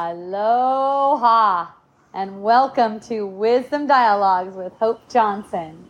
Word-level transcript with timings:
Aloha 0.00 1.66
and 2.14 2.40
welcome 2.40 3.00
to 3.00 3.26
Wisdom 3.26 3.88
Dialogues 3.88 4.54
with 4.54 4.72
Hope 4.74 5.00
Johnson. 5.10 5.86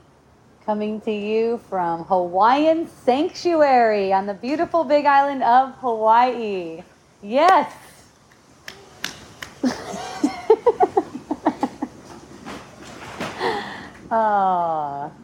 Coming 0.64 1.02
to 1.02 1.12
you 1.12 1.60
from 1.68 2.06
Hawaiian 2.06 2.88
Sanctuary 2.88 4.10
on 4.14 4.24
the 4.24 4.32
beautiful 4.32 4.84
big 4.84 5.04
island 5.04 5.42
of 5.42 5.74
Hawaii. 5.80 6.82
Yes. 7.22 7.70
oh. 14.10 15.12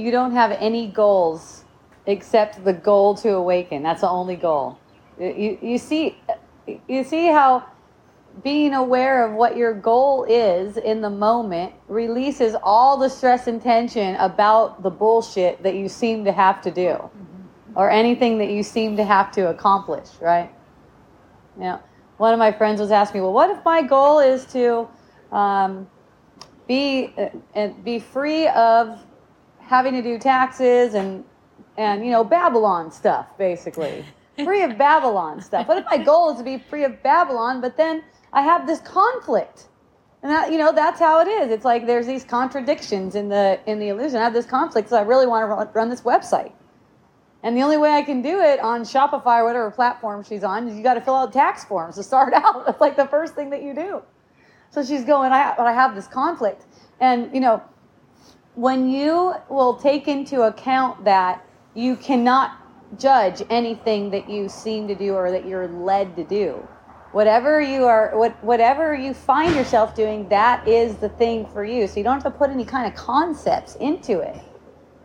you 0.00 0.10
don't 0.10 0.32
have 0.32 0.52
any 0.52 0.88
goals 0.88 1.64
except 2.06 2.64
the 2.64 2.72
goal 2.72 3.14
to 3.16 3.34
awaken. 3.34 3.82
That's 3.82 4.00
the 4.00 4.08
only 4.08 4.36
goal. 4.36 4.78
You, 5.18 5.58
you 5.60 5.78
see 5.78 6.16
you 6.88 7.04
see 7.04 7.26
how 7.26 7.66
being 8.42 8.74
aware 8.74 9.26
of 9.26 9.32
what 9.32 9.56
your 9.56 9.74
goal 9.74 10.24
is 10.24 10.76
in 10.76 11.00
the 11.00 11.10
moment 11.10 11.72
releases 11.88 12.54
all 12.62 12.96
the 12.96 13.08
stress 13.08 13.46
and 13.48 13.60
tension 13.60 14.14
about 14.16 14.82
the 14.82 14.90
bullshit 14.90 15.62
that 15.62 15.74
you 15.74 15.88
seem 15.88 16.24
to 16.24 16.32
have 16.32 16.62
to 16.62 16.70
do 16.70 17.10
or 17.74 17.90
anything 17.90 18.38
that 18.38 18.50
you 18.50 18.62
seem 18.62 18.96
to 18.96 19.04
have 19.04 19.30
to 19.32 19.48
accomplish, 19.48 20.08
right? 20.20 20.50
You 21.56 21.64
know, 21.64 21.80
one 22.16 22.32
of 22.32 22.38
my 22.38 22.52
friends 22.52 22.80
was 22.80 22.90
asking 22.90 23.20
me, 23.20 23.24
well, 23.24 23.32
what 23.32 23.50
if 23.50 23.64
my 23.64 23.82
goal 23.82 24.20
is 24.20 24.44
to 24.46 24.88
um, 25.32 25.88
be, 26.66 27.12
uh, 27.54 27.68
be 27.84 27.98
free 27.98 28.48
of 28.48 29.00
having 29.70 29.92
to 29.94 30.02
do 30.02 30.18
taxes 30.18 30.94
and 30.94 31.24
and 31.78 32.04
you 32.04 32.10
know 32.10 32.24
Babylon 32.24 32.90
stuff 32.90 33.26
basically. 33.38 34.04
free 34.44 34.62
of 34.62 34.76
Babylon 34.76 35.40
stuff. 35.40 35.68
What 35.68 35.78
if 35.78 35.84
my 35.84 35.98
goal 35.98 36.30
is 36.32 36.38
to 36.38 36.44
be 36.44 36.58
free 36.58 36.84
of 36.84 37.02
Babylon, 37.02 37.60
but 37.60 37.76
then 37.76 38.02
I 38.32 38.42
have 38.42 38.66
this 38.66 38.80
conflict? 38.80 39.68
And 40.22 40.30
that 40.32 40.50
you 40.50 40.58
know 40.58 40.72
that's 40.72 40.98
how 40.98 41.20
it 41.20 41.28
is. 41.28 41.52
It's 41.52 41.64
like 41.64 41.86
there's 41.86 42.06
these 42.06 42.24
contradictions 42.24 43.14
in 43.14 43.28
the 43.28 43.60
in 43.66 43.78
the 43.78 43.88
illusion. 43.88 44.18
I 44.18 44.24
have 44.24 44.34
this 44.34 44.44
conflict, 44.44 44.88
so 44.88 44.96
I 44.96 45.02
really 45.02 45.26
want 45.26 45.44
to 45.44 45.46
run, 45.46 45.68
run 45.72 45.88
this 45.88 46.02
website. 46.02 46.52
And 47.42 47.56
the 47.56 47.62
only 47.62 47.78
way 47.78 47.92
I 47.92 48.02
can 48.02 48.20
do 48.20 48.40
it 48.40 48.60
on 48.60 48.82
Shopify 48.82 49.38
or 49.38 49.44
whatever 49.44 49.70
platform 49.70 50.24
she's 50.24 50.44
on 50.44 50.68
is 50.68 50.76
you 50.76 50.82
got 50.82 50.94
to 50.94 51.00
fill 51.00 51.14
out 51.14 51.32
tax 51.32 51.64
forms 51.64 51.94
to 51.94 52.02
start 52.02 52.34
out. 52.42 52.66
That's 52.66 52.80
like 52.80 52.96
the 52.96 53.06
first 53.06 53.34
thing 53.34 53.50
that 53.50 53.62
you 53.62 53.72
do. 53.72 54.02
So 54.70 54.84
she's 54.84 55.04
going, 55.04 55.32
I, 55.32 55.54
but 55.56 55.66
I 55.66 55.72
have 55.72 55.94
this 55.94 56.06
conflict. 56.06 56.66
And, 57.00 57.32
you 57.34 57.40
know, 57.40 57.62
when 58.60 58.90
you 58.90 59.32
will 59.48 59.72
take 59.72 60.06
into 60.06 60.42
account 60.42 61.02
that 61.02 61.42
you 61.72 61.96
cannot 61.96 62.58
judge 62.98 63.42
anything 63.48 64.10
that 64.10 64.28
you 64.28 64.50
seem 64.50 64.86
to 64.86 64.94
do 64.94 65.14
or 65.14 65.30
that 65.30 65.46
you're 65.46 65.66
led 65.68 66.14
to 66.14 66.22
do. 66.24 66.52
Whatever 67.12 67.62
you 67.62 67.86
are 67.86 68.10
what 68.18 68.32
whatever 68.44 68.94
you 68.94 69.14
find 69.14 69.54
yourself 69.54 69.94
doing 69.94 70.28
that 70.28 70.68
is 70.68 70.96
the 70.96 71.08
thing 71.08 71.46
for 71.46 71.64
you. 71.64 71.86
So 71.86 71.96
you 71.96 72.04
don't 72.04 72.22
have 72.22 72.30
to 72.30 72.38
put 72.38 72.50
any 72.50 72.66
kind 72.66 72.86
of 72.86 72.94
concepts 72.94 73.76
into 73.76 74.20
it. 74.20 74.36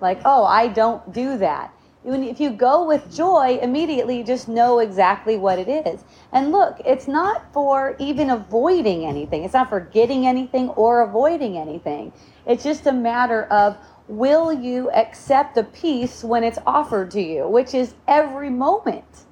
Like 0.02 0.20
oh 0.26 0.44
i 0.44 0.68
don't 0.68 1.14
do 1.14 1.38
that. 1.38 1.74
If 2.04 2.42
you 2.42 2.50
go 2.50 2.86
with 2.86 3.16
joy 3.16 3.58
immediately 3.62 4.18
you 4.18 4.26
just 4.26 4.50
know 4.50 4.80
exactly 4.80 5.38
what 5.38 5.60
it 5.60 5.70
is. 5.70 6.04
And 6.34 6.52
look 6.52 6.82
it's 6.86 7.08
not 7.08 7.54
for 7.54 7.96
even 8.00 8.32
avoiding 8.32 9.06
anything. 9.06 9.46
It's 9.46 9.54
not 9.54 9.70
for 9.70 9.80
getting 9.80 10.28
anything 10.28 10.68
or 10.72 11.04
avoiding 11.04 11.58
anything 11.58 12.12
it's 12.46 12.64
just 12.64 12.86
a 12.88 12.92
matter 12.92 13.44
of 13.46 13.78
will 14.08 14.54
you 14.54 14.92
accept 14.92 15.56
the 15.56 15.64
peace 15.64 16.24
when 16.24 16.44
it's 16.44 16.60
offered 16.66 17.12
to 17.12 17.22
you, 17.22 17.48
which 17.48 17.74
is 17.74 17.96
every 18.08 18.50
moment. 18.50 19.26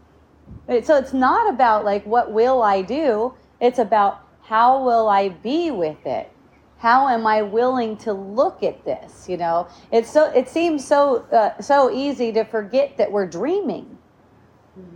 So 0.68 0.98
it's 0.98 1.14
not 1.14 1.50
about 1.50 1.86
like 1.86 2.06
what 2.06 2.32
will 2.32 2.62
I 2.62 2.82
do? 2.82 3.34
It's 3.60 3.80
about 3.80 4.22
how 4.42 4.84
will 4.84 5.08
I 5.08 5.30
be 5.30 5.72
with 5.72 6.06
it? 6.06 6.32
How 6.78 7.08
am 7.08 7.26
I 7.26 7.42
willing 7.42 7.96
to 7.98 8.14
look 8.14 8.64
at 8.64 8.84
this? 8.84 9.30
You 9.30 9.38
know, 9.38 9.68
it's 9.92 10.12
so 10.12 10.32
it 10.32 10.50
seems 10.50 10.86
so 10.86 11.26
uh, 11.32 11.62
so 11.62 11.92
easy 11.92 12.32
to 12.34 12.44
forget 12.44 12.98
that 12.98 13.12
we're 13.12 13.28
dreaming. 13.28 13.98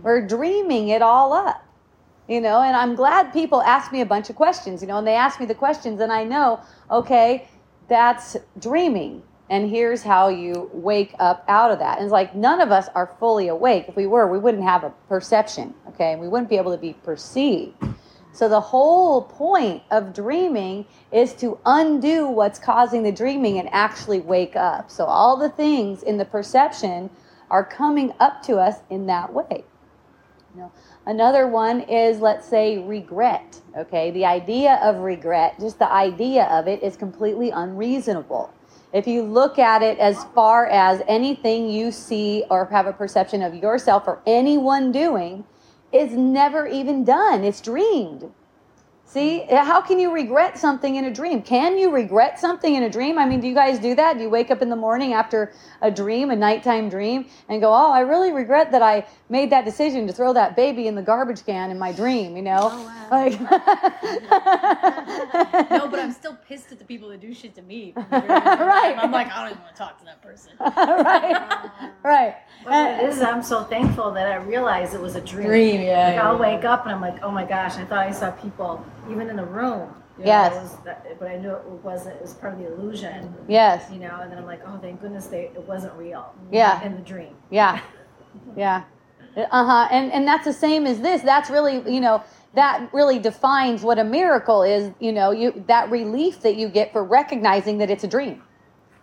We're 0.02 0.26
dreaming 0.26 0.88
it 0.88 1.02
all 1.02 1.32
up 1.32 1.64
you 2.28 2.40
know 2.40 2.60
and 2.60 2.76
i'm 2.76 2.94
glad 2.94 3.32
people 3.32 3.62
ask 3.62 3.90
me 3.90 4.02
a 4.02 4.06
bunch 4.06 4.30
of 4.30 4.36
questions 4.36 4.82
you 4.82 4.88
know 4.88 4.98
and 4.98 5.06
they 5.06 5.14
ask 5.14 5.40
me 5.40 5.46
the 5.46 5.54
questions 5.54 6.00
and 6.00 6.12
i 6.12 6.22
know 6.22 6.60
okay 6.90 7.48
that's 7.88 8.36
dreaming. 8.58 9.22
And 9.50 9.70
here's 9.70 10.02
how 10.02 10.28
you 10.28 10.70
wake 10.74 11.14
up 11.18 11.44
out 11.48 11.70
of 11.70 11.78
that. 11.78 11.96
And 11.96 12.04
it's 12.04 12.12
like 12.12 12.34
none 12.34 12.60
of 12.60 12.70
us 12.70 12.88
are 12.94 13.14
fully 13.18 13.48
awake. 13.48 13.86
If 13.88 13.96
we 13.96 14.06
were, 14.06 14.30
we 14.30 14.38
wouldn't 14.38 14.62
have 14.62 14.84
a 14.84 14.90
perception, 15.08 15.72
okay? 15.88 16.16
We 16.16 16.28
wouldn't 16.28 16.50
be 16.50 16.56
able 16.56 16.72
to 16.72 16.78
be 16.78 16.92
perceived. 16.92 17.74
So 18.32 18.48
the 18.48 18.60
whole 18.60 19.22
point 19.22 19.82
of 19.90 20.12
dreaming 20.12 20.84
is 21.10 21.32
to 21.36 21.58
undo 21.64 22.28
what's 22.28 22.58
causing 22.58 23.02
the 23.02 23.10
dreaming 23.10 23.58
and 23.58 23.68
actually 23.72 24.20
wake 24.20 24.54
up. 24.54 24.90
So 24.90 25.06
all 25.06 25.36
the 25.36 25.48
things 25.48 26.02
in 26.02 26.18
the 26.18 26.26
perception 26.26 27.08
are 27.50 27.64
coming 27.64 28.12
up 28.20 28.42
to 28.44 28.58
us 28.58 28.76
in 28.90 29.06
that 29.06 29.32
way. 29.32 29.64
You 30.54 30.60
know, 30.60 30.72
Another 31.08 31.48
one 31.48 31.80
is, 31.80 32.20
let's 32.20 32.46
say, 32.46 32.76
regret. 32.78 33.58
Okay, 33.74 34.10
the 34.10 34.26
idea 34.26 34.78
of 34.82 34.98
regret, 34.98 35.58
just 35.58 35.78
the 35.78 35.90
idea 35.90 36.44
of 36.44 36.68
it, 36.68 36.82
is 36.82 36.96
completely 36.96 37.48
unreasonable. 37.48 38.52
If 38.92 39.06
you 39.06 39.22
look 39.22 39.58
at 39.58 39.82
it 39.82 39.98
as 39.98 40.24
far 40.34 40.66
as 40.66 41.00
anything 41.08 41.70
you 41.70 41.92
see 41.92 42.44
or 42.50 42.66
have 42.66 42.86
a 42.86 42.92
perception 42.92 43.40
of 43.40 43.54
yourself 43.54 44.04
or 44.06 44.20
anyone 44.26 44.92
doing, 44.92 45.44
is 45.92 46.12
never 46.12 46.66
even 46.66 47.04
done. 47.04 47.42
It's 47.42 47.62
dreamed. 47.62 48.30
See, 49.08 49.46
how 49.48 49.80
can 49.80 49.98
you 49.98 50.12
regret 50.12 50.58
something 50.58 50.96
in 50.96 51.06
a 51.06 51.10
dream? 51.10 51.40
Can 51.40 51.78
you 51.78 51.90
regret 51.90 52.38
something 52.38 52.74
in 52.74 52.82
a 52.82 52.90
dream? 52.90 53.18
I 53.18 53.24
mean, 53.24 53.40
do 53.40 53.48
you 53.48 53.54
guys 53.54 53.78
do 53.78 53.94
that? 53.94 54.18
Do 54.18 54.24
you 54.24 54.28
wake 54.28 54.50
up 54.50 54.60
in 54.60 54.68
the 54.68 54.76
morning 54.76 55.14
after 55.14 55.50
a 55.80 55.90
dream, 55.90 56.28
a 56.28 56.36
nighttime 56.36 56.90
dream, 56.90 57.24
and 57.48 57.62
go, 57.62 57.72
"Oh, 57.72 57.90
I 57.90 58.00
really 58.00 58.32
regret 58.32 58.70
that 58.72 58.82
I 58.82 59.06
made 59.30 59.48
that 59.48 59.64
decision 59.64 60.06
to 60.08 60.12
throw 60.12 60.34
that 60.34 60.56
baby 60.56 60.88
in 60.88 60.94
the 60.94 61.00
garbage 61.00 61.46
can 61.46 61.70
in 61.70 61.78
my 61.78 61.90
dream," 61.90 62.36
you 62.36 62.42
know? 62.42 62.68
Oh, 62.70 62.84
wow. 62.84 62.94
Like 63.10 63.40
No, 65.70 65.88
but 65.88 65.98
I'm 65.98 66.12
still 66.12 66.36
pissed 66.46 66.70
at 66.72 66.78
the 66.78 66.84
people 66.84 67.08
that 67.08 67.22
do 67.22 67.32
shit 67.32 67.54
to 67.54 67.62
me. 67.62 67.94
right. 67.96 68.98
I'm 68.98 69.10
like, 69.10 69.32
I 69.32 69.44
don't 69.44 69.52
even 69.52 69.62
want 69.62 69.74
to 69.74 69.78
talk 69.78 69.98
to 70.00 70.04
that 70.04 70.20
person. 70.20 70.52
right. 70.60 71.34
Um, 71.34 71.90
right. 72.02 72.36
But 72.62 72.70
what 72.70 73.04
it 73.04 73.08
is, 73.08 73.22
I'm 73.22 73.42
so 73.42 73.64
thankful 73.64 74.10
that 74.10 74.30
I 74.30 74.36
realized 74.36 74.92
it 74.92 75.00
was 75.00 75.16
a 75.16 75.22
dream. 75.22 75.46
Dream, 75.46 75.80
yeah. 75.80 76.08
Like 76.08 76.14
yeah, 76.16 76.28
I'll 76.28 76.34
yeah. 76.34 76.54
wake 76.54 76.66
up 76.66 76.84
and 76.84 76.94
I'm 76.94 77.00
like, 77.00 77.22
oh 77.22 77.30
my 77.30 77.46
gosh, 77.46 77.76
I 77.76 77.86
thought 77.86 78.06
I 78.06 78.12
saw 78.12 78.30
people 78.32 78.84
even 79.10 79.28
in 79.28 79.36
the 79.36 79.44
room. 79.44 79.94
You 80.18 80.24
know, 80.24 80.30
yes. 80.30 80.76
That, 80.84 81.18
but 81.18 81.28
I 81.28 81.36
knew 81.36 81.50
it 81.50 81.64
wasn't. 81.84 82.16
It 82.16 82.22
was 82.22 82.34
part 82.34 82.54
of 82.54 82.58
the 82.58 82.72
illusion. 82.72 83.32
Yes. 83.48 83.88
You 83.92 84.00
know, 84.00 84.18
and 84.20 84.30
then 84.30 84.38
I'm 84.38 84.46
like, 84.46 84.60
oh, 84.66 84.78
thank 84.78 85.00
goodness 85.00 85.26
they 85.26 85.44
it 85.54 85.62
wasn't 85.62 85.94
real. 85.94 86.34
Yeah. 86.50 86.82
In 86.82 86.96
the 86.96 87.02
dream. 87.02 87.36
Yeah. 87.50 87.80
yeah. 88.56 88.84
Uh 89.36 89.64
huh. 89.64 89.88
And 89.92 90.12
and 90.12 90.26
that's 90.26 90.44
the 90.44 90.52
same 90.52 90.86
as 90.86 91.00
this. 91.00 91.22
That's 91.22 91.50
really 91.50 91.76
you 91.92 92.00
know 92.00 92.24
that 92.54 92.88
really 92.92 93.20
defines 93.20 93.82
what 93.82 93.98
a 93.98 94.04
miracle 94.04 94.62
is. 94.64 94.92
You 94.98 95.12
know, 95.12 95.30
you 95.30 95.64
that 95.68 95.90
relief 95.90 96.40
that 96.40 96.56
you 96.56 96.68
get 96.68 96.92
for 96.92 97.04
recognizing 97.04 97.78
that 97.78 97.90
it's 97.90 98.02
a 98.02 98.08
dream. 98.08 98.42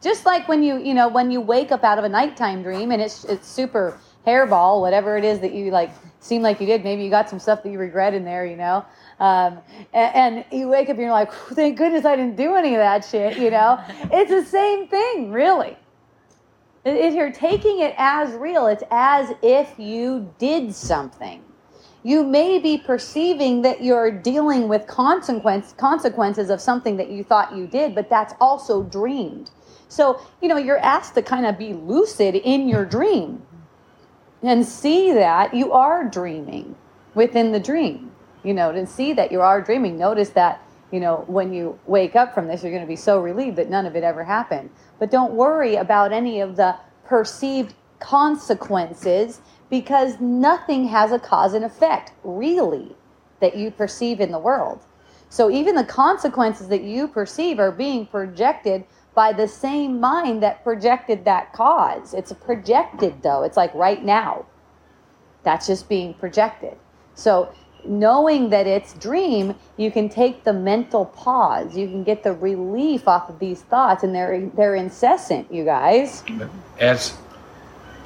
Just 0.01 0.25
like 0.25 0.47
when 0.49 0.63
you 0.63 0.77
you 0.77 0.93
know 0.93 1.07
when 1.07 1.31
you 1.31 1.39
wake 1.39 1.71
up 1.71 1.83
out 1.85 1.97
of 1.97 2.03
a 2.03 2.09
nighttime 2.09 2.61
dream 2.61 2.91
and 2.91 3.01
it's 3.01 3.23
it's 3.23 3.47
super 3.47 3.97
hairball, 4.27 4.81
whatever 4.81 5.17
it 5.17 5.23
is 5.23 5.39
that 5.39 5.53
you 5.53 5.71
like 5.71 5.91
seem 6.19 6.41
like 6.41 6.59
you 6.59 6.65
did. 6.65 6.83
Maybe 6.83 7.03
you 7.03 7.09
got 7.09 7.29
some 7.29 7.39
stuff 7.39 7.63
that 7.63 7.71
you 7.71 7.79
regret 7.79 8.13
in 8.13 8.25
there, 8.25 8.45
you 8.45 8.57
know. 8.57 8.85
Um, 9.19 9.59
and, 9.93 10.35
and, 10.35 10.45
you 10.51 10.67
wake 10.67 10.89
up 10.89 10.97
and 10.97 10.99
you're 10.99 11.11
like, 11.11 11.31
thank 11.31 11.77
goodness 11.77 12.03
I 12.03 12.17
didn't 12.17 12.35
do 12.35 12.55
any 12.55 12.75
of 12.75 12.79
that 12.79 13.05
shit, 13.05 13.37
you 13.37 13.49
know? 13.49 13.81
it's 14.11 14.29
the 14.29 14.43
same 14.43 14.87
thing, 14.87 15.31
really. 15.31 15.77
If 16.83 17.15
you're 17.15 17.31
taking 17.31 17.79
it 17.79 17.95
as 17.97 18.33
real, 18.33 18.67
it's 18.67 18.83
as 18.91 19.31
if 19.41 19.79
you 19.79 20.31
did 20.37 20.75
something. 20.75 21.41
You 22.03 22.23
may 22.23 22.59
be 22.59 22.77
perceiving 22.77 23.61
that 23.63 23.83
you're 23.83 24.11
dealing 24.11 24.67
with 24.67 24.85
consequence, 24.85 25.73
consequences 25.77 26.49
of 26.49 26.61
something 26.61 26.97
that 26.97 27.09
you 27.09 27.23
thought 27.23 27.55
you 27.55 27.67
did, 27.67 27.95
but 27.95 28.09
that's 28.09 28.33
also 28.39 28.83
dreamed. 28.83 29.49
So, 29.87 30.21
you 30.41 30.49
know, 30.49 30.57
you're 30.57 30.77
asked 30.79 31.15
to 31.15 31.23
kind 31.23 31.45
of 31.45 31.57
be 31.57 31.73
lucid 31.73 32.35
in 32.35 32.67
your 32.67 32.85
dream 32.85 33.41
and 34.43 34.65
see 34.65 35.13
that 35.13 35.53
you 35.53 35.71
are 35.71 36.03
dreaming 36.03 36.75
within 37.15 37.53
the 37.53 37.59
dream 37.59 38.11
you 38.45 38.53
know, 38.53 38.71
to 38.71 38.85
see 38.85 39.13
that 39.13 39.31
you 39.31 39.41
are 39.41 39.61
dreaming. 39.61 39.97
Notice 39.97 40.29
that, 40.29 40.61
you 40.91 40.99
know, 40.99 41.23
when 41.27 41.51
you 41.51 41.79
wake 41.87 42.15
up 42.15 42.33
from 42.33 42.47
this, 42.47 42.61
you're 42.63 42.71
going 42.71 42.83
to 42.83 42.87
be 42.87 42.95
so 42.95 43.19
relieved 43.19 43.57
that 43.57 43.69
none 43.69 43.85
of 43.85 43.95
it 43.95 44.03
ever 44.03 44.23
happened. 44.23 44.69
But 44.99 45.11
don't 45.11 45.33
worry 45.33 45.75
about 45.75 46.13
any 46.13 46.39
of 46.41 46.55
the 46.55 46.75
perceived 47.05 47.73
consequences 47.99 49.41
because 49.69 50.19
nothing 50.19 50.87
has 50.87 51.11
a 51.11 51.19
cause 51.19 51.53
and 51.53 51.65
effect, 51.65 52.13
really. 52.23 52.95
that 53.39 53.55
you 53.55 53.71
perceive 53.71 54.19
in 54.19 54.31
the 54.31 54.39
world. 54.39 54.79
So 55.29 55.51
even 55.51 55.75
the 55.75 55.83
consequences 55.83 56.67
that 56.69 56.83
you 56.83 57.07
perceive 57.07 57.59
are 57.59 57.71
being 57.71 58.05
projected 58.05 58.85
by 59.13 59.33
the 59.33 59.47
same 59.47 59.99
mind 59.99 60.43
that 60.43 60.63
projected 60.63 61.25
that 61.25 61.53
cause. 61.53 62.13
It's 62.13 62.33
projected 62.33 63.21
though. 63.23 63.43
It's 63.43 63.57
like 63.57 63.73
right 63.73 64.03
now. 64.03 64.45
That's 65.43 65.67
just 65.67 65.87
being 65.89 66.13
projected. 66.15 66.77
So 67.13 67.53
knowing 67.87 68.49
that 68.49 68.67
it's 68.67 68.93
dream, 68.93 69.55
you 69.77 69.91
can 69.91 70.09
take 70.09 70.43
the 70.43 70.53
mental 70.53 71.05
pause. 71.05 71.75
You 71.75 71.87
can 71.87 72.03
get 72.03 72.23
the 72.23 72.33
relief 72.33 73.07
off 73.07 73.29
of 73.29 73.39
these 73.39 73.61
thoughts 73.61 74.03
and 74.03 74.13
they're 74.13 74.49
they're 74.55 74.75
incessant, 74.75 75.51
you 75.51 75.65
guys. 75.65 76.23
But 76.37 76.49
as 76.79 77.17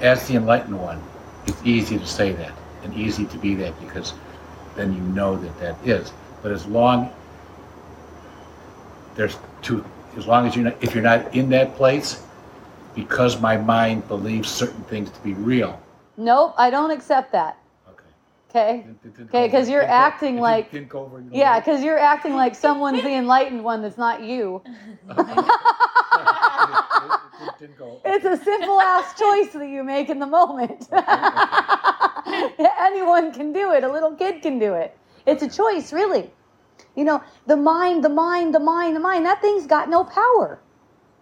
as 0.02 0.28
the 0.28 0.36
enlightened 0.36 0.80
one, 0.80 1.02
it's 1.46 1.62
easy 1.64 1.98
to 1.98 2.06
say 2.06 2.31
that 2.34 2.54
and 2.84 2.94
easy 2.94 3.26
to 3.26 3.38
be 3.38 3.56
that 3.56 3.80
because 3.80 4.14
then 4.76 4.94
you 4.94 5.02
know 5.02 5.36
that 5.36 5.60
that 5.60 5.88
is. 5.88 6.12
But 6.42 6.52
as 6.52 6.66
long 6.66 7.12
there's 9.16 9.38
two, 9.62 9.84
as 10.18 10.28
long 10.28 10.48
as 10.48 10.56
you're 10.56 10.66
not, 10.66 10.82
if 10.82 10.94
you're 10.96 11.04
not 11.04 11.36
in 11.36 11.50
that 11.50 11.75
place, 11.75 12.24
because 12.96 13.42
my 13.42 13.58
mind 13.58 14.08
believes 14.08 14.50
certain 14.50 14.84
things 14.84 15.12
to 15.12 15.20
be 15.22 15.34
real. 15.34 15.80
Nope, 16.16 16.54
I 16.58 16.70
don't 16.70 16.92
accept 16.92 17.32
that. 17.34 17.58
Okay. 18.50 18.80
Okay. 18.80 18.90
It 18.90 19.04
didn't 19.04 19.30
Okay, 19.30 19.48
go- 19.48 19.57
'cause 19.57 19.69
you're 19.69 19.81
didn't 19.81 19.94
acting 19.94 20.38
it 20.40 20.42
like- 20.42 20.72
didn't 20.72 20.90
go 20.90 21.01
over 21.01 21.24
Yeah, 21.31 21.60
because 21.60 21.84
you're 21.84 22.00
acting 22.00 22.34
like 22.36 22.56
someone's 22.56 23.04
the 23.04 23.13
enlightened 23.13 23.63
one 23.63 23.81
that's 23.84 23.98
not 23.98 24.22
you. 24.24 24.62
It- 24.66 25.18
it 27.42 27.54
didn't 27.60 27.78
go- 27.78 28.01
It's 28.06 28.25
a 28.25 28.38
simple 28.38 28.80
ass 28.81 29.18
choice 29.19 29.54
that 29.54 29.68
you 29.69 29.84
make 29.84 30.10
in 30.10 30.19
the 30.19 30.25
moment. 30.28 30.88
Anyone 32.80 33.31
can 33.34 33.54
do 33.54 33.72
it. 33.72 33.84
A 33.84 33.92
little 33.92 34.16
kid 34.16 34.42
can 34.42 34.60
do 34.60 34.74
it. 34.74 34.98
It's 35.25 35.44
a 35.44 35.50
choice, 35.50 35.94
really. 35.94 36.31
You 36.96 37.04
know, 37.06 37.22
the 37.46 37.56
mind, 37.56 38.04
the 38.04 38.10
mind, 38.10 38.54
the 38.54 38.60
mind, 38.60 38.96
the 38.96 39.00
mind, 39.00 39.25
that 39.25 39.42
thing's 39.42 39.68
got 39.68 39.90
no 39.90 40.04
power. 40.04 40.60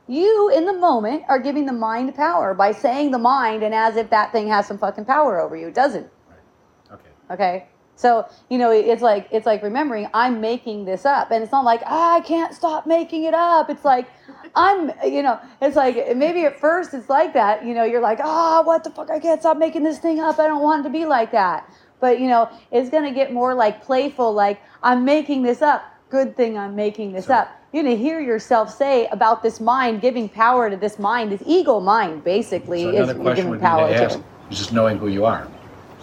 You, 0.08 0.50
in 0.50 0.66
the 0.66 0.74
moment, 0.74 1.24
are 1.28 1.40
giving 1.40 1.66
the 1.66 1.74
mind 1.74 2.16
power 2.16 2.54
by 2.54 2.72
saying 2.72 3.12
the 3.12 3.20
mind 3.20 3.64
and 3.64 3.76
as 3.76 3.98
if 3.98 4.10
that 4.12 4.32
thing 4.32 4.48
has 4.48 4.66
some 4.66 4.78
fucking 4.78 5.06
power 5.06 5.40
over 5.40 5.56
you. 5.58 5.68
It 5.68 5.74
doesn't. 5.76 6.08
Okay. 7.32 7.66
So, 7.96 8.28
you 8.50 8.60
know, 8.60 8.70
it's 8.70 9.02
like 9.02 9.28
it's 9.32 9.48
like 9.48 9.64
remembering 9.64 10.08
I'm 10.14 10.40
making 10.40 10.86
this 10.86 11.04
up. 11.06 11.32
And 11.32 11.42
it's 11.44 11.52
not 11.52 11.66
like, 11.66 11.82
ah, 11.86 12.16
I 12.18 12.22
can't 12.22 12.54
stop 12.54 12.86
making 12.86 13.24
it 13.24 13.34
up. 13.34 13.70
It's 13.72 13.84
like 13.84 14.08
I'm 14.56 14.92
you 15.04 15.24
know, 15.24 15.40
it's 15.62 15.76
like 15.76 16.16
maybe 16.16 16.46
at 16.46 16.60
first 16.60 16.94
it's 16.94 17.10
like 17.10 17.34
that, 17.34 17.66
you 17.66 17.74
know, 17.74 17.84
you're 17.84 18.02
like, 18.02 18.20
ah, 18.22 18.62
what 18.64 18.84
the 18.84 18.92
fuck, 18.92 19.10
I 19.10 19.20
can't 19.20 19.40
stop 19.42 19.58
making 19.58 19.82
this 19.84 19.98
thing 19.98 20.20
up. 20.20 20.38
I 20.38 20.46
don't 20.48 20.62
want 20.62 20.82
it 20.82 20.90
to 20.90 20.94
be 20.94 21.06
like 21.06 21.32
that. 21.32 21.68
But 22.00 22.20
you 22.20 22.28
know, 22.28 22.50
it's 22.72 22.92
gonna 22.92 23.12
get 23.12 23.34
more 23.34 23.56
like 23.56 23.84
playful, 23.84 24.32
like, 24.32 24.62
I'm 24.84 25.04
making 25.04 25.42
this 25.42 25.64
up. 25.64 25.84
Good 26.12 26.38
thing 26.38 26.56
I'm 26.58 26.76
making 26.76 27.14
this 27.14 27.26
So- 27.26 27.34
up. 27.34 27.48
You're 27.74 27.84
gonna 27.84 27.96
hear 27.96 28.20
yourself 28.22 28.74
say 28.74 29.08
about 29.08 29.44
this 29.44 29.60
mind, 29.60 30.02
giving 30.02 30.30
power 30.30 30.70
to 30.70 30.78
this 30.78 30.98
mind, 31.00 31.32
this 31.32 31.44
ego 31.46 31.80
mind, 31.82 32.24
basically, 32.24 32.84
So 32.84 32.90
is 32.90 32.96
another 32.96 33.14
you're 33.14 33.22
question 33.24 33.46
giving 33.48 33.60
power 33.60 33.88
to 33.90 33.94
to. 33.98 34.04
ask, 34.06 34.20
just 34.50 34.72
knowing 34.72 34.98
who 35.00 35.08
you 35.10 35.26
are. 35.26 35.48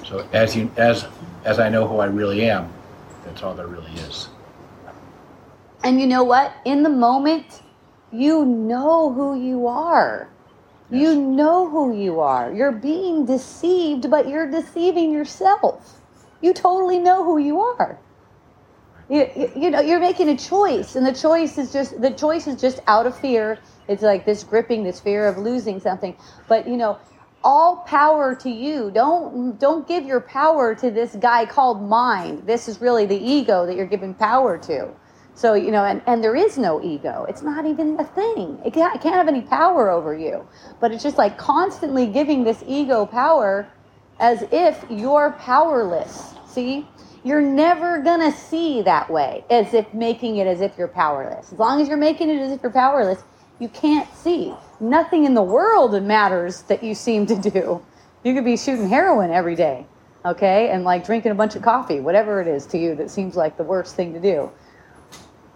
So 0.04 0.26
as 0.32 0.54
you 0.56 0.70
as 0.76 1.06
as 1.44 1.58
I 1.58 1.68
know 1.68 1.86
who 1.86 1.98
I 1.98 2.06
really 2.06 2.48
am, 2.48 2.72
that's 3.24 3.42
all 3.42 3.54
there 3.54 3.66
really 3.66 3.92
is. 3.92 4.28
And 5.82 6.00
you 6.00 6.06
know 6.06 6.24
what? 6.24 6.54
In 6.64 6.82
the 6.82 6.88
moment, 6.88 7.62
you 8.10 8.44
know 8.44 9.12
who 9.12 9.38
you 9.38 9.66
are. 9.66 10.28
You 10.90 11.20
know 11.20 11.68
who 11.68 11.94
you 11.94 12.20
are. 12.20 12.52
You're 12.52 12.72
being 12.72 13.26
deceived, 13.26 14.10
but 14.10 14.28
you're 14.28 14.50
deceiving 14.50 15.12
yourself. 15.12 16.00
You 16.40 16.52
totally 16.52 16.98
know 16.98 17.24
who 17.24 17.38
you 17.38 17.60
are. 17.60 17.98
You, 19.08 19.28
you, 19.34 19.52
you 19.56 19.70
know, 19.70 19.80
you're 19.80 20.00
making 20.00 20.28
a 20.28 20.36
choice, 20.36 20.96
and 20.96 21.06
the 21.06 21.12
choice 21.12 21.58
is 21.58 21.72
just 21.72 22.00
the 22.00 22.10
choice 22.10 22.46
is 22.46 22.60
just 22.60 22.80
out 22.86 23.06
of 23.06 23.18
fear. 23.18 23.58
It's 23.88 24.02
like 24.02 24.24
this 24.24 24.44
gripping, 24.44 24.84
this 24.84 25.00
fear 25.00 25.26
of 25.26 25.36
losing 25.36 25.80
something. 25.80 26.16
But 26.48 26.66
you 26.66 26.76
know, 26.76 26.98
all 27.44 27.76
power 27.86 28.34
to 28.34 28.50
you. 28.50 28.90
Don't 28.90 29.58
don't 29.60 29.86
give 29.86 30.04
your 30.04 30.20
power 30.20 30.74
to 30.74 30.90
this 30.90 31.14
guy 31.16 31.46
called 31.46 31.82
mind. 31.88 32.46
This 32.46 32.66
is 32.68 32.80
really 32.80 33.06
the 33.06 33.16
ego 33.16 33.66
that 33.66 33.76
you're 33.76 33.86
giving 33.86 34.14
power 34.14 34.58
to. 34.58 34.90
So 35.34 35.54
you 35.54 35.70
know, 35.70 35.84
and, 35.84 36.02
and 36.06 36.24
there 36.24 36.34
is 36.34 36.58
no 36.58 36.82
ego. 36.82 37.26
It's 37.28 37.42
not 37.42 37.66
even 37.66 38.00
a 38.00 38.04
thing. 38.04 38.58
It 38.64 38.72
can't, 38.72 38.96
it 38.96 39.02
can't 39.02 39.14
have 39.14 39.28
any 39.28 39.42
power 39.42 39.90
over 39.90 40.16
you. 40.16 40.48
But 40.80 40.92
it's 40.92 41.02
just 41.02 41.18
like 41.18 41.36
constantly 41.38 42.06
giving 42.06 42.44
this 42.44 42.64
ego 42.66 43.04
power 43.04 43.68
as 44.18 44.44
if 44.50 44.84
you're 44.88 45.32
powerless. 45.32 46.34
See? 46.46 46.88
You're 47.24 47.40
never 47.40 48.00
gonna 48.02 48.30
see 48.30 48.82
that 48.82 49.10
way, 49.10 49.44
as 49.48 49.72
if 49.72 49.92
making 49.94 50.36
it 50.36 50.46
as 50.46 50.60
if 50.60 50.76
you're 50.76 50.88
powerless. 50.88 51.52
As 51.52 51.58
long 51.58 51.80
as 51.80 51.88
you're 51.88 51.96
making 51.96 52.28
it 52.28 52.38
as 52.38 52.52
if 52.52 52.62
you're 52.62 52.70
powerless, 52.70 53.24
you 53.64 53.70
can't 53.70 54.14
see. 54.14 54.52
Nothing 54.78 55.24
in 55.24 55.32
the 55.32 55.42
world 55.42 56.00
matters 56.02 56.60
that 56.64 56.84
you 56.84 56.94
seem 56.94 57.24
to 57.24 57.34
do. 57.50 57.82
You 58.22 58.34
could 58.34 58.44
be 58.44 58.58
shooting 58.58 58.90
heroin 58.90 59.30
every 59.30 59.56
day, 59.56 59.86
okay, 60.22 60.68
and 60.68 60.84
like 60.84 61.06
drinking 61.06 61.32
a 61.32 61.34
bunch 61.34 61.56
of 61.56 61.62
coffee, 61.62 61.98
whatever 61.98 62.42
it 62.42 62.46
is 62.46 62.66
to 62.66 62.78
you 62.78 62.94
that 62.96 63.10
seems 63.10 63.36
like 63.36 63.56
the 63.56 63.64
worst 63.64 63.96
thing 63.96 64.12
to 64.12 64.20
do. 64.20 64.50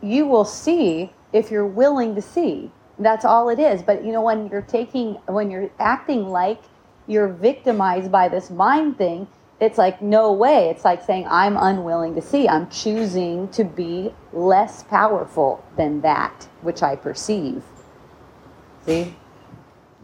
You 0.01 0.27
will 0.27 0.47
see 0.47 1.13
if 1.35 1.51
you're 1.51 1.67
willing 1.67 2.15
to 2.15 2.23
see. 2.23 2.71
That's 2.99 3.27
all 3.27 3.51
it 3.51 3.59
is. 3.59 3.83
But 3.83 4.03
you 4.07 4.13
know, 4.13 4.23
when 4.23 4.49
you're 4.49 4.63
taking, 4.63 5.17
when 5.27 5.51
you're 5.51 5.71
acting 5.79 6.29
like 6.29 6.63
you're 7.07 7.29
victimized 7.29 8.11
by 8.11 8.31
this 8.31 8.49
mind 8.49 8.97
thing, 8.97 9.27
it's 9.61 9.77
like 9.77 10.01
no 10.01 10.33
way 10.33 10.69
it's 10.69 10.85
like 10.85 11.03
saying 11.05 11.27
i'm 11.29 11.57
unwilling 11.57 12.15
to 12.15 12.23
see 12.23 12.49
i'm 12.49 12.71
choosing 12.71 13.49
to 13.49 13.65
be 13.65 14.15
less 14.33 14.85
powerful 14.85 15.65
than 15.77 16.01
that 16.01 16.47
which 16.63 16.81
i 16.81 16.95
perceive 16.95 17.65
see? 18.89 19.15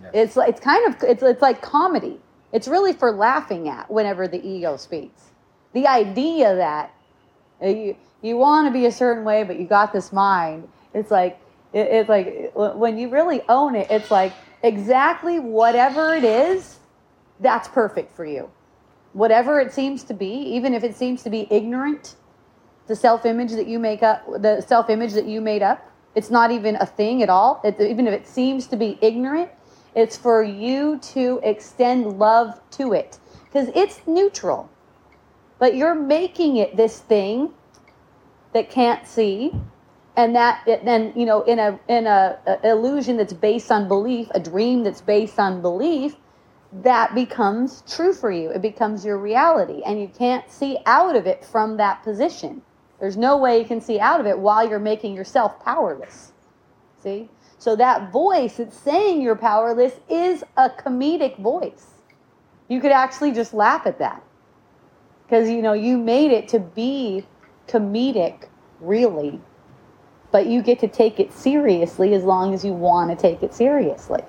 Yes. 0.02 0.10
it's 0.14 0.36
it's 0.36 0.60
kind 0.60 0.86
of 0.94 1.02
it's, 1.02 1.22
it's 1.22 1.42
like 1.42 1.62
comedy. 1.62 2.20
It's 2.52 2.68
really 2.68 2.92
for 2.92 3.10
laughing 3.10 3.68
at 3.68 3.90
whenever 3.90 4.28
the 4.28 4.46
ego 4.46 4.76
speaks. 4.76 5.22
The 5.72 5.86
idea 5.86 6.54
that 6.56 6.94
uh, 7.62 7.68
you 7.68 7.96
you 8.22 8.36
want 8.36 8.66
to 8.68 8.72
be 8.72 8.86
a 8.86 8.92
certain 8.92 9.24
way 9.24 9.44
but 9.44 9.58
you 9.58 9.66
got 9.66 9.92
this 9.92 10.10
mind 10.10 10.66
it's 10.94 11.10
like 11.10 11.38
it, 11.74 11.88
it's 11.88 12.08
like 12.08 12.52
when 12.54 12.96
you 12.96 13.10
really 13.10 13.42
own 13.48 13.74
it 13.74 13.90
it's 13.90 14.10
like 14.10 14.32
exactly 14.62 15.38
whatever 15.40 16.14
it 16.14 16.24
is 16.24 16.78
that's 17.40 17.68
perfect 17.68 18.14
for 18.14 18.24
you. 18.24 18.50
Whatever 19.12 19.60
it 19.60 19.72
seems 19.72 20.02
to 20.04 20.14
be, 20.14 20.26
even 20.26 20.74
if 20.74 20.82
it 20.82 20.96
seems 20.96 21.22
to 21.22 21.30
be 21.30 21.46
ignorant, 21.50 22.16
the 22.86 22.96
self 22.96 23.24
image 23.24 23.52
that 23.52 23.66
you 23.66 23.78
make 23.78 24.02
up, 24.02 24.24
the 24.40 24.60
self 24.60 24.90
image 24.90 25.12
that 25.12 25.26
you 25.26 25.40
made 25.40 25.62
up, 25.62 25.88
it's 26.14 26.30
not 26.30 26.50
even 26.50 26.76
a 26.76 26.86
thing 26.86 27.22
at 27.22 27.28
all. 27.28 27.60
It, 27.64 27.80
even 27.80 28.06
if 28.06 28.14
it 28.14 28.26
seems 28.26 28.66
to 28.68 28.76
be 28.76 28.98
ignorant, 29.00 29.50
it's 29.94 30.16
for 30.16 30.42
you 30.42 30.98
to 30.98 31.40
extend 31.42 32.18
love 32.18 32.60
to 32.72 32.92
it 32.92 33.18
because 33.44 33.70
it's 33.74 34.00
neutral. 34.06 34.68
But 35.58 35.76
you're 35.76 35.94
making 35.94 36.56
it 36.56 36.76
this 36.76 36.98
thing 36.98 37.52
that 38.52 38.70
can't 38.70 39.06
see, 39.06 39.52
and 40.16 40.34
that 40.34 40.64
then 40.66 41.12
you 41.16 41.26
know 41.26 41.42
in 41.42 41.58
a 41.58 41.78
in 41.88 42.06
a, 42.06 42.38
a 42.46 42.70
illusion 42.70 43.16
that's 43.16 43.32
based 43.32 43.70
on 43.70 43.88
belief, 43.88 44.28
a 44.34 44.40
dream 44.40 44.82
that's 44.82 45.00
based 45.00 45.38
on 45.38 45.62
belief 45.62 46.16
that 46.82 47.14
becomes 47.14 47.84
true 47.88 48.12
for 48.12 48.32
you. 48.32 48.50
It 48.50 48.60
becomes 48.60 49.04
your 49.04 49.18
reality, 49.18 49.82
and 49.86 50.00
you 50.00 50.08
can't 50.08 50.50
see 50.50 50.78
out 50.86 51.14
of 51.14 51.26
it 51.26 51.44
from 51.44 51.76
that 51.76 52.02
position. 52.02 52.62
There's 53.00 53.16
no 53.16 53.36
way 53.36 53.58
you 53.58 53.64
can 53.64 53.80
see 53.80 53.98
out 53.98 54.20
of 54.20 54.26
it 54.26 54.38
while 54.38 54.68
you're 54.68 54.78
making 54.78 55.14
yourself 55.14 55.62
powerless. 55.64 56.32
See? 57.02 57.28
So 57.58 57.76
that 57.76 58.12
voice 58.12 58.56
that's 58.56 58.76
saying 58.76 59.22
you're 59.22 59.36
powerless 59.36 59.94
is 60.08 60.44
a 60.56 60.70
comedic 60.70 61.38
voice. 61.38 61.86
You 62.68 62.80
could 62.80 62.92
actually 62.92 63.32
just 63.32 63.54
laugh 63.54 63.86
at 63.86 63.98
that. 63.98 64.22
Because, 65.26 65.48
you 65.48 65.62
know, 65.62 65.72
you 65.72 65.96
made 65.96 66.30
it 66.30 66.48
to 66.48 66.58
be 66.58 67.26
comedic, 67.66 68.48
really. 68.80 69.40
But 70.30 70.46
you 70.46 70.62
get 70.62 70.78
to 70.80 70.88
take 70.88 71.18
it 71.20 71.32
seriously 71.32 72.14
as 72.14 72.24
long 72.24 72.54
as 72.54 72.64
you 72.64 72.72
want 72.72 73.10
to 73.10 73.16
take 73.16 73.42
it 73.42 73.54
seriously. 73.54 74.22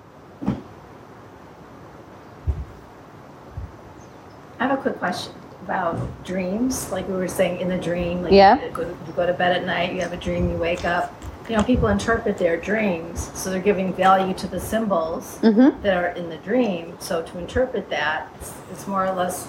I 4.60 4.68
have 4.68 4.80
a 4.80 4.82
quick 4.82 4.98
question 4.98 5.34
about 5.66 5.98
dreams. 6.24 6.92
Like 6.92 7.08
we 7.08 7.16
were 7.16 7.28
saying, 7.28 7.60
in 7.60 7.68
the 7.70 7.78
dream, 7.78 8.22
like 8.22 8.32
Yeah. 8.34 8.64
you, 8.64 8.70
go, 8.72 8.84
you 8.84 9.14
go 9.16 9.26
to 9.26 9.34
bed 9.34 9.56
at 9.58 9.66
night, 9.66 9.94
you 9.94 10.02
have 10.02 10.14
a 10.14 10.18
dream, 10.18 10.50
you 10.50 10.58
wake 10.58 10.86
up. 10.86 11.14
You 11.50 11.56
know, 11.58 11.64
people 11.64 11.90
interpret 11.90 12.38
their 12.38 12.58
dreams, 12.58 13.30
so 13.36 13.50
they're 13.52 13.60
giving 13.62 13.94
value 13.94 14.34
to 14.36 14.48
the 14.48 14.60
symbols 14.60 15.38
Mm-hmm. 15.42 15.82
that 15.82 15.96
are 15.98 16.10
in 16.10 16.30
the 16.30 16.38
dream. 16.38 16.96
So 17.00 17.22
to 17.24 17.38
interpret 17.40 17.90
that, 17.90 18.28
it's, 18.36 18.54
it's 18.72 18.88
more 18.88 19.06
or 19.06 19.12
less 19.14 19.48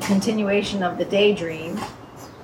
continuation 0.00 0.82
of 0.82 0.96
the 0.98 1.04
daydream, 1.04 1.78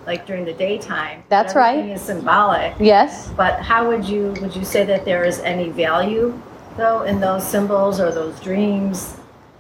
like 0.07 0.27
during 0.27 0.45
the 0.45 0.53
daytime. 0.53 1.23
That's 1.29 1.55
right. 1.55 1.89
Is 1.91 2.03
symbolic. 2.03 2.75
Yes. 2.81 3.31
But 3.37 3.61
how 3.61 3.89
would 3.89 4.05
you 4.05 4.35
would 4.41 4.55
you 4.55 4.65
say 4.65 4.85
that 4.87 5.05
there 5.05 5.25
is 5.25 5.39
any 5.41 5.69
value 5.71 6.39
though 6.77 7.03
in 7.03 7.21
those 7.21 7.47
symbols 7.47 8.01
or 8.01 8.11
those 8.13 8.39
dreams? 8.41 9.17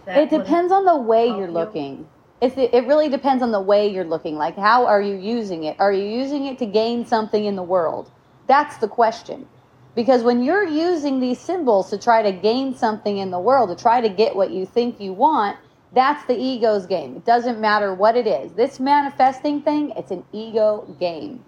It 0.06 0.28
depends 0.28 0.70
on 0.72 0.84
the 0.84 0.96
way 0.96 1.26
you're 1.28 1.46
you? 1.46 1.58
looking. 1.60 2.06
It's, 2.40 2.56
it 2.56 2.86
really 2.86 3.08
depends 3.08 3.42
on 3.42 3.52
the 3.52 3.60
way 3.60 3.88
you're 3.88 4.04
looking. 4.04 4.36
Like, 4.36 4.56
how 4.56 4.86
are 4.86 5.00
you 5.00 5.16
using 5.16 5.64
it? 5.64 5.76
Are 5.78 5.92
you 5.92 6.04
using 6.04 6.46
it 6.46 6.58
to 6.58 6.66
gain 6.66 7.06
something 7.06 7.44
in 7.44 7.56
the 7.56 7.62
world? 7.62 8.10
That's 8.46 8.76
the 8.78 8.88
question. 8.88 9.46
Because 9.94 10.22
when 10.22 10.42
you're 10.42 10.66
using 10.66 11.20
these 11.20 11.38
symbols 11.38 11.88
to 11.90 11.98
try 11.98 12.22
to 12.22 12.32
gain 12.32 12.74
something 12.74 13.18
in 13.18 13.30
the 13.30 13.38
world, 13.38 13.70
to 13.70 13.80
try 13.80 14.00
to 14.00 14.08
get 14.08 14.34
what 14.34 14.50
you 14.50 14.66
think 14.66 15.00
you 15.00 15.12
want, 15.12 15.56
that's 15.92 16.26
the 16.26 16.36
ego's 16.36 16.86
game. 16.86 17.16
It 17.16 17.24
doesn't 17.24 17.60
matter 17.60 17.94
what 17.94 18.16
it 18.16 18.26
is. 18.26 18.52
This 18.52 18.80
manifesting 18.80 19.62
thing, 19.62 19.92
it's 19.96 20.10
an 20.10 20.24
ego 20.32 20.96
game. 20.98 21.44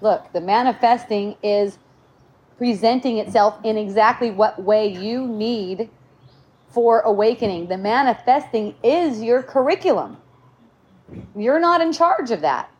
Look, 0.00 0.32
the 0.32 0.40
manifesting 0.40 1.36
is 1.42 1.78
presenting 2.56 3.18
itself 3.18 3.58
in 3.62 3.76
exactly 3.76 4.30
what 4.30 4.62
way 4.62 4.88
you 4.88 5.26
need 5.26 5.90
for 6.70 7.00
awakening. 7.00 7.66
The 7.68 7.76
manifesting 7.76 8.74
is 8.82 9.22
your 9.22 9.42
curriculum. 9.42 10.16
You're 11.36 11.60
not 11.60 11.80
in 11.80 11.92
charge 11.92 12.30
of 12.30 12.40
that. 12.42 12.70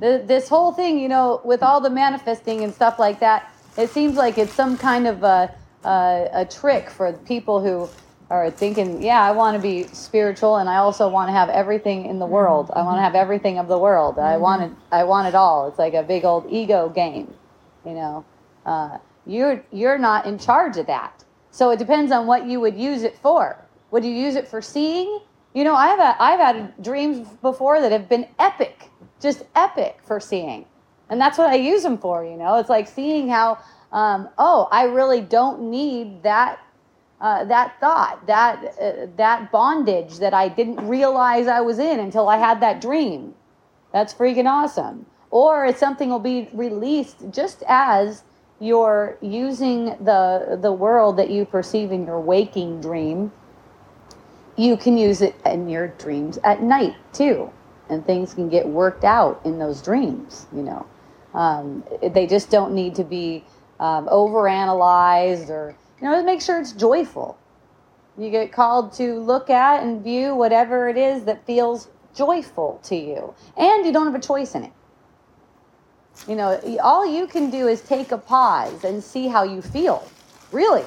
The, 0.00 0.22
this 0.24 0.48
whole 0.48 0.72
thing, 0.72 0.98
you 0.98 1.08
know, 1.08 1.40
with 1.44 1.62
all 1.62 1.80
the 1.80 1.90
manifesting 1.90 2.64
and 2.64 2.74
stuff 2.74 2.98
like 2.98 3.20
that, 3.20 3.52
it 3.76 3.90
seems 3.90 4.16
like 4.16 4.38
it's 4.38 4.52
some 4.52 4.76
kind 4.76 5.06
of 5.06 5.22
a, 5.22 5.54
a, 5.84 6.28
a 6.32 6.44
trick 6.44 6.90
for 6.90 7.12
people 7.12 7.62
who 7.62 7.88
are 8.28 8.50
thinking, 8.50 9.02
yeah, 9.02 9.22
I 9.22 9.30
want 9.30 9.56
to 9.56 9.62
be 9.62 9.84
spiritual 9.84 10.56
and 10.56 10.68
I 10.68 10.76
also 10.76 11.08
want 11.08 11.28
to 11.28 11.32
have 11.32 11.48
everything 11.48 12.06
in 12.06 12.18
the 12.18 12.26
world. 12.26 12.70
I 12.74 12.82
want 12.82 12.98
to 12.98 13.02
have 13.02 13.14
everything 13.14 13.58
of 13.58 13.68
the 13.68 13.78
world. 13.78 14.18
I 14.18 14.36
want 14.36 14.62
it. 14.62 14.72
I 14.90 15.04
want 15.04 15.28
it 15.28 15.34
all. 15.34 15.68
It's 15.68 15.78
like 15.78 15.94
a 15.94 16.02
big 16.02 16.24
old 16.24 16.46
ego 16.50 16.88
game, 16.88 17.32
you 17.84 17.92
know. 17.92 18.24
Uh, 18.64 18.98
you're 19.26 19.64
you're 19.70 19.98
not 19.98 20.26
in 20.26 20.38
charge 20.38 20.76
of 20.76 20.86
that. 20.86 21.24
So 21.52 21.70
it 21.70 21.78
depends 21.78 22.10
on 22.10 22.26
what 22.26 22.46
you 22.46 22.60
would 22.60 22.76
use 22.76 23.04
it 23.04 23.16
for. 23.18 23.56
Would 23.92 24.04
you 24.04 24.10
use 24.10 24.34
it 24.34 24.48
for 24.48 24.60
seeing? 24.60 25.20
You 25.56 25.64
know, 25.64 25.74
I've 25.74 25.98
had, 25.98 26.16
I've 26.20 26.38
had 26.38 26.82
dreams 26.82 27.26
before 27.40 27.80
that 27.80 27.90
have 27.90 28.10
been 28.10 28.26
epic, 28.38 28.90
just 29.22 29.42
epic 29.54 30.00
for 30.04 30.20
seeing, 30.20 30.66
and 31.08 31.18
that's 31.18 31.38
what 31.38 31.48
I 31.48 31.54
use 31.54 31.82
them 31.82 31.96
for. 31.96 32.22
You 32.26 32.36
know, 32.36 32.58
it's 32.58 32.68
like 32.68 32.86
seeing 32.86 33.26
how, 33.26 33.56
um, 33.90 34.28
oh, 34.36 34.68
I 34.70 34.82
really 34.84 35.22
don't 35.22 35.70
need 35.70 36.22
that 36.24 36.58
uh, 37.22 37.44
that 37.46 37.80
thought, 37.80 38.26
that 38.26 38.74
uh, 38.78 39.06
that 39.16 39.50
bondage 39.50 40.18
that 40.18 40.34
I 40.34 40.48
didn't 40.48 40.86
realize 40.86 41.46
I 41.46 41.62
was 41.62 41.78
in 41.78 42.00
until 42.00 42.28
I 42.28 42.36
had 42.36 42.60
that 42.60 42.82
dream. 42.82 43.34
That's 43.94 44.12
freaking 44.12 44.44
awesome. 44.44 45.06
Or 45.30 45.64
it's 45.64 45.80
something 45.80 46.10
will 46.10 46.18
be 46.18 46.50
released 46.52 47.30
just 47.30 47.62
as 47.66 48.24
you're 48.60 49.16
using 49.22 49.96
the 50.04 50.58
the 50.60 50.72
world 50.72 51.16
that 51.16 51.30
you 51.30 51.46
perceive 51.46 51.92
in 51.92 52.04
your 52.04 52.20
waking 52.20 52.82
dream. 52.82 53.32
You 54.56 54.76
can 54.76 54.96
use 54.96 55.20
it 55.20 55.34
in 55.44 55.68
your 55.68 55.88
dreams 55.88 56.38
at 56.42 56.62
night 56.62 56.96
too, 57.12 57.50
and 57.90 58.04
things 58.04 58.34
can 58.34 58.48
get 58.48 58.66
worked 58.66 59.04
out 59.04 59.40
in 59.44 59.58
those 59.58 59.82
dreams. 59.82 60.46
You 60.54 60.62
know, 60.62 60.86
um, 61.34 61.84
they 62.02 62.26
just 62.26 62.50
don't 62.50 62.72
need 62.72 62.94
to 62.94 63.04
be 63.04 63.44
um, 63.78 64.06
overanalyzed 64.06 65.50
or 65.50 65.76
you 66.00 66.08
know, 66.08 66.22
make 66.22 66.40
sure 66.40 66.60
it's 66.60 66.72
joyful. 66.72 67.38
You 68.18 68.30
get 68.30 68.50
called 68.50 68.92
to 68.94 69.18
look 69.20 69.50
at 69.50 69.82
and 69.82 70.02
view 70.02 70.34
whatever 70.34 70.88
it 70.88 70.96
is 70.96 71.24
that 71.24 71.44
feels 71.44 71.88
joyful 72.14 72.80
to 72.84 72.96
you, 72.96 73.34
and 73.58 73.84
you 73.84 73.92
don't 73.92 74.06
have 74.06 74.14
a 74.14 74.26
choice 74.26 74.54
in 74.54 74.64
it. 74.64 74.72
You 76.26 76.34
know, 76.34 76.58
all 76.82 77.06
you 77.06 77.26
can 77.26 77.50
do 77.50 77.68
is 77.68 77.82
take 77.82 78.10
a 78.10 78.18
pause 78.18 78.84
and 78.84 79.04
see 79.04 79.28
how 79.28 79.42
you 79.42 79.60
feel. 79.60 80.08
Really. 80.50 80.84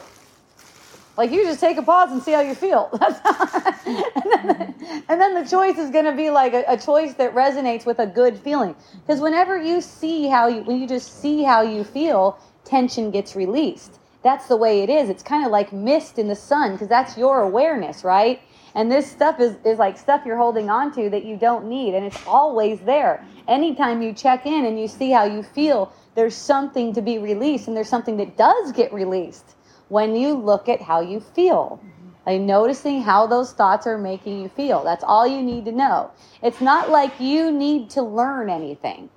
Like 1.20 1.32
you 1.32 1.44
just 1.44 1.60
take 1.60 1.78
a 1.78 1.84
pause 1.84 2.12
and 2.12 2.24
see 2.24 2.32
how 2.32 2.40
you 2.40 2.56
feel. 2.56 2.90
and, 2.94 3.02
then 3.04 4.48
the, 4.48 5.04
and, 5.10 5.22
then 5.22 5.34
the, 5.36 5.46
choice 5.48 5.78
is 5.78 5.92
going 5.92 6.06
to 6.06 6.16
be 6.16 6.30
like 6.30 6.54
a, 6.54 6.64
a, 6.66 6.78
choice 6.78 7.14
that 7.16 7.36
resonates 7.36 7.86
with 7.86 8.00
a 8.00 8.08
good 8.08 8.40
feeling. 8.40 8.74
Because 9.02 9.20
whenever 9.20 9.62
you 9.62 9.82
see 9.82 10.28
how 10.28 10.48
you, 10.48 10.62
when 10.64 10.80
you 10.80 10.88
just 10.88 11.22
see 11.22 11.44
how 11.44 11.62
you 11.62 11.84
feel, 11.84 12.40
tension 12.64 13.12
gets 13.12 13.36
released 13.36 14.00
that's 14.22 14.48
the 14.48 14.58
way 14.58 14.82
it 14.82 14.90
is. 14.90 15.10
It's 15.10 15.24
kind 15.24 15.46
of 15.46 15.52
like 15.52 15.72
mist 15.72 16.20
in 16.20 16.28
the 16.28 16.36
sun 16.36 16.74
because 16.74 16.88
that's 16.88 17.18
your 17.18 17.42
awareness, 17.42 18.04
right? 18.04 18.42
And 18.76 18.92
this 18.92 19.10
stuff 19.10 19.40
is, 19.40 19.56
is 19.66 19.80
like 19.80 19.98
stuff 19.98 20.24
you're 20.26 20.38
holding 20.38 20.70
on 20.70 20.94
to 20.96 21.10
that 21.10 21.26
you 21.26 21.38
don't 21.38 21.66
need, 21.66 21.96
and 21.96 22.06
it's 22.06 22.28
always 22.28 22.80
there. 22.82 23.26
Anytime 23.48 24.02
you 24.02 24.14
check 24.14 24.46
in 24.46 24.66
and 24.66 24.80
you 24.80 24.88
see 24.88 25.12
how 25.12 25.24
you 25.24 25.42
feel, 25.42 25.92
there's 26.16 26.36
something 26.36 26.94
to 26.94 27.02
be 27.02 27.18
released, 27.18 27.68
and 27.68 27.76
there's 27.76 27.90
something 27.90 28.18
that 28.18 28.38
does 28.38 28.72
get 28.74 28.94
released 28.94 29.56
when 29.90 30.16
you 30.16 30.34
look 30.34 30.70
at 30.70 30.82
how 30.82 31.02
you 31.02 31.20
feel. 31.20 31.80
Mm-hmm. 31.84 32.10
Like 32.26 32.42
noticing 32.42 33.02
how 33.02 33.28
those 33.28 33.54
thoughts 33.54 33.88
are 33.88 33.98
making 33.98 34.42
you 34.42 34.50
feel. 34.50 34.84
That's 34.84 35.04
all 35.04 35.28
you 35.28 35.42
need 35.42 35.66
to 35.66 35.72
know. 35.72 36.12
It's 36.42 36.62
not 36.62 36.90
like 36.90 37.20
you 37.20 37.52
need 37.52 37.90
to 37.92 38.02
learn 38.02 38.50
anything. 38.50 39.10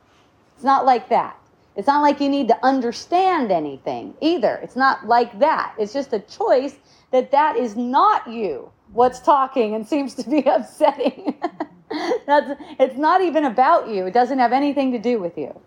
It's 0.54 0.64
not 0.64 0.86
like 0.86 1.08
that. 1.10 1.36
It's 1.76 1.86
not 1.86 2.02
like 2.02 2.20
you 2.20 2.28
need 2.28 2.48
to 2.48 2.64
understand 2.64 3.50
anything 3.50 4.14
either. 4.20 4.56
It's 4.62 4.76
not 4.76 5.06
like 5.06 5.38
that. 5.38 5.74
It's 5.78 5.92
just 5.92 6.12
a 6.12 6.20
choice 6.20 6.76
that 7.10 7.30
that 7.30 7.56
is 7.56 7.76
not 7.76 8.30
you 8.30 8.70
what's 8.92 9.20
talking 9.20 9.74
and 9.74 9.86
seems 9.86 10.14
to 10.14 10.28
be 10.28 10.40
upsetting. 10.46 11.38
Mm-hmm. 11.42 12.10
That's 12.26 12.60
it's 12.78 12.96
not 12.96 13.20
even 13.20 13.44
about 13.44 13.88
you. 13.88 14.06
It 14.06 14.14
doesn't 14.14 14.38
have 14.38 14.52
anything 14.52 14.92
to 14.92 14.98
do 14.98 15.18
with 15.18 15.36
you. 15.36 15.58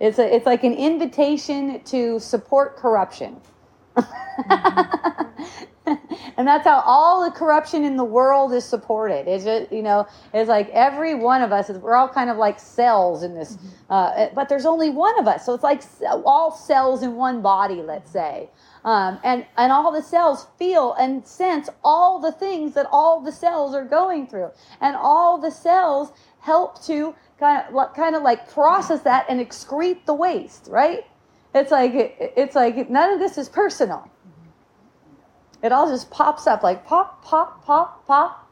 It's 0.00 0.18
a, 0.18 0.34
it's 0.34 0.46
like 0.46 0.64
an 0.64 0.74
invitation 0.74 1.80
to 1.84 2.18
support 2.18 2.76
corruption. 2.76 3.40
and 6.36 6.46
that's 6.46 6.64
how 6.64 6.82
all 6.86 7.24
the 7.24 7.30
corruption 7.30 7.84
in 7.84 7.96
the 7.96 8.04
world 8.04 8.52
is 8.52 8.64
supported. 8.64 9.28
It's 9.28 9.44
just, 9.44 9.72
you 9.72 9.82
know, 9.82 10.06
it's 10.32 10.48
like 10.48 10.68
every 10.70 11.14
one 11.14 11.42
of 11.42 11.52
us 11.52 11.70
is, 11.70 11.78
we're 11.78 11.94
all 11.94 12.08
kind 12.08 12.30
of 12.30 12.36
like 12.36 12.58
cells 12.58 13.22
in 13.22 13.34
this, 13.34 13.56
mm-hmm. 13.56 13.68
uh, 13.90 14.28
but 14.34 14.48
there's 14.48 14.66
only 14.66 14.90
one 14.90 15.18
of 15.18 15.26
us. 15.26 15.44
So 15.44 15.54
it's 15.54 15.62
like 15.62 15.82
all 16.24 16.50
cells 16.50 17.02
in 17.02 17.16
one 17.16 17.42
body, 17.42 17.82
let's 17.82 18.10
say. 18.10 18.50
Um, 18.84 19.18
and, 19.22 19.44
and 19.56 19.72
all 19.72 19.92
the 19.92 20.02
cells 20.02 20.46
feel 20.58 20.94
and 20.94 21.26
sense 21.26 21.68
all 21.84 22.18
the 22.18 22.32
things 22.32 22.74
that 22.74 22.86
all 22.90 23.20
the 23.20 23.32
cells 23.32 23.74
are 23.74 23.84
going 23.84 24.26
through. 24.26 24.50
And 24.80 24.96
all 24.96 25.38
the 25.38 25.50
cells 25.50 26.12
help 26.40 26.82
to 26.84 27.14
kind 27.38 27.62
of, 27.68 27.94
kind 27.94 28.16
of 28.16 28.22
like 28.22 28.50
process 28.50 29.00
that 29.02 29.26
and 29.28 29.40
excrete 29.40 30.06
the 30.06 30.14
waste, 30.14 30.68
right? 30.70 31.04
It's 31.54 31.70
like, 31.70 31.92
it's 31.94 32.54
like 32.54 32.88
none 32.88 33.12
of 33.12 33.18
this 33.18 33.38
is 33.38 33.48
personal 33.48 34.08
it 35.62 35.72
all 35.72 35.88
just 35.88 36.10
pops 36.10 36.46
up 36.46 36.62
like 36.62 36.86
pop, 36.86 37.24
pop, 37.24 37.64
pop, 37.64 38.06
pop. 38.06 38.50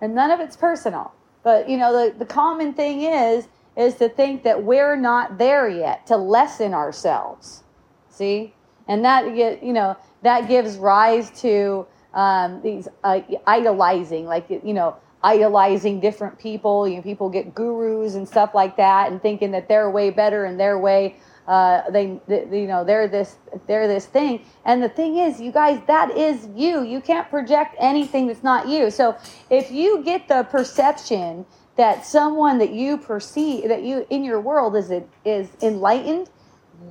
And 0.00 0.14
none 0.14 0.30
of 0.30 0.40
it's 0.40 0.56
personal. 0.56 1.12
But 1.42 1.68
you 1.68 1.76
know, 1.76 1.92
the, 1.92 2.18
the 2.18 2.24
common 2.24 2.74
thing 2.74 3.02
is 3.02 3.48
is 3.76 3.96
to 3.96 4.08
think 4.08 4.44
that 4.44 4.62
we're 4.62 4.96
not 4.96 5.36
there 5.36 5.68
yet, 5.68 6.06
to 6.06 6.16
lessen 6.16 6.72
ourselves. 6.74 7.64
See? 8.08 8.54
And 8.86 9.04
that 9.04 9.34
you 9.62 9.72
know, 9.72 9.96
that 10.22 10.48
gives 10.48 10.76
rise 10.76 11.30
to 11.42 11.86
um, 12.12 12.60
these 12.62 12.88
uh, 13.02 13.20
idolizing, 13.46 14.26
like 14.26 14.48
you 14.48 14.74
know, 14.74 14.96
idolizing 15.22 16.00
different 16.00 16.38
people. 16.38 16.86
You 16.86 16.96
know, 16.96 17.02
people 17.02 17.28
get 17.28 17.54
gurus 17.54 18.14
and 18.14 18.28
stuff 18.28 18.54
like 18.54 18.76
that, 18.76 19.10
and 19.10 19.20
thinking 19.20 19.50
that 19.52 19.68
they're 19.68 19.90
way 19.90 20.10
better 20.10 20.44
and 20.44 20.60
their 20.60 20.78
way 20.78 21.16
uh, 21.46 21.90
they, 21.90 22.20
they, 22.26 22.60
you 22.60 22.66
know, 22.66 22.84
they're 22.84 23.08
this, 23.08 23.36
they're 23.66 23.86
this 23.86 24.06
thing. 24.06 24.44
And 24.64 24.82
the 24.82 24.88
thing 24.88 25.18
is, 25.18 25.40
you 25.40 25.52
guys, 25.52 25.80
that 25.86 26.16
is 26.16 26.48
you. 26.54 26.82
You 26.82 27.00
can't 27.00 27.28
project 27.28 27.76
anything 27.78 28.26
that's 28.26 28.42
not 28.42 28.68
you. 28.68 28.90
So 28.90 29.16
if 29.50 29.70
you 29.70 30.02
get 30.02 30.28
the 30.28 30.44
perception 30.44 31.44
that 31.76 32.06
someone 32.06 32.58
that 32.58 32.70
you 32.70 32.96
perceive, 32.96 33.68
that 33.68 33.82
you 33.82 34.06
in 34.08 34.24
your 34.24 34.40
world 34.40 34.76
is 34.76 34.92
is 35.24 35.50
enlightened, 35.60 36.30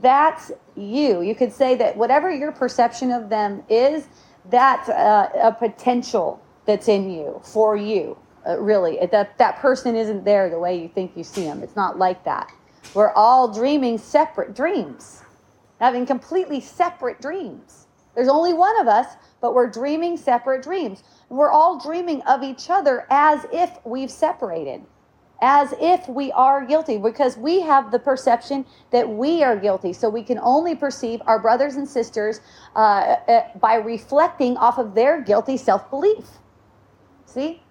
that's 0.01 0.51
you. 0.75 1.22
You 1.22 1.36
could 1.36 1.53
say 1.53 1.75
that 1.75 1.98
whatever 1.98 2.31
your 2.31 2.51
perception 2.51 3.12
of 3.12 3.29
them 3.29 3.63
is, 3.69 4.07
that's 4.50 4.89
a, 4.89 5.31
a 5.41 5.51
potential 5.57 6.43
that's 6.65 6.88
in 6.88 7.10
you 7.10 7.41
for 7.43 7.75
you. 7.75 8.17
Uh, 8.45 8.60
really, 8.60 9.00
that 9.12 9.38
that 9.38 9.57
person 9.60 9.95
isn't 9.95 10.25
there 10.25 10.50
the 10.50 10.60
way 10.60 10.79
you 10.79 10.89
think 10.89 11.15
you 11.15 11.24
see 11.24 11.43
them. 11.43 11.63
It's 11.63 11.77
not 11.77 11.98
like 11.98 12.25
that. 12.25 12.51
We're 12.94 13.12
all 13.13 13.52
dreaming 13.52 13.98
separate 13.98 14.56
dreams, 14.56 15.24
having 15.80 16.06
completely 16.06 16.60
separate 16.60 17.22
dreams. 17.22 17.88
There's 18.16 18.28
only 18.30 18.54
one 18.54 18.80
of 18.80 18.88
us, 18.88 19.16
but 19.42 19.56
we're 19.56 19.70
dreaming 19.70 20.18
separate 20.18 20.63
dreams. 20.63 21.04
We're 21.30 21.52
all 21.52 21.80
dreaming 21.80 22.22
of 22.24 22.44
each 22.44 22.70
other 22.70 23.08
as 23.10 23.46
if 23.52 23.72
we've 23.84 24.12
separated, 24.12 24.84
as 25.42 25.74
if 25.82 26.08
we 26.08 26.32
are 26.32 26.63
guilty, 26.63 27.00
because 27.00 27.36
we 27.36 27.62
have 27.62 27.92
the 27.92 27.98
perception 27.98 28.66
that 28.92 29.10
we 29.10 29.44
are 29.44 29.56
guilty. 29.58 29.94
So 29.94 30.10
we 30.10 30.22
can 30.22 30.38
only 30.40 30.75
perceive 30.75 31.22
our 31.25 31.40
brothers 31.40 31.75
and 31.75 31.88
sisters 31.88 32.42
uh, 32.75 32.80
uh, 33.28 33.42
by 33.60 33.75
reflecting 33.75 34.56
off 34.58 34.78
of 34.78 34.94
their 34.94 35.20
guilty 35.22 35.58
self 35.58 35.90
belief. 35.90 36.25
See? 37.25 37.63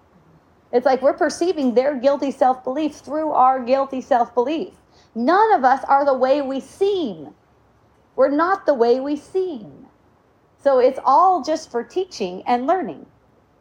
It's 0.73 0.85
like 0.85 1.01
we're 1.01 1.13
perceiving 1.13 1.75
their 1.75 1.95
guilty 1.95 2.31
self 2.31 2.63
belief 2.65 2.95
through 2.95 3.31
our 3.31 3.63
guilty 3.63 4.01
self 4.01 4.33
belief. 4.33 4.73
None 5.15 5.53
of 5.53 5.63
us 5.65 5.83
are 5.85 6.05
the 6.05 6.13
way 6.15 6.41
we 6.41 6.59
seem. 6.61 7.35
We're 8.15 8.29
not 8.29 8.65
the 8.65 8.73
way 8.75 8.99
we 8.99 9.15
seem. 9.17 9.87
So 10.63 10.79
it's 10.79 10.99
all 11.05 11.43
just 11.43 11.71
for 11.71 11.83
teaching 11.83 12.43
and 12.47 12.67
learning. 12.67 13.05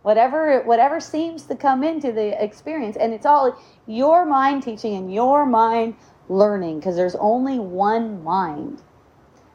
whatever 0.03 0.63
whatever 0.65 1.01
seems 1.01 1.45
to 1.45 1.57
come 1.57 1.85
into 1.85 2.13
the 2.13 2.43
experience 2.43 2.97
and 2.97 3.15
it's 3.15 3.27
all 3.27 3.57
your 3.87 4.27
mind 4.27 4.65
teaching 4.65 4.95
and 4.97 5.15
your 5.15 5.47
mind 5.47 5.97
learning 6.29 6.79
because 6.81 6.97
there's 6.97 7.17
only 7.17 7.59
one 7.61 8.23
mind 8.25 8.83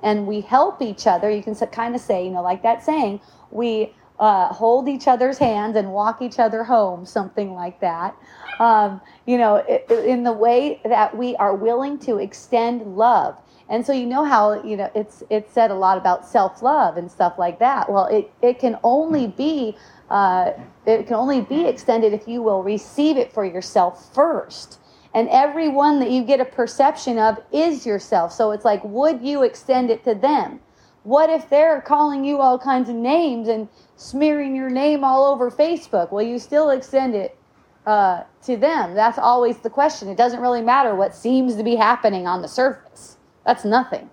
and 0.04 0.27
we 0.27 0.42
help 0.42 0.82
each 0.82 1.08
other 1.08 1.30
you 1.32 1.44
can 1.44 1.56
kind 1.56 1.96
of 1.96 2.01
say 2.01 2.25
you 2.25 2.32
know 2.32 2.44
like 2.44 2.63
that 2.63 2.84
saying 2.84 3.20
we 3.51 3.94
uh, 4.19 4.47
hold 4.47 4.89
each 4.89 5.07
other's 5.07 5.38
hands 5.38 5.75
and 5.75 5.91
walk 5.91 6.21
each 6.21 6.39
other 6.39 6.63
home 6.63 7.05
something 7.05 7.53
like 7.53 7.79
that. 7.79 8.15
Um, 8.59 9.01
you 9.25 9.38
know 9.38 9.63
in 9.89 10.24
the 10.24 10.33
way 10.33 10.81
that 10.83 11.15
we 11.15 11.36
are 11.36 11.55
willing 11.55 12.00
to 12.00 12.17
extend 12.17 12.97
love. 12.97 13.38
And 13.69 13.86
so 13.86 13.91
you 13.91 14.05
know 14.05 14.24
how 14.24 14.63
you 14.63 14.77
know 14.77 14.89
it's 14.95 15.24
it's 15.29 15.53
said 15.53 15.71
a 15.71 15.75
lot 15.75 15.97
about 15.97 16.25
self-love 16.25 16.97
and 16.97 17.12
stuff 17.12 17.38
like 17.38 17.59
that. 17.59 17.91
Well 17.91 18.05
it, 18.05 18.31
it 18.41 18.59
can 18.59 18.79
only 18.83 19.27
be 19.27 19.77
uh, 20.09 20.53
it 20.86 21.05
can 21.05 21.15
only 21.15 21.41
be 21.41 21.65
extended 21.65 22.13
if 22.13 22.27
you 22.27 22.41
will 22.41 22.63
receive 22.63 23.17
it 23.17 23.31
for 23.31 23.45
yourself 23.45 24.13
first. 24.13 24.79
And 25.13 25.27
everyone 25.29 26.00
that 26.00 26.12
you 26.12 26.24
get 26.24 26.39
a 26.39 26.45
perception 26.45 27.17
of 27.17 27.39
is 27.51 27.86
yourself. 27.86 28.31
So 28.31 28.51
it's 28.51 28.65
like 28.65 28.83
would 28.83 29.21
you 29.21 29.43
extend 29.43 29.91
it 29.91 30.03
to 30.05 30.15
them? 30.15 30.62
What 31.03 31.29
if 31.29 31.50
they're 31.50 31.81
calling 31.81 32.25
you 32.25 32.39
all 32.39 32.57
kinds 32.59 32.89
of 32.89 32.95
names 32.95 33.47
and 33.47 33.67
smearing 33.98 34.56
your 34.56 34.70
name 34.70 35.04
all 35.04 35.25
over 35.25 35.51
facebook 35.51 36.12
will 36.12 36.22
you 36.22 36.39
still 36.39 36.70
extend 36.70 37.13
it 37.13 37.38
uh, 37.86 38.24
to 38.42 38.58
them 38.58 38.94
that's 38.94 39.18
always 39.18 39.58
the 39.58 39.70
question 39.70 40.08
it 40.08 40.18
doesn't 40.18 40.39
really 40.39 40.62
matter 40.62 40.96
what 40.96 41.13
seems 41.13 41.56
to 41.56 41.63
be 41.63 41.75
happening 41.75 42.25
on 42.27 42.42
the 42.42 42.48
surface 42.48 43.18
that's 43.46 43.66
nothing 43.66 44.10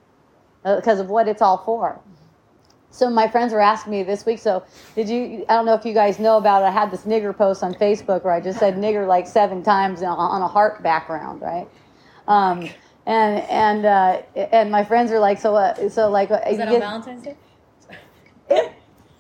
because 0.65 0.99
uh, 0.99 1.03
of 1.03 1.11
what 1.11 1.29
it's 1.29 1.43
all 1.43 1.59
for. 1.59 2.01
So 2.91 3.11
my 3.11 3.27
friends 3.27 3.53
were 3.53 3.61
asking 3.61 3.91
me 3.91 4.03
this 4.05 4.25
week. 4.25 4.39
So 4.39 4.65
did 4.95 5.09
you? 5.09 5.45
I 5.49 5.55
don't 5.55 5.67
know 5.67 5.75
if 5.75 5.85
you 5.85 5.93
guys 5.93 6.19
know 6.19 6.37
about 6.37 6.63
it. 6.63 6.67
I 6.67 6.71
had 6.71 6.91
this 6.93 7.03
nigger 7.03 7.37
post 7.37 7.63
on 7.63 7.75
Facebook 7.75 8.23
where 8.25 8.33
I 8.33 8.41
just 8.41 8.61
said 8.61 8.77
nigger 8.77 9.07
like 9.07 9.27
seven 9.27 9.63
times 9.63 10.03
on 10.03 10.43
a 10.43 10.49
heart 10.49 10.83
background, 10.83 11.43
right? 11.43 11.69
Um, 12.29 12.69
and 13.07 13.41
and 13.51 13.85
uh, 13.85 14.23
and 14.37 14.71
my 14.71 14.85
friends 14.85 15.11
were 15.11 15.19
like, 15.19 15.41
so 15.41 15.57
uh, 15.57 15.89
so 15.89 16.09
like. 16.09 16.31
is 16.31 16.37
Was 16.51 16.59
that 16.59 16.69
get, 16.71 16.83
on 16.83 17.03
Valentine's 17.03 17.23
Day? 17.25 17.37
It, 18.49 18.73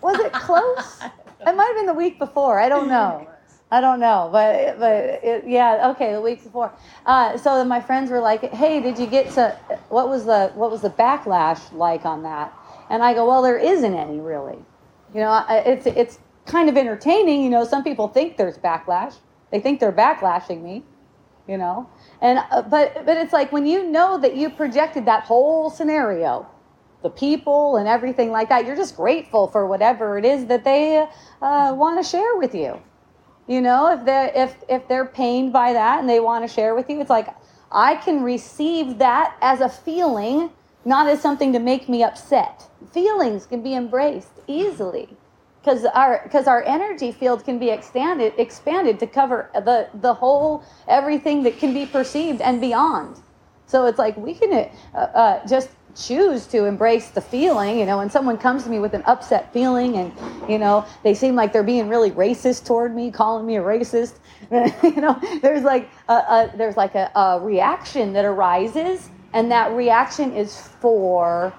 was 0.05 0.21
it 0.21 0.33
close? 0.33 1.01
it 1.41 1.57
might 1.57 1.67
have 1.67 1.77
been 1.77 1.87
the 1.87 1.95
week 1.95 2.19
before. 2.19 2.61
I 2.61 2.69
don't 2.69 2.89
know. 2.89 3.27
I 3.71 3.81
don't 3.81 3.99
know, 3.99 4.29
but 4.31 4.79
but 4.79 4.93
it, 5.25 5.45
yeah, 5.49 5.91
okay, 5.91 6.13
the 6.13 6.21
week 6.21 6.45
before. 6.45 6.71
Uh, 7.07 7.37
so 7.37 7.65
my 7.65 7.81
friends 7.81 8.11
were 8.11 8.21
like, 8.21 8.43
"Hey, 8.53 8.81
did 8.81 8.99
you 8.99 9.07
get 9.07 9.31
to 9.33 9.59
what 9.89 10.09
was 10.09 10.27
the 10.27 10.53
what 10.55 10.71
was 10.71 10.83
the 10.83 10.91
backlash 10.91 11.73
like 11.73 12.05
on 12.05 12.23
that?" 12.23 12.53
And 12.89 13.03
I 13.03 13.15
go, 13.15 13.27
"Well, 13.27 13.43
there 13.43 13.59
isn't 13.59 13.95
any 13.95 14.21
really. 14.21 14.59
You 15.13 15.21
know, 15.21 15.45
it's 15.49 15.87
it's 15.87 16.21
kind 16.47 16.69
of 16.69 16.77
entertaining. 16.77 17.43
You 17.43 17.51
know, 17.51 17.65
some 17.65 17.83
people 17.83 18.07
think 18.07 18.37
there's 18.37 18.59
backlash. 18.59 19.17
They 19.51 19.59
think 19.59 19.81
they're 19.81 19.93
backlashing 19.93 20.63
me. 20.63 20.85
You 21.49 21.59
know, 21.59 21.89
and 22.21 22.39
uh, 22.51 22.63
but 22.63 23.05
but 23.07 23.17
it's 23.17 23.33
like 23.33 23.51
when 23.51 23.67
you 23.67 23.91
know 23.91 24.19
that 24.19 24.37
you 24.37 24.51
projected 24.51 25.07
that 25.07 25.25
whole 25.25 25.71
scenario." 25.71 26.47
The 27.05 27.11
people 27.11 27.77
and 27.77 27.87
everything 27.87 28.33
like 28.33 28.49
that. 28.49 28.67
You're 28.67 28.75
just 28.75 28.97
grateful 28.97 29.47
for 29.47 29.67
whatever 29.67 30.19
it 30.19 30.25
is 30.25 30.47
that 30.47 30.65
they 30.65 31.07
uh, 31.43 31.75
want 31.77 32.03
to 32.03 32.11
share 32.11 32.37
with 32.37 32.55
you. 32.55 32.81
You 33.47 33.61
know, 33.61 33.93
if 33.93 34.05
they're 34.07 34.33
if 34.35 34.57
if 34.69 34.89
they're 34.89 35.05
pained 35.05 35.53
by 35.53 35.75
that 35.75 36.01
and 36.01 36.09
they 36.09 36.19
want 36.19 36.49
to 36.49 36.53
share 36.53 36.75
with 36.75 36.89
you, 36.89 37.01
it's 37.01 37.11
like 37.11 37.29
I 37.71 37.97
can 37.97 38.23
receive 38.23 38.99
that 38.99 39.37
as 39.43 39.61
a 39.61 39.69
feeling, 39.69 40.51
not 40.87 41.07
as 41.07 41.21
something 41.21 41.53
to 41.53 41.59
make 41.59 41.89
me 41.89 42.03
upset. 42.03 42.69
Feelings 42.93 43.45
can 43.45 43.63
be 43.63 43.75
embraced 43.75 44.41
easily 44.47 45.09
because 45.61 45.85
our 45.85 46.23
because 46.25 46.47
our 46.47 46.63
energy 46.63 47.13
field 47.13 47.45
can 47.45 47.59
be 47.59 47.69
expanded 47.69 48.33
expanded 48.39 48.99
to 49.01 49.07
cover 49.07 49.51
the 49.55 49.91
the 50.01 50.15
whole 50.15 50.65
everything 50.89 51.43
that 51.43 51.59
can 51.59 51.75
be 51.75 51.85
perceived 51.85 52.41
and 52.41 52.63
beyond. 52.63 53.21
So 53.67 53.85
it's 53.87 53.99
like 53.99 54.17
we 54.17 54.35
can 54.35 54.71
uh, 54.95 54.99
uh, 54.99 55.47
just 55.47 55.69
choose 55.97 56.47
to 56.47 56.65
embrace 56.65 57.11
the 57.11 57.21
feeling 57.21 57.79
you 57.79 57.87
know 57.87 57.99
when 57.99 58.11
someone 58.11 58.37
comes 58.37 58.65
to 58.65 58.71
me 58.71 58.79
with 58.79 58.95
an 58.95 59.03
upset 59.07 59.53
feeling 59.53 59.97
and 59.97 60.13
you 60.49 60.59
know 60.59 60.85
they 61.03 61.15
seem 61.15 61.35
like 61.35 61.53
they're 61.53 61.63
being 61.63 61.89
really 61.89 62.11
racist 62.11 62.67
toward 62.67 62.95
me 62.95 63.11
calling 63.11 63.47
me 63.47 63.57
a 63.57 63.63
racist 63.63 64.19
you 64.83 65.01
know 65.01 65.19
there's 65.41 65.63
like 65.63 65.89
a, 66.09 66.15
a 66.15 66.53
there's 66.57 66.77
like 66.77 66.95
a, 66.95 67.11
a 67.15 67.41
reaction 67.41 68.13
that 68.13 68.25
arises 68.25 69.11
and 69.33 69.51
that 69.51 69.73
reaction 69.73 70.33
is 70.33 70.69
for 70.81 71.53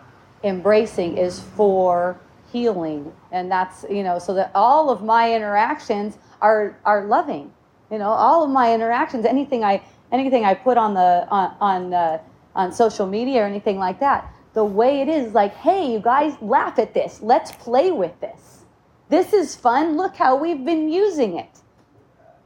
embracing 0.43 1.17
is 1.17 1.41
for 1.56 2.17
healing. 2.52 3.12
And 3.32 3.52
that's 3.52 3.86
you 3.89 4.04
know 4.04 4.17
so 4.17 4.34
that 4.36 4.52
all 4.56 4.89
of 4.89 5.04
my 5.04 5.34
interactions 5.34 6.17
are 6.41 6.78
are 6.86 7.06
loving 7.06 7.52
you 7.91 7.98
know 7.98 8.10
all 8.10 8.43
of 8.43 8.50
my 8.50 8.74
interactions 8.74 9.26
anything 9.26 9.63
i 9.63 9.82
anything 10.12 10.43
i 10.43 10.54
put 10.54 10.78
on 10.78 10.93
the 10.93 11.26
on 11.30 11.56
on 11.62 11.93
uh, 11.93 12.19
on 12.55 12.71
social 12.71 13.05
media 13.05 13.43
or 13.43 13.45
anything 13.45 13.77
like 13.77 13.99
that. 13.99 14.33
The 14.53 14.63
way 14.63 15.01
it 15.01 15.09
is, 15.09 15.33
like, 15.33 15.53
hey, 15.55 15.91
you 15.91 15.99
guys 15.99 16.33
laugh 16.41 16.79
at 16.79 16.93
this. 16.93 17.21
Let's 17.21 17.51
play 17.51 17.91
with 17.91 18.19
this. 18.21 18.65
This 19.09 19.33
is 19.33 19.55
fun. 19.55 19.97
Look 19.97 20.15
how 20.15 20.35
we've 20.35 20.63
been 20.63 20.89
using 20.89 21.37
it. 21.37 21.59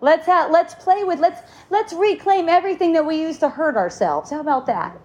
Let's 0.01 0.25
have, 0.25 0.51
let's 0.51 0.75
play 0.75 1.03
with 1.03 1.19
let's 1.19 1.41
let's 1.69 1.91
reclaim 1.91 2.47
everything 2.47 2.93
that 2.93 3.05
we 3.05 3.19
used 3.19 3.41
to 3.41 3.49
hurt 3.49 3.75
ourselves. 3.75 4.31
How 4.31 4.39
about 4.39 4.65
that? 4.67 4.97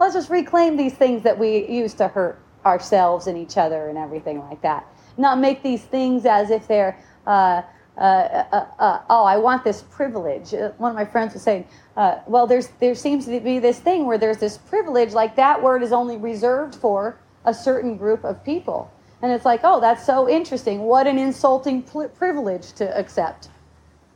Let's 0.00 0.14
just 0.14 0.30
reclaim 0.30 0.76
these 0.76 0.94
things 0.94 1.22
that 1.22 1.38
we 1.38 1.68
used 1.68 1.96
to 1.98 2.08
hurt 2.08 2.42
ourselves 2.64 3.28
and 3.28 3.38
each 3.38 3.56
other 3.56 3.88
and 3.88 3.96
everything 3.96 4.40
like 4.40 4.60
that. 4.62 4.86
Not 5.16 5.38
make 5.38 5.62
these 5.62 5.82
things 5.82 6.26
as 6.26 6.50
if 6.50 6.66
they're 6.66 6.98
uh, 7.26 7.62
uh, 7.96 8.00
uh, 8.00 8.66
uh, 8.78 9.00
oh, 9.10 9.24
I 9.24 9.36
want 9.36 9.64
this 9.64 9.82
privilege. 9.82 10.54
Uh, 10.54 10.70
one 10.78 10.90
of 10.90 10.96
my 10.96 11.04
friends 11.04 11.34
was 11.34 11.42
saying, 11.42 11.66
uh, 11.96 12.20
well, 12.26 12.46
there's 12.46 12.68
there 12.80 12.94
seems 12.94 13.26
to 13.26 13.38
be 13.40 13.58
this 13.58 13.78
thing 13.78 14.06
where 14.06 14.16
there's 14.18 14.38
this 14.38 14.56
privilege, 14.56 15.12
like 15.12 15.36
that 15.36 15.62
word 15.62 15.82
is 15.82 15.92
only 15.92 16.16
reserved 16.16 16.74
for 16.74 17.18
a 17.44 17.52
certain 17.52 17.96
group 17.96 18.24
of 18.24 18.42
people, 18.44 18.90
and 19.20 19.30
it's 19.30 19.44
like, 19.44 19.60
oh, 19.62 19.80
that's 19.80 20.06
so 20.06 20.28
interesting. 20.28 20.80
What 20.80 21.06
an 21.06 21.18
insulting 21.18 21.82
privilege 21.82 22.72
to 22.74 22.98
accept. 22.98 23.48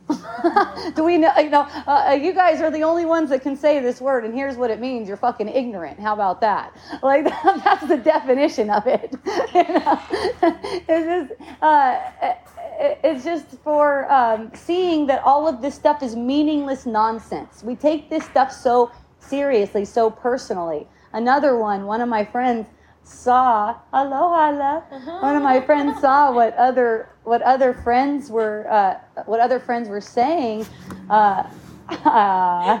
Do 0.95 1.03
we 1.03 1.17
know? 1.17 1.31
You 1.37 1.49
know, 1.49 1.61
uh, 1.85 2.17
you 2.19 2.33
guys 2.33 2.61
are 2.61 2.71
the 2.71 2.83
only 2.83 3.05
ones 3.05 3.29
that 3.29 3.41
can 3.41 3.55
say 3.55 3.79
this 3.79 3.99
word, 3.99 4.23
and 4.23 4.33
here's 4.33 4.55
what 4.55 4.71
it 4.71 4.79
means: 4.79 5.07
you're 5.07 5.17
fucking 5.17 5.49
ignorant. 5.49 5.99
How 5.99 6.13
about 6.13 6.41
that? 6.41 6.75
Like 7.03 7.25
that's 7.63 7.87
the 7.87 7.97
definition 7.97 8.69
of 8.69 8.87
it. 8.87 9.13
you 9.53 9.63
know? 9.63 9.99
it's 10.87 11.29
just 11.29 11.33
it's 12.79 13.23
just 13.23 13.61
for 13.63 14.11
um, 14.11 14.51
seeing 14.53 15.07
that 15.07 15.23
all 15.23 15.47
of 15.47 15.61
this 15.61 15.75
stuff 15.75 16.01
is 16.03 16.15
meaningless 16.15 16.85
nonsense. 16.85 17.63
We 17.63 17.75
take 17.75 18.09
this 18.09 18.25
stuff 18.25 18.51
so 18.51 18.91
seriously, 19.19 19.85
so 19.85 20.09
personally. 20.09 20.87
Another 21.13 21.57
one, 21.57 21.85
one 21.85 22.01
of 22.01 22.09
my 22.09 22.23
friends 22.25 22.67
saw 23.07 23.73
aloha 23.93 24.49
uh-huh. 24.51 25.19
one 25.21 25.35
of 25.37 25.41
my 25.41 25.61
friends 25.61 25.99
saw 26.01 26.29
what 26.29 26.53
other 26.55 27.07
what 27.27 27.41
other 27.41 27.73
friends 27.73 28.29
were 28.31 28.65
uh, 28.69 28.95
what 29.25 29.39
other 29.39 29.59
friends 29.59 29.89
were 29.89 30.01
saying 30.01 30.65
uh, 31.09 31.43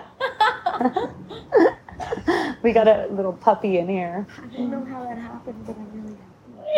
we 2.63 2.71
got 2.73 2.87
a 2.87 3.07
little 3.11 3.33
puppy 3.33 3.77
in 3.77 3.87
here 3.87 4.25
i 4.41 4.45
don't 4.55 4.71
know 4.71 4.85
how 4.85 5.03
that 5.03 5.17
happened 5.17 5.65
but 5.65 5.75
i 5.75 5.83
really 5.93 6.15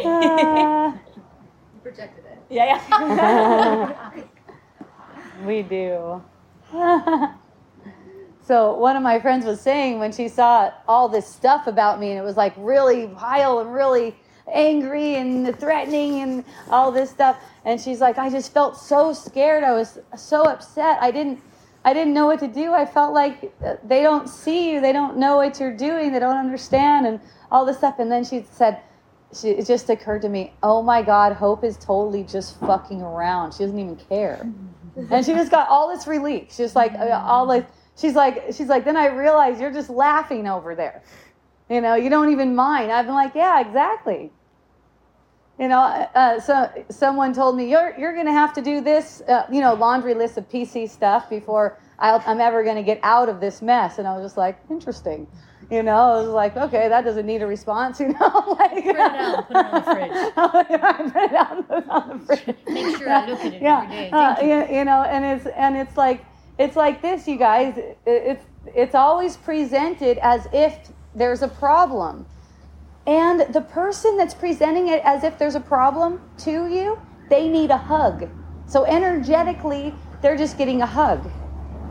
uh, 0.05 0.91
projected 1.84 2.25
it 2.25 2.29
yeah, 2.49 2.82
yeah. 2.89 4.12
we 5.45 5.62
do. 5.62 6.21
so 8.41 8.73
one 8.75 8.95
of 8.95 9.03
my 9.03 9.19
friends 9.19 9.45
was 9.45 9.62
saying 9.62 9.99
when 9.99 10.12
she 10.12 10.27
saw 10.27 10.71
all 10.88 11.08
this 11.08 11.27
stuff 11.27 11.67
about 11.67 11.99
me, 11.99 12.10
and 12.10 12.17
it 12.17 12.23
was 12.23 12.38
like 12.38 12.53
really 12.58 13.05
vile 13.05 13.60
and 13.60 13.71
really 13.73 14.15
angry 14.53 15.15
and 15.15 15.57
threatening 15.59 16.21
and 16.21 16.43
all 16.69 16.91
this 16.91 17.09
stuff, 17.09 17.38
and 17.65 17.79
she's 17.79 17.99
like, 18.01 18.17
I 18.17 18.29
just 18.29 18.53
felt 18.53 18.77
so 18.77 19.13
scared. 19.13 19.63
I 19.63 19.73
was 19.73 19.99
so 20.15 20.43
upset. 20.43 20.97
I 21.01 21.12
didn't. 21.12 21.41
I 21.85 21.93
didn't 21.93 22.13
know 22.13 22.25
what 22.25 22.39
to 22.39 22.47
do. 22.47 22.73
I 22.73 22.85
felt 22.85 23.13
like 23.13 23.53
they 23.88 24.03
don't 24.03 24.27
see 24.27 24.69
you. 24.69 24.81
They 24.81 24.91
don't 24.91 25.17
know 25.17 25.38
what 25.38 25.62
you're 25.62 25.75
doing. 25.75 26.12
They 26.12 26.19
don't 26.19 26.35
understand 26.35 27.07
and 27.07 27.21
all 27.51 27.65
this 27.65 27.77
stuff. 27.77 27.99
And 27.99 28.12
then 28.12 28.25
she 28.25 28.45
said, 28.51 28.81
she, 29.33 29.49
it 29.49 29.65
just 29.65 29.89
occurred 29.89 30.21
to 30.23 30.29
me, 30.29 30.53
oh 30.63 30.81
my 30.81 31.01
God, 31.01 31.33
Hope 31.33 31.63
is 31.63 31.77
totally 31.77 32.23
just 32.23 32.59
fucking 32.59 33.01
around. 33.01 33.53
She 33.53 33.59
doesn't 33.63 33.79
even 33.79 33.95
care. 33.95 34.47
and 35.09 35.25
she 35.25 35.33
just 35.33 35.51
got 35.51 35.69
all 35.69 35.88
this 35.88 36.07
relief. 36.07 36.47
She's 36.51 36.75
like, 36.75 36.93
uh, 36.93 37.23
all 37.25 37.45
like, 37.45 37.67
she's 37.95 38.15
like, 38.15 38.45
she's 38.47 38.67
like, 38.67 38.85
then 38.85 38.97
I 38.97 39.07
realized 39.07 39.62
you're 39.62 39.73
just 39.73 39.89
laughing 39.89 40.47
over 40.47 40.75
there. 40.75 41.03
You 41.69 41.81
know, 41.81 41.95
you 41.95 42.09
don't 42.09 42.31
even 42.31 42.55
mind. 42.55 42.91
I've 42.91 43.05
been 43.05 43.15
like, 43.15 43.35
yeah, 43.35 43.62
exactly. 43.62 44.31
You 45.60 45.67
know, 45.67 45.82
uh, 46.15 46.39
so 46.39 46.72
someone 46.89 47.34
told 47.34 47.58
me 47.58 47.69
you're 47.69 47.93
you're 48.00 48.15
gonna 48.15 48.32
have 48.32 48.54
to 48.54 48.62
do 48.62 48.80
this, 48.80 49.22
uh, 49.28 49.45
you 49.52 49.60
know, 49.60 49.74
laundry 49.74 50.13
list 50.13 50.38
of 50.38 50.48
PC 50.50 50.89
stuff 50.89 51.30
before 51.30 51.78
i 52.00 52.32
am 52.32 52.39
ever 52.39 52.63
gonna 52.63 52.82
get 52.82 52.98
out 53.04 53.28
of 53.28 53.41
this 53.41 53.62
mess. 53.62 54.00
And 54.00 54.08
I 54.08 54.13
was 54.15 54.24
just 54.24 54.38
like, 54.38 54.58
interesting 54.69 55.28
You 55.69 55.84
know, 55.84 55.98
I 55.98 56.22
was 56.22 56.30
like, 56.30 56.56
okay, 56.56 56.88
that 56.88 57.04
doesn't 57.04 57.26
need 57.26 57.41
a 57.41 57.48
response. 57.48 58.00
You 58.10 58.13
know, 58.13 58.56
like 58.58 58.84
Print 58.84 58.88
it 58.88 59.00
out, 59.00 59.48
put 59.48 59.58
it 59.58 59.65
on 59.65 59.74
the 59.74 59.91
fridge. 59.91 60.12
Print 60.34 61.15
it 61.15 61.34
out, 61.34 61.67
put 61.67 61.84
it 61.84 61.89
on 61.89 62.10
the 62.10 62.26
fridge. 62.26 62.58
Make 62.65 62.98
sure 62.98 63.10
I 63.10 63.30
look 63.30 63.39
at 63.41 63.54
it 63.54 63.62
yeah. 63.62 63.84
every 63.84 63.95
day. 63.95 64.10
Uh, 64.12 64.41
you. 64.41 64.78
you, 64.78 64.86
know, 64.86 65.04
and 65.04 65.26
it's 65.26 65.45
and 65.58 65.76
it's 65.76 65.98
like 65.98 66.24
it's 66.58 66.78
like 66.78 67.02
this, 67.02 67.28
you 67.28 67.38
guys. 67.38 67.78
It, 67.78 67.98
it's 68.06 68.45
it's 68.74 68.95
always 68.95 69.36
presented 69.36 70.19
as 70.19 70.48
if 70.54 70.89
there's 71.15 71.41
a 71.41 71.50
problem, 71.50 72.26
and 73.10 73.52
the 73.52 73.62
person 73.62 74.17
that's 74.17 74.36
presenting 74.36 74.88
it 74.89 75.02
as 75.04 75.24
if 75.24 75.39
there's 75.39 75.56
a 75.56 75.60
problem 75.60 76.19
to 76.38 76.67
you, 76.67 77.00
they 77.28 77.50
need 77.50 77.72
a 77.72 77.78
hug. 77.78 78.30
So 78.67 78.86
energetically, 78.86 79.95
they're 80.22 80.38
just 80.38 80.60
getting 80.60 80.84
a 80.84 80.86
hug, 80.86 81.28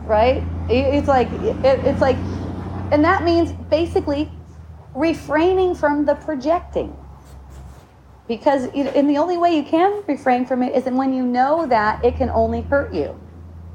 right? 0.05 0.41
It's 0.69 1.09
like 1.09 1.27
it's 1.33 1.99
like, 1.99 2.15
and 2.93 3.03
that 3.03 3.25
means 3.25 3.51
basically 3.69 4.31
refraining 4.95 5.75
from 5.75 6.05
the 6.05 6.15
projecting 6.15 6.95
because 8.29 8.65
and 8.73 9.09
the 9.09 9.17
only 9.17 9.37
way 9.37 9.57
you 9.57 9.63
can 9.63 10.01
refrain 10.07 10.45
from 10.45 10.63
it 10.63 10.73
is 10.73 10.85
when 10.85 11.13
you 11.13 11.23
know 11.23 11.67
that 11.67 12.03
it 12.03 12.15
can 12.15 12.29
only 12.29 12.61
hurt 12.61 12.93
you 12.93 13.15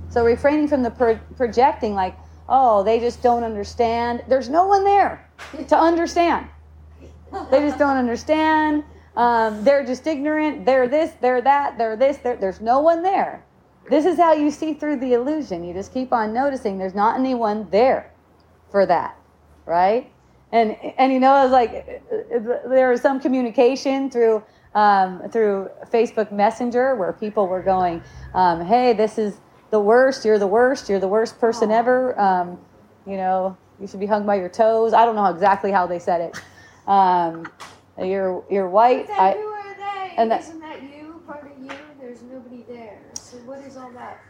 so 0.09 0.25
refraining 0.25 0.67
from 0.67 0.83
the 0.83 0.91
pro- 0.91 1.21
projecting 1.37 1.95
like 1.95 2.17
oh 2.49 2.83
they 2.83 2.99
just 2.99 3.23
don't 3.23 3.45
understand 3.45 4.23
there's 4.29 4.49
no 4.49 4.67
one 4.67 4.85
there 4.85 5.29
to 5.69 5.77
understand 5.77 6.47
they 7.51 7.61
just 7.61 7.79
don't 7.79 7.97
understand 7.97 8.85
um, 9.17 9.63
they're 9.65 9.85
just 9.85 10.07
ignorant 10.07 10.65
they're 10.65 10.89
this 10.89 11.13
they're 11.21 11.41
that 11.41 11.79
they're 11.79 11.97
this 11.97 12.17
they're, 12.19 12.37
there's 12.37 12.61
no 12.61 12.81
one 12.81 13.03
there 13.03 13.45
this 13.91 14.07
is 14.07 14.17
how 14.17 14.33
you 14.33 14.51
see 14.51 14.75
through 14.75 14.97
the 14.97 15.13
illusion 15.13 15.63
you 15.65 15.73
just 15.73 15.93
keep 15.93 16.13
on 16.13 16.33
noticing 16.33 16.79
there's 16.79 16.95
not 16.95 17.19
anyone 17.19 17.69
there 17.71 18.13
for 18.71 18.87
that 18.87 19.17
right 19.67 20.11
and 20.55 20.77
and 20.99 21.13
you 21.13 21.19
know 21.21 21.33
I 21.33 21.43
was 21.43 21.53
like 21.53 22.03
there 22.69 22.89
was 22.89 23.01
some 23.01 23.21
communication 23.21 24.09
through 24.09 24.43
um, 24.75 25.29
through 25.31 25.69
Facebook 25.93 26.33
Messenger 26.33 26.95
where 26.97 27.13
people 27.13 27.47
were 27.49 27.63
going, 27.63 28.03
um, 28.35 28.65
"Hey, 28.65 28.93
this 28.93 29.19
is 29.19 29.39
the 29.71 29.81
worst. 29.81 30.25
You're 30.25 30.39
the 30.39 30.47
worst. 30.47 30.89
You're 30.89 31.01
the 31.01 31.09
worst 31.09 31.41
person 31.41 31.71
ever. 31.71 32.19
Um, 32.19 32.59
you 33.07 33.17
know, 33.17 33.57
you 33.81 33.87
should 33.87 34.01
be 34.01 34.07
hung 34.07 34.25
by 34.25 34.37
your 34.37 34.49
toes." 34.49 34.93
I 34.93 35.05
don't 35.05 35.17
know 35.17 35.27
exactly 35.27 35.73
how 35.73 35.87
they 35.87 35.99
said 35.99 36.21
it. 36.21 36.41
Um, 36.87 37.47
you're 37.99 38.45
you're 38.51 38.69
white. 38.69 39.07
Then 39.07 39.19
I, 39.19 39.33
who 39.33 39.39
are 39.39 39.75
they? 39.77 40.15
and 40.17 40.31
that- 40.31 40.41
Isn't 40.43 40.61
that 40.61 40.83
you? 40.83 41.23
Part 41.27 41.51
of 41.51 41.63
you? 41.63 41.71
There's 41.99 42.23
nobody 42.23 42.65
there. 42.69 43.01
So 43.15 43.39
what 43.39 43.61
is 43.61 43.77
all 43.77 43.91
that? 43.93 44.21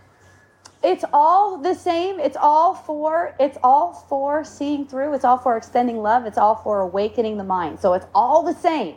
it's 0.84 1.04
all 1.14 1.56
the 1.56 1.74
same 1.74 2.20
it's 2.20 2.36
all 2.36 2.74
for 2.74 3.34
it's 3.40 3.56
all 3.64 3.94
for 4.08 4.44
seeing 4.44 4.86
through 4.86 5.14
it's 5.14 5.24
all 5.24 5.38
for 5.38 5.56
extending 5.56 5.96
love 6.02 6.26
it's 6.26 6.36
all 6.36 6.54
for 6.56 6.80
awakening 6.80 7.38
the 7.38 7.44
mind 7.44 7.80
so 7.80 7.94
it's 7.94 8.06
all 8.14 8.42
the 8.42 8.54
same 8.54 8.96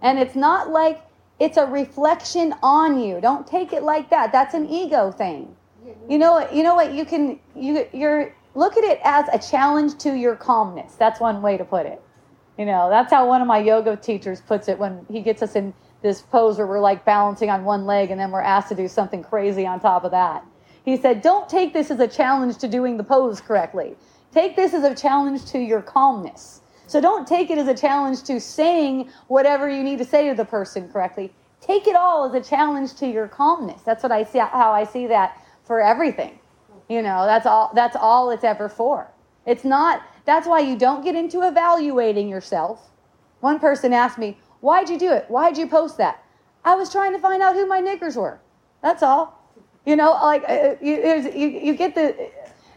and 0.00 0.18
it's 0.18 0.34
not 0.34 0.70
like 0.70 1.02
it's 1.38 1.58
a 1.58 1.66
reflection 1.66 2.54
on 2.62 2.98
you 2.98 3.20
don't 3.20 3.46
take 3.46 3.74
it 3.74 3.82
like 3.82 4.08
that 4.08 4.32
that's 4.32 4.54
an 4.54 4.66
ego 4.70 5.12
thing 5.12 5.54
you 6.08 6.16
know 6.16 6.32
what 6.32 6.54
you 6.54 6.62
know 6.62 6.74
what 6.74 6.92
you 6.94 7.04
can 7.04 7.38
you 7.54 7.86
you're 7.92 8.34
look 8.54 8.76
at 8.78 8.84
it 8.84 8.98
as 9.04 9.28
a 9.30 9.50
challenge 9.50 9.98
to 9.98 10.14
your 10.14 10.34
calmness 10.36 10.94
that's 10.94 11.20
one 11.20 11.42
way 11.42 11.58
to 11.58 11.64
put 11.64 11.84
it 11.84 12.00
you 12.58 12.64
know 12.64 12.88
that's 12.90 13.12
how 13.12 13.26
one 13.26 13.40
of 13.40 13.46
my 13.46 13.58
yoga 13.58 13.96
teachers 13.96 14.40
puts 14.40 14.68
it 14.68 14.78
when 14.78 15.04
he 15.10 15.20
gets 15.20 15.42
us 15.42 15.56
in 15.56 15.74
this 16.02 16.22
pose 16.22 16.58
where 16.58 16.66
we're 16.66 16.80
like 16.80 17.04
balancing 17.04 17.50
on 17.50 17.64
one 17.64 17.86
leg 17.86 18.10
and 18.10 18.20
then 18.20 18.30
we're 18.30 18.40
asked 18.40 18.68
to 18.68 18.74
do 18.74 18.88
something 18.88 19.22
crazy 19.22 19.66
on 19.66 19.80
top 19.80 20.04
of 20.04 20.10
that 20.10 20.44
he 20.86 20.96
said, 20.96 21.20
Don't 21.20 21.48
take 21.48 21.74
this 21.74 21.90
as 21.90 22.00
a 22.00 22.08
challenge 22.08 22.56
to 22.58 22.68
doing 22.68 22.96
the 22.96 23.04
pose 23.04 23.40
correctly. 23.40 23.96
Take 24.32 24.56
this 24.56 24.72
as 24.72 24.84
a 24.84 24.94
challenge 24.94 25.44
to 25.46 25.58
your 25.58 25.82
calmness. 25.82 26.62
So 26.86 27.00
don't 27.00 27.26
take 27.26 27.50
it 27.50 27.58
as 27.58 27.66
a 27.66 27.74
challenge 27.74 28.22
to 28.24 28.40
saying 28.40 29.10
whatever 29.26 29.68
you 29.68 29.82
need 29.82 29.98
to 29.98 30.04
say 30.04 30.28
to 30.28 30.34
the 30.36 30.44
person 30.44 30.88
correctly. 30.88 31.32
Take 31.60 31.88
it 31.88 31.96
all 31.96 32.24
as 32.26 32.34
a 32.34 32.48
challenge 32.48 32.94
to 32.96 33.08
your 33.08 33.26
calmness. 33.26 33.82
That's 33.82 34.04
what 34.04 34.12
I 34.12 34.22
see 34.22 34.38
how 34.38 34.70
I 34.70 34.84
see 34.84 35.08
that 35.08 35.42
for 35.64 35.82
everything. 35.82 36.38
You 36.88 37.02
know, 37.02 37.26
that's 37.26 37.46
all 37.46 37.72
that's 37.74 37.96
all 37.96 38.30
it's 38.30 38.44
ever 38.44 38.68
for. 38.68 39.10
It's 39.44 39.64
not 39.64 40.02
that's 40.26 40.46
why 40.46 40.60
you 40.60 40.76
don't 40.76 41.02
get 41.02 41.14
into 41.14 41.46
evaluating 41.46 42.28
yourself. 42.28 42.90
One 43.40 43.58
person 43.58 43.92
asked 43.92 44.18
me, 44.18 44.36
"Why'd 44.60 44.90
you 44.90 44.98
do 44.98 45.12
it? 45.12 45.24
Why'd 45.28 45.56
you 45.56 45.66
post 45.66 45.96
that?" 45.98 46.22
I 46.64 46.74
was 46.74 46.90
trying 46.90 47.12
to 47.12 47.18
find 47.18 47.42
out 47.42 47.54
who 47.54 47.66
my 47.66 47.80
niggers 47.80 48.16
were. 48.16 48.40
That's 48.82 49.02
all. 49.02 49.38
You 49.84 49.94
know, 49.94 50.10
like 50.10 50.42
uh, 50.48 50.74
you, 50.82 50.96
you, 51.34 51.48
you 51.48 51.74
get 51.74 51.94
the 51.94 52.28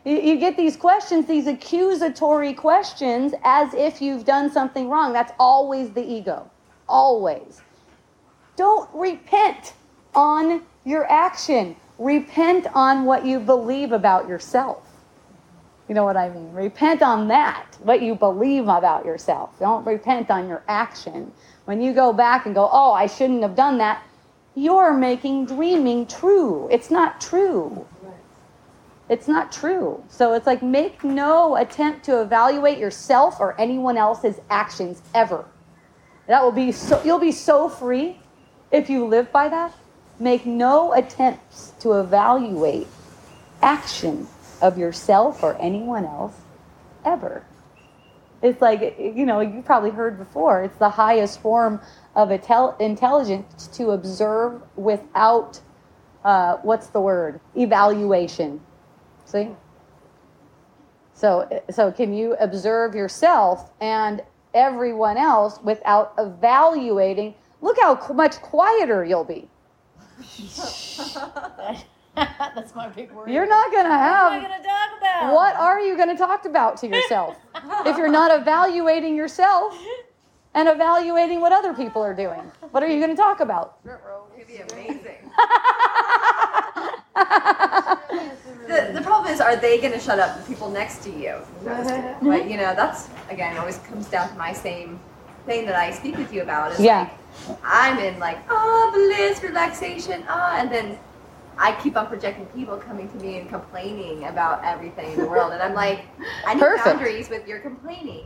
you, 0.06 0.18
you 0.22 0.38
get 0.38 0.56
these 0.56 0.78
questions, 0.78 1.26
these 1.26 1.48
accusatory 1.48 2.54
questions, 2.54 3.34
as 3.44 3.74
if 3.74 4.02
you've 4.02 4.26
done 4.26 4.52
something 4.52 4.90
wrong. 4.90 5.12
That's 5.12 5.34
always 5.40 5.90
the 5.92 6.04
ego, 6.08 6.50
always. 6.88 7.62
Don't 8.56 8.90
repent 8.94 9.74
on 10.14 10.64
your 10.86 11.10
action. 11.12 11.76
Repent 11.98 12.68
on 12.74 13.06
what 13.06 13.26
you 13.26 13.40
believe 13.40 13.92
about 13.92 14.28
yourself. 14.28 14.89
You 15.90 15.96
know 15.96 16.06
what 16.06 16.18
I 16.18 16.30
mean? 16.30 16.54
Repent 16.54 17.02
on 17.02 17.30
that, 17.30 17.66
what 17.82 18.04
you 18.04 18.14
believe 18.14 18.68
about 18.68 19.06
yourself. 19.06 19.58
Don't 19.60 19.84
repent 19.88 20.30
on 20.30 20.48
your 20.48 20.64
action. 20.68 21.34
When 21.66 21.82
you 21.82 21.94
go 21.94 22.14
back 22.14 22.46
and 22.46 22.54
go, 22.54 22.70
oh, 22.72 22.94
I 22.94 23.08
shouldn't 23.08 23.42
have 23.42 23.56
done 23.56 23.80
that, 23.80 24.04
you're 24.54 24.94
making 24.94 25.48
dreaming 25.48 26.06
true. 26.06 26.68
It's 26.72 26.92
not 26.92 27.20
true. 27.20 27.88
It's 29.10 29.28
not 29.28 29.52
true. 29.52 30.04
So 30.10 30.34
it's 30.34 30.46
like 30.46 30.62
make 30.62 31.04
no 31.04 31.56
attempt 31.56 32.06
to 32.06 32.22
evaluate 32.22 32.78
yourself 32.78 33.40
or 33.40 33.60
anyone 33.60 33.98
else's 33.98 34.40
actions 34.52 35.02
ever. 35.16 35.44
That 36.28 36.44
will 36.44 36.52
be 36.52 36.72
so 36.72 37.02
you'll 37.04 37.18
be 37.18 37.32
so 37.32 37.68
free 37.68 38.20
if 38.72 38.92
you 38.92 39.06
live 39.06 39.32
by 39.32 39.50
that. 39.50 39.74
Make 40.20 40.46
no 40.46 40.94
attempts 40.94 41.74
to 41.80 41.94
evaluate 41.94 42.88
action 43.64 44.28
of 44.62 44.78
yourself 44.78 45.44
or 45.44 45.56
anyone 45.60 46.06
else 46.06 46.34
ever. 47.06 47.44
It's 48.42 48.62
like, 48.62 48.96
you 49.00 49.26
know, 49.26 49.42
you 49.42 49.62
probably 49.62 49.90
heard 49.90 50.18
before, 50.18 50.64
it's 50.64 50.78
the 50.78 50.90
highest 50.90 51.42
form 51.42 51.82
of 52.16 52.30
intel- 52.30 52.80
intelligence 52.80 53.68
to 53.74 53.92
observe 53.92 54.62
without, 54.78 55.60
uh, 56.24 56.58
what's 56.58 56.88
the 56.88 57.02
word? 57.02 57.42
Evaluation. 57.56 58.62
See? 59.26 59.50
So, 61.14 61.62
so 61.70 61.92
can 61.92 62.14
you 62.14 62.36
observe 62.40 62.96
yourself 62.96 63.72
and 63.82 64.22
everyone 64.54 65.18
else 65.18 65.60
without 65.62 66.14
evaluating? 66.18 67.36
Look 67.62 67.78
how 67.82 68.00
much 68.14 68.42
quieter 68.42 69.04
you'll 69.04 69.26
be. 69.26 69.50
That's 72.56 72.76
my 72.76 72.88
big 72.90 73.12
worry. 73.12 73.34
You're 73.34 73.48
not 73.48 73.72
going 73.72 73.86
to 73.86 73.90
What 73.90 74.00
am 74.00 74.32
I 74.32 74.34
have. 74.36 74.42
gonna 74.42 74.64
talk 74.64 74.98
about? 74.98 75.34
What 75.34 75.56
are 75.56 75.80
you 75.80 75.96
going 75.96 76.10
to 76.10 76.16
talk 76.18 76.46
about 76.46 76.78
to 76.78 76.88
yourself 76.88 77.38
if 77.86 77.98
you're 77.98 78.10
not 78.12 78.32
evaluating 78.40 79.16
yourself 79.16 79.78
and 80.54 80.68
evaluating 80.68 81.42
what 81.42 81.52
other 81.52 81.74
people 81.74 82.02
are 82.02 82.14
doing? 82.14 82.42
What 82.72 82.84
are 82.84 82.88
you 82.88 83.00
going 83.00 83.16
to 83.16 83.22
talk 83.22 83.40
about? 83.40 83.78
It'd 84.36 84.48
be 84.48 84.58
amazing. 84.58 85.32
the, 88.68 88.92
the 88.94 89.02
problem 89.02 89.32
is, 89.34 89.42
are 89.42 89.56
they 89.56 89.80
going 89.80 89.94
to 89.94 90.00
shut 90.00 90.20
up 90.20 90.38
the 90.40 90.44
people 90.48 90.70
next 90.70 91.04
to 91.04 91.10
you? 91.12 91.36
But 92.22 92.50
you 92.50 92.58
know, 92.58 92.76
that's 92.76 93.08
again 93.30 93.58
always 93.58 93.78
comes 93.80 94.08
down 94.08 94.30
to 94.30 94.36
my 94.36 94.52
same 94.54 95.00
thing 95.46 95.66
that 95.66 95.76
I 95.76 95.92
speak 95.92 96.18
with 96.18 96.34
you 96.34 96.42
about. 96.42 96.74
Is 96.74 96.80
Yeah. 96.82 97.10
like 97.48 97.58
I'm 97.64 97.98
in 98.00 98.20
like 98.20 98.38
ah 98.50 98.92
bliss, 98.94 99.42
relaxation, 99.44 100.24
ah, 100.28 100.58
and 100.60 100.70
then 100.72 100.98
I 101.62 101.74
keep 101.84 101.98
on 101.98 102.08
projecting 102.08 102.46
people 102.48 102.78
coming 102.78 103.10
to 103.10 103.16
me 103.18 103.38
and 103.40 103.50
complaining 103.50 104.24
about 104.24 104.64
everything 104.64 105.12
in 105.12 105.20
the 105.20 105.28
world, 105.28 105.52
and 105.52 105.62
I'm 105.62 105.74
like, 105.74 106.06
I 106.48 106.54
need 106.54 106.62
Perfect. 106.62 106.86
boundaries 106.86 107.30
with 107.30 107.46
your 107.48 107.60
complaining, 107.60 108.26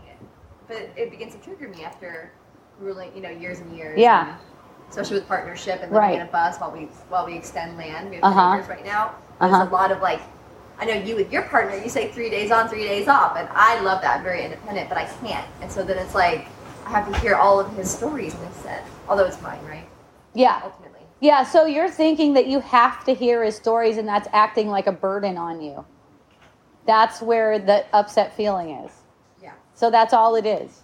but 0.67 0.89
it 0.95 1.09
begins 1.09 1.33
to 1.33 1.39
trigger 1.41 1.67
me 1.67 1.83
after 1.83 2.31
ruling, 2.79 3.11
you 3.15 3.21
know, 3.21 3.29
years 3.31 3.59
and 3.59 3.75
years. 3.75 3.99
Yeah. 3.99 4.27
and 4.29 4.37
especially 4.89 5.15
with 5.17 5.27
partnership 5.27 5.79
and 5.81 5.91
living 5.91 5.97
Right. 6.09 6.15
in 6.15 6.21
a 6.21 6.31
bus 6.31 6.59
while 6.59 6.69
we 6.69 6.81
while 7.09 7.25
we 7.25 7.35
extend 7.35 7.75
land. 7.77 8.11
We 8.11 8.17
have 8.17 8.25
Uh-huh. 8.25 8.53
neighbors 8.55 8.69
right 8.69 8.85
now. 8.85 9.15
There's 9.39 9.51
Uh-huh. 9.53 9.67
a 9.67 9.73
lot 9.73 9.91
of 9.91 10.01
like, 10.01 10.21
I 10.79 10.85
know 10.85 10.93
you 10.93 11.15
with 11.15 11.33
your 11.33 11.41
partner, 11.43 11.75
you 11.75 11.89
say 11.89 12.11
three 12.11 12.29
days 12.29 12.51
on, 12.51 12.69
three 12.69 12.83
days 12.83 13.07
off, 13.07 13.35
and 13.35 13.49
I 13.55 13.79
love 13.79 14.01
that. 14.03 14.17
I'm 14.17 14.23
very 14.23 14.43
independent, 14.43 14.89
but 14.89 14.99
I 14.99 15.05
can't. 15.25 15.47
And 15.61 15.71
so 15.71 15.83
then 15.83 15.97
it's 15.97 16.13
like 16.13 16.45
I 16.85 16.89
have 16.91 17.11
to 17.11 17.19
hear 17.21 17.33
all 17.35 17.59
of 17.59 17.75
his 17.75 17.89
stories 17.89 18.35
in 18.35 18.39
his 18.45 18.55
set, 18.57 18.83
although 19.09 19.25
it's 19.25 19.41
mine, 19.41 19.57
right? 19.67 19.87
Yeah. 20.35 20.61
Ultimately. 20.63 20.82
Yeah, 21.23 21.45
so 21.45 21.65
you're 21.65 21.89
thinking 21.89 22.33
that 22.33 22.47
you 22.47 22.59
have 22.59 23.05
to 23.05 23.13
hear 23.13 23.45
his 23.45 23.55
stories 23.55 23.95
and 23.95 24.05
that's 24.05 24.27
acting 24.33 24.67
like 24.67 24.87
a 24.87 24.91
burden 24.91 25.37
on 25.37 25.61
you. 25.61 25.85
That's 26.85 27.21
where 27.21 27.59
the 27.59 27.85
upset 27.95 28.35
feeling 28.35 28.71
is. 28.71 28.91
Yeah. 29.41 29.53
So 29.73 29.89
that's 29.89 30.13
all 30.13 30.35
it 30.35 30.45
is. 30.45 30.81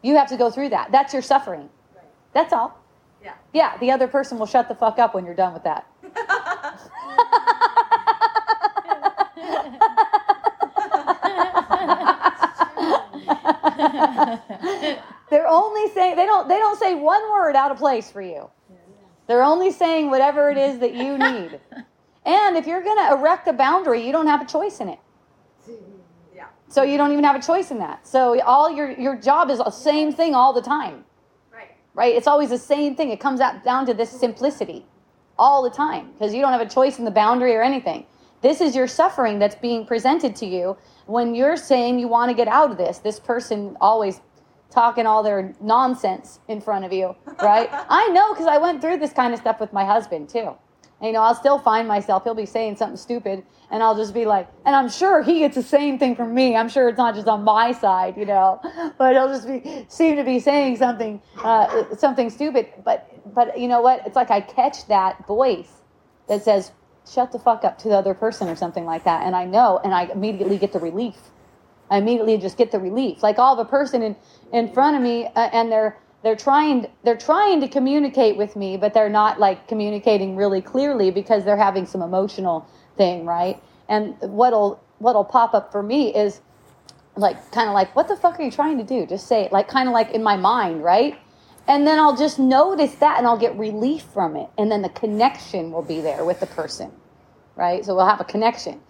You 0.00 0.16
have 0.16 0.30
to 0.30 0.38
go 0.38 0.50
through 0.50 0.70
that. 0.70 0.90
That's 0.90 1.12
your 1.12 1.20
suffering. 1.20 1.68
Right. 1.94 2.04
That's 2.32 2.54
all. 2.54 2.82
Yeah. 3.22 3.34
Yeah, 3.52 3.76
the 3.76 3.90
other 3.90 4.08
person 4.08 4.38
will 4.38 4.46
shut 4.46 4.70
the 4.70 4.74
fuck 4.74 4.98
up 4.98 5.14
when 5.14 5.26
you're 5.26 5.34
done 5.34 5.52
with 5.52 5.64
that. 5.64 5.86
They're 15.28 15.46
only 15.46 15.90
saying 15.90 16.16
they 16.16 16.24
don't 16.24 16.48
they 16.48 16.56
don't 16.56 16.78
say 16.78 16.94
one 16.94 17.20
word 17.30 17.54
out 17.54 17.70
of 17.70 17.76
place 17.76 18.10
for 18.10 18.22
you. 18.22 18.48
They're 19.26 19.42
only 19.42 19.70
saying 19.70 20.10
whatever 20.10 20.50
it 20.50 20.58
is 20.58 20.78
that 20.80 20.94
you 20.94 21.18
need. 21.18 21.60
And 22.26 22.56
if 22.56 22.66
you're 22.66 22.82
going 22.82 22.96
to 22.96 23.12
erect 23.12 23.46
a 23.46 23.52
boundary, 23.52 24.04
you 24.04 24.10
don't 24.10 24.26
have 24.26 24.42
a 24.42 24.44
choice 24.44 24.80
in 24.80 24.88
it. 24.88 24.98
Yeah. 26.34 26.46
So 26.66 26.82
you 26.82 26.96
don't 26.96 27.12
even 27.12 27.22
have 27.22 27.36
a 27.36 27.40
choice 27.40 27.70
in 27.70 27.78
that. 27.78 28.04
So 28.04 28.40
all 28.42 28.68
your 28.68 28.90
your 28.90 29.16
job 29.16 29.48
is 29.48 29.58
the 29.58 29.70
same 29.70 30.12
thing 30.12 30.34
all 30.34 30.52
the 30.52 30.60
time, 30.60 31.04
Right. 31.52 31.70
right? 31.94 32.14
It's 32.16 32.26
always 32.26 32.50
the 32.50 32.58
same 32.58 32.96
thing. 32.96 33.10
It 33.10 33.20
comes 33.20 33.40
out 33.40 33.62
down 33.62 33.86
to 33.86 33.94
this 33.94 34.10
simplicity 34.10 34.84
all 35.38 35.62
the 35.62 35.70
time 35.70 36.10
because 36.12 36.34
you 36.34 36.40
don't 36.40 36.50
have 36.50 36.60
a 36.60 36.68
choice 36.68 36.98
in 36.98 37.04
the 37.04 37.12
boundary 37.12 37.54
or 37.54 37.62
anything. 37.62 38.06
This 38.42 38.60
is 38.60 38.74
your 38.74 38.88
suffering 38.88 39.38
that's 39.38 39.54
being 39.54 39.86
presented 39.86 40.34
to 40.36 40.46
you 40.46 40.76
when 41.06 41.34
you're 41.36 41.56
saying 41.56 42.00
you 42.00 42.08
want 42.08 42.30
to 42.30 42.34
get 42.34 42.48
out 42.48 42.72
of 42.72 42.76
this. 42.76 42.98
This 42.98 43.20
person 43.20 43.76
always 43.80 44.20
talking 44.70 45.06
all 45.06 45.22
their 45.22 45.54
nonsense 45.60 46.40
in 46.48 46.60
front 46.60 46.84
of 46.84 46.92
you, 46.92 47.14
right? 47.42 47.68
I 47.88 48.08
know 48.08 48.32
because 48.32 48.46
I 48.46 48.58
went 48.58 48.80
through 48.80 48.98
this 48.98 49.12
kind 49.12 49.32
of 49.32 49.40
stuff 49.40 49.60
with 49.60 49.72
my 49.72 49.84
husband 49.84 50.28
too. 50.28 50.54
And, 51.00 51.08
you 51.08 51.12
know, 51.12 51.20
I'll 51.20 51.34
still 51.34 51.58
find 51.58 51.86
myself, 51.86 52.24
he'll 52.24 52.34
be 52.34 52.46
saying 52.46 52.76
something 52.76 52.96
stupid, 52.96 53.44
and 53.70 53.82
I'll 53.82 53.96
just 53.96 54.14
be 54.14 54.24
like, 54.24 54.48
and 54.64 54.74
I'm 54.74 54.88
sure 54.88 55.22
he 55.22 55.40
gets 55.40 55.54
the 55.54 55.62
same 55.62 55.98
thing 55.98 56.16
from 56.16 56.32
me. 56.32 56.56
I'm 56.56 56.70
sure 56.70 56.88
it's 56.88 56.96
not 56.96 57.14
just 57.14 57.28
on 57.28 57.44
my 57.44 57.72
side, 57.72 58.16
you 58.16 58.24
know, 58.24 58.60
but 58.98 59.12
he'll 59.12 59.28
just 59.28 59.46
be 59.46 59.84
seem 59.88 60.16
to 60.16 60.24
be 60.24 60.40
saying 60.40 60.76
something, 60.76 61.20
uh, 61.38 61.94
something 61.96 62.30
stupid. 62.30 62.68
But, 62.82 63.10
but 63.34 63.58
you 63.58 63.68
know 63.68 63.82
what? 63.82 64.06
It's 64.06 64.16
like 64.16 64.30
I 64.30 64.40
catch 64.40 64.86
that 64.88 65.26
voice 65.26 65.70
that 66.28 66.42
says, 66.42 66.72
shut 67.10 67.30
the 67.30 67.38
fuck 67.38 67.64
up 67.64 67.78
to 67.78 67.88
the 67.88 67.94
other 67.94 68.14
person 68.14 68.48
or 68.48 68.56
something 68.56 68.84
like 68.86 69.04
that. 69.04 69.22
And 69.26 69.36
I 69.36 69.44
know, 69.44 69.80
and 69.84 69.94
I 69.94 70.04
immediately 70.04 70.56
get 70.58 70.72
the 70.72 70.80
relief. 70.80 71.16
I 71.90 71.98
immediately 71.98 72.36
just 72.38 72.56
get 72.56 72.72
the 72.72 72.78
relief. 72.78 73.22
Like 73.22 73.38
all 73.38 73.58
a 73.58 73.64
person 73.64 74.02
in, 74.02 74.16
in 74.52 74.72
front 74.72 74.96
of 74.96 75.02
me, 75.02 75.26
uh, 75.26 75.50
and 75.52 75.70
they're 75.70 75.96
they're 76.22 76.36
trying 76.36 76.88
they're 77.04 77.16
trying 77.16 77.60
to 77.60 77.68
communicate 77.68 78.36
with 78.36 78.56
me, 78.56 78.76
but 78.76 78.94
they're 78.94 79.08
not 79.08 79.38
like 79.38 79.68
communicating 79.68 80.34
really 80.34 80.60
clearly 80.60 81.10
because 81.10 81.44
they're 81.44 81.56
having 81.56 81.86
some 81.86 82.02
emotional 82.02 82.66
thing, 82.96 83.24
right? 83.26 83.62
And 83.88 84.16
what'll 84.20 84.82
what'll 84.98 85.24
pop 85.24 85.54
up 85.54 85.70
for 85.70 85.82
me 85.82 86.14
is 86.14 86.40
like 87.16 87.52
kind 87.52 87.68
of 87.68 87.74
like 87.74 87.94
what 87.94 88.08
the 88.08 88.16
fuck 88.16 88.40
are 88.40 88.42
you 88.42 88.50
trying 88.50 88.78
to 88.78 88.84
do? 88.84 89.06
Just 89.06 89.28
say 89.28 89.44
it, 89.44 89.52
like 89.52 89.68
kind 89.68 89.88
of 89.88 89.94
like 89.94 90.10
in 90.10 90.22
my 90.22 90.36
mind, 90.36 90.82
right? 90.82 91.16
And 91.68 91.86
then 91.86 91.98
I'll 91.98 92.16
just 92.16 92.38
notice 92.38 92.94
that 92.96 93.18
and 93.18 93.26
I'll 93.26 93.38
get 93.38 93.56
relief 93.56 94.02
from 94.02 94.36
it. 94.36 94.48
And 94.56 94.70
then 94.70 94.82
the 94.82 94.88
connection 94.88 95.72
will 95.72 95.82
be 95.82 96.00
there 96.00 96.24
with 96.24 96.40
the 96.40 96.46
person, 96.46 96.92
right? 97.56 97.84
So 97.84 97.94
we'll 97.94 98.06
have 98.06 98.20
a 98.20 98.24
connection 98.24 98.80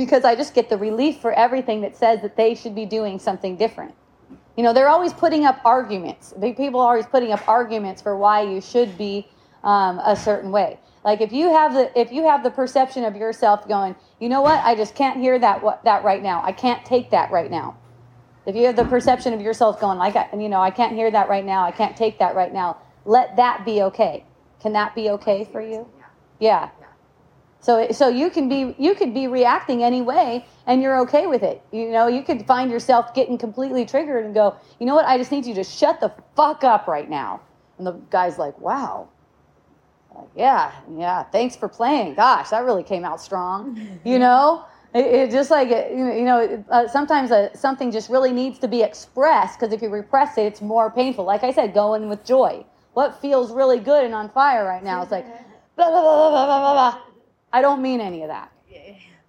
because 0.00 0.24
I 0.24 0.34
just 0.34 0.54
get 0.54 0.68
the 0.68 0.78
relief 0.78 1.18
for 1.18 1.32
everything 1.32 1.82
that 1.82 1.96
says 1.96 2.22
that 2.22 2.36
they 2.36 2.54
should 2.54 2.74
be 2.74 2.86
doing 2.86 3.18
something 3.18 3.56
different. 3.56 3.94
You 4.56 4.64
know, 4.64 4.72
they're 4.72 4.88
always 4.88 5.12
putting 5.12 5.44
up 5.44 5.60
arguments. 5.64 6.34
People 6.40 6.80
are 6.80 6.88
always 6.88 7.06
putting 7.06 7.32
up 7.32 7.46
arguments 7.48 8.00
for 8.02 8.16
why 8.16 8.42
you 8.42 8.60
should 8.60 8.96
be 8.96 9.28
um, 9.62 10.00
a 10.04 10.16
certain 10.16 10.50
way. 10.50 10.78
Like 11.04 11.20
if 11.20 11.32
you 11.32 11.50
have 11.50 11.72
the 11.74 11.98
if 11.98 12.12
you 12.12 12.24
have 12.24 12.42
the 12.42 12.50
perception 12.50 13.04
of 13.04 13.16
yourself 13.16 13.66
going, 13.68 13.94
you 14.18 14.28
know 14.28 14.42
what, 14.42 14.62
I 14.64 14.74
just 14.74 14.94
can't 14.94 15.18
hear 15.18 15.38
that 15.38 15.62
what 15.62 15.84
that 15.84 16.04
right 16.04 16.22
now. 16.22 16.42
I 16.44 16.52
can't 16.52 16.84
take 16.84 17.10
that 17.10 17.30
right 17.30 17.50
now. 17.50 17.76
If 18.46 18.56
you 18.56 18.66
have 18.66 18.76
the 18.76 18.84
perception 18.84 19.32
of 19.32 19.40
yourself 19.40 19.80
going, 19.80 19.98
like, 19.98 20.16
you 20.32 20.48
know, 20.48 20.60
I 20.60 20.70
can't 20.70 20.94
hear 20.94 21.10
that 21.10 21.28
right 21.28 21.44
now. 21.44 21.64
I 21.64 21.70
can't 21.70 21.96
take 21.96 22.18
that 22.18 22.34
right 22.34 22.52
now. 22.52 22.78
Let 23.04 23.36
that 23.36 23.64
be 23.64 23.82
okay. 23.82 24.24
Can 24.60 24.72
that 24.72 24.94
be 24.94 25.10
okay 25.10 25.44
for 25.44 25.60
you? 25.60 25.86
Yeah. 26.38 26.70
So 27.60 27.88
so 27.90 28.08
you 28.08 28.30
can 28.30 28.48
be 28.48 28.74
you 28.78 28.94
could 28.94 29.12
be 29.12 29.26
reacting 29.26 29.82
anyway 29.82 30.44
and 30.66 30.82
you're 30.82 30.98
okay 31.00 31.26
with 31.26 31.42
it. 31.42 31.62
You 31.72 31.90
know, 31.90 32.06
you 32.06 32.22
could 32.22 32.46
find 32.46 32.70
yourself 32.70 33.12
getting 33.14 33.36
completely 33.36 33.84
triggered 33.84 34.24
and 34.24 34.34
go, 34.34 34.56
"You 34.78 34.86
know 34.86 34.94
what? 34.94 35.04
I 35.06 35.18
just 35.18 35.30
need 35.30 35.44
you 35.46 35.54
to 35.54 35.64
shut 35.64 36.00
the 36.00 36.12
fuck 36.36 36.64
up 36.64 36.86
right 36.88 37.08
now." 37.08 37.40
And 37.78 37.86
the 37.86 37.92
guy's 38.10 38.38
like, 38.38 38.58
"Wow." 38.60 39.08
Like, 40.14 40.28
yeah, 40.34 40.72
yeah, 40.96 41.22
thanks 41.24 41.54
for 41.56 41.68
playing. 41.68 42.14
Gosh, 42.14 42.50
that 42.50 42.64
really 42.64 42.82
came 42.82 43.04
out 43.04 43.20
strong. 43.20 43.78
You 44.04 44.18
know? 44.18 44.64
It, 44.92 45.06
it 45.06 45.30
just 45.30 45.50
like 45.52 45.68
it, 45.68 45.92
you 45.92 46.24
know, 46.24 46.40
it- 46.40 46.64
uh, 46.68 46.88
sometimes 46.88 47.30
uh, 47.30 47.54
something 47.54 47.92
just 47.92 48.08
really 48.10 48.32
needs 48.32 48.58
to 48.58 48.66
be 48.68 48.82
expressed 48.82 49.60
because 49.60 49.72
if 49.72 49.82
you 49.82 49.88
repress 49.88 50.36
it, 50.36 50.46
it's 50.46 50.60
more 50.60 50.90
painful. 50.90 51.24
Like 51.24 51.44
I 51.44 51.52
said, 51.52 51.74
go 51.74 51.94
in 51.94 52.08
with 52.08 52.24
joy. 52.24 52.64
What 52.94 53.20
feels 53.20 53.52
really 53.52 53.78
good 53.78 54.04
and 54.04 54.14
on 54.14 54.30
fire 54.30 54.64
right 54.64 54.82
now? 54.82 55.02
It's 55.02 55.12
like 55.12 55.26
blah 55.76 55.90
blah 55.90 56.00
blah 56.02 56.30
blah 56.30 56.46
blah 56.46 56.58
blah 56.58 56.72
blah. 56.90 57.09
I 57.52 57.62
don't 57.62 57.82
mean 57.82 58.00
any 58.00 58.22
of 58.22 58.28
that. 58.28 58.52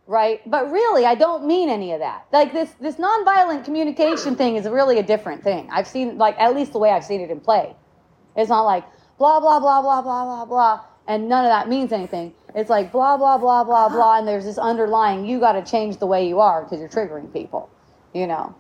Right? 0.08 0.42
But 0.50 0.72
really, 0.72 1.06
I 1.06 1.16
don't 1.16 1.46
mean 1.46 1.70
any 1.70 1.94
of 1.94 2.00
that. 2.00 2.26
Like 2.34 2.52
this 2.52 2.72
this 2.80 2.96
nonviolent 2.96 3.64
communication 3.64 4.36
thing 4.36 4.56
is 4.56 4.68
really 4.68 5.00
a 5.00 5.04
different 5.04 5.44
thing. 5.44 5.70
I've 5.72 5.88
seen 5.88 6.18
like 6.18 6.38
at 6.38 6.56
least 6.56 6.74
the 6.74 6.80
way 6.80 6.90
I've 6.92 7.06
seen 7.06 7.22
it 7.22 7.30
in 7.30 7.40
play. 7.40 7.76
It's 8.36 8.50
not 8.50 8.64
like 8.64 8.84
blah 9.18 9.40
blah 9.40 9.60
blah 9.60 9.82
blah 9.82 10.02
blah 10.02 10.26
blah 10.26 10.46
blah 10.46 10.82
and 11.08 11.28
none 11.28 11.46
of 11.46 11.50
that 11.50 11.70
means 11.70 11.92
anything. 11.92 12.34
It's 12.56 12.70
like 12.70 12.92
blah 12.92 13.18
blah 13.18 13.38
blah 13.38 13.64
blah 13.64 13.90
blah 13.90 14.18
and 14.18 14.28
there's 14.28 14.46
this 14.46 14.58
underlying 14.58 15.26
you 15.26 15.40
got 15.40 15.54
to 15.54 15.64
change 15.64 15.98
the 15.98 16.08
way 16.08 16.28
you 16.28 16.40
are 16.40 16.64
because 16.64 16.80
you're 16.80 16.90
triggering 16.90 17.32
people. 17.32 17.70
You 18.14 18.28
know. 18.28 18.56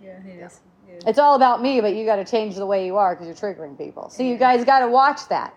Yeah, 0.00 0.18
it 0.26 0.44
is. 0.44 0.60
It 0.88 0.92
is. 0.96 1.04
It's 1.06 1.18
all 1.18 1.34
about 1.34 1.62
me, 1.62 1.80
but 1.80 1.94
you 1.94 2.04
got 2.04 2.16
to 2.16 2.24
change 2.24 2.56
the 2.56 2.66
way 2.66 2.86
you 2.86 2.96
are 2.96 3.14
because 3.14 3.26
you're 3.26 3.54
triggering 3.54 3.76
people. 3.78 4.10
So 4.10 4.22
you 4.22 4.36
guys 4.36 4.64
got 4.64 4.80
to 4.80 4.88
watch 4.88 5.28
that. 5.28 5.54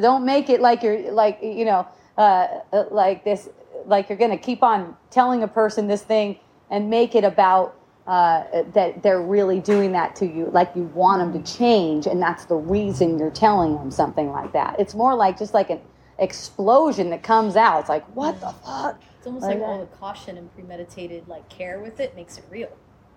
Don't 0.00 0.24
make 0.24 0.50
it 0.50 0.60
like 0.60 0.82
you're 0.82 1.10
like 1.12 1.38
you 1.42 1.64
know 1.64 1.86
uh, 2.18 2.48
uh, 2.72 2.84
like 2.90 3.24
this 3.24 3.48
like 3.86 4.08
you're 4.08 4.18
gonna 4.18 4.38
keep 4.38 4.62
on 4.62 4.96
telling 5.10 5.42
a 5.42 5.48
person 5.48 5.86
this 5.86 6.02
thing 6.02 6.38
and 6.70 6.88
make 6.90 7.14
it 7.14 7.24
about 7.24 7.76
uh, 8.06 8.44
that 8.72 9.02
they're 9.02 9.22
really 9.22 9.60
doing 9.60 9.92
that 9.92 10.14
to 10.16 10.26
you 10.26 10.50
like 10.52 10.70
you 10.76 10.82
want 10.94 11.20
them 11.20 11.42
to 11.42 11.52
change 11.56 12.06
and 12.06 12.20
that's 12.20 12.44
the 12.44 12.54
reason 12.54 13.18
you're 13.18 13.30
telling 13.30 13.74
them 13.76 13.90
something 13.90 14.30
like 14.30 14.52
that. 14.52 14.78
It's 14.78 14.94
more 14.94 15.14
like 15.14 15.38
just 15.38 15.54
like 15.54 15.70
an 15.70 15.80
explosion 16.18 17.10
that 17.10 17.22
comes 17.22 17.56
out. 17.56 17.80
It's 17.80 17.88
like 17.88 18.04
what 18.14 18.40
the 18.40 18.52
fuck? 18.64 19.00
It's 19.18 19.26
almost 19.26 19.44
Like 19.44 19.58
like 19.58 19.66
all 19.66 19.80
the 19.80 19.86
caution 19.86 20.36
and 20.36 20.52
premeditated 20.54 21.26
like 21.28 21.48
care 21.48 21.80
with 21.80 22.00
it 22.00 22.14
makes 22.14 22.36
it 22.38 22.44
real. 22.50 22.70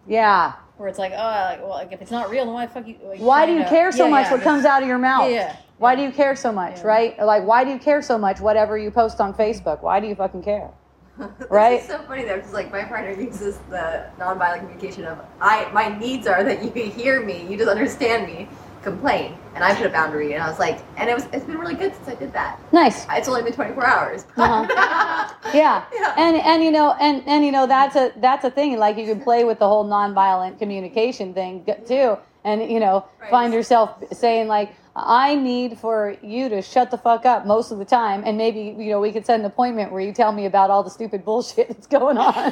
Yeah. 0.07 0.53
Where 0.77 0.87
it's 0.87 0.99
like, 0.99 1.11
oh, 1.11 1.17
like, 1.17 1.59
well, 1.59 1.69
like 1.69 1.91
if 1.91 2.01
it's 2.01 2.11
not 2.11 2.29
real, 2.29 2.45
then 2.45 2.53
why 2.53 2.65
the 2.65 2.71
fuck 2.71 2.87
you? 2.87 2.97
Like, 3.03 3.19
Why 3.19 3.45
do 3.45 3.53
you 3.53 3.63
care 3.65 3.91
so 3.91 4.05
Yeah, 4.05 4.11
much 4.11 4.25
yeah, 4.27 4.31
what 4.33 4.41
comes 4.41 4.63
out 4.65 4.81
of 4.81 4.87
your 4.87 4.97
mouth? 4.97 5.31
Yeah. 5.31 5.55
Why 5.77 5.95
do 5.95 6.01
you 6.01 6.11
care 6.11 6.35
so 6.35 6.51
much, 6.51 6.77
Yeah. 6.79 6.87
right? 6.87 7.19
Like, 7.23 7.43
why 7.45 7.63
do 7.63 7.69
you 7.71 7.77
care 7.79 8.01
so 8.01 8.17
much 8.17 8.39
whatever 8.39 8.77
you 8.77 8.89
post 8.91 9.21
on 9.21 9.33
Facebook? 9.33 9.81
Why 9.83 9.99
do 9.99 10.07
you 10.07 10.15
fucking 10.15 10.43
care? 10.43 10.69
Right? 11.49 11.79
is 11.81 11.87
so 11.87 11.99
funny 12.03 12.23
though, 12.25 12.35
because 12.37 12.53
like 12.53 12.71
my 12.71 12.83
partner 12.83 13.11
uses 13.11 13.57
the 13.69 14.05
nonviolent 14.19 14.59
communication 14.59 15.05
of 15.05 15.17
I 15.41 15.69
my 15.71 15.87
needs 15.97 16.27
are 16.27 16.43
that 16.43 16.63
you 16.63 16.69
hear 16.91 17.23
me, 17.23 17.45
you 17.49 17.57
just 17.57 17.69
understand 17.69 18.27
me, 18.27 18.47
complain, 18.83 19.35
and 19.55 19.63
I 19.63 19.73
put 19.75 19.87
a 19.87 19.89
boundary, 19.89 20.33
and 20.33 20.43
I 20.43 20.47
was 20.49 20.59
like, 20.59 20.79
and 20.97 21.09
it 21.09 21.15
was 21.15 21.25
it's 21.33 21.43
been 21.45 21.57
really 21.57 21.73
good 21.73 21.93
since 21.95 22.07
I 22.07 22.15
did 22.15 22.33
that. 22.33 22.59
Nice. 22.71 23.07
It's 23.11 23.27
only 23.27 23.41
been 23.43 23.53
24 23.53 23.85
hours. 23.85 24.25
Uh-huh. 24.37 25.33
Yeah. 25.53 25.85
Yeah. 25.93 26.13
And 26.17 26.35
and 26.37 26.63
you 26.63 26.71
know 26.71 26.93
and 26.99 27.23
and 27.25 27.45
you 27.45 27.51
know 27.51 27.65
that's 27.67 27.95
a 27.95 28.11
that's 28.17 28.43
a 28.43 28.51
thing 28.51 28.77
like 28.77 28.97
you 28.97 29.05
can 29.05 29.21
play 29.21 29.43
with 29.45 29.59
the 29.59 29.67
whole 29.67 29.85
nonviolent 29.85 30.59
communication 30.59 31.33
thing 31.33 31.65
too 31.87 32.17
and 32.43 32.69
you 32.69 32.79
know 32.81 33.05
Right. 33.21 33.29
find 33.31 33.53
yourself 33.53 33.91
saying 34.11 34.47
like 34.49 34.73
I 34.97 35.36
need 35.36 35.77
for 35.77 36.17
you 36.23 36.49
to 36.49 36.62
shut 36.62 36.89
the 36.89 36.97
fuck 36.97 37.25
up 37.25 37.45
most 37.45 37.71
of 37.71 37.77
the 37.77 37.86
time 37.86 38.23
and 38.25 38.38
maybe 38.38 38.75
you 38.83 38.89
know 38.91 38.99
we 38.99 39.12
could 39.12 39.25
set 39.25 39.39
an 39.39 39.45
appointment 39.45 39.91
where 39.91 40.01
you 40.01 40.12
tell 40.12 40.31
me 40.31 40.45
about 40.45 40.71
all 40.71 40.81
the 40.83 40.89
stupid 40.89 41.23
bullshit 41.23 41.67
that's 41.69 41.88
going 41.88 42.17
on. 42.17 42.33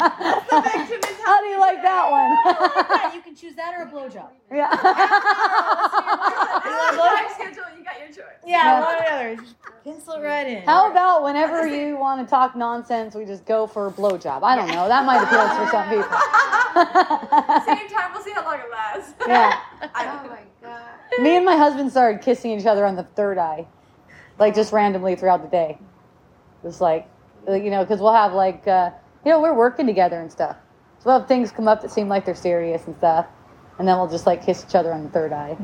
How 0.00 1.40
do 1.40 1.46
you 1.48 1.60
like 1.60 1.82
that 1.82 2.10
one? 2.10 3.14
you 3.14 3.20
can 3.20 3.34
choose 3.36 3.54
that 3.56 3.74
or 3.74 3.82
a 3.82 3.90
blowjob. 3.90 4.30
yeah. 4.50 4.70
Time 6.68 7.26
schedule, 7.34 7.62
you 7.76 7.84
got 7.84 7.98
your 7.98 8.08
choice. 8.08 8.36
Yeah, 8.46 8.80
one 8.80 8.94
or 8.94 8.98
the 8.98 9.12
other. 9.12 9.44
Pencil 9.84 10.20
right 10.20 10.46
in. 10.46 10.62
How 10.64 10.90
about 10.90 11.22
whenever 11.22 11.66
you 11.66 11.96
want 11.96 12.26
to 12.26 12.30
talk 12.30 12.54
nonsense, 12.56 13.14
we 13.14 13.24
just 13.24 13.44
go 13.46 13.66
for 13.66 13.86
a 13.86 13.90
blowjob? 13.90 14.42
I 14.42 14.54
don't 14.56 14.68
know. 14.68 14.88
That 14.88 15.04
might 15.06 15.22
appeal 15.22 15.48
for 15.56 15.70
some 15.70 15.88
people. 15.88 16.08
Same 17.64 17.88
time, 17.88 18.12
we'll 18.12 18.22
see 18.22 18.32
how 18.32 18.44
long 18.44 18.58
it 18.60 18.70
lasts. 18.70 19.14
yeah. 19.26 19.60
Oh 19.94 20.28
my 20.28 20.40
god. 20.62 21.22
Me 21.22 21.36
and 21.36 21.44
my 21.44 21.56
husband 21.56 21.90
started 21.90 22.20
kissing 22.20 22.50
each 22.58 22.66
other 22.66 22.84
on 22.84 22.96
the 22.96 23.02
third 23.02 23.38
eye, 23.38 23.66
like 24.38 24.54
just 24.54 24.72
randomly 24.72 25.16
throughout 25.16 25.42
the 25.42 25.48
day. 25.48 25.78
Just 26.62 26.80
like, 26.80 27.08
like, 27.46 27.62
you 27.62 27.70
know, 27.70 27.82
because 27.84 28.00
we'll 28.00 28.12
have 28.12 28.32
like, 28.34 28.66
uh, 28.68 28.90
you 29.24 29.30
know, 29.30 29.40
we're 29.40 29.54
working 29.54 29.86
together 29.86 30.20
and 30.20 30.30
stuff. 30.30 30.56
So 30.98 31.04
we'll 31.10 31.20
have 31.20 31.28
things 31.28 31.50
come 31.50 31.66
up 31.68 31.80
that 31.82 31.90
seem 31.90 32.08
like 32.08 32.24
they're 32.24 32.34
serious 32.34 32.86
and 32.86 32.96
stuff, 32.96 33.26
and 33.78 33.86
then 33.86 33.96
we'll 33.96 34.08
just 34.08 34.26
like 34.26 34.44
kiss 34.44 34.64
each 34.68 34.74
other 34.74 34.92
on 34.92 35.04
the 35.04 35.10
third 35.10 35.32
eye, 35.32 35.56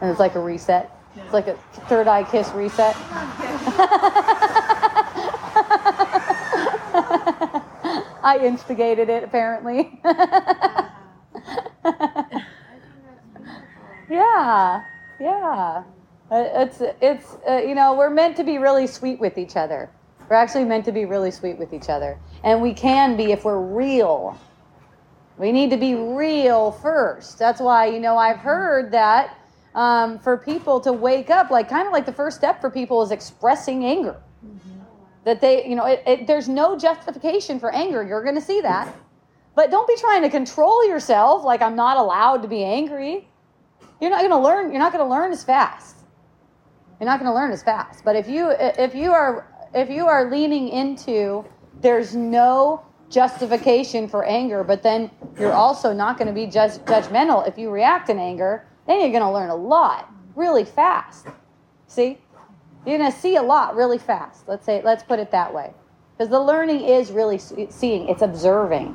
and 0.00 0.10
it's 0.10 0.20
like 0.20 0.34
a 0.34 0.40
reset. 0.40 0.90
It's 1.16 1.32
like 1.32 1.48
a 1.48 1.54
third 1.88 2.08
eye 2.08 2.24
kiss 2.24 2.50
reset. 2.50 2.96
I 8.22 8.38
instigated 8.42 9.08
it 9.08 9.22
apparently. 9.24 10.00
yeah, 14.10 14.84
yeah. 15.20 15.82
Uh, 16.30 16.44
It's 16.54 16.82
it's 17.00 17.36
uh, 17.48 17.58
you 17.58 17.74
know 17.74 17.94
we're 17.94 18.10
meant 18.10 18.36
to 18.36 18.44
be 18.44 18.58
really 18.58 18.86
sweet 18.86 19.20
with 19.20 19.38
each 19.38 19.56
other. 19.56 19.90
We're 20.28 20.36
actually 20.36 20.64
meant 20.64 20.84
to 20.86 20.92
be 20.92 21.04
really 21.04 21.30
sweet 21.30 21.56
with 21.56 21.72
each 21.72 21.88
other, 21.88 22.18
and 22.42 22.60
we 22.60 22.74
can 22.74 23.16
be 23.16 23.30
if 23.32 23.44
we're 23.44 23.60
real. 23.60 24.36
We 25.38 25.52
need 25.52 25.70
to 25.70 25.76
be 25.76 25.94
real 25.94 26.72
first. 26.72 27.38
That's 27.38 27.60
why, 27.60 27.86
you 27.86 28.00
know, 28.00 28.16
I've 28.16 28.38
heard 28.38 28.90
that 28.92 29.38
um, 29.74 30.18
for 30.18 30.38
people 30.38 30.80
to 30.80 30.92
wake 30.92 31.28
up, 31.28 31.50
like 31.50 31.68
kind 31.68 31.86
of 31.86 31.92
like 31.92 32.06
the 32.06 32.12
first 32.12 32.38
step 32.38 32.60
for 32.60 32.70
people 32.70 33.02
is 33.02 33.10
expressing 33.10 33.84
anger. 33.84 34.16
That 35.24 35.40
they, 35.40 35.66
you 35.66 35.74
know, 35.74 35.86
it, 35.86 36.02
it, 36.06 36.26
there's 36.26 36.48
no 36.48 36.78
justification 36.78 37.58
for 37.58 37.74
anger. 37.74 38.02
You're 38.02 38.22
going 38.22 38.36
to 38.36 38.40
see 38.40 38.60
that. 38.60 38.94
But 39.56 39.70
don't 39.70 39.88
be 39.88 39.96
trying 39.96 40.22
to 40.22 40.30
control 40.30 40.86
yourself 40.86 41.44
like 41.44 41.62
I'm 41.62 41.74
not 41.74 41.96
allowed 41.96 42.42
to 42.42 42.48
be 42.48 42.62
angry. 42.62 43.28
You're 44.00 44.10
not 44.10 44.20
going 44.20 44.30
to 44.30 44.38
learn. 44.38 44.70
You're 44.70 44.78
not 44.78 44.92
going 44.92 45.04
to 45.04 45.10
learn 45.10 45.32
as 45.32 45.42
fast. 45.42 45.96
You're 47.00 47.06
not 47.06 47.18
going 47.18 47.30
to 47.30 47.34
learn 47.34 47.50
as 47.50 47.62
fast. 47.62 48.04
But 48.04 48.16
if 48.16 48.28
you 48.28 48.50
if 48.58 48.94
you 48.94 49.12
are 49.12 49.46
if 49.74 49.90
you 49.90 50.06
are 50.06 50.30
leaning 50.30 50.68
into 50.68 51.44
there's 51.80 52.14
no 52.14 52.85
justification 53.10 54.08
for 54.08 54.24
anger, 54.24 54.64
but 54.64 54.82
then 54.82 55.10
you're 55.38 55.52
also 55.52 55.92
not 55.92 56.18
going 56.18 56.28
to 56.28 56.34
be 56.34 56.46
just 56.46 56.84
judgmental 56.84 57.46
if 57.46 57.56
you 57.58 57.70
react 57.70 58.08
in 58.08 58.18
anger, 58.18 58.66
then 58.86 59.00
you're 59.00 59.10
going 59.10 59.22
to 59.22 59.30
learn 59.30 59.50
a 59.50 59.56
lot 59.56 60.12
really 60.34 60.64
fast. 60.64 61.26
See? 61.86 62.18
You're 62.84 62.98
going 62.98 63.10
to 63.10 63.18
see 63.18 63.36
a 63.36 63.42
lot 63.42 63.74
really 63.74 63.98
fast. 63.98 64.46
Let's 64.46 64.64
say 64.64 64.80
let's 64.84 65.02
put 65.02 65.18
it 65.18 65.30
that 65.32 65.52
way. 65.52 65.72
Because 66.16 66.30
the 66.30 66.40
learning 66.40 66.80
is 66.80 67.10
really 67.10 67.38
seeing, 67.38 68.08
it's 68.08 68.22
observing. 68.22 68.94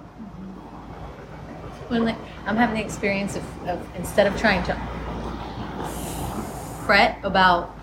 when 1.90 2.16
I'm 2.46 2.56
having 2.56 2.76
the 2.76 2.84
experience 2.84 3.36
of, 3.36 3.68
of 3.68 3.96
instead 3.96 4.26
of 4.28 4.40
trying 4.40 4.64
to 4.64 4.76
fret 6.86 7.20
about, 7.24 7.78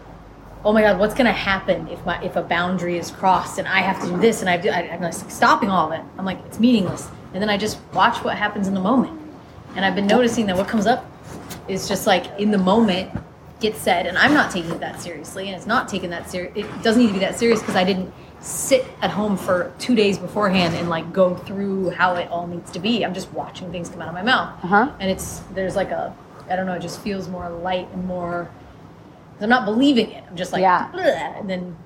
oh 0.68 0.72
my 0.74 0.83
God, 0.83 0.98
what's 0.98 1.14
going 1.14 1.24
to 1.24 1.33
happen 1.33 1.88
if 1.88 2.04
my 2.04 2.22
if 2.22 2.37
a 2.37 2.42
boundary 2.42 2.98
is 2.98 3.11
crossed 3.11 3.59
and 3.59 3.66
I 3.66 3.81
have 3.81 3.98
to 4.02 4.07
do 4.11 4.18
this 4.18 4.42
and 4.42 4.50
I 4.50 4.59
do, 4.59 4.68
I, 4.68 4.81
I'm 4.92 5.00
like 5.00 5.14
stopping 5.14 5.70
all 5.70 5.90
of 5.90 5.98
it. 5.98 6.04
I'm 6.18 6.26
like 6.26 6.38
it's 6.44 6.61
meaningless, 6.61 7.09
and 7.33 7.40
then 7.42 7.48
I 7.48 7.57
just 7.57 7.78
watch 7.94 8.22
what 8.22 8.37
happens 8.37 8.68
in 8.68 8.74
the 8.74 8.81
moment. 8.81 9.18
And 9.76 9.83
I've 9.83 9.94
been 9.94 10.07
noticing 10.07 10.44
that 10.46 10.57
what 10.59 10.68
comes 10.68 10.87
up 10.87 11.07
is 11.68 11.88
just 11.88 12.07
like 12.07 12.26
in 12.38 12.50
the 12.50 12.59
moment 12.59 13.11
gets 13.61 13.78
said, 13.81 14.07
and 14.07 14.18
I'm 14.18 14.35
not 14.35 14.50
taking 14.50 14.70
it 14.72 14.81
that 14.81 15.00
seriously, 15.00 15.46
and 15.48 15.57
it's 15.57 15.66
not 15.66 15.88
taken 15.88 16.11
that 16.11 16.31
serious. 16.31 16.52
It 16.54 16.83
doesn't 16.83 17.00
need 17.00 17.09
to 17.09 17.14
be 17.14 17.20
that 17.20 17.38
serious 17.38 17.61
because 17.61 17.74
I 17.76 17.85
didn't 17.85 18.12
sit 18.40 18.85
at 19.00 19.11
home 19.11 19.38
for 19.38 19.72
two 19.78 19.94
days 19.94 20.18
beforehand 20.18 20.74
and 20.74 20.90
like 20.90 21.14
go 21.14 21.35
through 21.35 21.90
how 21.90 22.14
it 22.16 22.28
all 22.31 22.46
needs 22.46 22.70
to 22.72 22.78
be. 22.78 23.07
I'm 23.07 23.14
just 23.14 23.33
watching 23.33 23.72
things 23.72 23.88
come 23.88 24.02
out 24.02 24.09
of 24.09 24.14
my 24.14 24.22
mouth, 24.22 24.62
Uh-huh. 24.64 24.92
and 25.00 25.11
it's 25.11 25.38
there's 25.54 25.76
like 25.76 25.92
a 25.92 26.14
I 26.50 26.57
don't 26.57 26.66
know, 26.66 26.74
it 26.74 26.83
just 26.83 27.00
feels 27.00 27.26
more 27.26 27.48
light 27.48 27.88
and 27.94 28.04
more. 28.07 28.50
I'm 29.40 29.48
not 29.48 29.64
believing 29.64 30.11
it. 30.11 30.24
I'm 30.29 30.37
just 30.37 30.53
like, 30.53 30.62
Yeah. 30.62 30.90
"Bleh," 30.92 31.40
and 31.40 31.48
then, 31.48 31.77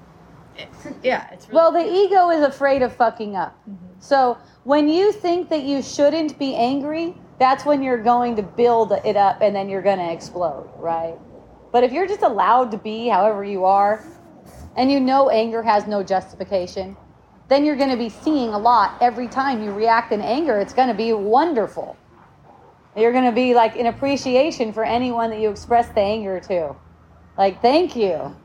it, 0.57 0.69
yeah, 1.03 1.29
it's 1.33 1.49
really, 1.49 1.57
Well, 1.57 1.73
the 1.73 1.85
ego 1.85 2.31
is 2.31 2.43
afraid 2.43 2.83
of 2.83 2.95
fucking 2.95 3.37
up. 3.37 3.59
Mm-hmm. 3.69 3.87
So 4.01 4.39
when 4.65 4.89
you 4.89 5.13
think 5.13 5.49
that 5.51 5.63
you 5.63 5.83
shouldn't 5.83 6.39
be 6.39 6.55
angry, 6.55 7.15
that's 7.39 7.65
when 7.65 7.83
you're 7.83 8.03
going 8.03 8.37
to 8.37 8.43
build 8.43 8.93
it 9.05 9.17
up 9.17 9.41
and 9.41 9.55
then 9.55 9.69
you're 9.69 9.83
going 9.83 9.99
to 9.99 10.13
explode, 10.13 10.71
right? 10.77 11.17
But 11.73 11.85
if 11.85 11.93
you're 11.93 12.07
just 12.07 12.23
allowed 12.23 12.71
to 12.71 12.79
be 12.79 13.09
however 13.09 13.45
you 13.45 13.65
are 13.65 14.05
and 14.77 14.91
you 14.91 15.01
know 15.01 15.31
anger 15.31 15.63
has 15.63 15.87
no 15.87 16.03
justification, 16.03 16.97
then 17.49 17.65
you're 17.65 17.77
going 17.77 17.91
to 17.91 17.97
be 17.97 18.09
seeing 18.09 18.51
a 18.51 18.59
lot 18.59 18.97
every 19.01 19.29
time 19.29 19.63
you 19.63 19.73
react 19.73 20.13
in 20.13 20.21
anger. 20.21 20.59
It's 20.59 20.73
going 20.73 20.89
to 20.89 20.95
be 20.95 21.13
wonderful. 21.13 21.97
You're 22.97 23.13
going 23.13 23.25
to 23.25 23.33
be 23.33 23.55
like 23.55 23.77
in 23.77 23.87
appreciation 23.87 24.73
for 24.73 24.85
anyone 24.85 25.31
that 25.31 25.41
you 25.41 25.51
express 25.51 25.89
the 25.89 26.01
anger 26.01 26.41
to. 26.41 26.77
Like, 27.37 27.63
thank 27.63 27.97
you. 27.97 28.37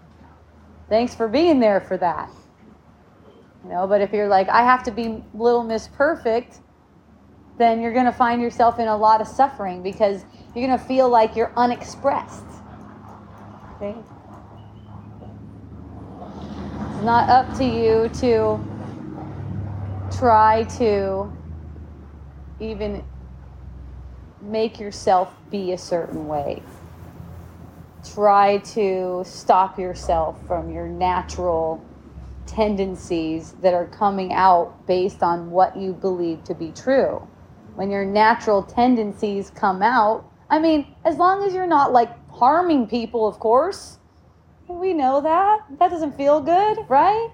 Thanks 0.90 1.14
for 1.14 1.28
being 1.28 1.60
there 1.60 1.82
for 1.82 1.98
that. 1.98 2.30
You 3.64 3.70
know, 3.70 3.88
but 3.88 4.02
if 4.02 4.14
you're 4.14 4.28
like, 4.28 4.48
I 4.50 4.62
have 4.64 4.84
to 4.84 4.92
be 4.92 5.24
little 5.34 5.64
miss 5.64 5.88
perfect, 5.90 6.60
then 7.58 7.82
you're 7.82 7.94
going 7.94 8.06
to 8.06 8.12
find 8.12 8.42
yourself 8.42 8.80
in 8.80 8.88
a 8.88 8.96
lot 8.96 9.20
of 9.20 9.28
suffering 9.28 9.84
because 9.84 10.24
you're 10.56 10.66
going 10.66 10.78
to 10.78 10.86
feel 10.86 11.10
like 11.10 11.36
you're 11.36 11.52
unexpressed. 11.58 12.46
Okay? 13.76 13.96
It's 16.94 17.04
not 17.04 17.30
up 17.30 17.58
to 17.58 17.66
you 17.66 18.10
to 18.20 18.60
try 20.18 20.64
to 20.78 21.32
even 22.60 23.04
make 24.42 24.80
yourself 24.80 25.34
be 25.52 25.74
a 25.74 25.78
certain 25.78 26.28
way. 26.28 26.62
Try 28.14 28.58
to 28.60 29.24
stop 29.26 29.78
yourself 29.78 30.46
from 30.48 30.72
your 30.72 30.88
natural 30.88 31.84
tendencies 32.46 33.52
that 33.62 33.74
are 33.74 33.86
coming 33.86 34.34
out 34.34 34.88
based 34.88 35.22
on 35.22 35.52
what 35.52 35.76
you 35.78 35.94
believe 35.94 36.44
to 36.46 36.56
be 36.56 36.72
true. 36.72 37.28
When 37.76 37.92
your 37.92 38.06
natural 38.06 38.64
tendencies 38.64 39.50
come 39.52 39.82
out, 39.84 40.26
I 40.50 40.60
mean, 40.60 40.96
as 41.06 41.18
long 41.18 41.44
as 41.44 41.54
you're 41.54 41.68
not 41.68 41.92
like 41.92 42.10
harming 42.32 42.88
people, 42.88 43.28
of 43.28 43.40
course. 43.40 43.98
We 44.68 44.94
know 44.94 45.22
that. 45.22 45.62
That 45.80 45.90
doesn't 45.90 46.16
feel 46.18 46.42
good, 46.42 46.78
right? 46.88 47.30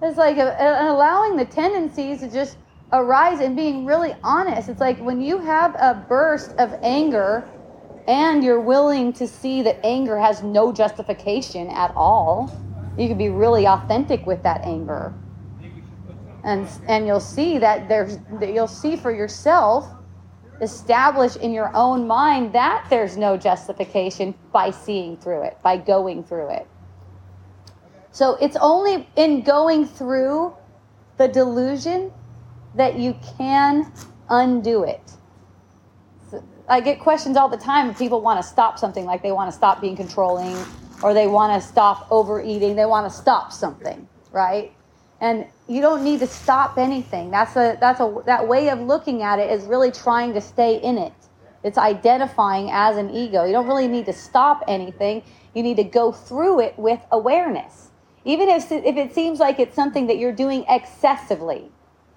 It's 0.00 0.18
like 0.18 0.38
a, 0.38 0.56
a- 0.58 0.92
allowing 0.92 1.36
the 1.36 1.44
tendencies 1.44 2.20
to 2.20 2.30
just 2.30 2.56
arise 2.92 3.40
and 3.40 3.56
being 3.56 3.84
really 3.84 4.14
honest. 4.22 4.68
It's 4.68 4.80
like 4.80 4.98
when 5.00 5.20
you 5.20 5.38
have 5.38 5.74
a 5.74 6.04
burst 6.08 6.52
of 6.58 6.74
anger 6.82 7.48
and 8.08 8.42
you're 8.42 8.60
willing 8.60 9.12
to 9.12 9.28
see 9.28 9.62
that 9.62 9.78
anger 9.84 10.18
has 10.18 10.42
no 10.42 10.72
justification 10.72 11.68
at 11.68 11.92
all, 11.94 12.50
you 12.96 13.06
can 13.06 13.18
be 13.18 13.28
really 13.28 13.66
authentic 13.66 14.26
with 14.26 14.42
that 14.42 14.62
anger. 14.64 15.12
And 16.42 16.66
and 16.88 17.06
you'll 17.06 17.20
see 17.20 17.58
that 17.58 17.88
there's 17.88 18.18
that 18.40 18.54
you'll 18.54 18.66
see 18.66 18.96
for 18.96 19.12
yourself 19.12 19.94
establish 20.60 21.36
in 21.36 21.52
your 21.52 21.70
own 21.74 22.06
mind 22.06 22.52
that 22.52 22.86
there's 22.90 23.16
no 23.16 23.36
justification 23.36 24.34
by 24.52 24.70
seeing 24.70 25.16
through 25.16 25.42
it, 25.42 25.58
by 25.62 25.76
going 25.76 26.24
through 26.24 26.50
it. 26.50 26.66
So 28.10 28.36
it's 28.40 28.56
only 28.60 29.06
in 29.16 29.42
going 29.42 29.86
through 29.86 30.54
the 31.18 31.28
delusion 31.28 32.10
that 32.74 32.98
you 32.98 33.14
can 33.36 33.92
undo 34.28 34.84
it. 34.84 35.12
I 36.68 36.80
get 36.80 37.00
questions 37.00 37.36
all 37.36 37.48
the 37.48 37.56
time 37.56 37.94
people 37.94 38.20
want 38.20 38.42
to 38.42 38.46
stop 38.46 38.78
something, 38.78 39.04
like 39.04 39.22
they 39.22 39.32
want 39.32 39.50
to 39.50 39.56
stop 39.56 39.80
being 39.80 39.96
controlling 39.96 40.56
or 41.02 41.14
they 41.14 41.26
want 41.26 41.60
to 41.60 41.66
stop 41.66 42.06
overeating, 42.10 42.76
they 42.76 42.86
want 42.86 43.10
to 43.10 43.16
stop 43.16 43.52
something, 43.52 44.06
right? 44.32 44.72
And 45.20 45.46
you 45.66 45.80
don't 45.80 46.04
need 46.04 46.20
to 46.20 46.26
stop 46.26 46.78
anything. 46.78 47.30
That's 47.30 47.56
a 47.56 47.76
that's 47.80 48.00
a 48.00 48.22
that 48.26 48.46
way 48.46 48.68
of 48.70 48.80
looking 48.80 49.22
at 49.22 49.38
it 49.38 49.50
is 49.50 49.64
really 49.64 49.90
trying 49.90 50.34
to 50.34 50.40
stay 50.40 50.76
in 50.76 50.98
it. 50.98 51.12
It's 51.64 51.78
identifying 51.78 52.70
as 52.70 52.96
an 52.96 53.10
ego. 53.10 53.44
You 53.44 53.52
don't 53.52 53.66
really 53.66 53.88
need 53.88 54.06
to 54.06 54.12
stop 54.12 54.62
anything. 54.68 55.22
You 55.54 55.62
need 55.62 55.76
to 55.78 55.84
go 55.84 56.12
through 56.12 56.60
it 56.60 56.78
with 56.78 57.00
awareness. 57.10 57.90
Even 58.24 58.48
if 58.48 58.70
if 58.70 58.96
it 58.96 59.14
seems 59.14 59.40
like 59.40 59.58
it's 59.58 59.74
something 59.74 60.06
that 60.06 60.18
you're 60.18 60.32
doing 60.32 60.64
excessively. 60.68 61.70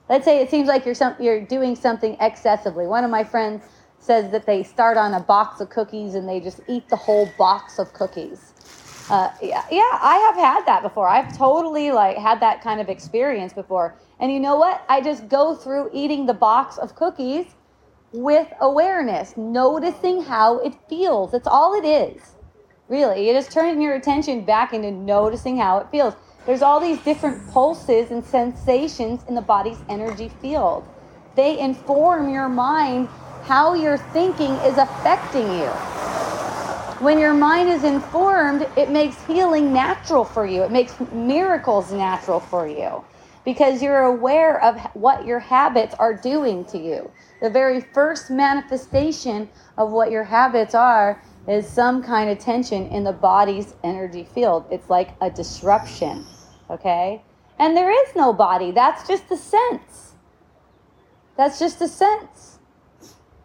Let's 0.10 0.26
say 0.26 0.42
it 0.42 0.50
seems 0.50 0.68
like 0.68 0.86
you're 0.86 0.94
some, 0.94 1.16
you're 1.20 1.42
doing 1.42 1.76
something 1.76 2.18
excessively. 2.20 2.86
One 2.86 3.04
of 3.04 3.10
my 3.10 3.24
friends 3.24 3.64
says 4.02 4.32
that 4.32 4.46
they 4.48 4.64
start 4.64 4.98
on 4.98 5.14
a 5.14 5.20
box 5.20 5.62
of 5.62 5.70
cookies 5.70 6.16
and 6.16 6.28
they 6.28 6.40
just 6.40 6.60
eat 6.68 6.90
the 6.90 6.96
whole 6.96 7.32
box 7.38 7.78
of 7.78 7.94
cookies. 7.94 8.54
Uh, 9.10 9.30
yeah, 9.42 9.64
yeah, 9.70 10.00
I 10.02 10.18
have 10.28 10.36
had 10.36 10.66
that 10.66 10.82
before. 10.82 11.08
I've 11.08 11.38
totally 11.38 11.92
like 11.92 12.18
had 12.18 12.40
that 12.40 12.62
kind 12.62 12.82
of 12.82 12.90
experience 12.90 13.54
before. 13.54 13.96
And 14.20 14.32
you 14.32 14.40
know 14.40 14.56
what? 14.56 14.84
I 14.90 15.02
just 15.02 15.30
go 15.30 15.56
through 15.56 15.92
eating 15.94 16.26
the 16.26 16.34
box 16.34 16.78
of 16.78 16.96
cookies 16.96 17.46
with 18.12 18.48
awareness, 18.60 19.38
noticing 19.38 20.24
how 20.24 20.60
it 20.60 20.74
feels. 20.90 21.32
That's 21.32 21.48
all 21.48 21.76
it 21.76 21.86
is. 21.86 22.22
Really, 22.88 23.26
you're 23.26 23.40
just 23.40 23.52
turning 23.52 23.82
your 23.82 23.96
attention 23.96 24.44
back 24.44 24.74
into 24.74 24.92
noticing 24.92 25.58
how 25.58 25.78
it 25.78 25.88
feels. 25.92 26.16
There's 26.46 26.62
all 26.62 26.80
these 26.80 27.00
different 27.04 27.48
pulses 27.52 28.12
and 28.12 28.26
sensations 28.26 29.24
in 29.28 29.36
the 29.36 29.42
body's 29.42 29.78
energy 29.90 30.30
field. 30.42 30.88
They 31.36 31.60
inform 31.60 32.30
your 32.30 32.50
mind 32.50 33.08
how 33.44 33.74
your 33.74 33.98
thinking 33.98 34.52
is 34.66 34.78
affecting 34.78 35.48
you. 35.48 35.70
When 37.02 37.18
your 37.18 37.34
mind 37.34 37.70
is 37.70 37.84
informed, 37.84 38.68
it 38.78 38.92
makes 38.92 39.26
healing 39.26 39.74
natural 39.74 40.24
for 40.24 40.46
you. 40.46 40.62
It 40.62 40.72
makes 40.72 40.94
miracles 41.12 41.92
natural 41.92 42.40
for 42.40 42.68
you 42.68 43.04
because 43.44 43.82
you're 43.82 44.04
aware 44.04 44.62
of 44.64 44.80
what 44.94 45.26
your 45.26 45.40
habits 45.40 45.96
are 45.96 46.14
doing 46.14 46.64
to 46.66 46.78
you. 46.78 47.10
The 47.42 47.50
very 47.50 47.82
first 47.82 48.30
manifestation 48.30 49.50
of 49.78 49.92
what 49.92 50.12
your 50.12 50.24
habits 50.24 50.76
are 50.76 51.20
is 51.48 51.68
some 51.68 52.04
kind 52.04 52.30
of 52.30 52.38
tension 52.38 52.86
in 52.90 53.04
the 53.04 53.14
body's 53.14 53.74
energy 53.84 54.24
field. 54.24 54.66
It's 54.70 54.92
like 54.92 55.16
a 55.22 55.32
disruption, 55.32 56.28
okay? 56.70 57.24
And 57.58 57.76
there 57.76 57.92
is 57.92 58.16
no 58.16 58.32
body, 58.32 58.70
that's 58.70 59.08
just 59.08 59.32
a 59.32 59.38
sense. 59.38 60.14
That's 61.36 61.58
just 61.58 61.82
a 61.82 61.88
sense 61.88 62.51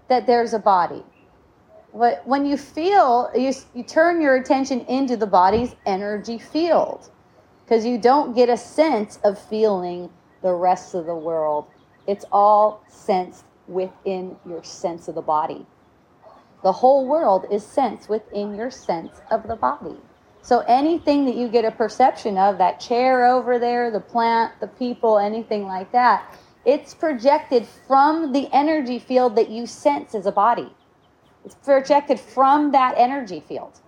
that 0.09 0.27
there's 0.27 0.53
a 0.53 0.59
body. 0.59 1.05
But 1.95 2.27
when 2.27 2.45
you 2.45 2.57
feel, 2.57 3.31
you, 3.35 3.53
you 3.75 3.83
turn 3.83 4.21
your 4.21 4.37
attention 4.37 4.81
into 4.83 5.17
the 5.17 5.27
body's 5.27 5.75
energy 5.87 6.39
field 6.39 7.11
because 7.65 7.87
you 7.87 7.99
don't 7.99 8.35
get 8.35 8.49
a 8.49 8.57
sense 8.57 9.19
of 9.25 9.39
feeling 9.39 10.11
the 10.43 10.53
rest 10.53 10.95
of 10.95 11.07
the 11.07 11.15
world. 11.15 11.67
It's 12.07 12.25
all 12.31 12.83
sensed 12.89 13.45
within 13.67 14.37
your 14.47 14.63
sense 14.63 15.09
of 15.09 15.15
the 15.15 15.23
body. 15.23 15.67
The 16.63 16.73
whole 16.73 17.07
world 17.07 17.47
is 17.51 17.65
sensed 17.65 18.09
within 18.09 18.55
your 18.55 18.71
sense 18.71 19.21
of 19.31 19.49
the 19.49 19.57
body. 19.57 19.97
So 20.43 20.61
anything 20.69 21.25
that 21.25 21.35
you 21.35 21.49
get 21.49 21.65
a 21.65 21.73
perception 21.73 22.39
of, 22.39 22.59
that 22.59 22.79
chair 22.79 23.27
over 23.27 23.59
there, 23.59 23.91
the 23.91 24.01
plant, 24.01 24.53
the 24.61 24.69
people, 24.69 25.19
anything 25.19 25.67
like 25.67 25.91
that, 25.93 26.37
it's 26.67 26.95
projected 26.95 27.65
from 27.87 28.33
the 28.33 28.49
energy 28.53 28.99
field 28.99 29.37
that 29.37 29.49
you 29.49 29.67
sense 29.67 30.15
as 30.15 30.27
a 30.27 30.33
body. 30.33 30.69
It's 31.45 31.55
projected 31.55 32.19
from 32.19 32.73
that 32.73 32.95
energy 32.99 33.41
field. 33.41 33.81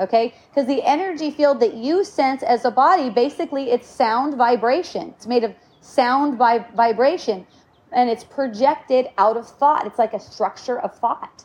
Okay? 0.00 0.34
Because 0.48 0.66
the 0.66 0.82
energy 0.82 1.30
field 1.30 1.60
that 1.60 1.74
you 1.74 2.04
sense 2.04 2.42
as 2.42 2.64
a 2.64 2.70
body, 2.70 3.10
basically, 3.10 3.70
it's 3.70 3.86
sound 3.86 4.34
vibration. 4.34 5.10
It's 5.10 5.26
made 5.26 5.44
of 5.44 5.54
sound 5.82 6.38
vibration 6.38 7.46
and 7.92 8.10
it's 8.10 8.24
projected 8.24 9.08
out 9.18 9.36
of 9.36 9.46
thought. 9.46 9.86
It's 9.86 9.98
like 9.98 10.14
a 10.14 10.20
structure 10.20 10.80
of 10.80 10.98
thought. 10.98 11.44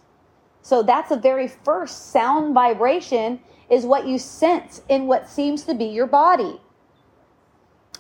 So 0.61 0.83
that's 0.83 1.09
the 1.09 1.17
very 1.17 1.49
first 1.49 2.11
sound 2.11 2.53
vibration 2.53 3.41
is 3.69 3.85
what 3.85 4.07
you 4.07 4.17
sense 4.17 4.81
in 4.87 5.07
what 5.07 5.27
seems 5.27 5.63
to 5.63 5.73
be 5.73 5.85
your 5.85 6.07
body. 6.07 6.61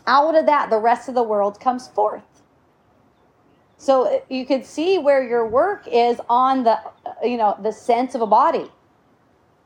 Out 0.07 0.35
of 0.35 0.45
that, 0.45 0.69
the 0.69 0.79
rest 0.79 1.09
of 1.09 1.15
the 1.15 1.23
world 1.23 1.59
comes 1.59 1.87
forth. 1.89 2.23
So 3.81 4.05
uh, 4.05 4.19
you 4.29 4.45
can 4.45 4.63
see 4.63 4.99
where 4.99 5.27
your 5.27 5.47
work 5.47 5.87
is 5.87 6.21
on 6.29 6.63
the, 6.63 6.73
uh, 6.73 7.13
you 7.23 7.35
know, 7.35 7.57
the 7.63 7.71
sense 7.71 8.13
of 8.13 8.21
a 8.21 8.27
body. 8.27 8.69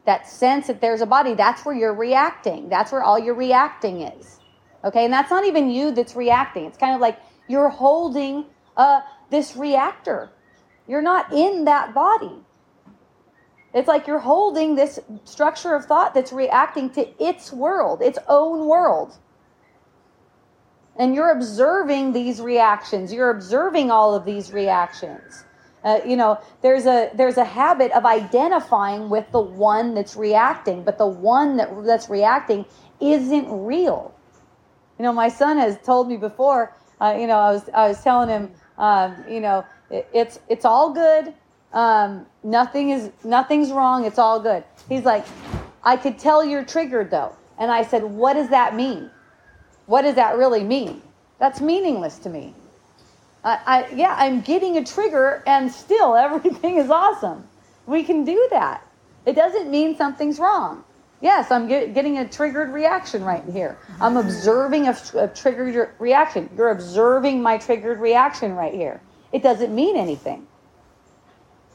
That 0.06 0.26
sense 0.26 0.68
that 0.68 0.80
there's 0.80 1.02
a 1.02 1.06
body, 1.06 1.34
that's 1.34 1.66
where 1.66 1.76
you're 1.76 1.94
reacting. 1.94 2.70
That's 2.70 2.94
where 2.94 3.04
all 3.04 3.20
your 3.20 3.34
reacting 3.34 4.04
is. 4.04 4.40
Okay, 4.86 5.04
and 5.04 5.12
that's 5.12 5.30
not 5.30 5.44
even 5.46 5.70
you 5.70 5.92
that's 5.92 6.16
reacting. 6.16 6.64
It's 6.64 6.78
kind 6.78 6.96
of 6.96 7.02
like 7.02 7.20
you're 7.50 7.68
holding 7.68 8.46
uh, 8.78 9.02
this 9.32 9.58
reactor. 9.58 10.30
You're 10.88 11.02
not 11.02 11.34
in 11.34 11.66
that 11.66 11.94
body. 11.94 12.40
It's 13.74 13.90
like 13.90 14.08
you're 14.08 14.20
holding 14.20 14.76
this 14.76 14.98
structure 15.26 15.76
of 15.76 15.84
thought 15.84 16.14
that's 16.14 16.32
reacting 16.32 16.90
to 16.92 17.22
its 17.22 17.52
world, 17.52 18.02
its 18.02 18.20
own 18.30 18.66
world. 18.66 19.18
And 20.98 21.14
you're 21.14 21.32
observing 21.32 22.14
these 22.14 22.40
reactions. 22.40 23.12
You're 23.12 23.30
observing 23.30 23.92
all 23.92 24.16
of 24.16 24.26
these 24.26 24.54
reactions. 24.54 25.44
Uh, 25.84 26.00
you 26.06 26.16
know, 26.16 26.40
there's 26.62 26.86
a 26.86 27.12
there's 27.14 27.38
a 27.38 27.44
habit 27.44 27.92
of 27.92 28.06
identifying 28.06 29.10
with 29.10 29.30
the 29.32 29.42
one 29.42 29.94
that's 29.94 30.16
reacting, 30.16 30.84
but 30.84 30.98
the 30.98 31.06
one 31.06 31.58
that 31.58 31.70
that's 31.86 32.10
reacting 32.10 32.66
isn't 33.00 33.48
real. 33.66 34.14
You 34.98 35.04
know, 35.04 35.14
my 35.14 35.30
son 35.30 35.58
has 35.58 35.78
told 35.84 36.08
me 36.08 36.18
before. 36.18 36.74
Uh, 37.00 37.16
you 37.20 37.28
know, 37.28 37.38
I 37.38 37.52
was 37.52 37.70
I 37.70 37.88
was 37.88 38.02
telling 38.02 38.30
him, 38.30 38.52
um, 38.80 39.24
you 39.30 39.42
know, 39.42 39.64
it, 39.92 40.08
it's 40.12 40.40
it's 40.50 40.66
all 40.66 40.92
good 40.92 41.34
um, 41.76 42.26
nothing 42.42 42.92
is 42.92 43.12
nothing's 43.24 43.72
wrong. 43.72 44.06
It's 44.06 44.18
all 44.18 44.40
good. 44.40 44.64
He's 44.88 45.04
like, 45.04 45.26
I 45.84 45.98
could 45.98 46.18
tell 46.18 46.44
you're 46.44 46.64
triggered 46.64 47.12
though. 47.12 47.36
And 47.60 47.70
I 47.70 47.84
said, 47.84 48.04
what 48.04 48.34
does 48.34 48.50
that 48.50 48.76
mean? 48.76 49.12
What 49.86 50.02
does 50.04 50.16
that 50.16 50.38
really 50.38 50.64
mean? 50.64 51.02
That's 51.40 51.62
meaningless 51.62 52.18
to 52.20 52.30
me. 52.30 52.54
I, 53.44 53.60
I 53.66 53.94
yeah, 53.94 54.16
I'm 54.18 54.42
getting 54.42 54.78
a 54.78 54.84
trigger 54.84 55.44
and 55.46 55.72
still 55.72 56.16
everything 56.28 56.78
is 56.78 56.90
awesome. 56.90 57.48
We 57.86 58.04
can 58.04 58.24
do 58.24 58.48
that. 58.52 58.86
It 59.26 59.36
doesn't 59.36 59.70
mean 59.70 59.96
something's 59.96 60.40
wrong. 60.40 60.84
Yes, 61.22 61.50
I'm 61.50 61.68
get, 61.68 61.94
getting 61.94 62.18
a 62.20 62.28
triggered 62.28 62.72
reaction 62.72 63.24
right 63.24 63.44
here. 63.52 63.78
I'm 64.02 64.18
observing 64.18 64.88
a, 64.88 64.98
a 65.16 65.28
triggered 65.28 65.90
reaction. 65.98 66.50
You're 66.56 66.70
observing 66.70 67.42
my 67.42 67.58
triggered 67.58 68.00
reaction 68.00 68.54
right 68.54 68.74
here. 68.74 69.02
It 69.32 69.42
doesn't 69.42 69.74
mean 69.74 69.98
anything. 69.98 70.46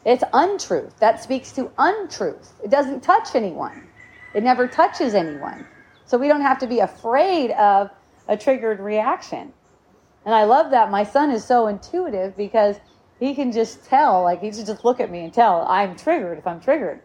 It's 0.04 0.24
untruth. 0.32 0.98
That 0.98 1.22
speaks 1.22 1.52
to 1.52 1.70
untruth. 1.78 2.52
It 2.62 2.70
doesn't 2.70 3.02
touch 3.02 3.34
anyone, 3.34 3.86
it 4.34 4.42
never 4.42 4.68
touches 4.68 5.14
anyone. 5.14 5.66
So 6.06 6.18
we 6.18 6.26
don't 6.28 6.40
have 6.40 6.58
to 6.58 6.66
be 6.66 6.80
afraid 6.80 7.52
of 7.52 7.90
a 8.30 8.36
triggered 8.36 8.80
reaction. 8.80 9.52
And 10.24 10.34
I 10.34 10.44
love 10.44 10.70
that. 10.70 10.90
My 10.90 11.04
son 11.04 11.30
is 11.30 11.44
so 11.44 11.66
intuitive 11.66 12.34
because 12.36 12.76
he 13.18 13.34
can 13.34 13.52
just 13.52 13.84
tell, 13.84 14.22
like 14.22 14.40
he 14.40 14.50
can 14.50 14.64
just 14.64 14.84
look 14.84 15.00
at 15.00 15.10
me 15.10 15.24
and 15.24 15.34
tell 15.34 15.66
I'm 15.68 15.96
triggered 15.96 16.38
if 16.38 16.46
I'm 16.46 16.60
triggered. 16.60 17.02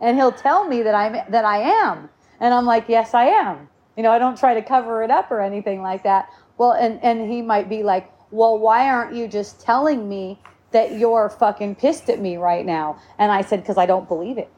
And 0.00 0.16
he'll 0.16 0.32
tell 0.32 0.68
me 0.68 0.82
that 0.82 0.94
I'm 0.94 1.12
that 1.30 1.44
I 1.44 1.58
am. 1.58 2.08
And 2.38 2.54
I'm 2.54 2.66
like, 2.66 2.84
yes, 2.88 3.14
I 3.14 3.24
am. 3.24 3.68
You 3.96 4.04
know, 4.04 4.12
I 4.12 4.18
don't 4.18 4.38
try 4.38 4.54
to 4.54 4.62
cover 4.62 5.02
it 5.02 5.10
up 5.10 5.30
or 5.32 5.40
anything 5.40 5.82
like 5.82 6.04
that. 6.04 6.28
Well, 6.56 6.72
and, 6.72 7.02
and 7.02 7.28
he 7.28 7.42
might 7.42 7.68
be 7.68 7.82
like, 7.82 8.10
well, 8.30 8.58
why 8.58 8.88
aren't 8.88 9.14
you 9.14 9.26
just 9.26 9.60
telling 9.60 10.08
me 10.08 10.38
that 10.72 10.98
you're 10.98 11.28
fucking 11.28 11.74
pissed 11.74 12.08
at 12.08 12.20
me 12.20 12.36
right 12.36 12.64
now. 12.64 13.00
And 13.18 13.32
I 13.32 13.42
said, 13.42 13.60
because 13.60 13.76
I 13.76 13.86
don't 13.86 14.08
believe 14.08 14.38
it. 14.38 14.50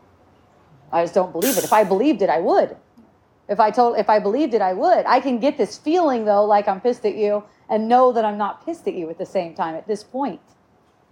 I 0.92 1.02
just 1.02 1.14
don't 1.14 1.32
believe 1.32 1.56
it. 1.56 1.64
If 1.64 1.72
I 1.72 1.84
believed 1.84 2.22
it, 2.22 2.28
I 2.28 2.40
would. 2.40 2.76
If 3.52 3.60
I 3.60 3.70
told, 3.70 3.98
if 3.98 4.08
I 4.08 4.18
believed 4.18 4.54
it, 4.54 4.62
I 4.62 4.72
would. 4.72 5.04
I 5.04 5.20
can 5.20 5.38
get 5.38 5.58
this 5.58 5.76
feeling 5.76 6.24
though, 6.24 6.44
like 6.44 6.66
I'm 6.68 6.80
pissed 6.80 7.04
at 7.04 7.14
you, 7.14 7.44
and 7.68 7.86
know 7.86 8.10
that 8.10 8.24
I'm 8.24 8.38
not 8.38 8.64
pissed 8.64 8.88
at 8.88 8.94
you 8.94 9.10
at 9.10 9.18
the 9.18 9.26
same 9.26 9.54
time. 9.54 9.74
At 9.74 9.86
this 9.86 10.02
point, 10.02 10.40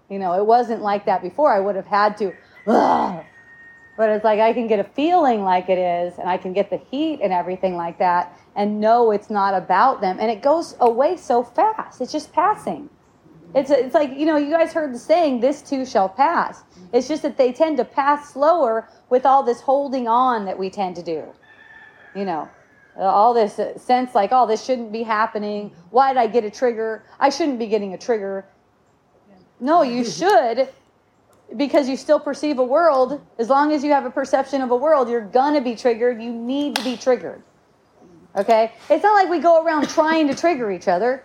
you 0.09 0.19
know, 0.19 0.33
it 0.33 0.47
wasn't 0.47 0.81
like 0.81 1.05
that 1.05 1.21
before. 1.21 1.53
I 1.53 1.61
would 1.61 1.77
have 1.77 1.87
had 1.87 2.17
to, 2.17 2.33
Ugh. 2.67 3.23
but 3.99 4.09
it's 4.09 4.25
like 4.25 4.41
I 4.41 4.55
can 4.55 4.67
get 4.69 4.81
a 4.81 4.85
feeling 4.85 5.45
like 5.45 5.69
it 5.69 5.79
is, 5.79 6.19
and 6.19 6.31
I 6.31 6.39
can 6.39 6.55
get 6.55 6.71
the 6.71 6.79
heat 6.79 7.21
and 7.23 7.31
everything 7.31 7.77
like 7.77 7.99
that, 7.99 8.35
and 8.57 8.81
know 8.81 9.11
it's 9.11 9.29
not 9.29 9.53
about 9.53 10.01
them, 10.01 10.17
and 10.19 10.31
it 10.31 10.41
goes 10.41 10.77
away 10.81 11.19
so 11.19 11.45
fast. 11.45 12.01
It's 12.01 12.11
just 12.11 12.33
passing. 12.33 12.89
It's, 13.55 13.71
it's 13.71 13.95
like, 13.95 14.17
you 14.17 14.27
know, 14.27 14.37
you 14.37 14.51
guys 14.51 14.73
heard 14.73 14.95
the 14.95 14.99
saying, 14.99 15.41
this 15.41 15.61
too 15.61 15.85
shall 15.85 16.09
pass. 16.09 16.63
It's 16.93 17.09
just 17.09 17.23
that 17.23 17.37
they 17.37 17.53
tend 17.53 17.77
to 17.79 17.85
pass 17.85 18.33
slower 18.33 18.89
with 19.11 19.27
all 19.27 19.43
this 19.43 19.61
holding 19.61 20.09
on 20.09 20.45
that 20.45 20.59
we 20.59 20.71
tend 20.71 20.97
to 20.97 21.03
do. 21.03 21.25
You 22.15 22.25
know, 22.25 22.49
all 22.97 23.35
this 23.35 23.61
sense 23.83 24.15
like, 24.15 24.31
oh, 24.33 24.47
this 24.47 24.65
shouldn't 24.65 24.93
be 24.93 25.03
happening. 25.03 25.73
Why 25.91 26.13
did 26.13 26.19
I 26.19 26.27
get 26.27 26.45
a 26.45 26.51
trigger? 26.51 27.05
I 27.19 27.31
shouldn't 27.31 27.59
be 27.59 27.67
getting 27.67 27.95
a 27.95 27.99
trigger. 27.99 28.47
No, 29.61 29.83
you 29.83 30.05
should 30.19 30.69
because 31.57 31.89
you 31.89 31.97
still 31.97 32.21
perceive 32.21 32.59
a 32.59 32.65
world. 32.65 33.21
As 33.39 33.49
long 33.49 33.73
as 33.73 33.83
you 33.83 33.91
have 33.93 34.07
a 34.07 34.11
perception 34.11 34.61
of 34.61 34.71
a 34.71 34.77
world, 34.77 35.09
you're 35.09 35.21
going 35.21 35.55
to 35.55 35.61
be 35.61 35.75
triggered. 35.75 36.23
You 36.23 36.33
need 36.33 36.77
to 36.77 36.85
be 36.85 36.97
triggered. 36.97 37.43
Okay? 38.37 38.73
It's 38.89 39.03
not 39.03 39.15
like 39.15 39.29
we 39.29 39.41
go 39.41 39.65
around 39.65 39.89
trying 39.89 40.29
to 40.29 40.35
trigger 40.35 40.71
each 40.71 40.87
other 40.87 41.25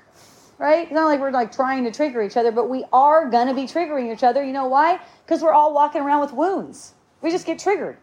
right? 0.58 0.84
It's 0.84 0.92
not 0.92 1.06
like 1.06 1.20
we're 1.20 1.32
like 1.32 1.52
trying 1.52 1.84
to 1.84 1.92
trigger 1.92 2.22
each 2.22 2.38
other, 2.38 2.52
but 2.52 2.70
we 2.70 2.86
are 2.94 3.30
gonna 3.30 3.54
be 3.54 3.64
triggering 3.64 4.14
each 4.14 4.24
other. 4.24 4.44
You 4.44 4.54
know 4.54 4.68
why? 4.68 5.00
Because 5.26 5.42
we're 5.42 5.54
all 5.54 5.74
walking 5.74 6.02
around 6.02 6.22
with 6.22 6.34
wounds. 6.34 6.94
We 7.22 7.32
just 7.32 7.46
get 7.46 7.60
triggered. 7.60 7.98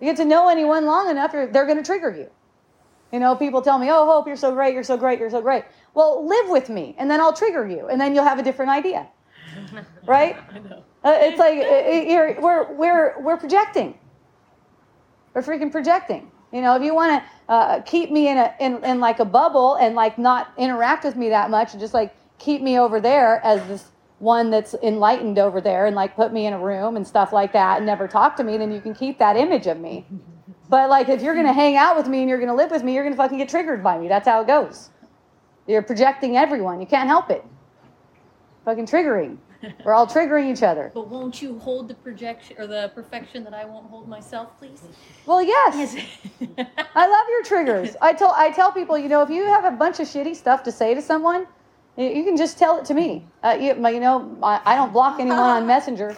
You 0.00 0.06
get 0.06 0.16
to 0.18 0.24
know 0.24 0.48
anyone 0.48 0.84
long 0.86 1.10
enough, 1.10 1.32
they're 1.32 1.66
gonna 1.66 1.82
trigger 1.82 2.10
you. 2.10 2.30
You 3.12 3.20
know, 3.20 3.34
people 3.34 3.62
tell 3.62 3.78
me, 3.78 3.90
"Oh, 3.90 4.04
Hope, 4.04 4.26
you're 4.26 4.36
so 4.36 4.52
great, 4.52 4.74
you're 4.74 4.84
so 4.84 4.96
great, 4.96 5.18
you're 5.18 5.30
so 5.30 5.40
great." 5.40 5.64
Well, 5.94 6.26
live 6.26 6.48
with 6.50 6.68
me, 6.68 6.94
and 6.98 7.10
then 7.10 7.20
I'll 7.20 7.32
trigger 7.32 7.66
you, 7.66 7.88
and 7.88 8.00
then 8.00 8.14
you'll 8.14 8.24
have 8.24 8.38
a 8.38 8.42
different 8.42 8.70
idea, 8.70 9.08
right? 10.06 10.36
I 10.54 10.58
know. 10.58 10.82
Uh, 11.04 11.16
it's 11.20 11.38
like 11.38 11.58
uh, 11.58 12.40
we're 12.40 12.72
we're 12.74 13.20
we're 13.20 13.36
projecting. 13.36 13.98
We're 15.32 15.42
freaking 15.42 15.72
projecting. 15.72 16.30
You 16.52 16.60
know, 16.60 16.76
if 16.76 16.82
you 16.82 16.94
want 16.94 17.22
to 17.22 17.52
uh, 17.52 17.80
keep 17.82 18.10
me 18.10 18.28
in 18.28 18.36
a 18.36 18.54
in, 18.60 18.84
in 18.84 19.00
like 19.00 19.20
a 19.20 19.24
bubble 19.24 19.76
and 19.76 19.94
like 19.94 20.18
not 20.18 20.52
interact 20.56 21.04
with 21.04 21.16
me 21.16 21.30
that 21.30 21.50
much, 21.50 21.72
and 21.72 21.80
just 21.80 21.94
like 21.94 22.14
keep 22.38 22.62
me 22.62 22.78
over 22.78 23.00
there 23.00 23.40
as 23.44 23.66
this 23.68 23.84
one 24.18 24.50
that's 24.50 24.74
enlightened 24.82 25.38
over 25.38 25.60
there, 25.60 25.86
and 25.86 25.94
like 25.94 26.16
put 26.16 26.32
me 26.32 26.46
in 26.46 26.52
a 26.52 26.58
room 26.58 26.96
and 26.96 27.06
stuff 27.06 27.32
like 27.32 27.52
that, 27.52 27.78
and 27.78 27.86
never 27.86 28.08
talk 28.08 28.36
to 28.36 28.44
me, 28.44 28.56
then 28.56 28.72
you 28.72 28.80
can 28.80 28.94
keep 28.94 29.18
that 29.18 29.36
image 29.36 29.66
of 29.66 29.78
me. 29.78 30.06
But 30.68 30.90
like, 30.90 31.08
if 31.08 31.22
you're 31.22 31.34
gonna 31.34 31.52
hang 31.52 31.76
out 31.76 31.96
with 31.96 32.08
me 32.08 32.20
and 32.20 32.28
you're 32.28 32.40
gonna 32.40 32.54
live 32.54 32.70
with 32.70 32.82
me, 32.82 32.94
you're 32.94 33.04
gonna 33.04 33.16
fucking 33.16 33.38
get 33.38 33.48
triggered 33.48 33.82
by 33.82 33.98
me. 33.98 34.08
That's 34.08 34.28
how 34.28 34.40
it 34.42 34.46
goes. 34.46 34.90
You're 35.66 35.82
projecting 35.82 36.36
everyone. 36.36 36.80
You 36.80 36.86
can't 36.86 37.08
help 37.08 37.30
it. 37.30 37.44
Fucking 38.64 38.86
triggering. 38.86 39.38
We're 39.84 39.94
all 39.94 40.06
triggering 40.06 40.52
each 40.52 40.62
other. 40.62 40.92
But 40.94 41.08
won't 41.08 41.42
you 41.42 41.58
hold 41.58 41.88
the 41.88 41.94
projection 41.94 42.56
or 42.58 42.66
the 42.66 42.92
perfection 42.94 43.42
that 43.44 43.54
I 43.54 43.64
won't 43.64 43.86
hold 43.86 44.08
myself, 44.08 44.56
please? 44.58 44.82
Well, 45.26 45.42
yes. 45.42 45.94
yes. 45.94 46.78
I 46.94 47.06
love 47.06 47.26
your 47.28 47.42
triggers. 47.44 47.96
I 48.00 48.12
tell 48.12 48.32
I 48.36 48.50
tell 48.50 48.70
people, 48.70 48.96
you 48.96 49.08
know, 49.08 49.22
if 49.22 49.30
you 49.30 49.44
have 49.44 49.64
a 49.64 49.70
bunch 49.72 50.00
of 50.00 50.06
shitty 50.06 50.36
stuff 50.36 50.62
to 50.64 50.72
say 50.72 50.94
to 50.94 51.02
someone, 51.02 51.46
you 51.98 52.24
can 52.24 52.36
just 52.36 52.58
tell 52.58 52.78
it 52.78 52.84
to 52.86 52.94
me. 52.94 53.26
Uh, 53.42 53.56
you, 53.60 53.74
you, 53.74 54.00
know, 54.00 54.38
I, 54.42 54.60
I, 54.64 54.76
don't 54.76 54.92
block 54.92 55.18
anyone 55.18 55.38
on 55.38 55.66
Messenger. 55.74 56.16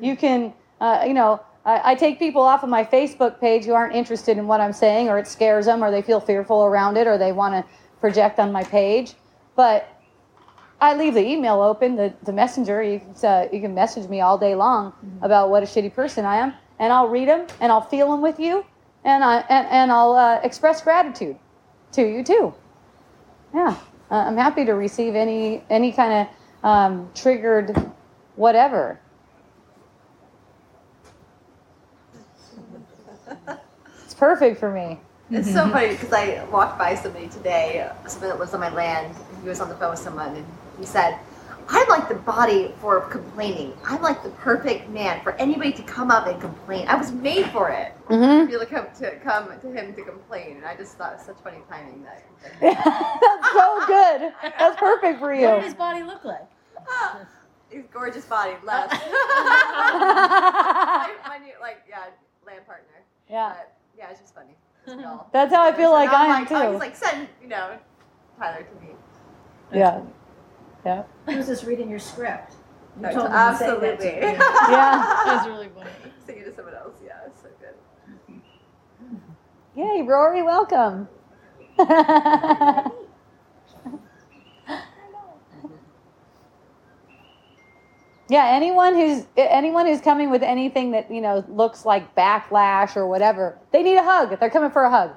You 0.00 0.14
can, 0.14 0.52
uh, 0.80 1.04
you 1.06 1.14
know, 1.14 1.40
I, 1.64 1.92
I 1.92 1.94
take 1.94 2.18
people 2.18 2.42
off 2.42 2.62
of 2.62 2.68
my 2.68 2.84
Facebook 2.84 3.40
page 3.40 3.64
who 3.64 3.72
aren't 3.72 3.94
interested 3.94 4.36
in 4.36 4.46
what 4.46 4.60
I'm 4.60 4.72
saying, 4.72 5.08
or 5.08 5.18
it 5.18 5.26
scares 5.26 5.66
them, 5.66 5.82
or 5.82 5.90
they 5.90 6.02
feel 6.02 6.20
fearful 6.20 6.64
around 6.64 6.96
it, 6.98 7.06
or 7.06 7.16
they 7.16 7.32
want 7.32 7.54
to 7.54 7.64
project 8.00 8.38
on 8.38 8.52
my 8.52 8.62
page. 8.64 9.14
But 9.56 9.88
I 10.82 10.96
leave 10.96 11.14
the 11.14 11.24
email 11.24 11.60
open, 11.62 11.96
the, 11.96 12.12
the 12.24 12.32
messenger. 12.32 12.82
You 12.82 13.00
can, 13.00 13.24
uh, 13.24 13.48
you 13.52 13.60
can 13.60 13.72
message 13.72 14.08
me 14.10 14.20
all 14.20 14.36
day 14.36 14.54
long 14.54 14.92
mm-hmm. 14.92 15.24
about 15.24 15.48
what 15.48 15.62
a 15.62 15.66
shitty 15.66 15.94
person 15.94 16.24
I 16.24 16.36
am, 16.36 16.52
and 16.78 16.92
I'll 16.92 17.08
read 17.08 17.28
them 17.28 17.46
and 17.60 17.70
I'll 17.70 17.88
feel 17.88 18.10
them 18.10 18.20
with 18.20 18.40
you, 18.40 18.66
and 19.04 19.22
I 19.22 19.38
and, 19.48 19.66
and 19.68 19.92
I'll 19.92 20.14
uh, 20.14 20.40
express 20.42 20.82
gratitude 20.82 21.38
to 21.92 22.02
you 22.02 22.24
too. 22.24 22.52
Yeah, 23.54 23.76
uh, 24.12 24.24
I'm 24.26 24.36
happy 24.36 24.66
to 24.66 24.74
receive 24.74 25.14
any 25.14 25.64
any 25.70 25.90
kind 25.90 26.28
of 26.28 26.68
um, 26.68 27.10
triggered 27.14 27.74
whatever. 28.36 29.00
It's 34.04 34.14
perfect 34.14 34.60
for 34.60 34.70
me. 34.70 35.00
It's 35.30 35.50
so 35.50 35.66
funny 35.70 35.88
because 35.88 36.12
I 36.12 36.44
walked 36.52 36.78
by 36.78 36.94
somebody 36.94 37.28
today, 37.28 37.90
someone 38.06 38.28
that 38.28 38.38
lives 38.38 38.52
on 38.52 38.60
my 38.60 38.68
land, 38.68 39.16
he 39.42 39.48
was 39.48 39.60
on 39.60 39.70
the 39.70 39.74
phone 39.76 39.90
with 39.90 39.98
someone, 39.98 40.36
and 40.36 40.46
he 40.78 40.84
said, 40.84 41.18
I'm 41.68 41.88
like 41.88 42.08
the 42.08 42.14
body 42.16 42.72
for 42.80 43.00
complaining. 43.02 43.72
I'm 43.84 44.00
like 44.02 44.22
the 44.22 44.30
perfect 44.30 44.88
man 44.90 45.22
for 45.22 45.32
anybody 45.34 45.72
to 45.72 45.82
come 45.82 46.10
up 46.10 46.26
and 46.26 46.40
complain. 46.40 46.86
I 46.88 46.96
was 46.96 47.12
made 47.12 47.46
for 47.46 47.70
it. 47.70 47.92
hmm 48.08 48.46
Be 48.46 48.56
like 48.56 48.70
come 48.70 48.86
to 48.98 49.16
come 49.20 49.48
to 49.60 49.72
him 49.72 49.94
to 49.94 50.02
complain, 50.02 50.56
and 50.58 50.66
I 50.66 50.74
just 50.76 50.96
thought 50.96 51.12
it 51.12 51.16
was 51.18 51.26
such 51.26 51.38
funny 51.42 51.58
timing 51.68 52.04
that. 52.04 52.22
That's 52.60 53.52
so 53.52 53.86
good. 53.86 54.32
That's 54.58 54.76
perfect 54.78 55.18
for 55.20 55.32
you. 55.34 55.42
What 55.42 55.50
you. 55.50 55.54
did 55.60 55.64
his 55.64 55.74
body 55.74 56.02
look 56.02 56.24
like? 56.24 56.42
Ah, 56.88 57.20
his 57.70 57.84
gorgeous 57.92 58.24
body, 58.26 58.52
Les. 58.64 58.88
my, 58.90 58.98
my 61.28 61.38
new, 61.38 61.52
like, 61.60 61.82
yeah, 61.88 62.06
land 62.46 62.66
partner. 62.66 63.02
yeah. 63.30 63.54
But, 63.56 63.72
yeah, 63.96 64.10
it's 64.10 64.20
just 64.20 64.34
funny. 64.34 64.54
Just 64.86 65.04
all- 65.04 65.28
That's 65.32 65.52
how 65.54 65.62
I 65.62 65.72
feel 65.72 65.90
So 65.90 65.94
like 65.94 66.10
I 66.10 66.24
I'm 66.24 66.28
like, 66.44 66.52
Oh, 66.52 66.66
too. 66.66 66.70
he's 66.72 66.80
like, 66.80 66.96
send, 66.96 67.28
you 67.40 67.48
know, 67.48 67.78
Tyler 68.38 68.64
to 68.64 68.74
me. 68.84 68.90
Yeah. 69.72 70.00
Yeah. 70.84 71.04
He 71.28 71.36
was 71.36 71.46
just 71.46 71.64
reading 71.64 71.88
your 71.88 71.98
script. 71.98 72.54
You 72.98 73.04
Right, 73.04 73.14
told 73.14 73.26
him 73.26 73.32
to 73.32 73.56
say 73.56 73.66
that 73.66 74.00
to 74.00 74.24
Absolutely. 74.26 74.32
Yeah. 74.32 74.36
That 74.36 75.36
was 75.38 75.48
really 75.48 75.68
funny. 75.74 75.90
Sing 76.26 76.38
it 76.38 76.44
to 76.44 76.54
someone 76.54 76.74
else. 76.74 76.94
Yeah, 77.04 77.12
it's 77.26 77.40
so 77.42 77.48
good. 77.60 77.74
Yay, 79.74 80.02
Rory, 80.02 80.42
welcome. 80.42 81.08
yeah, 81.78 82.86
anyone 88.30 88.94
who's 88.94 89.24
anyone 89.36 89.86
who's 89.86 90.00
coming 90.02 90.28
with 90.30 90.42
anything 90.42 90.90
that, 90.90 91.10
you 91.10 91.22
know, 91.22 91.42
looks 91.48 91.86
like 91.86 92.14
backlash 92.14 92.94
or 92.96 93.06
whatever, 93.06 93.58
they 93.72 93.82
need 93.82 93.96
a 93.96 94.02
hug. 94.02 94.38
They're 94.38 94.50
coming 94.50 94.70
for 94.70 94.82
a 94.84 94.90
hug. 94.90 95.12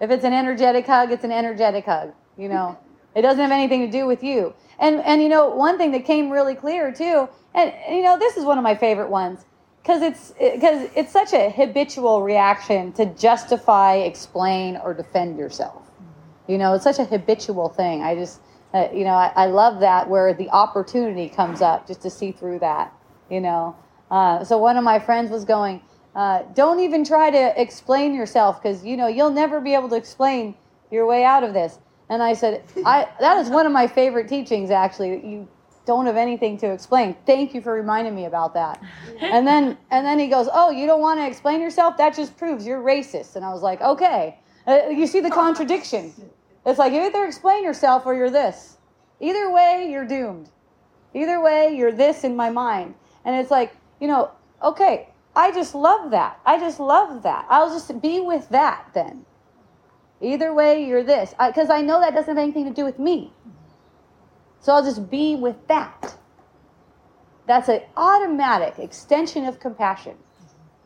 If 0.00 0.10
it's 0.10 0.24
an 0.24 0.34
energetic 0.34 0.86
hug, 0.86 1.10
it's 1.10 1.24
an 1.24 1.32
energetic 1.32 1.86
hug, 1.86 2.12
you 2.36 2.50
know. 2.50 2.76
It 3.16 3.22
doesn't 3.22 3.40
have 3.40 3.50
anything 3.50 3.80
to 3.80 3.90
do 3.90 4.06
with 4.06 4.22
you. 4.22 4.54
And 4.78 5.00
and 5.00 5.22
you 5.22 5.30
know, 5.30 5.48
one 5.48 5.78
thing 5.78 5.90
that 5.92 6.04
came 6.04 6.28
really 6.28 6.54
clear 6.54 6.92
too, 6.92 7.28
and 7.54 7.72
you 7.88 8.02
know, 8.02 8.18
this 8.18 8.36
is 8.36 8.44
one 8.44 8.58
of 8.58 8.64
my 8.64 8.74
favorite 8.74 9.08
ones 9.08 9.46
because 9.82 10.02
it's 10.02 10.32
because 10.38 10.90
it's 10.94 11.12
such 11.12 11.32
a 11.32 11.48
habitual 11.48 12.22
reaction 12.22 12.92
to 12.92 13.06
justify, 13.06 13.94
explain, 13.94 14.76
or 14.76 14.92
defend 14.92 15.38
yourself. 15.38 15.90
You 16.46 16.58
know, 16.58 16.74
it's 16.74 16.84
such 16.84 16.98
a 16.98 17.04
habitual 17.04 17.70
thing. 17.70 18.02
I 18.02 18.14
just, 18.14 18.40
uh, 18.74 18.88
you 18.92 19.04
know, 19.04 19.14
I, 19.14 19.32
I 19.34 19.46
love 19.46 19.80
that 19.80 20.08
where 20.10 20.34
the 20.34 20.50
opportunity 20.50 21.28
comes 21.30 21.62
up 21.62 21.86
just 21.86 22.02
to 22.02 22.10
see 22.10 22.32
through 22.32 22.58
that. 22.58 22.92
You 23.30 23.40
know, 23.40 23.76
uh, 24.10 24.44
so 24.44 24.58
one 24.58 24.76
of 24.76 24.84
my 24.84 24.98
friends 24.98 25.30
was 25.30 25.46
going, 25.46 25.80
uh, 26.14 26.42
"Don't 26.54 26.80
even 26.80 27.02
try 27.02 27.30
to 27.30 27.60
explain 27.60 28.14
yourself 28.14 28.62
because 28.62 28.84
you 28.84 28.98
know 28.98 29.06
you'll 29.06 29.30
never 29.30 29.58
be 29.58 29.72
able 29.72 29.88
to 29.88 29.96
explain 29.96 30.54
your 30.90 31.06
way 31.06 31.24
out 31.24 31.42
of 31.42 31.54
this." 31.54 31.78
And 32.08 32.22
I 32.22 32.34
said, 32.34 32.62
"I 32.84 33.08
that 33.20 33.38
is 33.38 33.50
one 33.50 33.66
of 33.66 33.72
my 33.72 33.86
favorite 33.86 34.28
teachings. 34.28 34.70
Actually, 34.70 35.26
you 35.26 35.48
don't 35.86 36.06
have 36.06 36.16
anything 36.16 36.58
to 36.58 36.70
explain. 36.72 37.16
Thank 37.26 37.54
you 37.54 37.60
for 37.60 37.72
reminding 37.72 38.14
me 38.14 38.26
about 38.26 38.54
that." 38.54 38.80
And 39.20 39.46
then 39.46 39.76
and 39.90 40.06
then 40.06 40.18
he 40.18 40.28
goes, 40.28 40.48
"Oh, 40.52 40.70
you 40.70 40.86
don't 40.86 41.00
want 41.00 41.20
to 41.20 41.26
explain 41.26 41.60
yourself? 41.60 41.96
That 41.96 42.14
just 42.14 42.36
proves 42.36 42.66
you're 42.66 42.82
racist." 42.82 43.36
And 43.36 43.44
I 43.44 43.52
was 43.52 43.62
like, 43.62 43.80
"Okay." 43.80 44.38
Uh, 44.66 44.88
you 44.88 45.06
see 45.06 45.20
the 45.20 45.30
contradiction. 45.30 46.12
It's 46.64 46.78
like 46.78 46.92
you 46.92 47.02
either 47.02 47.24
explain 47.24 47.62
yourself 47.62 48.04
or 48.04 48.14
you're 48.14 48.30
this. 48.30 48.78
Either 49.20 49.50
way, 49.50 49.88
you're 49.90 50.04
doomed. 50.04 50.50
Either 51.14 51.40
way, 51.40 51.74
you're 51.74 51.92
this 51.92 52.24
in 52.24 52.34
my 52.34 52.50
mind. 52.50 52.94
And 53.24 53.36
it's 53.36 53.50
like, 53.50 53.74
you 54.00 54.08
know, 54.08 54.32
okay, 54.62 55.08
I 55.36 55.52
just 55.52 55.74
love 55.74 56.10
that. 56.10 56.40
I 56.44 56.58
just 56.58 56.80
love 56.80 57.22
that. 57.22 57.46
I'll 57.48 57.70
just 57.70 58.00
be 58.02 58.20
with 58.20 58.48
that 58.48 58.88
then. 58.92 59.24
Either 60.20 60.52
way, 60.54 60.84
you're 60.84 61.02
this. 61.02 61.34
Because 61.46 61.70
I, 61.70 61.82
know 61.82 62.00
that 62.00 62.14
doesn't 62.14 62.36
have 62.36 62.42
anything 62.42 62.64
to 62.64 62.72
do 62.72 62.84
with 62.84 62.98
me. 62.98 63.32
So 64.60 64.72
I'll 64.72 64.84
just 64.84 65.10
be 65.10 65.36
with 65.36 65.68
that. 65.68 66.16
That's 67.46 67.68
an 67.68 67.82
automatic 67.96 68.78
extension 68.78 69.44
of 69.44 69.60
compassion. 69.60 70.16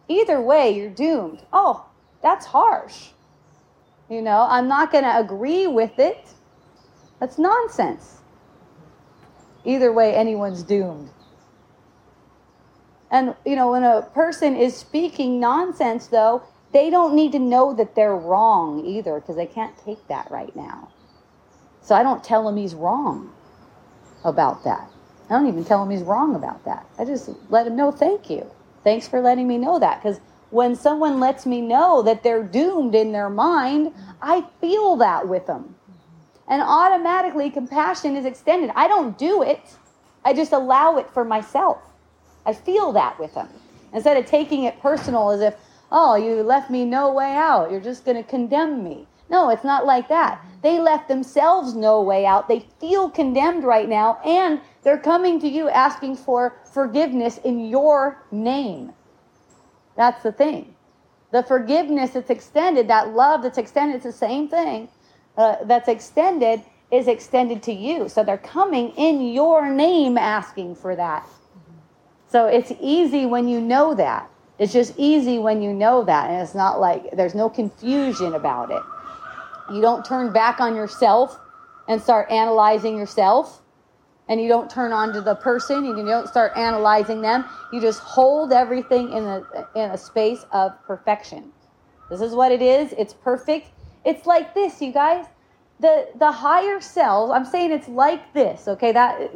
Either 0.09 0.43
way, 0.43 0.74
you're 0.76 0.91
doomed. 0.91 1.43
Oh, 1.53 1.87
that's 2.22 2.47
harsh. 2.47 3.11
You 4.09 4.20
know, 4.20 4.47
I'm 4.49 4.68
not 4.68 4.91
going 4.91 5.05
to 5.05 5.18
agree 5.18 5.66
with 5.66 5.99
it. 5.99 6.26
That's 7.20 7.39
nonsense. 7.39 8.18
Either 9.64 9.93
way, 9.93 10.14
anyone's 10.14 10.62
doomed. 10.62 11.11
And, 13.11 13.35
you 13.45 13.57
know, 13.57 13.70
when 13.70 13.85
a 13.85 14.03
person 14.03 14.57
is 14.57 14.76
speaking 14.76 15.41
nonsense, 15.41 16.09
though, 16.09 16.43
they 16.73 16.91
don't 16.91 17.14
need 17.14 17.33
to 17.33 17.39
know 17.39 17.75
that 17.75 17.95
they're 17.95 18.14
wrong 18.14 18.85
either 18.85 19.21
because 19.21 19.37
they 19.37 19.47
can't 19.47 19.77
take 19.85 20.07
that 20.09 20.31
right 20.31 20.55
now. 20.55 20.89
So 21.83 21.95
I 21.95 22.03
don't 22.03 22.23
tell 22.23 22.49
him 22.49 22.57
he's 22.57 22.75
wrong 22.75 23.33
about 24.25 24.64
that. 24.64 24.89
I 25.29 25.35
don't 25.35 25.47
even 25.47 25.64
tell 25.64 25.83
him 25.83 25.91
he's 25.91 26.03
wrong 26.03 26.35
about 26.35 26.64
that. 26.64 26.87
I 26.99 27.05
just 27.05 27.31
let 27.49 27.66
him 27.66 27.77
know, 27.77 27.91
thank 27.91 28.29
you. 28.31 28.51
Thanks 28.85 29.09
for 29.09 29.21
letting 29.21 29.47
me 29.47 29.59
know 29.59 29.79
that. 29.79 30.03
Because 30.03 30.21
when 30.51 30.75
someone 30.75 31.21
lets 31.21 31.47
me 31.47 31.61
know 31.61 32.03
that 32.03 32.23
they're 32.23 32.43
doomed 32.43 32.95
in 32.95 33.12
their 33.12 33.31
mind, 33.31 33.95
I 34.21 34.45
feel 34.61 34.97
that 34.97 35.29
with 35.29 35.47
them. 35.47 35.77
And 36.49 36.62
automatically, 36.62 37.51
compassion 37.51 38.16
is 38.16 38.25
extended. 38.25 38.71
I 38.75 38.89
don't 38.89 39.16
do 39.16 39.43
it, 39.43 39.61
I 40.25 40.35
just 40.35 40.53
allow 40.53 40.99
it 40.99 41.09
for 41.11 41.25
myself. 41.25 41.79
I 42.45 42.53
feel 42.53 42.93
that 42.93 43.18
with 43.18 43.35
them. 43.35 43.49
Instead 43.93 44.16
of 44.16 44.27
taking 44.27 44.64
it 44.64 44.81
personal 44.81 45.31
as 45.31 45.41
if, 45.41 45.55
oh, 45.91 46.14
you 46.16 46.43
left 46.43 46.70
me 46.70 46.84
no 46.84 47.12
way 47.12 47.34
out, 47.34 47.70
you're 47.70 47.80
just 47.80 48.05
going 48.05 48.16
to 48.16 48.28
condemn 48.28 48.84
me. 48.84 49.07
No, 49.28 49.49
it's 49.51 49.64
not 49.64 49.86
like 49.86 50.09
that. 50.09 50.45
They 50.62 50.80
left 50.80 51.09
themselves 51.09 51.74
no 51.74 52.03
way 52.03 52.26
out. 52.26 52.49
They 52.49 52.66
feel 52.80 53.09
condemned 53.09 53.64
right 53.64 53.88
now, 53.88 54.18
and 54.24 54.61
they're 54.82 54.99
coming 54.99 55.41
to 55.41 55.49
you 55.49 55.68
asking 55.68 56.16
for 56.16 56.57
forgiveness 56.72 57.38
in 57.38 57.68
your 57.68 58.22
name. 58.30 58.93
That's 59.97 60.22
the 60.22 60.32
thing. 60.32 60.74
The 61.30 61.43
forgiveness 61.43 62.11
that's 62.11 62.30
extended, 62.30 62.88
that 62.88 63.14
love 63.14 63.43
that's 63.43 63.59
extended, 63.59 63.97
it's 63.97 64.05
the 64.05 64.12
same 64.12 64.49
thing 64.49 64.88
uh, 65.36 65.57
that's 65.64 65.88
extended 65.88 66.62
is 66.91 67.07
extended 67.09 67.62
to 67.64 67.72
you. 67.72 68.09
So 68.09 68.24
they're 68.24 68.38
coming 68.38 68.91
in 68.91 69.32
your 69.32 69.70
name 69.70 70.18
asking 70.18 70.74
for 70.74 70.97
that. 70.97 71.26
So 72.28 72.47
it's 72.47 72.72
easy 72.80 73.26
when 73.26 73.49
you 73.49 73.61
know 73.61 73.95
that. 73.95 74.30
It's 74.61 74.75
just 74.75 74.93
easy 74.99 75.39
when 75.39 75.63
you 75.63 75.73
know 75.73 76.05
that. 76.05 76.31
And 76.31 76.43
it's 76.43 76.55
not 76.55 76.81
like 76.81 77.17
there's 77.17 77.35
no 77.35 77.49
confusion 77.49 78.35
about 78.35 78.71
it. 78.71 78.83
You 79.75 79.81
don't 79.81 80.05
turn 80.05 80.35
back 80.35 80.61
on 80.61 80.77
yourself 80.77 81.41
and 81.89 82.01
start 82.01 82.31
analyzing 82.31 82.99
yourself. 82.99 83.63
And 84.29 84.39
you 84.41 84.49
don't 84.49 84.71
turn 84.71 84.93
on 84.93 85.15
to 85.15 85.23
the 85.23 85.35
person 85.35 85.87
and 85.87 85.99
you 85.99 86.05
don't 86.05 86.29
start 86.29 86.53
analyzing 86.57 87.23
them. 87.23 87.47
You 87.73 87.81
just 87.81 88.01
hold 88.01 88.53
everything 88.53 89.13
in 89.13 89.25
a, 89.25 89.43
in 89.75 89.91
a 89.93 89.99
space 89.99 90.45
of 90.53 90.73
perfection. 90.85 91.51
This 92.11 92.21
is 92.21 92.35
what 92.35 92.53
it 92.53 92.61
is. 92.61 92.93
It's 92.99 93.15
perfect. 93.15 93.71
It's 94.05 94.27
like 94.27 94.55
this, 94.55 94.83
you 94.83 94.93
guys. 94.93 95.25
The, 95.81 96.09
the 96.19 96.31
higher 96.31 96.81
selves, 96.83 97.33
I'm 97.33 97.47
saying 97.47 97.73
it's 97.73 97.89
like 97.89 98.35
this, 98.35 98.69
okay? 98.69 98.93
That, 98.93 99.31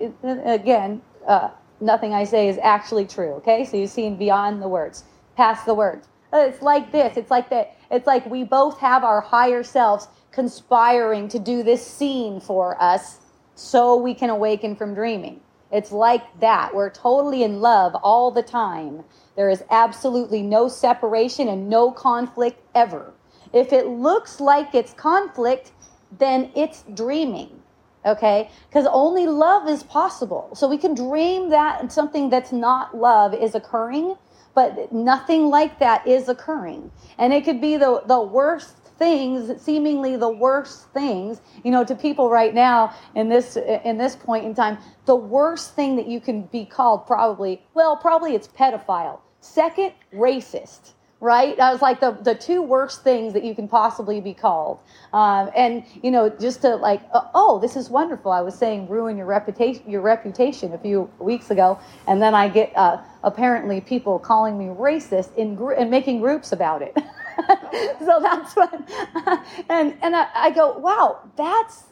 again, 0.44 1.00
uh, 1.26 1.48
nothing 1.80 2.12
I 2.12 2.24
say 2.24 2.48
is 2.48 2.58
actually 2.62 3.06
true, 3.06 3.32
okay? 3.36 3.64
So 3.64 3.78
you're 3.78 3.86
seeing 3.86 4.16
beyond 4.16 4.60
the 4.60 4.68
words, 4.68 5.04
past 5.36 5.66
the 5.66 5.74
words. 5.74 6.08
Uh, 6.32 6.46
It's 6.48 6.62
like 6.62 6.92
this. 6.92 7.16
It's 7.16 7.30
like 7.30 7.50
that. 7.50 7.76
It's 7.90 8.06
like 8.06 8.26
we 8.26 8.44
both 8.44 8.78
have 8.80 9.04
our 9.04 9.20
higher 9.20 9.62
selves 9.62 10.08
conspiring 10.32 11.28
to 11.28 11.38
do 11.38 11.62
this 11.62 11.86
scene 11.86 12.40
for 12.40 12.80
us 12.82 13.20
so 13.54 13.96
we 13.96 14.14
can 14.14 14.30
awaken 14.30 14.74
from 14.74 14.94
dreaming. 14.94 15.40
It's 15.70 15.92
like 15.92 16.40
that. 16.40 16.74
We're 16.74 16.90
totally 16.90 17.42
in 17.42 17.60
love 17.60 17.94
all 17.96 18.30
the 18.30 18.42
time. 18.42 19.04
There 19.36 19.50
is 19.50 19.64
absolutely 19.70 20.42
no 20.42 20.68
separation 20.68 21.48
and 21.48 21.68
no 21.68 21.90
conflict 21.90 22.60
ever. 22.74 23.12
If 23.52 23.72
it 23.72 23.86
looks 23.86 24.40
like 24.40 24.74
it's 24.74 24.92
conflict, 24.92 25.72
then 26.18 26.50
it's 26.54 26.84
dreaming 26.94 27.60
okay 28.06 28.50
because 28.68 28.86
only 28.90 29.26
love 29.26 29.68
is 29.68 29.82
possible 29.82 30.50
so 30.54 30.68
we 30.68 30.76
can 30.76 30.94
dream 30.94 31.48
that 31.48 31.90
something 31.90 32.28
that's 32.28 32.52
not 32.52 32.96
love 32.96 33.34
is 33.34 33.54
occurring 33.54 34.14
but 34.54 34.92
nothing 34.92 35.48
like 35.48 35.78
that 35.78 36.06
is 36.06 36.28
occurring. 36.28 36.90
And 37.18 37.32
it 37.32 37.44
could 37.44 37.60
be 37.60 37.76
the 37.76 38.02
the 38.06 38.20
worst 38.20 38.76
things 38.96 39.60
seemingly 39.60 40.16
the 40.16 40.28
worst 40.28 40.88
things 40.90 41.40
you 41.64 41.70
know 41.72 41.84
to 41.84 41.96
people 41.96 42.30
right 42.30 42.54
now 42.54 42.94
in 43.16 43.28
this 43.28 43.56
in 43.56 43.98
this 43.98 44.14
point 44.14 44.44
in 44.44 44.54
time 44.54 44.78
the 45.06 45.16
worst 45.16 45.74
thing 45.74 45.96
that 45.96 46.06
you 46.06 46.20
can 46.20 46.42
be 46.42 46.64
called 46.64 47.04
probably 47.04 47.60
well 47.74 47.96
probably 47.96 48.34
it's 48.34 48.48
pedophile. 48.48 49.18
Second 49.40 49.92
racist 50.14 50.92
right? 51.24 51.58
I 51.58 51.72
was 51.72 51.80
like 51.80 52.00
the, 52.00 52.10
the 52.10 52.34
two 52.34 52.60
worst 52.60 53.02
things 53.02 53.32
that 53.32 53.42
you 53.42 53.54
can 53.54 53.66
possibly 53.66 54.20
be 54.20 54.34
called. 54.34 54.78
Um, 55.14 55.50
and, 55.56 55.82
you 56.02 56.10
know, 56.10 56.28
just 56.28 56.60
to 56.60 56.76
like, 56.76 57.00
uh, 57.14 57.22
oh, 57.34 57.58
this 57.58 57.76
is 57.76 57.88
wonderful. 57.88 58.30
I 58.30 58.42
was 58.42 58.54
saying 58.54 58.88
ruin 58.90 59.16
your 59.16 59.24
reputation, 59.24 59.90
your 59.90 60.02
reputation 60.02 60.74
a 60.74 60.78
few 60.78 61.10
weeks 61.18 61.50
ago. 61.50 61.78
And 62.06 62.20
then 62.20 62.34
I 62.34 62.50
get 62.50 62.76
uh, 62.76 62.98
apparently 63.22 63.80
people 63.80 64.18
calling 64.18 64.58
me 64.58 64.66
racist 64.66 65.34
in 65.36 65.54
gr- 65.54 65.72
and 65.72 65.90
making 65.90 66.20
groups 66.20 66.52
about 66.52 66.82
it. 66.82 66.92
so 68.00 68.18
that's 68.20 68.54
what, 68.54 68.74
and, 69.70 69.96
and 70.02 70.14
I, 70.14 70.28
I 70.34 70.50
go, 70.50 70.76
wow, 70.76 71.20
that's 71.36 71.84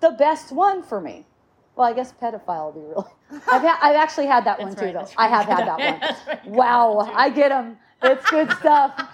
the 0.00 0.10
best 0.10 0.50
one 0.50 0.82
for 0.82 1.00
me. 1.00 1.24
Well, 1.76 1.86
I 1.86 1.92
guess 1.92 2.12
pedophile 2.20 2.74
would 2.74 2.80
be 2.80 2.86
really. 2.88 3.06
I've, 3.30 3.62
ha- 3.62 3.78
I've 3.80 3.96
actually 3.96 4.26
had 4.26 4.44
that 4.46 4.58
one 4.60 4.70
That's 4.70 4.80
too, 4.80 4.88
though. 4.88 4.98
that's 4.98 5.14
I 5.16 5.28
have 5.28 5.46
had 5.46 5.66
that 5.68 5.78
one. 5.78 6.00
That's 6.00 6.26
right. 6.26 6.46
Wow, 6.48 6.98
I 7.14 7.30
get 7.30 7.50
them. 7.50 7.78
It's 8.02 8.30
good 8.30 8.50
stuff. 8.52 8.92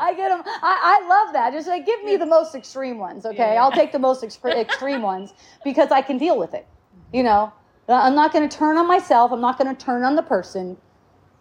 I 0.00 0.14
get 0.16 0.28
them. 0.28 0.42
I, 0.46 1.00
I 1.02 1.08
love 1.08 1.32
that. 1.32 1.52
Just 1.52 1.66
like 1.66 1.84
give 1.84 2.02
me 2.04 2.16
the 2.16 2.26
most 2.26 2.54
extreme 2.54 2.98
ones, 2.98 3.26
okay? 3.26 3.54
Yeah. 3.54 3.62
I'll 3.62 3.72
take 3.72 3.92
the 3.92 3.98
most 3.98 4.22
extre- 4.22 4.56
extreme 4.56 5.02
ones 5.02 5.32
because 5.64 5.90
I 5.90 6.00
can 6.00 6.18
deal 6.18 6.38
with 6.38 6.54
it. 6.54 6.66
You 7.12 7.24
know, 7.24 7.52
I'm 7.88 8.14
not 8.14 8.32
going 8.32 8.48
to 8.48 8.56
turn 8.56 8.76
on 8.76 8.86
myself. 8.86 9.32
I'm 9.32 9.40
not 9.40 9.58
going 9.58 9.74
to 9.74 9.84
turn 9.84 10.04
on 10.04 10.14
the 10.14 10.22
person. 10.22 10.76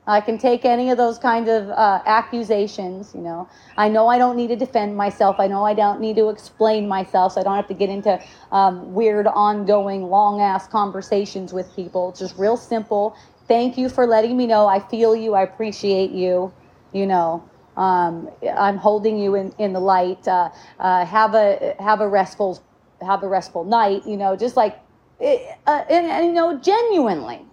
I 0.08 0.22
can 0.22 0.38
take 0.38 0.64
any 0.64 0.90
of 0.90 0.98
those 0.98 1.18
kind 1.18 1.50
of 1.50 1.70
uh, 1.70 2.02
accusations. 2.06 3.14
You 3.14 3.22
know, 3.22 3.50
I 3.76 3.90
know 3.90 4.08
I 4.08 4.18
don't 4.18 4.38
need 4.38 4.48
to 4.48 4.56
defend 4.56 4.96
myself. 4.96 5.36
I 5.38 5.48
know 5.48 5.66
I 5.66 5.74
don't 5.74 6.00
need 6.00 6.16
to 6.16 6.30
explain 6.30 6.88
myself. 6.88 7.34
So 7.34 7.42
I 7.42 7.44
don't 7.44 7.56
have 7.56 7.68
to 7.68 7.74
get 7.74 7.90
into 7.90 8.20
um, 8.54 8.94
weird, 8.94 9.28
ongoing, 9.28 10.04
long 10.04 10.40
ass 10.42 10.66
conversations 10.68 11.52
with 11.52 11.74
people. 11.76 12.10
It's 12.10 12.20
just 12.20 12.38
real 12.38 12.56
simple. 12.56 13.18
Thank 13.48 13.78
you 13.78 13.90
for 13.90 14.08
letting 14.08 14.38
me 14.38 14.48
know. 14.48 14.68
I 14.68 14.80
feel 14.80 15.16
you. 15.16 15.36
I 15.36 15.44
appreciate 15.44 16.12
you. 16.12 16.54
You 16.94 17.08
know, 17.08 17.50
um, 17.78 18.30
I'm 18.58 18.78
holding 18.78 19.20
you 19.20 19.36
in, 19.36 19.54
in 19.60 19.74
the 19.74 19.82
light. 19.82 20.28
Uh, 20.28 20.50
uh, 20.80 21.06
have 21.06 21.36
a 21.36 21.76
have 21.80 22.02
a 22.02 22.10
restful 22.10 22.64
have 23.02 23.24
a 23.24 23.30
restful 23.30 23.66
night. 23.66 24.06
You 24.08 24.18
know, 24.18 24.36
just 24.36 24.58
like 24.58 24.80
eh, 25.22 25.40
uh, 25.68 25.84
and, 25.90 26.08
and 26.08 26.28
you 26.28 26.34
know, 26.34 26.60
genuinely 26.60 27.48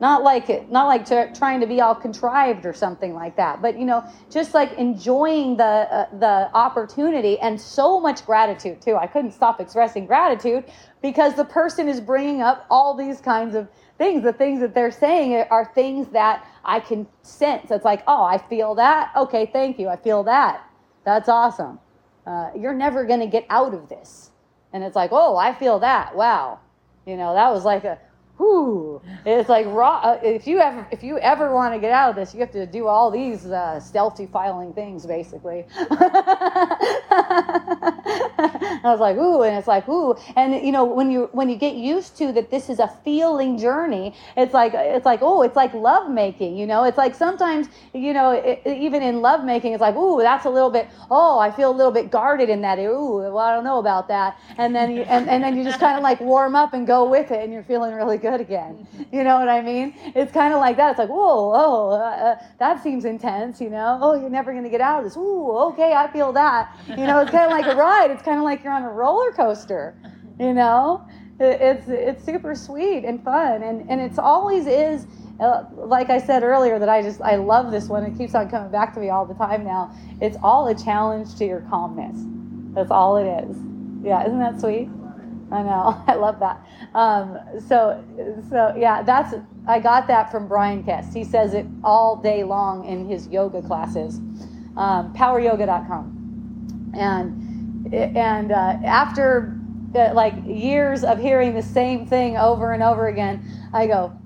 not 0.00 0.22
like 0.22 0.50
it 0.50 0.70
not 0.70 0.86
like 0.86 1.06
tr- 1.06 1.32
trying 1.36 1.60
to 1.60 1.66
be 1.66 1.80
all 1.80 1.94
contrived 1.94 2.66
or 2.66 2.72
something 2.72 3.14
like 3.14 3.36
that 3.36 3.62
but 3.62 3.78
you 3.78 3.84
know 3.84 4.04
just 4.30 4.54
like 4.54 4.72
enjoying 4.74 5.56
the 5.56 5.64
uh, 5.64 6.06
the 6.18 6.50
opportunity 6.54 7.38
and 7.40 7.60
so 7.60 8.00
much 8.00 8.24
gratitude 8.26 8.80
too 8.82 8.96
i 8.96 9.06
couldn't 9.06 9.32
stop 9.32 9.60
expressing 9.60 10.06
gratitude 10.06 10.64
because 11.02 11.34
the 11.34 11.44
person 11.44 11.88
is 11.88 12.00
bringing 12.00 12.42
up 12.42 12.66
all 12.70 12.94
these 12.96 13.20
kinds 13.20 13.54
of 13.54 13.68
things 13.98 14.22
the 14.22 14.32
things 14.32 14.60
that 14.60 14.74
they're 14.74 14.90
saying 14.90 15.34
are 15.50 15.70
things 15.74 16.08
that 16.08 16.46
i 16.64 16.80
can 16.80 17.06
sense. 17.22 17.70
It's 17.70 17.84
like 17.84 18.02
oh 18.06 18.24
i 18.24 18.38
feel 18.38 18.74
that? 18.76 19.12
Okay 19.16 19.50
thank 19.52 19.78
you 19.78 19.88
i 19.88 19.96
feel 19.96 20.22
that. 20.24 20.64
That's 21.04 21.28
awesome. 21.28 21.78
Uh, 22.26 22.50
you're 22.56 22.74
never 22.74 23.06
going 23.06 23.20
to 23.20 23.26
get 23.26 23.46
out 23.48 23.72
of 23.72 23.88
this. 23.88 24.30
And 24.72 24.84
it's 24.84 24.96
like 24.96 25.10
oh 25.12 25.36
i 25.36 25.52
feel 25.54 25.78
that 25.80 26.14
wow. 26.14 26.60
You 27.06 27.16
know 27.16 27.34
that 27.34 27.50
was 27.50 27.64
like 27.64 27.84
a 27.84 27.98
whew. 28.38 29.02
It's 29.26 29.48
like 29.48 29.66
raw. 29.66 29.98
Uh, 29.98 30.20
if 30.22 30.46
you 30.46 30.60
ever, 30.60 30.86
if 30.90 31.02
you 31.02 31.18
ever 31.18 31.52
want 31.52 31.74
to 31.74 31.80
get 31.80 31.92
out 31.92 32.10
of 32.10 32.16
this, 32.16 32.32
you 32.32 32.40
have 32.40 32.52
to 32.52 32.66
do 32.66 32.86
all 32.86 33.10
these 33.10 33.46
uh, 33.46 33.78
stealthy 33.80 34.26
filing 34.26 34.72
things, 34.72 35.04
basically. 35.04 35.66
I 38.80 38.82
was 38.84 39.00
like, 39.00 39.16
ooh, 39.16 39.42
and 39.42 39.56
it's 39.56 39.66
like, 39.66 39.88
ooh, 39.88 40.16
and 40.36 40.54
you 40.64 40.72
know, 40.72 40.84
when 40.84 41.10
you 41.10 41.28
when 41.32 41.48
you 41.48 41.56
get 41.56 41.74
used 41.74 42.16
to 42.18 42.32
that, 42.32 42.50
this 42.50 42.70
is 42.70 42.78
a 42.78 42.88
feeling 43.04 43.58
journey. 43.58 44.14
It's 44.36 44.54
like 44.54 44.72
it's 44.74 45.04
like 45.04 45.20
oh, 45.22 45.42
it's 45.42 45.56
like 45.56 45.74
love 45.74 46.10
making. 46.10 46.56
You 46.56 46.66
know, 46.66 46.84
it's 46.84 46.98
like 46.98 47.14
sometimes 47.14 47.68
you 47.92 48.12
know, 48.12 48.30
it, 48.30 48.62
even 48.64 49.02
in 49.02 49.20
love 49.20 49.44
making, 49.44 49.72
it's 49.72 49.80
like 49.80 49.96
ooh, 49.96 50.20
that's 50.22 50.46
a 50.46 50.50
little 50.50 50.70
bit. 50.70 50.88
Oh, 51.10 51.38
I 51.38 51.50
feel 51.50 51.70
a 51.70 51.76
little 51.76 51.92
bit 51.92 52.10
guarded 52.10 52.48
in 52.48 52.60
that. 52.62 52.78
Ooh, 52.78 53.18
well, 53.18 53.38
I 53.38 53.52
don't 53.54 53.64
know 53.64 53.78
about 53.78 54.08
that. 54.08 54.38
And 54.56 54.74
then 54.74 54.94
you 54.94 55.02
and, 55.02 55.28
and 55.28 55.42
then 55.42 55.56
you 55.56 55.64
just 55.64 55.80
kind 55.80 55.96
of 55.96 56.02
like 56.02 56.20
warm 56.20 56.54
up 56.54 56.72
and 56.72 56.86
go 56.86 57.08
with 57.08 57.32
it, 57.32 57.42
and 57.42 57.52
you're 57.52 57.64
feeling 57.64 57.94
really 57.94 58.16
good 58.16 58.27
again. 58.40 58.86
You 59.12 59.24
know 59.24 59.38
what 59.38 59.48
I 59.48 59.62
mean? 59.62 59.94
It's 60.14 60.30
kind 60.32 60.52
of 60.52 60.60
like 60.60 60.76
that. 60.76 60.90
It's 60.90 60.98
like 60.98 61.08
whoa, 61.08 61.52
oh, 61.54 61.90
uh, 61.92 62.36
that 62.58 62.82
seems 62.82 63.04
intense. 63.06 63.60
You 63.60 63.70
know, 63.70 63.98
oh, 64.02 64.20
you're 64.20 64.28
never 64.30 64.52
gonna 64.52 64.68
get 64.68 64.80
out 64.82 64.98
of 64.98 65.04
this. 65.04 65.16
Ooh, 65.16 65.50
okay, 65.72 65.94
I 65.94 66.08
feel 66.12 66.32
that. 66.32 66.76
You 66.88 67.06
know, 67.06 67.20
it's 67.20 67.30
kind 67.30 67.44
of 67.44 67.50
like 67.50 67.66
a 67.66 67.74
ride. 67.76 68.10
It's 68.10 68.22
kind 68.22 68.36
of 68.38 68.44
like 68.44 68.62
you're 68.62 68.72
on 68.72 68.82
a 68.82 68.90
roller 68.92 69.32
coaster. 69.32 69.96
You 70.38 70.52
know, 70.52 71.06
It- 71.40 71.60
it's 71.60 71.88
it's 71.88 72.24
super 72.24 72.54
sweet 72.54 73.04
and 73.04 73.22
fun, 73.24 73.62
and 73.62 73.88
and 73.90 74.00
it's 74.00 74.18
always 74.18 74.66
is. 74.66 75.06
Uh, 75.40 75.62
like 75.72 76.10
I 76.10 76.18
said 76.18 76.42
earlier, 76.42 76.78
that 76.80 76.88
I 76.88 77.00
just 77.00 77.20
I 77.22 77.36
love 77.36 77.70
this 77.70 77.88
one. 77.88 78.02
It 78.04 78.18
keeps 78.18 78.34
on 78.34 78.48
coming 78.50 78.70
back 78.72 78.92
to 78.94 79.00
me 79.00 79.08
all 79.08 79.24
the 79.24 79.34
time 79.34 79.64
now. 79.64 79.90
It's 80.20 80.36
all 80.42 80.66
a 80.66 80.74
challenge 80.74 81.36
to 81.36 81.46
your 81.46 81.60
calmness. 81.70 82.18
That's 82.74 82.90
all 82.90 83.16
it 83.16 83.26
is. 83.44 83.56
Yeah, 84.02 84.24
isn't 84.26 84.38
that 84.40 84.60
sweet? 84.60 84.88
I 85.50 85.62
know. 85.62 86.02
I 86.06 86.14
love 86.14 86.38
that. 86.40 86.66
Um, 86.94 87.38
so, 87.66 88.04
so 88.50 88.74
yeah, 88.76 89.02
that's 89.02 89.34
I 89.66 89.80
got 89.80 90.06
that 90.08 90.30
from 90.30 90.48
Bryan 90.48 90.82
Kest. 90.82 91.14
He 91.14 91.24
says 91.24 91.54
it 91.54 91.66
all 91.84 92.16
day 92.16 92.44
long 92.44 92.84
in 92.84 93.08
his 93.08 93.28
yoga 93.28 93.62
classes. 93.62 94.18
Um, 94.76 95.12
PowerYoga.com, 95.14 96.92
and 96.94 97.92
and 97.92 98.52
uh, 98.52 98.78
after 98.84 99.58
uh, 99.94 100.12
like 100.14 100.34
years 100.44 101.04
of 101.04 101.18
hearing 101.18 101.54
the 101.54 101.62
same 101.62 102.06
thing 102.06 102.36
over 102.36 102.72
and 102.72 102.82
over 102.82 103.08
again, 103.08 103.42
I 103.72 103.86
go, 103.86 104.18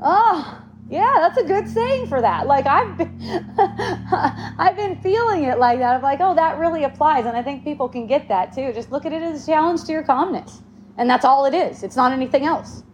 oh. 0.00 0.63
Yeah, 0.94 1.12
that's 1.16 1.38
a 1.38 1.42
good 1.42 1.68
saying 1.68 2.06
for 2.06 2.20
that. 2.20 2.46
Like 2.46 2.66
I've 2.66 2.96
been, 2.96 3.18
I've 3.58 4.76
been 4.76 4.94
feeling 5.02 5.42
it 5.42 5.58
like 5.58 5.80
that. 5.80 5.96
I'm 5.96 6.02
like, 6.02 6.20
oh, 6.20 6.36
that 6.36 6.56
really 6.58 6.84
applies, 6.84 7.26
and 7.26 7.36
I 7.36 7.42
think 7.42 7.64
people 7.64 7.88
can 7.88 8.06
get 8.06 8.28
that 8.28 8.54
too. 8.54 8.72
Just 8.72 8.92
look 8.92 9.04
at 9.04 9.12
it 9.12 9.20
as 9.20 9.42
a 9.42 9.46
challenge 9.46 9.82
to 9.86 9.92
your 9.92 10.04
calmness, 10.04 10.62
and 10.96 11.10
that's 11.10 11.24
all 11.24 11.46
it 11.46 11.54
is. 11.54 11.82
It's 11.82 11.96
not 11.96 12.12
anything 12.12 12.46
else. 12.46 12.84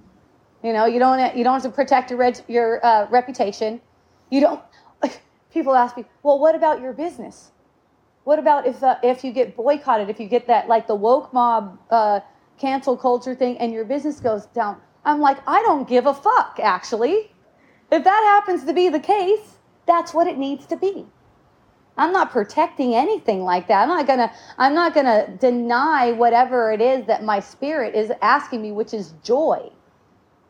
You 0.65 0.73
know, 0.73 0.87
you 0.87 0.99
don't 0.99 1.37
you 1.37 1.45
don't 1.45 1.53
have 1.53 1.63
to 1.65 1.69
protect 1.69 2.11
your 2.11 2.33
your 2.49 2.87
uh, 2.87 3.07
reputation. 3.11 3.83
You 4.31 4.41
don't. 4.41 4.63
People 5.53 5.75
ask 5.75 5.95
me, 5.95 6.07
well, 6.23 6.39
what 6.39 6.55
about 6.55 6.81
your 6.81 6.95
business? 6.95 7.51
What 8.25 8.39
about 8.39 8.67
if 8.67 8.83
uh, 8.83 8.97
if 9.03 9.23
you 9.25 9.31
get 9.31 9.55
boycotted? 9.55 10.09
If 10.09 10.19
you 10.19 10.27
get 10.27 10.47
that 10.47 10.69
like 10.69 10.87
the 10.87 10.95
woke 10.95 11.35
mob 11.35 11.79
uh, 11.91 12.21
cancel 12.59 12.97
culture 12.97 13.35
thing, 13.35 13.59
and 13.59 13.75
your 13.75 13.85
business 13.85 14.21
goes 14.21 14.47
down? 14.47 14.81
I'm 15.05 15.21
like, 15.21 15.37
I 15.47 15.61
don't 15.61 15.87
give 15.87 16.07
a 16.07 16.15
fuck. 16.15 16.59
Actually, 16.63 17.31
if 17.91 18.05
that 18.05 18.43
happens 18.45 18.65
to 18.65 18.73
be 18.73 18.89
the 18.89 19.01
case, 19.01 19.57
that's 19.87 20.15
what 20.15 20.27
it 20.27 20.39
needs 20.39 20.67
to 20.67 20.77
be. 20.77 21.07
I'm 21.97 22.13
not 22.13 22.31
protecting 22.31 22.95
anything 22.95 23.43
like 23.43 23.69
that. 23.69 23.83
I'm 23.83 23.89
not 23.89 24.07
gonna 24.07 24.33
I'm 24.57 24.75
not 24.75 24.95
gonna 24.95 25.37
deny 25.39 26.13
whatever 26.13 26.73
it 26.73 26.81
is 26.81 27.07
that 27.07 27.25
my 27.25 27.41
spirit 27.41 27.95
is 27.95 28.11
asking 28.23 28.63
me, 28.63 28.73
which 28.73 28.95
is 28.95 29.15
joy. 29.23 29.71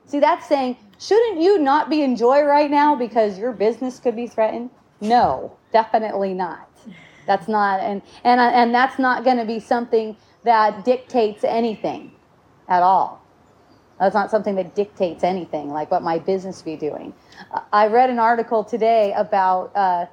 See, 0.06 0.20
that's 0.20 0.46
saying, 0.46 0.76
shouldn't 0.98 1.40
you 1.40 1.58
not 1.58 1.88
be 1.88 2.02
in 2.02 2.16
joy 2.16 2.42
right 2.42 2.70
now 2.70 2.96
because 2.96 3.38
your 3.38 3.52
business 3.52 3.98
could 4.00 4.16
be 4.16 4.26
threatened? 4.26 4.70
No, 5.00 5.56
definitely 5.72 6.34
not. 6.34 6.68
That's 7.26 7.48
not, 7.48 7.80
and 7.80 8.02
and 8.24 8.40
and 8.40 8.74
that's 8.74 8.98
not 8.98 9.24
going 9.24 9.36
to 9.36 9.44
be 9.44 9.60
something 9.60 10.16
that 10.44 10.84
dictates 10.84 11.44
anything 11.44 12.12
at 12.68 12.82
all. 12.82 13.19
That's 14.00 14.14
not 14.14 14.30
something 14.30 14.54
that 14.54 14.74
dictates 14.74 15.22
anything, 15.22 15.68
like 15.68 15.90
what 15.90 16.02
my 16.02 16.18
business 16.18 16.62
be 16.62 16.74
doing. 16.74 17.12
I 17.70 17.86
read 17.88 18.08
an 18.08 18.18
article 18.18 18.64
today 18.64 19.12
about 19.12 19.76
uh, 19.76 20.06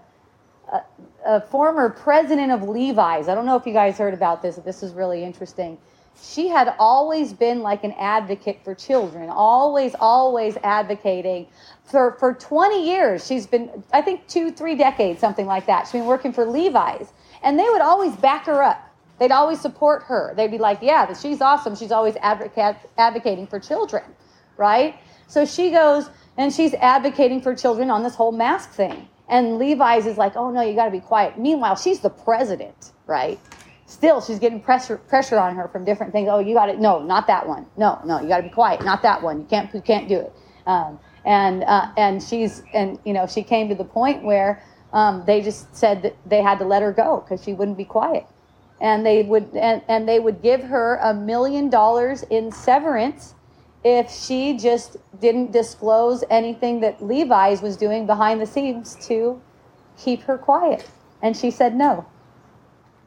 a, 0.72 0.82
a 1.26 1.42
former 1.42 1.90
president 1.90 2.52
of 2.52 2.64
Levi's. 2.64 3.30
I 3.30 3.36
don't 3.36 3.46
know 3.46 3.56
if 3.56 3.66
you 3.66 3.72
guys 3.72 3.98
heard 3.98 4.14
about 4.14 4.42
this. 4.42 4.58
This 4.58 4.84
is 4.84 4.94
really 4.94 5.24
interesting. 5.24 5.78
She 6.22 6.50
had 6.50 6.76
always 6.80 7.32
been 7.32 7.62
like 7.62 7.86
an 7.86 7.94
advocate 7.94 8.60
for 8.64 8.76
children, 8.76 9.30
always, 9.30 9.96
always 10.00 10.58
advocating. 10.64 11.48
For, 11.86 12.18
for 12.20 12.34
20 12.34 12.90
years, 12.90 13.26
she's 13.26 13.48
been, 13.48 13.84
I 13.94 14.02
think, 14.02 14.28
two, 14.28 14.52
three 14.52 14.76
decades, 14.76 15.22
something 15.22 15.46
like 15.46 15.68
that. 15.68 15.86
She's 15.86 15.94
been 15.94 16.06
working 16.06 16.34
for 16.34 16.44
Levi's. 16.44 17.14
And 17.44 17.58
they 17.58 17.70
would 17.70 17.82
always 17.82 18.16
back 18.18 18.48
her 18.48 18.62
up. 18.64 18.84
They'd 19.20 19.32
always 19.32 19.60
support 19.60 20.04
her. 20.04 20.34
They'd 20.36 20.52
be 20.52 20.58
like, 20.58 20.80
yeah, 20.82 21.12
she's 21.14 21.42
awesome. 21.42 21.76
She's 21.76 21.92
always 21.92 22.16
advocate, 22.18 22.76
advocating 22.98 23.48
for 23.48 23.60
children, 23.60 24.04
right? 24.58 24.96
So 25.28 25.46
she 25.46 25.72
goes 25.72 26.10
and 26.38 26.54
she's 26.54 26.74
advocating 26.76 27.42
for 27.42 27.56
children 27.56 27.90
on 27.90 28.04
this 28.04 28.16
whole 28.16 28.32
mask 28.32 28.72
thing. 28.72 29.08
And 29.28 29.58
Levi's 29.58 30.06
is 30.06 30.18
like, 30.18 30.36
oh 30.36 30.52
no, 30.52 30.62
you 30.62 30.76
got 30.76 30.86
to 30.86 30.92
be 30.92 31.00
quiet. 31.00 31.38
Meanwhile, 31.38 31.76
she's 31.78 32.00
the 32.00 32.10
president, 32.10 32.92
right? 33.08 33.40
Still, 33.88 34.22
she's 34.22 34.40
getting 34.40 34.62
pressure 34.62 34.98
pressure 34.98 35.38
on 35.38 35.56
her 35.56 35.68
from 35.68 35.84
different 35.84 36.14
things. 36.14 36.30
Oh, 36.32 36.40
you 36.40 36.54
got 36.54 36.68
to 36.68 36.80
no, 36.80 37.02
not 37.02 37.28
that 37.28 37.48
one. 37.48 37.66
No, 37.78 38.00
no, 38.06 38.22
you 38.22 38.28
got 38.28 38.38
to 38.38 38.44
be 38.44 38.50
quiet. 38.50 38.84
Not 38.84 39.02
that 39.02 39.22
one. 39.22 39.40
You 39.40 39.46
can't 39.46 39.74
you 39.74 39.82
can't 39.82 40.08
do 40.08 40.20
it. 40.20 40.34
Um, 40.66 41.00
and 41.26 41.64
uh, 41.64 41.92
and 41.98 42.22
she's 42.22 42.64
and 42.74 43.00
you 43.06 43.14
know 43.14 43.28
she 43.28 43.44
came 43.44 43.70
to 43.70 43.76
the 43.76 43.86
point 43.86 44.24
where 44.24 44.64
um, 44.94 45.24
they 45.26 45.42
just 45.42 45.76
said 45.76 46.02
that 46.04 46.16
they 46.26 46.42
had 46.42 46.60
to 46.60 46.66
let 46.66 46.82
her 46.82 46.94
go 46.94 47.22
because 47.22 47.44
she 47.44 47.54
wouldn't 47.54 47.78
be 47.78 47.86
quiet 47.86 48.26
and 48.80 49.06
they 49.06 49.24
would 49.24 49.50
and, 49.56 49.82
and 49.88 50.08
they 50.08 50.20
would 50.20 50.42
give 50.42 50.62
her 50.62 50.98
a 50.98 51.14
million 51.14 51.70
dollars 51.70 52.24
in 52.30 52.52
severance 52.52 53.34
if 53.84 54.12
she 54.12 54.58
just 54.58 54.98
didn't 55.20 55.52
disclose 55.52 56.24
anything 56.30 56.82
that 56.82 57.02
Levi's 57.02 57.62
was 57.62 57.78
doing 57.78 58.06
behind 58.06 58.42
the 58.42 58.46
scenes 58.46 58.96
to 59.08 59.42
keep 59.98 60.22
her 60.24 60.38
quiet. 60.38 60.90
And 61.22 61.36
she 61.36 61.52
said 61.52 61.76
no. 61.76 62.06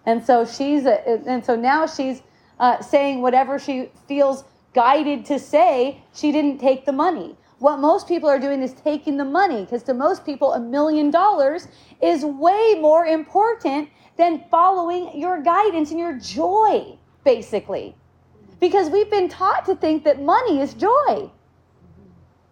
And 0.07 0.25
so 0.25 0.45
she's, 0.45 0.87
a, 0.87 1.07
and 1.27 1.45
so 1.45 1.55
now 1.55 1.87
she's 1.87 2.23
uh, 2.59 2.81
saying 2.81 3.21
whatever 3.21 3.59
she 3.59 3.91
feels 4.09 4.45
guided 4.75 5.25
to 5.27 5.39
say. 5.39 6.03
She 6.15 6.33
didn't 6.33 6.59
take 6.59 6.87
the 6.87 6.93
money. 6.93 7.37
What 7.59 7.79
most 7.79 8.09
people 8.09 8.29
are 8.29 8.39
doing 8.39 8.63
is 8.63 8.73
taking 8.73 9.19
the 9.19 9.25
money 9.25 9.65
because 9.65 9.83
to 9.85 9.95
most 9.95 10.25
people, 10.25 10.55
a 10.55 10.61
million 10.61 11.11
dollars 11.11 11.69
is 12.01 12.25
way 12.25 12.79
more 12.81 13.05
important 13.05 13.91
than 14.21 14.45
following 14.51 15.19
your 15.19 15.41
guidance 15.41 15.91
and 15.91 15.99
your 15.99 16.13
joy, 16.19 16.99
basically. 17.25 17.97
Because 18.61 18.91
we've 18.91 19.11
been 19.11 19.31
taught 19.31 19.65
to 19.65 19.75
think 19.75 20.05
that 20.05 20.21
money 20.21 20.61
is 20.61 20.75
joy 20.75 21.31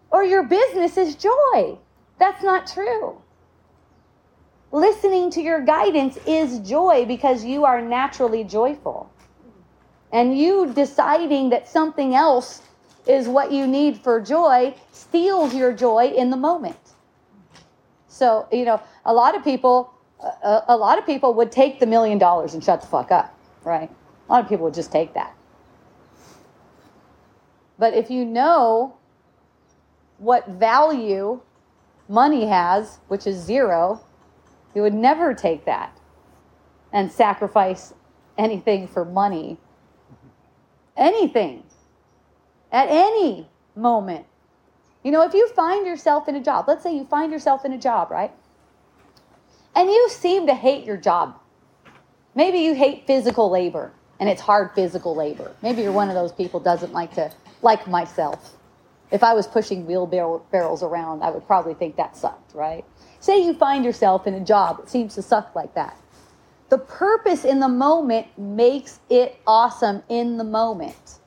or 0.09 0.23
your 0.23 0.41
business 0.41 0.97
is 0.97 1.15
joy. 1.15 1.77
That's 2.17 2.43
not 2.43 2.65
true. 2.65 3.21
Listening 4.71 5.29
to 5.29 5.41
your 5.41 5.61
guidance 5.61 6.17
is 6.25 6.57
joy 6.67 7.05
because 7.05 7.45
you 7.45 7.65
are 7.65 7.83
naturally 7.83 8.43
joyful. 8.43 9.11
And 10.11 10.35
you 10.35 10.73
deciding 10.73 11.51
that 11.51 11.67
something 11.67 12.15
else 12.15 12.63
is 13.05 13.27
what 13.27 13.51
you 13.51 13.67
need 13.67 13.99
for 13.99 14.19
joy 14.19 14.73
steals 14.91 15.53
your 15.53 15.71
joy 15.71 16.07
in 16.07 16.31
the 16.31 16.37
moment. 16.37 16.79
So, 18.07 18.47
you 18.51 18.65
know, 18.65 18.81
a 19.05 19.13
lot 19.13 19.35
of 19.35 19.43
people 19.43 19.93
a, 20.21 20.63
a 20.69 20.77
lot 20.77 20.97
of 20.97 21.05
people 21.05 21.33
would 21.35 21.51
take 21.51 21.79
the 21.79 21.85
million 21.85 22.17
dollars 22.17 22.53
and 22.53 22.63
shut 22.63 22.81
the 22.81 22.87
fuck 22.87 23.11
up, 23.11 23.37
right? 23.63 23.89
A 24.27 24.31
lot 24.31 24.43
of 24.43 24.49
people 24.49 24.65
would 24.65 24.73
just 24.73 24.91
take 24.91 25.13
that. 25.13 25.35
But 27.77 27.93
if 27.93 28.11
you 28.11 28.25
know 28.25 28.97
what 30.17 30.47
value 30.47 31.41
money 32.09 32.45
has, 32.47 32.99
which 33.07 33.25
is 33.25 33.37
zero, 33.37 34.03
you 34.75 34.81
would 34.81 34.93
never 34.93 35.33
take 35.33 35.65
that 35.65 35.97
and 36.91 37.11
sacrifice 37.11 37.93
anything 38.37 38.87
for 38.87 39.05
money. 39.05 39.57
Anything. 40.97 41.63
At 42.71 42.89
any 42.89 43.47
moment. 43.75 44.25
You 45.03 45.11
know, 45.11 45.21
if 45.21 45.33
you 45.33 45.47
find 45.49 45.87
yourself 45.87 46.27
in 46.27 46.35
a 46.35 46.43
job, 46.43 46.65
let's 46.67 46.83
say 46.83 46.93
you 46.93 47.05
find 47.05 47.31
yourself 47.31 47.63
in 47.63 47.71
a 47.71 47.77
job, 47.77 48.11
right? 48.11 48.33
And 49.75 49.89
you 49.89 50.09
seem 50.09 50.47
to 50.47 50.53
hate 50.53 50.85
your 50.85 50.97
job. 50.97 51.39
Maybe 52.35 52.59
you 52.59 52.73
hate 52.73 53.07
physical 53.07 53.49
labor 53.49 53.91
and 54.19 54.29
it's 54.29 54.41
hard 54.41 54.71
physical 54.75 55.15
labor. 55.15 55.55
Maybe 55.61 55.81
you're 55.81 55.91
one 55.91 56.09
of 56.09 56.15
those 56.15 56.31
people 56.31 56.59
doesn't 56.59 56.93
like 56.93 57.13
to 57.15 57.31
like 57.61 57.87
myself. 57.87 58.55
If 59.11 59.23
I 59.23 59.33
was 59.33 59.47
pushing 59.47 59.85
wheelbarrows 59.85 60.83
around, 60.83 61.23
I 61.23 61.31
would 61.31 61.47
probably 61.47 61.73
think 61.73 61.95
that 61.95 62.15
sucked, 62.15 62.53
right? 62.53 62.85
Say 63.19 63.43
you 63.43 63.53
find 63.53 63.83
yourself 63.83 64.27
in 64.27 64.33
a 64.35 64.39
job 64.39 64.77
that 64.77 64.89
seems 64.89 65.15
to 65.15 65.21
suck 65.21 65.55
like 65.55 65.73
that. 65.75 65.97
The 66.69 66.77
purpose 66.77 67.43
in 67.45 67.59
the 67.59 67.67
moment 67.67 68.27
makes 68.37 68.99
it 69.09 69.39
awesome 69.47 70.03
in 70.09 70.37
the 70.37 70.43
moment. 70.43 71.17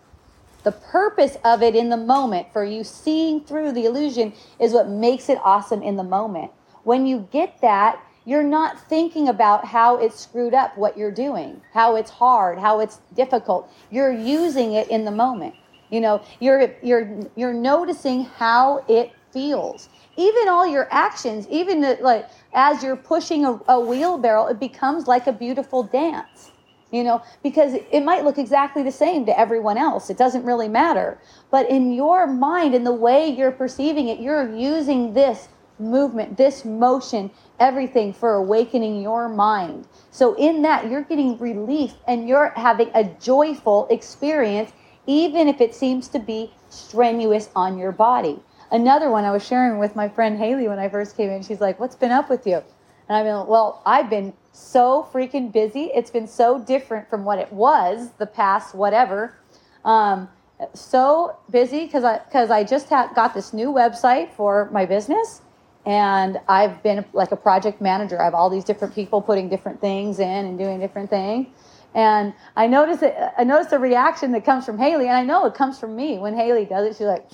The 0.62 0.70
purpose 0.72 1.36
of 1.44 1.62
it 1.62 1.74
in 1.74 1.88
the 1.88 1.96
moment, 1.96 2.52
for 2.52 2.64
you 2.64 2.84
seeing 2.84 3.40
through 3.40 3.72
the 3.72 3.84
illusion, 3.84 4.32
is 4.60 4.72
what 4.72 4.88
makes 4.88 5.28
it 5.28 5.38
awesome 5.42 5.82
in 5.82 5.96
the 5.96 6.04
moment. 6.04 6.52
When 6.84 7.06
you 7.06 7.28
get 7.32 7.60
that, 7.62 8.00
you're 8.24 8.42
not 8.42 8.80
thinking 8.88 9.28
about 9.28 9.64
how 9.64 9.96
it's 9.96 10.20
screwed 10.20 10.54
up 10.54 10.76
what 10.78 10.96
you're 10.96 11.10
doing, 11.10 11.60
how 11.72 11.96
it's 11.96 12.10
hard, 12.10 12.58
how 12.58 12.80
it's 12.80 13.00
difficult. 13.14 13.70
You're 13.90 14.12
using 14.12 14.74
it 14.74 14.88
in 14.88 15.04
the 15.04 15.10
moment. 15.10 15.54
You 15.90 16.00
know, 16.00 16.22
you're 16.40 16.74
you're 16.82 17.20
you're 17.36 17.52
noticing 17.52 18.24
how 18.24 18.84
it 18.88 19.12
feels. 19.32 19.88
Even 20.16 20.48
all 20.48 20.66
your 20.66 20.88
actions, 20.90 21.46
even 21.48 21.80
the, 21.80 21.98
like 22.00 22.28
as 22.52 22.82
you're 22.82 22.96
pushing 22.96 23.44
a, 23.44 23.60
a 23.68 23.80
wheelbarrow, 23.80 24.46
it 24.46 24.60
becomes 24.60 25.06
like 25.06 25.26
a 25.26 25.32
beautiful 25.32 25.82
dance. 25.82 26.50
You 26.90 27.04
know, 27.04 27.22
because 27.42 27.72
it 27.90 28.04
might 28.04 28.22
look 28.22 28.36
exactly 28.36 28.82
the 28.82 28.92
same 28.92 29.24
to 29.24 29.38
everyone 29.38 29.78
else. 29.78 30.10
It 30.10 30.18
doesn't 30.18 30.44
really 30.44 30.68
matter. 30.68 31.18
But 31.50 31.70
in 31.70 31.92
your 31.92 32.26
mind, 32.26 32.74
in 32.74 32.84
the 32.84 32.92
way 32.92 33.30
you're 33.30 33.50
perceiving 33.50 34.08
it, 34.08 34.20
you're 34.20 34.54
using 34.54 35.14
this 35.14 35.48
movement, 35.78 36.36
this 36.36 36.64
motion, 36.64 37.30
everything 37.60 38.12
for 38.12 38.34
awakening 38.34 39.02
your 39.02 39.28
mind. 39.28 39.86
So, 40.10 40.34
in 40.34 40.62
that, 40.62 40.90
you're 40.90 41.02
getting 41.02 41.38
relief 41.38 41.94
and 42.06 42.28
you're 42.28 42.52
having 42.56 42.90
a 42.94 43.04
joyful 43.04 43.86
experience 43.90 44.72
even 45.06 45.48
if 45.48 45.60
it 45.60 45.74
seems 45.74 46.08
to 46.08 46.18
be 46.18 46.52
strenuous 46.68 47.50
on 47.56 47.76
your 47.78 47.92
body. 47.92 48.38
Another 48.70 49.10
one 49.10 49.24
I 49.24 49.30
was 49.30 49.44
sharing 49.46 49.78
with 49.78 49.96
my 49.96 50.08
friend 50.08 50.38
Haley 50.38 50.68
when 50.68 50.78
I 50.78 50.88
first 50.88 51.16
came 51.16 51.30
in. 51.30 51.42
She's 51.42 51.60
like, 51.60 51.78
What's 51.78 51.96
been 51.96 52.12
up 52.12 52.30
with 52.30 52.46
you? 52.46 52.62
And 53.08 53.16
I've 53.16 53.24
been, 53.24 53.46
Well, 53.46 53.82
I've 53.84 54.08
been 54.08 54.32
so 54.52 55.08
freaking 55.12 55.52
busy. 55.52 55.90
It's 55.94 56.10
been 56.10 56.26
so 56.26 56.58
different 56.58 57.08
from 57.10 57.24
what 57.24 57.38
it 57.38 57.52
was 57.52 58.10
the 58.18 58.26
past 58.26 58.74
whatever. 58.74 59.36
Um, 59.84 60.28
so 60.74 61.36
busy 61.50 61.84
because 61.84 62.04
I 62.04 62.18
because 62.18 62.50
I 62.50 62.64
just 62.64 62.88
ha- 62.88 63.10
got 63.14 63.34
this 63.34 63.52
new 63.52 63.72
website 63.72 64.32
for 64.32 64.70
my 64.72 64.86
business, 64.86 65.42
and 65.84 66.38
I've 66.48 66.82
been 66.82 67.04
like 67.12 67.32
a 67.32 67.36
project 67.36 67.80
manager. 67.80 68.20
I 68.20 68.24
have 68.24 68.34
all 68.34 68.50
these 68.50 68.64
different 68.64 68.94
people 68.94 69.20
putting 69.20 69.48
different 69.48 69.80
things 69.80 70.20
in 70.20 70.28
and 70.46 70.58
doing 70.58 70.78
different 70.78 71.10
things. 71.10 71.48
And 71.94 72.32
I 72.56 72.66
notice 72.66 73.02
it, 73.02 73.14
I 73.36 73.44
notice 73.44 73.68
the 73.68 73.78
reaction 73.78 74.32
that 74.32 74.44
comes 74.44 74.64
from 74.64 74.78
Haley, 74.78 75.08
and 75.08 75.16
I 75.16 75.24
know 75.24 75.44
it 75.44 75.54
comes 75.54 75.78
from 75.78 75.94
me 75.94 76.18
when 76.18 76.34
Haley 76.34 76.64
does 76.64 76.86
it. 76.86 76.96
She's 76.96 77.06
like, 77.06 77.28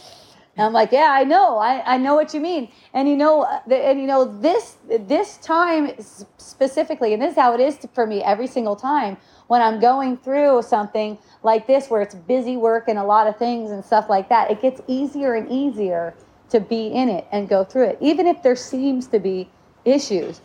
I'm 0.56 0.72
like, 0.72 0.90
yeah, 0.90 1.10
I 1.12 1.22
know, 1.22 1.58
I, 1.58 1.94
I 1.94 1.98
know 1.98 2.16
what 2.16 2.34
you 2.34 2.40
mean. 2.40 2.72
And 2.92 3.08
you 3.08 3.16
know, 3.16 3.44
and 3.70 4.00
you 4.00 4.06
know 4.06 4.24
this 4.40 4.76
this 4.88 5.36
time 5.38 5.92
specifically, 6.38 7.12
and 7.12 7.22
this 7.22 7.32
is 7.32 7.36
how 7.36 7.54
it 7.54 7.60
is 7.60 7.78
for 7.94 8.06
me 8.06 8.22
every 8.24 8.48
single 8.48 8.74
time 8.74 9.16
when 9.46 9.62
I'm 9.62 9.78
going 9.78 10.16
through 10.16 10.62
something 10.62 11.16
like 11.44 11.68
this, 11.68 11.88
where 11.88 12.02
it's 12.02 12.16
busy 12.16 12.56
work 12.56 12.88
and 12.88 12.98
a 12.98 13.04
lot 13.04 13.28
of 13.28 13.36
things 13.36 13.70
and 13.70 13.84
stuff 13.84 14.10
like 14.10 14.28
that. 14.30 14.50
It 14.50 14.60
gets 14.60 14.80
easier 14.88 15.34
and 15.34 15.48
easier 15.50 16.14
to 16.50 16.60
be 16.60 16.86
in 16.88 17.08
it 17.08 17.26
and 17.30 17.48
go 17.48 17.64
through 17.64 17.84
it, 17.84 17.98
even 18.00 18.26
if 18.26 18.42
there 18.42 18.56
seems 18.56 19.06
to 19.08 19.18
be 19.18 19.48
issues. 19.84 20.40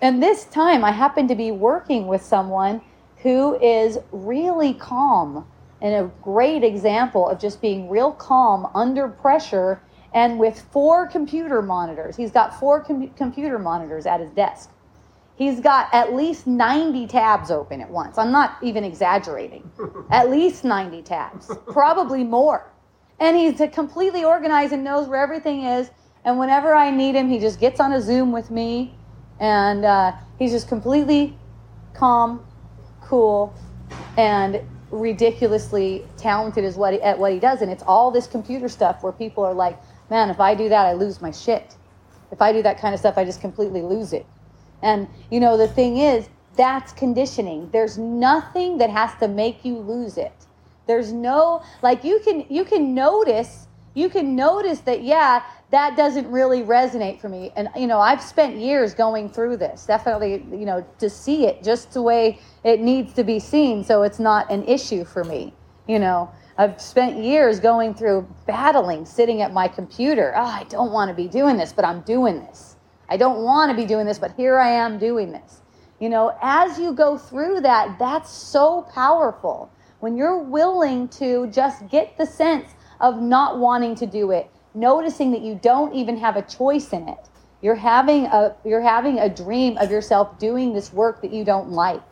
And 0.00 0.22
this 0.22 0.44
time, 0.44 0.84
I 0.84 0.92
happen 0.92 1.26
to 1.28 1.34
be 1.34 1.50
working 1.50 2.06
with 2.06 2.22
someone 2.22 2.80
who 3.22 3.58
is 3.60 3.98
really 4.12 4.74
calm 4.74 5.46
and 5.80 5.94
a 5.94 6.10
great 6.22 6.64
example 6.64 7.28
of 7.28 7.40
just 7.40 7.60
being 7.60 7.88
real 7.88 8.12
calm 8.12 8.68
under 8.74 9.08
pressure 9.08 9.80
and 10.14 10.38
with 10.38 10.60
four 10.72 11.06
computer 11.06 11.62
monitors. 11.62 12.16
He's 12.16 12.30
got 12.30 12.58
four 12.58 12.80
com- 12.80 13.08
computer 13.10 13.58
monitors 13.58 14.06
at 14.06 14.20
his 14.20 14.30
desk. 14.30 14.70
He's 15.36 15.60
got 15.60 15.88
at 15.92 16.14
least 16.14 16.46
90 16.46 17.06
tabs 17.06 17.50
open 17.50 17.80
at 17.80 17.90
once. 17.90 18.18
I'm 18.18 18.32
not 18.32 18.56
even 18.62 18.82
exaggerating. 18.82 19.70
at 20.10 20.30
least 20.30 20.64
90 20.64 21.02
tabs, 21.02 21.50
probably 21.68 22.24
more. 22.24 22.72
And 23.20 23.36
he's 23.36 23.60
completely 23.72 24.24
organized 24.24 24.72
and 24.72 24.84
knows 24.84 25.08
where 25.08 25.20
everything 25.20 25.64
is. 25.64 25.90
And 26.24 26.38
whenever 26.38 26.74
I 26.74 26.90
need 26.90 27.14
him, 27.14 27.28
he 27.28 27.38
just 27.38 27.58
gets 27.58 27.80
on 27.80 27.92
a 27.92 28.00
Zoom 28.00 28.32
with 28.32 28.50
me 28.50 28.94
and 29.40 29.84
uh, 29.84 30.12
he's 30.38 30.50
just 30.50 30.68
completely 30.68 31.36
calm 31.94 32.44
cool, 33.08 33.54
and 34.16 34.60
ridiculously 34.90 36.04
talented 36.16 36.62
is 36.62 36.76
what 36.76 36.92
he, 36.92 37.02
at 37.02 37.18
what 37.18 37.32
he 37.32 37.38
does. 37.38 37.62
And 37.62 37.70
it's 37.70 37.82
all 37.84 38.10
this 38.10 38.26
computer 38.26 38.68
stuff 38.68 39.02
where 39.02 39.12
people 39.12 39.44
are 39.44 39.54
like, 39.54 39.78
man, 40.10 40.30
if 40.30 40.40
I 40.40 40.54
do 40.54 40.68
that, 40.68 40.86
I 40.86 40.92
lose 40.92 41.20
my 41.20 41.30
shit. 41.30 41.76
If 42.30 42.42
I 42.42 42.52
do 42.52 42.62
that 42.62 42.78
kind 42.78 42.94
of 42.94 43.00
stuff, 43.00 43.16
I 43.16 43.24
just 43.24 43.40
completely 43.40 43.80
lose 43.80 44.12
it. 44.12 44.26
And, 44.82 45.08
you 45.30 45.40
know, 45.40 45.56
the 45.56 45.68
thing 45.68 45.98
is, 45.98 46.28
that's 46.56 46.92
conditioning. 46.92 47.70
There's 47.70 47.96
nothing 47.96 48.78
that 48.78 48.90
has 48.90 49.14
to 49.20 49.28
make 49.28 49.64
you 49.64 49.78
lose 49.78 50.18
it. 50.18 50.32
There's 50.88 51.12
no, 51.12 51.62
like, 51.82 52.02
you 52.02 52.18
can, 52.24 52.46
you 52.48 52.64
can 52.64 52.94
notice, 52.94 53.68
you 53.92 54.08
can 54.08 54.34
notice 54.34 54.80
that, 54.80 55.02
yeah, 55.04 55.42
that 55.70 55.98
doesn't 55.98 56.26
really 56.30 56.62
resonate 56.62 57.20
for 57.20 57.28
me. 57.28 57.52
And, 57.56 57.68
you 57.76 57.86
know, 57.86 58.00
I've 58.00 58.22
spent 58.22 58.56
years 58.56 58.94
going 58.94 59.28
through 59.28 59.58
this, 59.58 59.84
definitely, 59.84 60.46
you 60.50 60.64
know, 60.64 60.86
to 60.98 61.10
see 61.10 61.46
it 61.46 61.62
just 61.62 61.92
the 61.92 62.00
way 62.00 62.40
it 62.64 62.80
needs 62.80 63.12
to 63.12 63.22
be 63.22 63.38
seen 63.38 63.84
so 63.84 64.02
it's 64.02 64.18
not 64.18 64.50
an 64.50 64.64
issue 64.64 65.04
for 65.04 65.24
me. 65.24 65.52
You 65.86 65.98
know, 65.98 66.30
I've 66.56 66.80
spent 66.80 67.22
years 67.22 67.60
going 67.60 67.92
through 67.92 68.26
battling, 68.46 69.04
sitting 69.04 69.42
at 69.42 69.52
my 69.52 69.68
computer. 69.68 70.32
Oh, 70.34 70.40
I 70.40 70.64
don't 70.64 70.90
want 70.90 71.10
to 71.10 71.14
be 71.14 71.28
doing 71.28 71.58
this, 71.58 71.72
but 71.72 71.84
I'm 71.84 72.00
doing 72.00 72.40
this. 72.40 72.76
I 73.10 73.18
don't 73.18 73.44
want 73.44 73.70
to 73.70 73.76
be 73.76 73.84
doing 73.84 74.06
this, 74.06 74.18
but 74.18 74.32
here 74.36 74.58
I 74.58 74.70
am 74.70 74.98
doing 74.98 75.32
this. 75.32 75.60
You 76.00 76.08
know, 76.08 76.34
as 76.40 76.78
you 76.78 76.94
go 76.94 77.18
through 77.18 77.60
that, 77.60 77.98
that's 77.98 78.30
so 78.30 78.88
powerful. 78.94 79.70
When 80.00 80.16
you're 80.16 80.38
willing 80.38 81.08
to 81.08 81.48
just 81.48 81.88
get 81.88 82.16
the 82.16 82.26
sense 82.26 82.68
of 83.00 83.20
not 83.20 83.58
wanting 83.58 83.94
to 83.96 84.06
do 84.06 84.30
it, 84.30 84.50
noticing 84.74 85.32
that 85.32 85.40
you 85.40 85.58
don't 85.60 85.94
even 85.94 86.16
have 86.18 86.36
a 86.36 86.42
choice 86.42 86.92
in 86.92 87.08
it. 87.08 87.28
You're 87.60 87.74
having 87.74 88.26
a 88.26 88.54
you're 88.64 88.80
having 88.80 89.18
a 89.18 89.28
dream 89.28 89.76
of 89.78 89.90
yourself 89.90 90.38
doing 90.38 90.72
this 90.72 90.92
work 90.92 91.20
that 91.22 91.32
you 91.32 91.44
don't 91.44 91.70
like. 91.70 92.02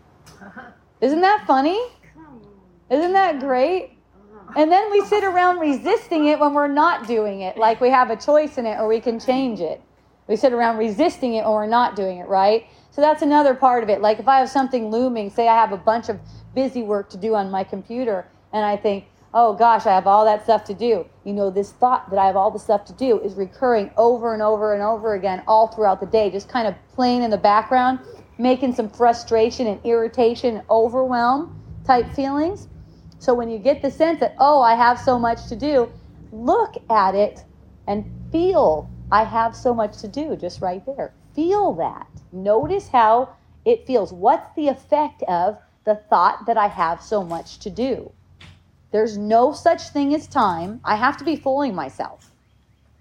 Isn't 1.00 1.20
that 1.22 1.44
funny? 1.46 1.80
Isn't 2.88 3.12
that 3.14 3.40
great? 3.40 3.90
Uh-huh. 4.14 4.52
And 4.56 4.70
then 4.70 4.90
we 4.92 5.04
sit 5.04 5.24
around 5.24 5.58
resisting 5.58 6.26
it 6.26 6.38
when 6.38 6.54
we're 6.54 6.68
not 6.68 7.08
doing 7.08 7.40
it, 7.40 7.56
like 7.56 7.80
we 7.80 7.90
have 7.90 8.10
a 8.10 8.16
choice 8.16 8.58
in 8.58 8.66
it 8.66 8.78
or 8.78 8.86
we 8.86 9.00
can 9.00 9.18
change 9.18 9.60
it. 9.60 9.82
We 10.28 10.36
sit 10.36 10.52
around 10.52 10.78
resisting 10.78 11.34
it 11.34 11.44
or 11.44 11.56
we're 11.56 11.66
not 11.66 11.96
doing 11.96 12.18
it, 12.18 12.28
right? 12.28 12.66
So 12.92 13.00
that's 13.00 13.22
another 13.22 13.54
part 13.54 13.82
of 13.82 13.88
it. 13.88 14.00
Like 14.00 14.20
if 14.20 14.28
I 14.28 14.38
have 14.38 14.48
something 14.48 14.90
looming, 14.90 15.30
say 15.30 15.48
I 15.48 15.54
have 15.54 15.72
a 15.72 15.76
bunch 15.76 16.08
of 16.08 16.20
busy 16.56 16.82
work 16.82 17.08
to 17.10 17.16
do 17.16 17.36
on 17.36 17.52
my 17.52 17.62
computer, 17.62 18.26
and 18.52 18.64
I 18.64 18.76
think, 18.76 19.04
oh 19.32 19.52
gosh, 19.52 19.86
I 19.86 19.94
have 19.94 20.06
all 20.06 20.24
that 20.24 20.42
stuff 20.42 20.64
to 20.64 20.74
do. 20.74 21.06
You 21.22 21.34
know, 21.34 21.50
this 21.50 21.70
thought 21.70 22.10
that 22.10 22.18
I 22.18 22.26
have 22.26 22.36
all 22.36 22.50
the 22.50 22.58
stuff 22.58 22.84
to 22.86 22.92
do 22.94 23.20
is 23.20 23.34
recurring 23.34 23.90
over 23.96 24.32
and 24.32 24.42
over 24.42 24.72
and 24.72 24.82
over 24.82 25.14
again 25.14 25.44
all 25.46 25.68
throughout 25.68 26.00
the 26.00 26.06
day, 26.06 26.30
just 26.30 26.48
kind 26.48 26.66
of 26.66 26.74
playing 26.94 27.22
in 27.22 27.30
the 27.30 27.38
background, 27.38 28.00
making 28.38 28.74
some 28.74 28.88
frustration 28.88 29.66
and 29.66 29.78
irritation 29.84 30.56
and 30.56 30.64
overwhelm 30.70 31.54
type 31.84 32.10
feelings. 32.14 32.66
So 33.18 33.34
when 33.34 33.50
you 33.50 33.58
get 33.58 33.82
the 33.82 33.90
sense 33.90 34.20
that, 34.20 34.34
oh, 34.38 34.62
I 34.62 34.74
have 34.74 34.98
so 34.98 35.18
much 35.18 35.46
to 35.48 35.56
do, 35.56 35.90
look 36.32 36.74
at 36.90 37.14
it 37.14 37.44
and 37.86 38.04
feel 38.32 38.90
I 39.12 39.24
have 39.24 39.54
so 39.54 39.74
much 39.74 39.98
to 39.98 40.08
do 40.08 40.36
just 40.36 40.60
right 40.60 40.84
there. 40.86 41.14
Feel 41.34 41.74
that. 41.74 42.08
Notice 42.32 42.88
how 42.88 43.36
it 43.64 43.86
feels. 43.86 44.12
What's 44.12 44.54
the 44.56 44.68
effect 44.68 45.22
of 45.24 45.58
the 45.86 45.94
thought 45.94 46.44
that 46.46 46.58
I 46.58 46.66
have 46.66 47.00
so 47.00 47.24
much 47.24 47.58
to 47.60 47.70
do? 47.70 48.12
There's 48.90 49.16
no 49.16 49.52
such 49.52 49.88
thing 49.88 50.14
as 50.14 50.26
time. 50.26 50.80
I 50.84 50.96
have 50.96 51.16
to 51.18 51.24
be 51.24 51.36
fooling 51.36 51.74
myself. 51.74 52.32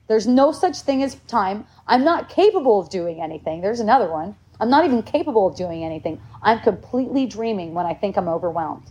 There's 0.08 0.28
no 0.28 0.52
such 0.52 0.82
thing 0.82 1.02
as 1.02 1.16
time. 1.28 1.66
I'm 1.88 2.06
not 2.06 2.30
capable 2.30 2.80
of 2.80 2.90
doing 2.90 3.22
anything. 3.22 3.62
There's 3.62 3.80
another 3.80 4.10
one. 4.10 4.36
I'm 4.60 4.70
not 4.70 4.86
even 4.86 5.02
capable 5.02 5.48
of 5.48 5.58
doing 5.58 5.84
anything. 5.84 6.22
I'm 6.44 6.60
completely 6.60 7.26
dreaming 7.26 7.74
when 7.74 7.88
I 7.88 7.96
think 7.96 8.18
I'm 8.18 8.30
overwhelmed. 8.30 8.86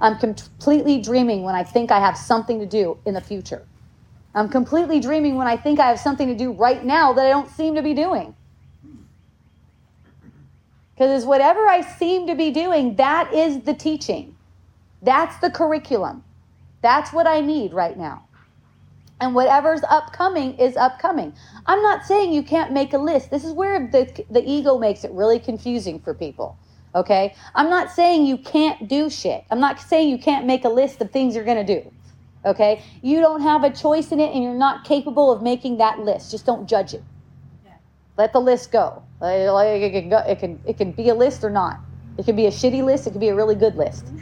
I'm 0.00 0.18
completely 0.18 1.00
dreaming 1.00 1.42
when 1.42 1.54
I 1.54 1.62
think 1.62 1.90
I 1.90 2.00
have 2.00 2.18
something 2.18 2.58
to 2.58 2.66
do 2.66 2.98
in 3.06 3.14
the 3.14 3.20
future. 3.20 3.66
I'm 4.34 4.48
completely 4.48 5.00
dreaming 5.00 5.36
when 5.36 5.46
I 5.46 5.56
think 5.56 5.78
I 5.78 5.86
have 5.86 6.00
something 6.00 6.28
to 6.28 6.34
do 6.34 6.52
right 6.52 6.84
now 6.84 7.12
that 7.12 7.24
I 7.24 7.30
don't 7.30 7.48
seem 7.48 7.76
to 7.76 7.82
be 7.82 7.94
doing. 7.94 8.34
Because 10.96 11.26
whatever 11.26 11.66
I 11.66 11.82
seem 11.82 12.26
to 12.26 12.34
be 12.34 12.50
doing, 12.50 12.96
that 12.96 13.32
is 13.32 13.60
the 13.60 13.74
teaching. 13.74 14.34
That's 15.02 15.38
the 15.38 15.50
curriculum. 15.50 16.24
That's 16.80 17.12
what 17.12 17.26
I 17.26 17.40
need 17.40 17.74
right 17.74 17.98
now. 17.98 18.24
And 19.20 19.34
whatever's 19.34 19.82
upcoming 19.88 20.58
is 20.58 20.76
upcoming. 20.76 21.34
I'm 21.66 21.82
not 21.82 22.04
saying 22.04 22.32
you 22.32 22.42
can't 22.42 22.72
make 22.72 22.92
a 22.92 22.98
list. 22.98 23.30
This 23.30 23.44
is 23.44 23.52
where 23.52 23.88
the, 23.90 24.24
the 24.30 24.42
ego 24.48 24.78
makes 24.78 25.04
it 25.04 25.10
really 25.12 25.38
confusing 25.38 26.00
for 26.00 26.14
people. 26.14 26.58
Okay? 26.94 27.34
I'm 27.54 27.68
not 27.68 27.90
saying 27.90 28.26
you 28.26 28.38
can't 28.38 28.88
do 28.88 29.10
shit. 29.10 29.44
I'm 29.50 29.60
not 29.60 29.80
saying 29.80 30.08
you 30.08 30.18
can't 30.18 30.46
make 30.46 30.64
a 30.64 30.68
list 30.68 31.00
of 31.00 31.10
things 31.10 31.34
you're 31.34 31.44
going 31.44 31.64
to 31.66 31.80
do. 31.80 31.92
Okay? 32.44 32.82
You 33.02 33.20
don't 33.20 33.42
have 33.42 33.64
a 33.64 33.70
choice 33.70 34.12
in 34.12 34.20
it 34.20 34.34
and 34.34 34.42
you're 34.42 34.54
not 34.54 34.84
capable 34.84 35.30
of 35.30 35.42
making 35.42 35.78
that 35.78 35.98
list. 35.98 36.30
Just 36.30 36.46
don't 36.46 36.66
judge 36.68 36.94
it. 36.94 37.02
Yeah. 37.64 37.72
Let 38.16 38.32
the 38.32 38.40
list 38.40 38.70
go. 38.70 39.02
Like, 39.20 39.82
it, 39.82 39.92
can 39.92 40.08
go. 40.10 40.18
it 40.18 40.38
can 40.38 40.60
it 40.64 40.76
can 40.76 40.92
be 40.92 41.08
a 41.08 41.14
list 41.14 41.44
or 41.44 41.50
not. 41.50 41.80
It 42.18 42.24
can 42.24 42.36
be 42.36 42.46
a 42.46 42.50
shitty 42.50 42.82
list, 42.84 43.06
it 43.06 43.12
can 43.12 43.20
be 43.20 43.28
a 43.28 43.34
really 43.34 43.54
good 43.54 43.76
list. 43.76 44.12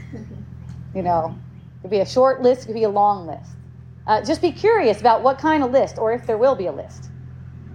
You 0.95 1.03
know, 1.03 1.39
it 1.79 1.83
could 1.83 1.91
be 1.91 2.01
a 2.01 2.07
short 2.07 2.43
list, 2.43 2.63
it 2.63 2.67
could 2.67 2.75
be 2.75 2.85
a 2.85 2.89
long 2.89 3.27
list. 3.27 3.57
Uh, 4.07 4.23
just 4.25 4.41
be 4.43 4.53
curious 4.53 5.01
about 5.01 5.23
what 5.23 5.39
kind 5.39 5.63
of 5.65 5.71
list 5.71 5.99
or 5.99 6.13
if 6.13 6.27
there 6.27 6.39
will 6.39 6.55
be 6.55 6.67
a 6.67 6.73
list. 6.73 7.11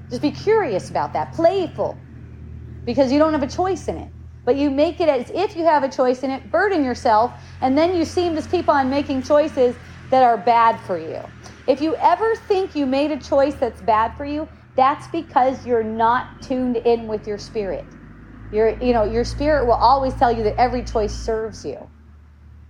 Just 0.10 0.22
be 0.22 0.32
curious 0.32 0.90
about 0.90 1.14
that. 1.14 1.34
Playful. 1.34 2.06
Because 2.86 3.12
you 3.12 3.20
don't 3.20 3.34
have 3.34 3.44
a 3.44 3.48
choice 3.48 3.88
in 3.88 3.98
it 3.98 4.14
but 4.50 4.56
you 4.56 4.72
make 4.72 5.00
it 5.00 5.08
as 5.08 5.30
if 5.36 5.56
you 5.56 5.64
have 5.64 5.84
a 5.84 5.90
choice 5.90 6.24
in 6.24 6.32
it, 6.32 6.52
burden 6.52 6.84
yourself, 6.84 7.40
and 7.62 7.78
then 7.78 7.96
you 7.96 8.04
seem 8.04 8.36
to 8.36 8.42
keep 8.42 8.68
on 8.68 8.90
making 8.90 9.22
choices 9.22 9.76
that 10.10 10.24
are 10.24 10.38
bad 10.38 10.80
for 10.80 10.98
you. 10.98 11.22
If 11.68 11.82
you 11.82 11.96
ever 11.98 12.36
think 12.48 12.76
you 12.76 12.88
made 12.88 13.12
a 13.12 13.20
choice 13.20 13.54
that's 13.54 13.80
bad 13.80 14.16
for 14.18 14.26
you, 14.26 14.50
that's 14.80 15.08
because 15.10 15.66
you're 15.68 15.84
not 15.86 16.42
tuned 16.42 16.78
in 16.78 17.08
with 17.08 17.28
your 17.28 17.40
spirit. 17.40 17.98
Your, 18.52 18.78
you 18.82 18.94
know, 18.94 19.06
your 19.06 19.26
spirit 19.26 19.68
will 19.68 19.76
always 19.76 20.16
tell 20.16 20.32
you 20.32 20.44
that 20.46 20.60
every 20.62 20.84
choice 20.84 21.16
serves 21.16 21.66
you. 21.66 21.92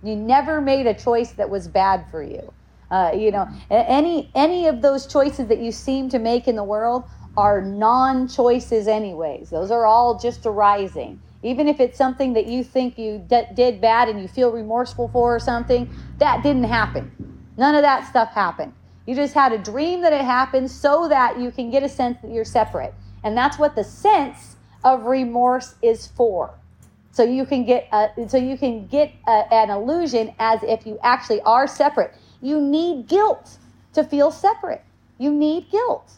You 0.02 0.16
never 0.16 0.60
made 0.62 0.86
a 0.86 0.94
choice 0.94 1.32
that 1.32 1.50
was 1.50 1.68
bad 1.68 2.06
for 2.10 2.22
you. 2.22 2.54
Uh, 2.90 3.12
you 3.14 3.30
know, 3.32 3.48
any 3.70 4.32
any 4.34 4.66
of 4.66 4.82
those 4.82 5.06
choices 5.06 5.48
that 5.48 5.60
you 5.60 5.72
seem 5.72 6.10
to 6.10 6.18
make 6.18 6.48
in 6.48 6.56
the 6.56 6.64
world 6.64 7.04
are 7.36 7.62
non-choices, 7.62 8.88
anyways. 8.88 9.50
Those 9.50 9.70
are 9.70 9.86
all 9.86 10.18
just 10.18 10.46
arising. 10.46 11.20
Even 11.42 11.68
if 11.68 11.80
it's 11.80 11.98
something 11.98 12.34
that 12.34 12.46
you 12.46 12.64
think 12.64 12.98
you 12.98 13.18
d- 13.28 13.46
did 13.54 13.80
bad 13.80 14.08
and 14.08 14.20
you 14.20 14.28
feel 14.28 14.52
remorseful 14.52 15.08
for 15.08 15.36
or 15.36 15.40
something, 15.40 15.88
that 16.18 16.42
didn't 16.42 16.64
happen. 16.64 17.12
None 17.56 17.76
of 17.76 17.82
that 17.82 18.08
stuff 18.08 18.32
happened. 18.34 18.74
You 19.10 19.16
just 19.16 19.34
had 19.34 19.52
a 19.52 19.58
dream 19.58 20.02
that 20.02 20.12
it 20.12 20.20
happened 20.20 20.70
so 20.70 21.08
that 21.08 21.40
you 21.40 21.50
can 21.50 21.68
get 21.68 21.82
a 21.82 21.88
sense 21.88 22.18
that 22.22 22.30
you're 22.30 22.44
separate. 22.44 22.94
And 23.24 23.36
that's 23.36 23.58
what 23.58 23.74
the 23.74 23.82
sense 23.82 24.54
of 24.84 25.02
remorse 25.02 25.74
is 25.82 26.06
for. 26.06 26.54
So 27.10 27.24
you 27.24 27.44
can 27.44 27.64
get 27.64 27.88
a, 27.90 28.10
so 28.28 28.36
you 28.36 28.56
can 28.56 28.86
get 28.86 29.12
a, 29.26 29.52
an 29.52 29.68
illusion 29.68 30.32
as 30.38 30.62
if 30.62 30.86
you 30.86 30.96
actually 31.02 31.40
are 31.40 31.66
separate. 31.66 32.14
You 32.40 32.60
need 32.60 33.08
guilt 33.08 33.58
to 33.94 34.04
feel 34.04 34.30
separate. 34.30 34.84
You 35.18 35.32
need 35.32 35.68
guilt. 35.72 36.08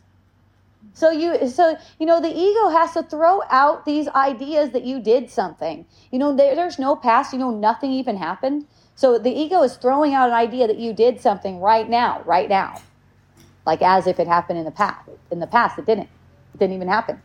So 0.93 1.11
you 1.11 1.49
so 1.49 1.79
you 1.99 2.05
know 2.05 2.21
the 2.21 2.29
ego 2.29 2.69
has 2.69 2.93
to 2.93 3.05
throw 3.05 3.41
out 3.49 3.87
these 3.87 4.07
ideas 4.09 4.73
that 4.73 4.85
you 4.85 5.01
did 5.01 5.31
something. 5.31 5.87
You 6.11 6.19
know 6.19 6.37
there, 6.37 6.55
there's 6.55 6.79
no 6.79 6.95
past, 6.95 7.33
you 7.33 7.39
know 7.39 7.53
nothing 7.53 7.91
even 7.91 8.19
happened. 8.19 8.67
So 8.95 9.19
the 9.19 9.31
ego 9.31 9.63
is 9.63 9.77
throwing 9.77 10.15
out 10.15 10.29
an 10.29 10.35
idea 10.35 10.67
that 10.67 10.79
you 10.79 10.93
did 10.93 11.21
something 11.21 11.61
right 11.61 11.89
now, 11.89 12.23
right 12.25 12.49
now. 12.49 12.81
Like 13.67 13.83
as 13.83 14.07
if 14.07 14.21
it 14.21 14.27
happened 14.27 14.59
in 14.59 14.65
the 14.65 14.71
past. 14.71 15.09
In 15.31 15.39
the 15.39 15.47
past 15.47 15.79
it 15.79 15.87
didn't. 15.87 16.09
It 16.55 16.59
didn't 16.59 16.75
even 16.75 16.89
happen. 16.89 17.21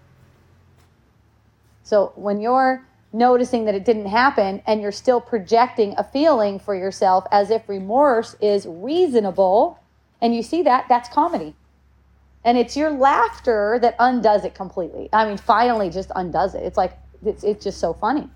So 1.84 2.14
when 2.16 2.42
you're 2.42 2.86
noticing 3.14 3.66
that 3.66 3.76
it 3.76 3.86
didn't 3.86 4.08
happen 4.08 4.62
and 4.68 4.82
you're 4.82 4.92
still 4.92 5.22
projecting 5.22 5.96
a 5.98 6.04
feeling 6.04 6.60
for 6.60 6.76
yourself 6.76 7.26
as 7.32 7.50
if 7.50 7.68
remorse 7.70 8.36
is 8.42 8.66
reasonable 8.68 9.80
and 10.22 10.36
you 10.36 10.44
see 10.44 10.62
that 10.64 10.86
that's 10.90 11.08
comedy 11.10 11.56
and 12.44 12.58
it's 12.58 12.78
your 12.78 12.92
laughter 12.92 13.80
that 13.82 13.96
undoes 14.00 14.46
it 14.46 14.56
completely. 14.56 15.10
I 15.12 15.28
mean, 15.28 15.38
finally, 15.38 15.90
just 15.90 16.12
undoes 16.16 16.56
it. 16.56 16.64
It's 16.64 16.78
like 16.78 16.98
it's 17.26 17.44
it's 17.44 17.64
just 17.64 17.80
so 17.80 17.94
funny 17.94 18.30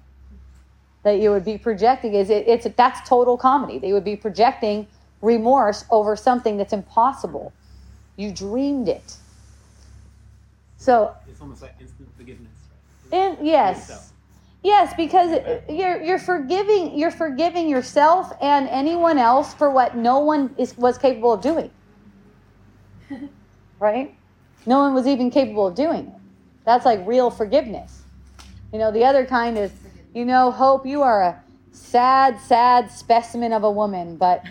that 1.03 1.19
you 1.19 1.31
would 1.31 1.45
be 1.45 1.57
projecting. 1.57 2.13
Is 2.13 2.29
it? 2.29 2.47
It's 2.47 2.67
that's 2.75 3.07
total 3.07 3.37
comedy. 3.37 3.79
They 3.79 3.93
would 3.93 4.03
be 4.03 4.15
projecting 4.15 4.87
remorse 5.21 5.85
over 5.89 6.15
something 6.15 6.57
that's 6.57 6.73
impossible. 6.73 7.53
You 8.15 8.31
dreamed 8.31 8.87
it. 8.87 9.17
So 10.77 11.15
it's 11.27 11.41
almost 11.41 11.61
like 11.61 11.75
instant 11.79 12.09
forgiveness. 12.17 12.51
Right? 13.11 13.19
And 13.19 13.45
yes. 13.45 14.11
Yes, 14.63 14.93
because 14.95 15.39
you're 15.67 16.01
you're 16.03 16.19
forgiving 16.19 16.97
you're 16.97 17.09
forgiving 17.09 17.67
yourself 17.67 18.31
and 18.41 18.67
anyone 18.69 19.17
else 19.17 19.55
for 19.55 19.71
what 19.71 19.97
no 19.97 20.19
one 20.19 20.53
is 20.57 20.77
was 20.77 20.99
capable 20.99 21.33
of 21.33 21.41
doing. 21.41 21.71
right? 23.79 24.15
No 24.65 24.79
one 24.79 24.93
was 24.93 25.07
even 25.07 25.31
capable 25.31 25.67
of 25.67 25.75
doing 25.75 26.07
it. 26.07 26.21
That's 26.65 26.85
like 26.85 27.05
real 27.07 27.31
forgiveness. 27.31 28.03
You 28.71 28.79
know, 28.79 28.91
the 28.91 29.03
other 29.03 29.25
kind 29.25 29.57
is, 29.57 29.71
you 30.13 30.25
know, 30.25 30.51
Hope, 30.51 30.85
you 30.85 31.01
are 31.01 31.21
a 31.21 31.43
sad, 31.71 32.39
sad 32.39 32.91
specimen 32.91 33.53
of 33.53 33.63
a 33.63 33.71
woman, 33.71 34.17
but 34.17 34.43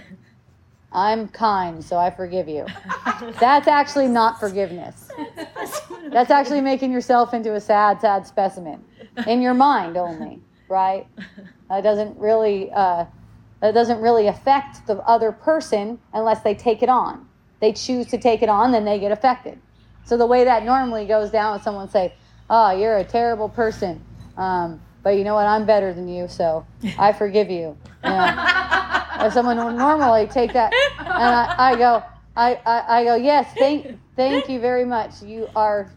I'm 0.92 1.28
kind, 1.28 1.84
so 1.84 1.96
I 1.98 2.10
forgive 2.10 2.48
you. 2.48 2.66
That's 3.38 3.68
actually 3.68 4.08
not 4.08 4.40
forgiveness. 4.40 5.08
That's 6.10 6.30
actually 6.30 6.60
making 6.62 6.90
yourself 6.90 7.32
into 7.32 7.54
a 7.54 7.60
sad, 7.60 8.00
sad 8.00 8.26
specimen 8.26 8.84
in 9.26 9.40
your 9.40 9.54
mind 9.54 9.96
only, 9.96 10.40
right? 10.68 11.06
That 11.68 11.82
doesn't 11.82 12.18
really 12.18 12.72
uh, 12.72 13.04
that 13.60 13.74
doesn't 13.74 14.00
really 14.00 14.26
affect 14.26 14.86
the 14.86 14.96
other 15.00 15.30
person 15.30 16.00
unless 16.12 16.40
they 16.40 16.54
take 16.54 16.82
it 16.82 16.88
on 16.88 17.28
they 17.60 17.72
choose 17.72 18.06
to 18.06 18.18
take 18.18 18.42
it 18.42 18.48
on, 18.48 18.72
then 18.72 18.84
they 18.84 18.98
get 18.98 19.12
affected. 19.12 19.58
So 20.04 20.16
the 20.16 20.26
way 20.26 20.44
that 20.44 20.64
normally 20.64 21.06
goes 21.06 21.30
down 21.30 21.58
is 21.58 21.62
someone 21.62 21.88
say, 21.88 22.14
"Oh, 22.48 22.70
you're 22.70 22.96
a 22.96 23.04
terrible 23.04 23.48
person," 23.48 24.02
um, 24.36 24.80
but 25.02 25.16
you 25.16 25.24
know 25.24 25.34
what? 25.34 25.46
I'm 25.46 25.66
better 25.66 25.92
than 25.92 26.08
you, 26.08 26.28
so 26.28 26.66
I 26.98 27.12
forgive 27.12 27.50
you. 27.50 27.76
you 28.04 28.10
know? 28.10 29.30
someone 29.32 29.62
would 29.64 29.76
normally 29.76 30.26
take 30.26 30.52
that, 30.52 30.72
and 30.98 31.08
I, 31.08 31.54
I 31.58 31.76
go, 31.76 32.02
I, 32.36 32.54
I, 32.66 33.00
I 33.00 33.04
go, 33.04 33.14
yes, 33.16 33.52
thank, 33.58 33.98
thank 34.16 34.48
you 34.48 34.60
very 34.60 34.84
much. 34.84 35.22
You 35.22 35.48
are, 35.56 35.90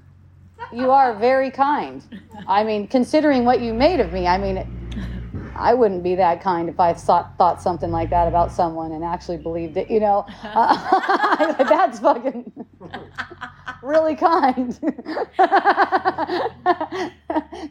you 0.72 0.92
are 0.92 1.14
very 1.16 1.52
kind. 1.52 2.04
I 2.48 2.64
mean, 2.64 2.88
considering 2.88 3.46
what 3.46 3.62
you 3.62 3.74
made 3.74 4.00
of 4.00 4.14
me, 4.14 4.28
I 4.28 4.38
mean. 4.38 4.80
I 5.56 5.76
wouldn't 5.76 6.02
be 6.02 6.16
that 6.16 6.42
kind 6.42 6.68
if 6.68 6.80
I 6.80 6.94
thought, 6.94 7.38
thought 7.38 7.62
something 7.62 7.92
like 7.92 8.10
that 8.10 8.28
about 8.28 8.52
someone 8.52 8.92
and 8.92 9.04
actually 9.04 9.38
believed 9.38 9.78
it, 9.78 9.90
you 9.90 10.00
know. 10.00 10.26
Uh, 10.42 11.54
that's 11.64 12.00
fucking 12.00 12.52
really 13.84 14.16
kind. 14.30 14.80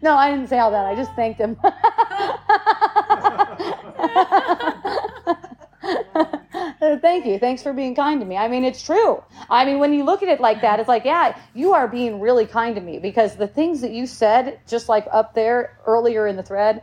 no, 0.03 0.15
I 0.15 0.31
didn't 0.31 0.49
say 0.49 0.59
all 0.59 0.71
that. 0.71 0.87
I 0.87 0.95
just 0.95 1.13
thanked 1.15 1.41
him. 1.41 1.57
thank 7.01 7.27
you. 7.27 7.39
Thanks 7.39 7.63
for 7.63 7.73
being 7.73 7.95
kind 7.95 8.21
to 8.21 8.27
me. 8.27 8.37
I 8.37 8.49
mean, 8.49 8.65
it's 8.65 8.83
true. 8.83 9.23
I 9.51 9.65
mean, 9.65 9.79
when 9.79 9.93
you 9.93 10.05
look 10.05 10.23
at 10.23 10.29
it 10.29 10.41
like 10.41 10.61
that, 10.63 10.81
it's 10.81 10.89
like, 10.89 11.05
yeah, 11.05 11.39
you 11.55 11.73
are 11.73 11.89
being 11.89 12.21
really 12.21 12.47
kind 12.47 12.75
to 12.75 12.81
me 12.81 12.99
because 12.99 13.37
the 13.37 13.49
things 13.49 13.81
that 13.81 13.93
you 13.93 14.07
said, 14.07 14.61
just 14.69 14.89
like 14.89 15.07
up 15.13 15.35
there 15.35 15.79
earlier 15.87 16.27
in 16.27 16.37
the 16.37 16.43
thread, 16.43 16.83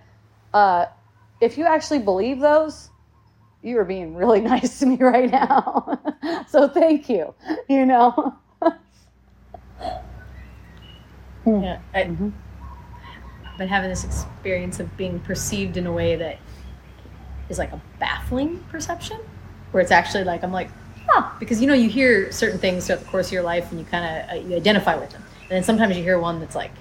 uh, 0.54 0.86
if 1.42 1.58
you 1.58 1.66
actually 1.66 2.00
believe 2.00 2.40
those, 2.40 2.90
you 3.62 3.78
are 3.78 3.86
being 3.86 4.16
really 4.16 4.42
nice 4.42 4.80
to 4.80 4.86
me 4.86 4.98
right 4.98 5.30
now. 5.30 6.00
so 6.48 6.68
thank 6.68 7.10
you. 7.10 7.34
You 7.68 7.86
know. 7.86 8.36
Yeah, 11.46 11.80
I, 11.94 12.04
Mhm. 12.04 12.32
I've 13.46 13.58
been 13.58 13.68
having 13.68 13.90
this 13.90 14.04
experience 14.04 14.80
of 14.80 14.96
being 14.98 15.20
perceived 15.22 15.78
in 15.78 15.88
a 15.88 15.92
way 15.92 16.16
that 16.16 16.38
is 17.50 17.58
like 17.58 17.72
a 17.72 17.82
baffling 18.00 18.60
perception, 18.72 19.18
where 19.72 19.82
it's 19.82 19.92
actually 19.92 20.24
like 20.26 20.44
I'm 20.44 20.52
like, 20.52 20.70
huh, 21.10 21.30
because 21.40 21.60
you 21.62 21.68
know 21.68 21.74
you 21.74 21.90
hear 21.90 22.32
certain 22.32 22.60
things 22.60 22.86
throughout 22.88 23.00
the 23.00 23.06
course 23.08 23.28
of 23.28 23.34
your 23.34 23.44
life 23.44 23.72
and 23.72 23.80
you 23.80 23.86
kind 23.86 24.06
of 24.06 24.30
uh, 24.38 24.48
you 24.48 24.56
identify 24.56 24.96
with 24.96 25.10
them, 25.12 25.24
and 25.44 25.50
then 25.52 25.64
sometimes 25.64 25.98
you 25.98 26.04
hear 26.04 26.20
one 26.20 26.40
that's 26.40 26.56
like, 26.56 26.72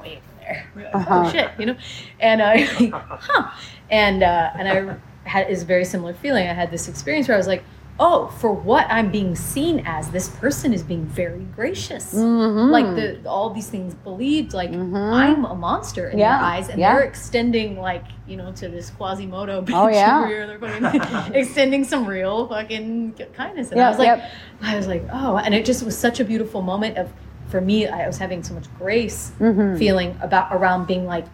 wait 0.00 0.18
there, 0.40 0.66
Uh-huh. 0.94 1.22
oh 1.26 1.30
shit, 1.30 1.50
you 1.58 1.66
know, 1.66 1.76
and 2.20 2.42
I, 2.42 2.62
huh, 2.64 3.50
and 3.90 4.22
uh, 4.22 4.50
and 4.58 4.68
I 4.68 5.28
had 5.28 5.48
is 5.50 5.62
a 5.62 5.66
very 5.66 5.84
similar 5.84 6.14
feeling. 6.14 6.48
I 6.48 6.52
had 6.52 6.70
this 6.70 6.88
experience 6.88 7.28
where 7.28 7.36
I 7.36 7.38
was 7.38 7.46
like. 7.46 7.62
Oh, 8.04 8.26
for 8.40 8.52
what 8.52 8.86
I'm 8.90 9.12
being 9.12 9.36
seen 9.36 9.84
as, 9.86 10.10
this 10.10 10.28
person 10.28 10.72
is 10.72 10.82
being 10.82 11.04
very 11.06 11.44
gracious 11.54 12.12
Mhm. 12.14 12.70
like 12.70 12.88
the 12.96 13.06
all 13.28 13.50
these 13.50 13.68
things 13.74 13.94
believed 13.94 14.52
like 14.54 14.72
Mhm. 14.72 15.12
i'm 15.22 15.44
a 15.44 15.54
monster 15.54 16.08
in 16.08 16.18
Yeah, 16.18 16.36
their 16.38 16.46
eyes 16.52 16.68
and 16.68 16.78
yeah. 16.80 16.94
they're 16.94 17.04
extending 17.04 17.70
like 17.90 18.04
you 18.26 18.36
know 18.36 18.50
to 18.60 18.68
this 18.68 18.90
quasimodo 18.98 19.62
bitch 19.62 19.74
Oh, 19.82 19.88
yeah. 19.88 20.26
here 20.26 20.46
they're 20.48 20.58
fucking 20.58 21.34
extending 21.42 21.84
some 21.84 22.02
real 22.06 22.48
fucking 22.48 23.14
kindness 23.40 23.70
and 23.70 23.80
i 23.80 23.88
was 23.88 23.98
like 23.98 24.06
yep. 24.06 24.30
i 24.62 24.76
was 24.76 24.86
like 24.88 25.04
oh 25.12 25.36
and 25.36 25.54
it 25.54 25.64
just 25.64 25.84
was 25.84 25.96
such 25.96 26.18
a 26.18 26.24
beautiful 26.24 26.60
moment 26.72 26.96
of 26.98 27.06
for 27.52 27.60
me 27.60 27.86
i 27.86 28.06
was 28.10 28.18
having 28.18 28.42
so 28.42 28.52
much 28.54 28.66
grace 28.78 29.20
Mhm. 29.38 29.78
feeling 29.78 30.10
about 30.22 30.48
around 30.56 30.86
being 30.92 31.04
like 31.06 31.26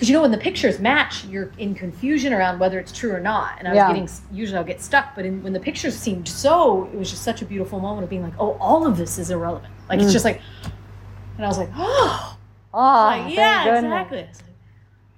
because 0.00 0.08
you 0.08 0.14
know 0.16 0.22
when 0.22 0.30
the 0.30 0.38
pictures 0.38 0.78
match 0.80 1.26
you're 1.26 1.52
in 1.58 1.74
confusion 1.74 2.32
around 2.32 2.58
whether 2.58 2.78
it's 2.78 2.90
true 2.90 3.12
or 3.12 3.20
not 3.20 3.56
and 3.58 3.68
i 3.68 3.72
was 3.72 3.76
Yeah. 3.76 3.88
getting 3.88 4.08
usually 4.32 4.56
i'll 4.56 4.64
get 4.64 4.80
stuck 4.80 5.14
but 5.14 5.26
in, 5.26 5.42
when 5.42 5.52
the 5.52 5.60
pictures 5.60 5.94
seemed 5.94 6.26
so 6.26 6.88
it 6.90 6.96
was 6.96 7.10
just 7.10 7.22
such 7.22 7.42
a 7.42 7.44
beautiful 7.44 7.78
moment 7.80 8.04
of 8.04 8.08
being 8.08 8.22
like 8.22 8.32
oh 8.38 8.56
all 8.60 8.86
of 8.86 8.96
this 8.96 9.18
is 9.18 9.30
irrelevant 9.30 9.72
like 9.90 10.00
Mm. 10.00 10.04
it's 10.04 10.12
just 10.12 10.24
like 10.24 10.40
and 11.36 11.44
i 11.44 11.48
was 11.48 11.58
like 11.58 11.68
oh 11.76 12.36
Oh, 12.72 12.78
like, 12.78 13.34
yeah 13.34 13.74
exactly 13.76 14.20
I 14.20 14.28
was 14.28 14.38
like, 14.40 14.46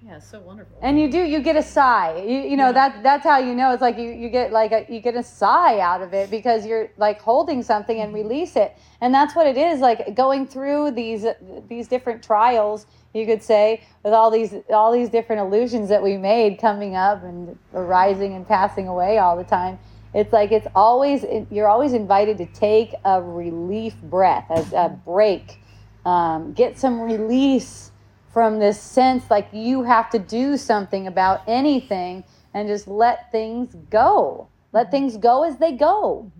yeah 0.04 0.18
so 0.18 0.40
wonderful 0.40 0.76
And 0.82 0.98
you 0.98 1.08
do, 1.12 1.18
you 1.18 1.40
get 1.40 1.54
a 1.54 1.62
sigh. 1.62 2.16
You, 2.16 2.40
you 2.50 2.56
know 2.56 2.66
Yeah. 2.70 2.72
that 2.72 3.02
that's 3.04 3.24
how 3.24 3.38
you 3.38 3.54
know. 3.54 3.72
It's 3.72 3.82
like 3.82 3.98
you, 3.98 4.10
you 4.10 4.30
get 4.30 4.50
like 4.52 4.72
a 4.72 4.84
you 4.88 5.00
get 5.00 5.14
a 5.14 5.22
sigh 5.22 5.78
out 5.78 6.02
of 6.02 6.12
it 6.12 6.28
because 6.30 6.66
you're 6.66 6.88
like 6.96 7.20
holding 7.20 7.62
something 7.62 8.00
and 8.00 8.12
release 8.12 8.56
it, 8.56 8.76
and 9.00 9.14
that's 9.14 9.36
what 9.36 9.46
it 9.46 9.56
is. 9.56 9.78
Like 9.80 10.14
going 10.16 10.46
through 10.46 10.90
these 10.92 11.24
these 11.68 11.86
different 11.88 12.20
trials, 12.22 12.86
you 13.12 13.26
could 13.26 13.42
say, 13.42 13.82
with 14.02 14.12
all 14.12 14.30
these 14.30 14.54
all 14.70 14.92
these 14.92 15.08
different 15.08 15.42
illusions 15.42 15.88
that 15.88 16.02
we 16.02 16.16
made 16.16 16.58
coming 16.58 16.96
up 16.96 17.22
and 17.22 17.58
arising 17.74 18.34
and 18.34 18.46
passing 18.46 18.88
away 18.88 19.18
all 19.18 19.36
the 19.36 19.44
time. 19.44 19.78
It's 20.14 20.32
like 20.32 20.52
it's 20.52 20.66
always 20.74 21.24
you're 21.50 21.68
always 21.68 21.92
invited 21.92 22.38
to 22.38 22.46
take 22.46 22.94
a 23.04 23.22
relief 23.22 23.96
breath, 24.02 24.46
as 24.50 24.72
a 24.72 24.88
break, 25.04 25.60
um, 26.04 26.52
get 26.52 26.78
some 26.78 27.00
release 27.00 27.90
from 28.32 28.58
this 28.58 28.80
sense 28.80 29.30
like 29.30 29.48
you 29.52 29.82
have 29.82 30.08
to 30.10 30.18
do 30.18 30.56
something 30.56 31.06
about 31.06 31.42
anything 31.46 32.24
and 32.54 32.68
just 32.68 32.88
let 32.88 33.30
things 33.30 33.74
go. 33.90 34.48
Let 34.72 34.90
things 34.90 35.18
go 35.18 35.44
as 35.44 35.58
they 35.58 35.72
go. 35.72 36.32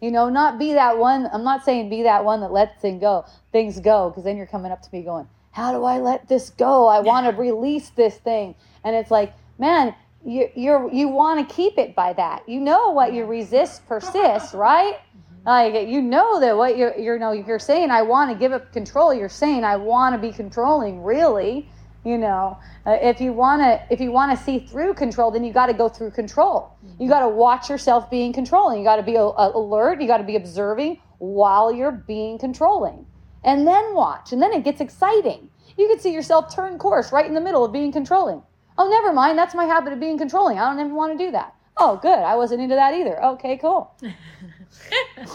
You 0.00 0.10
know, 0.10 0.28
not 0.28 0.58
be 0.58 0.74
that 0.74 0.98
one. 0.98 1.28
I'm 1.32 1.44
not 1.44 1.64
saying 1.64 1.88
be 1.88 2.02
that 2.02 2.24
one 2.24 2.40
that 2.40 2.52
lets 2.52 2.80
things 2.82 3.00
go, 3.00 3.24
things 3.52 3.78
go, 3.80 4.10
because 4.10 4.24
then 4.24 4.36
you're 4.36 4.46
coming 4.46 4.72
up 4.72 4.82
to 4.82 4.88
me 4.92 5.02
going, 5.02 5.28
"How 5.52 5.72
do 5.72 5.84
I 5.84 5.98
let 5.98 6.28
this 6.28 6.50
go? 6.50 6.88
I 6.88 7.00
want 7.00 7.26
to 7.26 7.40
release 7.40 7.90
this 7.90 8.16
thing." 8.16 8.54
And 8.84 8.96
it's 8.96 9.10
like, 9.10 9.32
man, 9.58 9.94
you 10.24 10.48
you're 10.54 10.92
you 10.92 11.08
want 11.08 11.48
to 11.48 11.54
keep 11.54 11.78
it 11.78 11.94
by 11.94 12.12
that. 12.14 12.48
You 12.48 12.60
know 12.60 12.90
what 12.90 13.12
you 13.12 13.24
resist 13.24 13.86
persists, 13.88 14.54
right? 14.54 14.96
Like 15.44 15.88
you 15.88 16.00
know 16.00 16.38
that 16.40 16.56
what 16.56 16.76
you're 16.76 16.96
you 16.96 17.18
know 17.18 17.32
you're 17.32 17.58
saying 17.58 17.90
I 17.90 18.02
want 18.02 18.30
to 18.30 18.36
give 18.36 18.52
up 18.52 18.72
control. 18.72 19.12
You're 19.12 19.28
saying 19.28 19.64
I 19.64 19.76
want 19.76 20.14
to 20.14 20.18
be 20.18 20.32
controlling. 20.32 21.02
Really, 21.02 21.68
you 22.04 22.16
know, 22.16 22.58
uh, 22.86 22.98
if 23.00 23.20
you 23.20 23.32
want 23.32 23.62
to 23.62 23.82
if 23.90 24.00
you 24.00 24.12
want 24.12 24.36
to 24.36 24.44
see 24.44 24.60
through 24.60 24.94
control, 24.94 25.32
then 25.32 25.42
you 25.42 25.52
got 25.52 25.66
to 25.66 25.74
go 25.74 25.88
through 25.88 26.12
control. 26.12 26.76
You 27.00 27.08
got 27.08 27.20
to 27.20 27.28
watch 27.28 27.68
yourself 27.68 28.08
being 28.08 28.32
controlling. 28.32 28.78
You 28.78 28.84
got 28.84 28.96
to 28.96 29.02
be 29.02 29.16
a, 29.16 29.22
a- 29.24 29.52
alert. 29.56 30.00
You 30.00 30.06
got 30.06 30.18
to 30.18 30.24
be 30.24 30.36
observing 30.36 31.00
while 31.18 31.72
you're 31.72 31.92
being 31.92 32.38
controlling, 32.38 33.06
and 33.44 33.66
then 33.66 33.94
watch. 33.94 34.32
And 34.32 34.42
then 34.42 34.52
it 34.52 34.64
gets 34.64 34.80
exciting. 34.80 35.48
You 35.76 35.88
can 35.88 35.98
see 35.98 36.12
yourself 36.12 36.54
turn 36.54 36.78
course 36.78 37.12
right 37.12 37.26
in 37.26 37.34
the 37.34 37.40
middle 37.40 37.64
of 37.64 37.72
being 37.72 37.92
controlling. 37.92 38.42
Oh, 38.78 38.88
never 38.88 39.12
mind. 39.12 39.38
That's 39.38 39.54
my 39.54 39.64
habit 39.64 39.92
of 39.92 40.00
being 40.00 40.18
controlling. 40.18 40.58
I 40.58 40.68
don't 40.68 40.80
even 40.80 40.94
want 40.94 41.18
to 41.18 41.24
do 41.24 41.30
that. 41.32 41.54
Oh, 41.76 41.96
good. 41.96 42.18
I 42.18 42.36
wasn't 42.36 42.62
into 42.62 42.74
that 42.74 42.94
either. 42.94 43.22
Okay, 43.24 43.56
cool. 43.56 43.94
Perfect. 45.16 45.28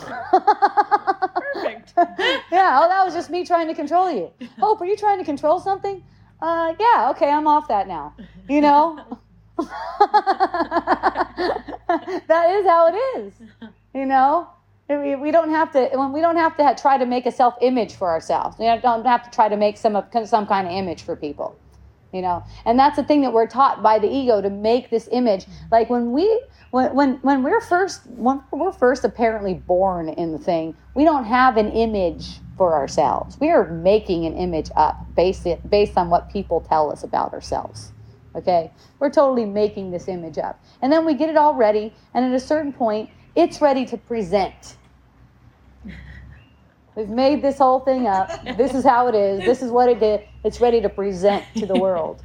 yeah. 2.51 2.80
Oh, 2.80 2.88
that 2.88 3.03
was 3.05 3.14
just 3.14 3.30
me 3.30 3.45
trying 3.45 3.68
to 3.68 3.74
control 3.74 4.12
you. 4.12 4.32
Hope, 4.60 4.82
are 4.82 4.86
you 4.86 4.97
trying 4.97 5.20
to 5.20 5.26
control 5.26 5.60
something? 5.60 6.03
Uh, 6.41 6.74
yeah. 6.80 7.10
Okay, 7.12 7.30
I'm 7.30 7.47
off 7.47 7.68
that 7.68 7.88
now. 7.88 8.16
You 8.47 8.62
know. 8.62 9.20
that 9.58 9.68
is 12.28 12.66
how 12.66 12.93
it 12.93 12.97
is. 13.20 13.34
You 13.93 14.05
know. 14.05 14.49
We, 14.89 15.31
don't 15.31 15.49
have 15.49 15.71
to 15.73 15.89
when 15.93 16.13
we 16.13 16.21
don't 16.21 16.38
have 16.38 16.55
to 16.57 16.75
try 16.81 16.97
to 16.97 17.05
make 17.05 17.25
a 17.25 17.31
self 17.31 17.55
image 17.61 17.95
for 17.95 18.09
ourselves. 18.09 18.57
We 18.57 18.65
don't 18.65 19.05
have 19.05 19.23
to 19.23 19.29
try 19.29 19.49
to 19.49 19.57
make 19.57 19.75
some 19.77 20.01
some 20.25 20.47
kind 20.47 20.65
of 20.65 20.73
image 20.73 21.01
for 21.01 21.15
people. 21.15 21.59
You 22.13 22.21
know, 22.21 22.43
and 22.65 22.79
that's 22.79 22.95
the 22.95 23.03
thing 23.03 23.21
that 23.23 23.33
we're 23.33 23.47
taught 23.47 23.83
by 23.83 23.99
the 23.99 24.07
ego 24.07 24.41
to 24.41 24.49
make 24.49 24.89
this 24.89 25.09
image. 25.11 25.45
Like 25.71 25.89
when 25.89 26.13
we 26.13 26.41
when 26.71 26.95
when 26.95 27.15
when 27.15 27.43
we're 27.43 27.59
first 27.59 28.07
when 28.07 28.41
we're 28.51 28.71
first 28.71 29.03
apparently 29.03 29.55
born 29.55 30.07
in 30.07 30.31
the 30.31 30.38
thing, 30.38 30.73
we 30.95 31.03
don't 31.03 31.25
have 31.25 31.57
an 31.57 31.69
image 31.73 32.39
for 32.57 32.73
ourselves. 32.73 33.38
We 33.41 33.49
are 33.51 33.69
making 33.69 34.25
an 34.25 34.38
image 34.38 34.71
up 34.77 34.97
based 35.17 35.45
it, 35.45 35.69
based 35.69 35.97
on 35.97 36.09
what 36.09 36.29
people 36.31 36.61
tell 36.61 36.89
us 36.91 37.03
about 37.03 37.33
ourselves. 37.33 37.91
Okay, 38.35 38.71
we're 38.99 39.09
totally 39.09 39.45
making 39.45 39.91
this 39.91 40.07
image 40.07 40.38
up, 40.38 40.63
and 40.81 40.93
then 40.93 41.05
we 41.05 41.13
get 41.13 41.29
it 41.29 41.35
all 41.35 41.55
ready, 41.55 41.93
and 42.13 42.23
at 42.23 42.31
a 42.31 42.39
certain 42.39 42.71
point, 42.71 43.09
it's 43.38 43.61
ready 43.61 43.85
to 43.85 43.97
present. 43.97 44.77
We've 46.95 47.07
made 47.07 47.43
this 47.43 47.59
whole 47.59 47.79
thing 47.79 48.07
up. 48.07 48.29
This 48.57 48.73
is 48.73 48.83
how 48.83 49.07
it 49.07 49.13
is. 49.13 49.41
This 49.41 49.61
is 49.61 49.69
what 49.69 49.88
it 49.88 49.99
did. 49.99 50.23
It's 50.43 50.59
ready 50.59 50.81
to 50.81 50.89
present 50.89 51.45
to 51.57 51.67
the 51.67 51.79
world, 51.79 52.23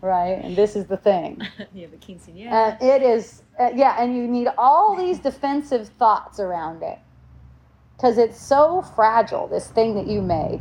right? 0.00 0.38
And 0.44 0.54
this 0.54 0.76
is 0.76 0.86
the 0.86 0.96
thing. 0.96 1.42
you 1.74 1.82
have 1.82 1.92
a 1.92 1.96
quinceanera. 1.96 2.80
It 2.80 3.02
is, 3.02 3.42
uh, 3.58 3.70
yeah, 3.74 3.96
and 4.00 4.16
you 4.16 4.28
need 4.28 4.46
all 4.56 4.94
these 4.96 5.18
defensive 5.18 5.88
thoughts 5.98 6.38
around 6.38 6.84
it. 6.84 7.00
Because 7.96 8.16
it's 8.16 8.40
so 8.40 8.80
fragile, 8.94 9.48
this 9.48 9.66
thing 9.66 9.96
that 9.96 10.06
you 10.06 10.22
made, 10.22 10.60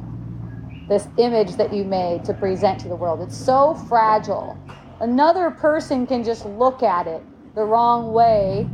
this 0.89 1.07
image 1.17 1.55
that 1.57 1.71
you 1.71 1.83
made 1.83 2.25
to 2.25 2.33
present 2.33 2.79
to 2.79 2.87
the 2.87 2.95
world. 2.95 3.21
It's 3.21 3.37
so 3.37 3.75
fragile. 3.87 4.57
Another 5.01 5.51
person 5.51 6.07
can 6.07 6.23
just 6.23 6.45
look 6.47 6.81
at 6.81 7.05
it 7.05 7.21
the 7.53 7.63
wrong 7.63 8.11
way, 8.11 8.67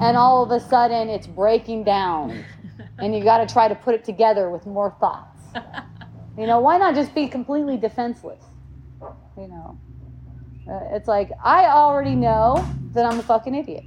and 0.00 0.16
all 0.16 0.42
of 0.42 0.50
a 0.50 0.60
sudden 0.60 1.08
it's 1.08 1.26
breaking 1.26 1.84
down. 1.84 2.44
And 2.98 3.16
you 3.16 3.24
got 3.24 3.38
to 3.38 3.52
try 3.52 3.66
to 3.66 3.74
put 3.74 3.96
it 3.96 4.04
together 4.04 4.48
with 4.48 4.64
more 4.64 4.94
thoughts. 5.00 5.40
You 6.36 6.46
know, 6.46 6.60
why 6.60 6.78
not 6.78 6.94
just 6.94 7.14
be 7.14 7.28
completely 7.28 7.76
defenseless? 7.76 8.42
You 9.36 9.48
know, 9.48 9.78
uh, 10.66 10.96
it's 10.96 11.06
like 11.06 11.30
I 11.44 11.66
already 11.66 12.14
know 12.14 12.66
that 12.94 13.04
I'm 13.04 13.18
a 13.18 13.22
fucking 13.22 13.54
idiot, 13.54 13.84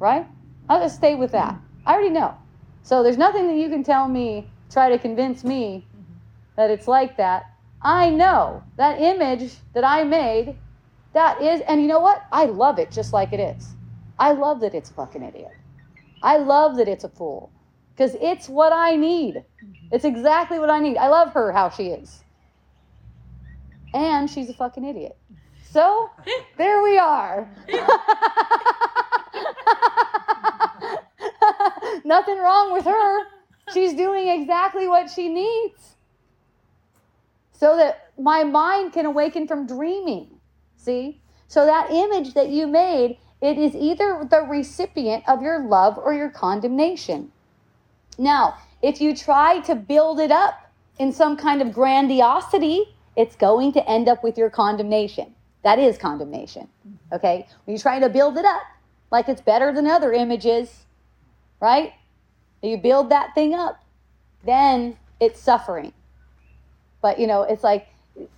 right? 0.00 0.26
I'll 0.68 0.80
just 0.80 0.96
stay 0.96 1.14
with 1.14 1.32
that. 1.32 1.60
I 1.86 1.94
already 1.94 2.10
know. 2.10 2.34
So 2.82 3.02
there's 3.02 3.16
nothing 3.16 3.46
that 3.46 3.54
you 3.56 3.68
can 3.68 3.84
tell 3.84 4.08
me, 4.08 4.50
try 4.70 4.88
to 4.88 4.98
convince 4.98 5.44
me 5.44 5.86
that 6.56 6.70
it's 6.70 6.88
like 6.88 7.16
that. 7.16 7.44
I 7.80 8.10
know 8.10 8.64
that 8.76 9.00
image 9.00 9.52
that 9.74 9.84
I 9.84 10.04
made, 10.04 10.56
that 11.14 11.40
is, 11.42 11.60
and 11.68 11.80
you 11.80 11.88
know 11.88 12.00
what? 12.00 12.22
I 12.32 12.46
love 12.46 12.78
it 12.78 12.90
just 12.90 13.12
like 13.12 13.32
it 13.32 13.40
is. 13.40 13.74
I 14.22 14.30
love 14.30 14.60
that 14.60 14.72
it's 14.72 14.88
a 14.88 14.94
fucking 14.94 15.24
idiot. 15.24 15.50
I 16.22 16.36
love 16.36 16.76
that 16.76 16.86
it's 16.86 17.02
a 17.02 17.08
fool 17.08 17.50
because 17.90 18.14
it's 18.20 18.48
what 18.48 18.72
I 18.72 18.94
need. 18.94 19.34
Mm-hmm. 19.34 19.88
It's 19.90 20.04
exactly 20.04 20.60
what 20.60 20.70
I 20.70 20.78
need. 20.78 20.96
I 20.96 21.08
love 21.08 21.32
her 21.32 21.50
how 21.50 21.70
she 21.70 21.88
is. 21.88 22.22
And 23.92 24.30
she's 24.30 24.48
a 24.48 24.54
fucking 24.54 24.84
idiot. 24.84 25.18
So 25.72 26.08
there 26.56 26.84
we 26.84 26.98
are. 26.98 27.50
Nothing 32.04 32.38
wrong 32.38 32.72
with 32.72 32.84
her. 32.84 33.26
She's 33.74 33.94
doing 33.94 34.28
exactly 34.28 34.86
what 34.86 35.10
she 35.10 35.30
needs. 35.30 35.96
So 37.54 37.76
that 37.76 38.12
my 38.16 38.44
mind 38.44 38.92
can 38.92 39.06
awaken 39.06 39.48
from 39.48 39.66
dreaming. 39.66 40.28
See? 40.76 41.20
So 41.48 41.66
that 41.66 41.90
image 41.90 42.34
that 42.34 42.50
you 42.50 42.68
made 42.68 43.18
It 43.42 43.58
is 43.58 43.74
either 43.74 44.24
the 44.30 44.42
recipient 44.42 45.24
of 45.28 45.42
your 45.42 45.58
love 45.58 45.98
or 45.98 46.14
your 46.14 46.30
condemnation. 46.30 47.32
Now, 48.16 48.56
if 48.80 49.00
you 49.00 49.16
try 49.16 49.58
to 49.60 49.74
build 49.74 50.20
it 50.20 50.30
up 50.30 50.70
in 51.00 51.12
some 51.12 51.36
kind 51.36 51.60
of 51.60 51.72
grandiosity, 51.72 52.94
it's 53.16 53.34
going 53.34 53.72
to 53.72 53.90
end 53.90 54.08
up 54.08 54.22
with 54.22 54.38
your 54.38 54.48
condemnation. 54.48 55.34
That 55.64 55.80
is 55.80 55.98
condemnation. 55.98 56.68
Okay? 57.12 57.48
When 57.64 57.76
you 57.76 57.80
try 57.80 57.98
to 57.98 58.08
build 58.08 58.38
it 58.38 58.44
up 58.44 58.62
like 59.10 59.28
it's 59.28 59.42
better 59.42 59.72
than 59.72 59.88
other 59.88 60.12
images, 60.12 60.84
right? 61.60 61.94
You 62.62 62.76
build 62.76 63.10
that 63.10 63.34
thing 63.34 63.54
up, 63.54 63.84
then 64.44 64.96
it's 65.18 65.40
suffering. 65.40 65.92
But, 67.00 67.18
you 67.18 67.26
know, 67.26 67.42
it's 67.42 67.64
like 67.64 67.88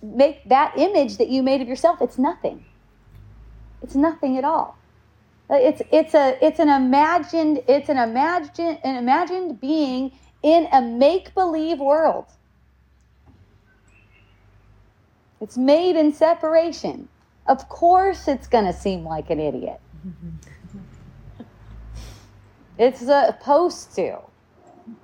make 0.01 0.47
that 0.49 0.73
image 0.77 1.17
that 1.17 1.29
you 1.29 1.43
made 1.43 1.61
of 1.61 1.67
yourself, 1.67 2.01
it's 2.01 2.17
nothing. 2.17 2.65
It's 3.83 3.95
nothing 3.95 4.37
at 4.37 4.43
all. 4.43 4.77
Uh, 5.49 5.55
it's 5.55 5.81
it's 5.91 6.15
a 6.15 6.37
it's 6.43 6.59
an 6.59 6.69
imagined 6.69 7.61
it's 7.67 7.87
an 7.89 7.97
imagined 7.97 8.79
an 8.83 8.95
imagined 8.95 9.61
being 9.61 10.11
in 10.41 10.67
a 10.73 10.81
make 10.81 11.33
believe 11.35 11.79
world. 11.79 12.25
It's 15.41 15.57
made 15.57 15.95
in 15.95 16.13
separation. 16.13 17.07
Of 17.45 17.69
course, 17.69 18.27
it's 18.27 18.47
going 18.47 18.65
to 18.65 18.73
seem 18.73 19.03
like 19.03 19.29
an 19.29 19.39
idiot. 19.39 19.79
it's 22.79 22.99
supposed 22.99 23.93
to. 23.95 24.17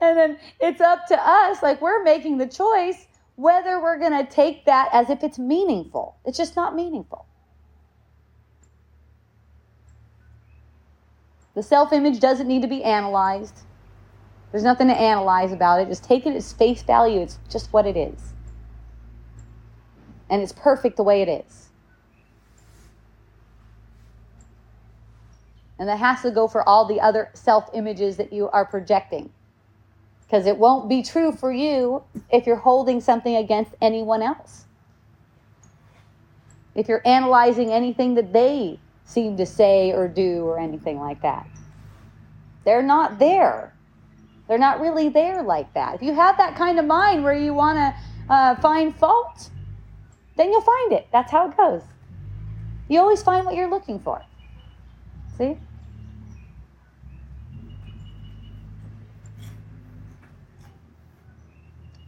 and 0.00 0.16
then 0.16 0.38
it's 0.60 0.80
up 0.80 1.06
to 1.08 1.18
us, 1.18 1.62
like 1.62 1.82
we're 1.82 2.02
making 2.02 2.38
the 2.38 2.46
choice 2.46 3.06
whether 3.36 3.80
we're 3.80 3.98
going 3.98 4.26
to 4.26 4.30
take 4.30 4.64
that 4.64 4.88
as 4.92 5.10
if 5.10 5.22
it's 5.22 5.38
meaningful. 5.38 6.16
It's 6.24 6.38
just 6.38 6.56
not 6.56 6.74
meaningful. 6.74 7.26
The 11.54 11.62
self 11.62 11.92
image 11.92 12.20
doesn't 12.20 12.48
need 12.48 12.62
to 12.62 12.68
be 12.68 12.82
analyzed. 12.82 13.60
There's 14.52 14.64
nothing 14.64 14.88
to 14.88 14.94
analyze 14.94 15.52
about 15.52 15.80
it. 15.80 15.88
Just 15.88 16.04
take 16.04 16.26
it 16.26 16.34
as 16.34 16.52
face 16.52 16.82
value. 16.82 17.20
It's 17.20 17.38
just 17.50 17.72
what 17.72 17.86
it 17.86 17.96
is. 17.96 18.34
And 20.28 20.42
it's 20.42 20.52
perfect 20.52 20.96
the 20.96 21.02
way 21.02 21.22
it 21.22 21.28
is. 21.28 21.68
And 25.78 25.88
that 25.88 25.98
has 25.98 26.22
to 26.22 26.30
go 26.30 26.48
for 26.48 26.66
all 26.66 26.86
the 26.86 27.00
other 27.00 27.30
self 27.34 27.68
images 27.74 28.16
that 28.16 28.32
you 28.32 28.48
are 28.48 28.64
projecting. 28.64 29.30
Because 30.26 30.46
it 30.46 30.58
won't 30.58 30.88
be 30.88 31.02
true 31.02 31.32
for 31.32 31.52
you 31.52 32.02
if 32.30 32.46
you're 32.46 32.56
holding 32.56 33.00
something 33.00 33.36
against 33.36 33.72
anyone 33.80 34.22
else. 34.22 34.64
If 36.74 36.88
you're 36.88 37.02
analyzing 37.06 37.72
anything 37.72 38.14
that 38.14 38.32
they 38.32 38.78
seem 39.04 39.36
to 39.36 39.46
say 39.46 39.92
or 39.92 40.08
do 40.08 40.44
or 40.44 40.58
anything 40.58 40.98
like 40.98 41.22
that, 41.22 41.46
they're 42.64 42.82
not 42.82 43.18
there. 43.18 43.72
They're 44.48 44.58
not 44.58 44.80
really 44.80 45.08
there 45.08 45.42
like 45.42 45.72
that. 45.74 45.94
If 45.94 46.02
you 46.02 46.14
have 46.14 46.36
that 46.36 46.56
kind 46.56 46.78
of 46.78 46.84
mind 46.84 47.24
where 47.24 47.34
you 47.34 47.54
want 47.54 47.78
to 47.78 48.32
uh, 48.32 48.56
find 48.56 48.94
fault, 48.94 49.50
then 50.36 50.50
you'll 50.50 50.60
find 50.60 50.92
it. 50.92 51.08
That's 51.12 51.30
how 51.30 51.48
it 51.48 51.56
goes. 51.56 51.82
You 52.88 53.00
always 53.00 53.22
find 53.22 53.44
what 53.46 53.54
you're 53.54 53.70
looking 53.70 53.98
for. 53.98 54.22
See? 55.38 55.56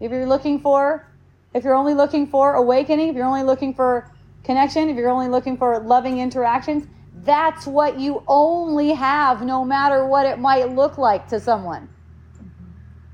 If 0.01 0.13
you're 0.13 0.27
looking 0.27 0.61
for, 0.61 1.07
if 1.55 1.65
you're 1.65 1.75
only 1.75 1.95
looking 1.95 2.27
for 2.27 2.55
awakening, 2.55 3.09
if 3.09 3.17
you're 3.17 3.25
only 3.25 3.43
looking 3.43 3.75
for 3.75 4.11
connection, 4.45 4.89
if 4.89 4.97
you're 4.97 5.11
only 5.11 5.29
looking 5.29 5.57
for 5.57 5.81
loving 5.81 6.21
interactions, 6.21 6.87
that's 7.25 7.67
what 7.67 7.99
you 7.99 8.23
only 8.29 8.93
have 8.93 9.43
no 9.43 9.65
matter 9.65 10.07
what 10.07 10.25
it 10.25 10.39
might 10.39 10.71
look 10.75 10.99
like 10.99 11.29
to 11.29 11.41
someone. 11.41 11.89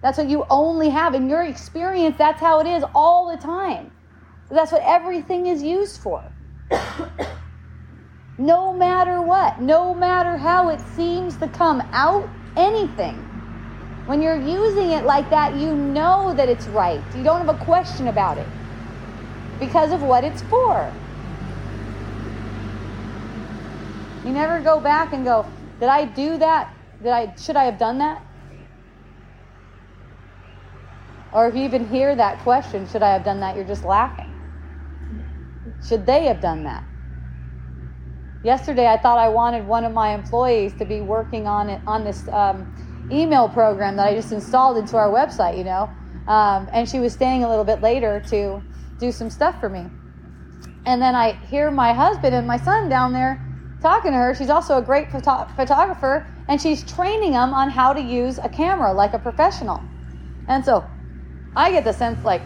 That's 0.02 0.18
what 0.18 0.28
you 0.28 0.44
only 0.50 0.90
have. 0.90 1.14
In 1.14 1.30
your 1.30 1.42
experience, 1.44 2.16
that's 2.18 2.38
how 2.38 2.60
it 2.60 2.66
is 2.66 2.84
all 2.94 3.30
the 3.30 3.38
time. 3.38 3.90
That's 4.50 4.70
what 4.70 4.82
everything 4.82 5.46
is 5.46 5.62
used 5.62 6.02
for. 6.02 6.22
no 8.38 8.74
matter 8.74 9.22
what, 9.22 9.62
no 9.62 9.94
matter 9.94 10.36
how 10.36 10.68
it 10.68 10.80
seems 10.94 11.38
to 11.38 11.48
come 11.48 11.80
out, 11.92 12.28
anything. 12.56 13.23
When 14.06 14.20
you're 14.20 14.40
using 14.40 14.90
it 14.90 15.04
like 15.04 15.30
that, 15.30 15.54
you 15.54 15.74
know 15.74 16.34
that 16.34 16.48
it's 16.48 16.68
right. 16.68 17.04
You 17.14 17.24
don't 17.24 17.46
have 17.46 17.54
a 17.54 17.58
question 17.58 18.08
about 18.08 18.38
it 18.38 18.50
because 19.58 19.92
of 19.92 20.02
what 20.02 20.24
it's 20.24 20.42
for. 20.42 20.94
You 24.24 24.32
never 24.32 24.60
go 24.60 24.80
back 24.80 25.12
and 25.12 25.24
go, 25.24 25.48
did 25.80 25.88
I 25.88 26.04
do 26.04 26.38
that? 26.38 26.70
Did 27.02 27.12
I 27.12 27.34
should 27.36 27.56
I 27.56 27.64
have 27.64 27.78
done 27.78 27.98
that? 27.98 28.22
Or 31.32 31.48
if 31.48 31.54
you 31.54 31.62
even 31.64 31.86
hear 31.86 32.14
that 32.14 32.40
question, 32.40 32.86
should 32.86 33.02
I 33.02 33.12
have 33.12 33.24
done 33.24 33.40
that? 33.40 33.56
You're 33.56 33.66
just 33.66 33.84
laughing. 33.84 34.32
Should 35.82 36.06
they 36.06 36.26
have 36.26 36.40
done 36.40 36.64
that? 36.64 36.84
Yesterday, 38.42 38.86
I 38.86 38.98
thought 38.98 39.18
I 39.18 39.30
wanted 39.30 39.66
one 39.66 39.84
of 39.84 39.92
my 39.92 40.14
employees 40.14 40.74
to 40.74 40.84
be 40.84 41.00
working 41.00 41.46
on 41.46 41.70
it 41.70 41.82
on 41.86 42.04
this 42.04 42.28
um, 42.28 42.68
email 43.10 43.48
program 43.48 43.96
that 43.96 44.06
I 44.06 44.14
just 44.14 44.32
installed 44.32 44.76
into 44.78 44.96
our 44.96 45.08
website, 45.08 45.58
you 45.58 45.64
know. 45.64 45.90
Um, 46.26 46.68
and 46.72 46.88
she 46.88 47.00
was 47.00 47.12
staying 47.12 47.44
a 47.44 47.48
little 47.48 47.64
bit 47.64 47.82
later 47.82 48.22
to 48.30 48.62
do 48.98 49.12
some 49.12 49.30
stuff 49.30 49.60
for 49.60 49.68
me. 49.68 49.86
And 50.86 51.00
then 51.00 51.14
I 51.14 51.32
hear 51.32 51.70
my 51.70 51.92
husband 51.92 52.34
and 52.34 52.46
my 52.46 52.56
son 52.56 52.88
down 52.88 53.12
there 53.12 53.40
talking 53.82 54.12
to 54.12 54.16
her. 54.16 54.34
She's 54.34 54.50
also 54.50 54.78
a 54.78 54.82
great 54.82 55.10
photo- 55.10 55.46
photographer, 55.56 56.26
and 56.48 56.60
she's 56.60 56.82
training 56.84 57.32
them 57.32 57.52
on 57.52 57.68
how 57.68 57.92
to 57.92 58.00
use 58.00 58.38
a 58.38 58.48
camera 58.48 58.92
like 58.92 59.12
a 59.12 59.18
professional. 59.18 59.82
And 60.48 60.64
so 60.64 60.84
I 61.56 61.70
get 61.70 61.84
the 61.84 61.92
sense 61.92 62.22
like, 62.24 62.42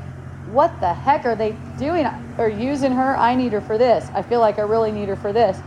what 0.51 0.81
the 0.81 0.93
heck 0.93 1.25
are 1.27 1.37
they 1.37 1.53
doing 1.79 2.07
or 2.39 2.49
using 2.49 2.93
her? 2.93 3.17
I 3.17 3.35
need 3.35 3.53
her 3.53 3.61
for 3.61 3.79
this. 3.79 4.09
I 4.15 4.23
feel 4.23 4.41
like 4.41 4.59
I 4.59 4.63
really 4.63 4.91
need 4.91 5.09
her 5.09 5.17
for 5.17 5.33
this. 5.33 5.59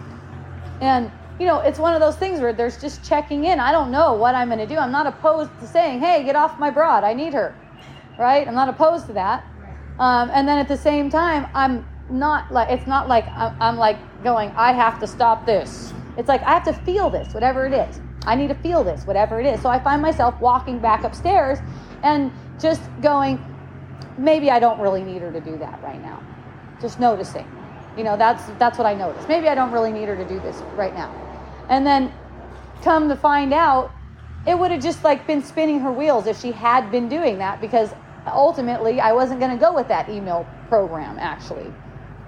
And, 0.82 1.12
you 1.40 1.46
know, 1.46 1.60
it's 1.60 1.80
one 1.80 1.94
of 1.94 2.00
those 2.00 2.18
things 2.18 2.40
where 2.40 2.54
there's 2.54 2.80
just 2.80 3.04
checking 3.04 3.46
in. 3.46 3.60
I 3.60 3.72
don't 3.72 3.92
know 3.92 4.14
what 4.14 4.36
I'm 4.36 4.48
going 4.48 4.60
to 4.60 4.68
do. 4.68 4.78
I'm 4.78 4.92
not 4.92 5.08
opposed 5.08 5.52
to 5.60 5.68
saying, 5.68 6.00
hey, 6.00 6.24
get 6.24 6.36
off 6.36 6.60
my 6.60 6.70
broad. 6.70 7.04
I 7.04 7.14
need 7.14 7.34
her. 7.34 7.56
Right? 8.18 8.48
I'm 8.48 8.54
not 8.54 8.70
opposed 8.70 9.08
to 9.08 9.14
that. 9.14 9.44
Um, 9.98 10.30
and 10.34 10.48
then 10.48 10.58
at 10.58 10.68
the 10.68 10.78
same 10.78 11.10
time, 11.10 11.48
I'm 11.54 11.86
not 12.10 12.52
like, 12.52 12.70
it's 12.70 12.88
not 12.88 13.08
like 13.08 13.26
I'm, 13.30 13.56
I'm 13.60 13.78
like 13.78 13.98
going, 14.24 14.52
I 14.56 14.74
have 14.74 15.00
to 15.00 15.08
stop 15.08 15.46
this. 15.46 15.94
It's 16.18 16.28
like, 16.28 16.44
I 16.44 16.54
have 16.54 16.66
to 16.66 16.74
feel 16.74 17.10
this, 17.10 17.34
whatever 17.34 17.66
it 17.66 17.74
is. 17.74 18.00
I 18.26 18.36
need 18.36 18.50
to 18.50 18.56
feel 18.56 18.84
this, 18.84 19.06
whatever 19.06 19.40
it 19.40 19.46
is. 19.46 19.62
So 19.62 19.70
I 19.70 19.80
find 19.80 20.02
myself 20.02 20.40
walking 20.40 20.80
back 20.80 21.04
upstairs 21.04 21.60
and 22.04 22.32
just 22.60 22.82
going, 23.02 23.44
maybe 24.18 24.52
I 24.52 24.60
don't 24.60 24.80
really 24.80 25.04
need 25.04 25.22
her 25.22 25.32
to 25.32 25.42
do 25.42 25.58
that 25.58 25.82
right 25.82 26.02
now. 26.02 26.22
Just 26.82 27.00
noticing. 27.00 27.48
You 27.98 28.04
know, 28.04 28.18
that's 28.18 28.46
that's 28.58 28.78
what 28.78 28.88
I 28.88 28.94
noticed. 28.94 29.28
Maybe 29.28 29.48
I 29.48 29.56
don't 29.56 29.72
really 29.72 29.92
need 29.92 30.08
her 30.08 30.16
to 30.16 30.28
do 30.28 30.40
this 30.40 30.58
right 30.76 30.94
now. 30.94 31.14
And 31.70 31.86
then 31.86 32.14
come 32.84 33.10
to 33.10 33.16
find 33.16 33.54
out, 33.54 33.92
it 34.48 34.58
would 34.58 34.72
have 34.72 34.82
just 34.82 35.04
like 35.04 35.28
been 35.28 35.44
spinning 35.44 35.80
her 35.80 35.92
wheels 35.92 36.26
if 36.26 36.40
she 36.40 36.52
had 36.52 36.92
been 36.92 37.10
doing 37.10 37.38
that 37.40 37.62
because 37.62 37.94
ultimately 38.28 39.00
I 39.00 39.12
wasn't 39.14 39.40
going 39.40 39.52
to 39.52 39.58
go 39.58 39.74
with 39.74 39.88
that 39.90 40.10
email 40.10 40.48
program 40.70 41.20
actually. 41.20 41.72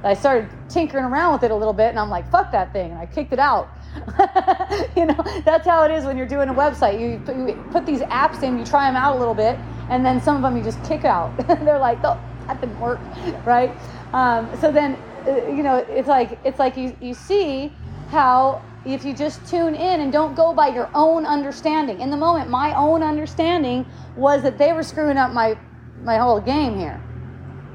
I 0.03 0.13
started 0.13 0.49
tinkering 0.67 1.05
around 1.05 1.33
with 1.33 1.43
it 1.43 1.51
a 1.51 1.55
little 1.55 1.73
bit 1.73 1.89
and 1.89 1.97
I'm 1.97 2.09
like, 2.09 2.29
fuck 2.29 2.51
that 2.51 2.73
thing. 2.73 2.91
And 2.91 2.99
I 2.99 3.05
kicked 3.05 3.31
it 3.31 3.39
out. 3.39 3.69
you 4.97 5.05
know, 5.05 5.41
that's 5.45 5.65
how 5.65 5.83
it 5.83 5.91
is 5.91 6.03
when 6.03 6.17
you're 6.17 6.27
doing 6.27 6.49
a 6.49 6.53
website. 6.53 6.99
You, 6.99 7.21
you 7.47 7.63
put 7.71 7.85
these 7.85 8.01
apps 8.01 8.43
in, 8.43 8.59
you 8.59 8.65
try 8.65 8.87
them 8.87 8.97
out 8.97 9.15
a 9.15 9.19
little 9.19 9.33
bit, 9.33 9.57
and 9.89 10.05
then 10.05 10.21
some 10.21 10.35
of 10.35 10.41
them 10.41 10.57
you 10.57 10.63
just 10.63 10.83
kick 10.83 11.05
out. 11.05 11.35
They're 11.47 11.79
like, 11.79 11.99
oh, 12.03 12.19
that 12.47 12.59
didn't 12.59 12.79
work, 12.79 12.99
right? 13.45 13.71
Um, 14.13 14.49
so 14.59 14.71
then, 14.71 14.97
you 15.25 15.63
know, 15.63 15.77
it's 15.89 16.07
like 16.07 16.39
it's 16.43 16.59
like 16.59 16.77
you 16.77 16.95
you 17.01 17.13
see 17.13 17.73
how 18.09 18.61
if 18.85 19.05
you 19.05 19.13
just 19.13 19.45
tune 19.47 19.75
in 19.75 20.01
and 20.01 20.11
don't 20.11 20.35
go 20.35 20.53
by 20.53 20.67
your 20.67 20.89
own 20.93 21.25
understanding. 21.25 22.01
In 22.01 22.09
the 22.09 22.17
moment, 22.17 22.49
my 22.49 22.73
own 22.75 23.01
understanding 23.01 23.85
was 24.15 24.43
that 24.43 24.57
they 24.57 24.73
were 24.73 24.83
screwing 24.83 25.17
up 25.17 25.31
my 25.31 25.57
my 26.01 26.17
whole 26.17 26.41
game 26.41 26.77
here. 26.77 27.01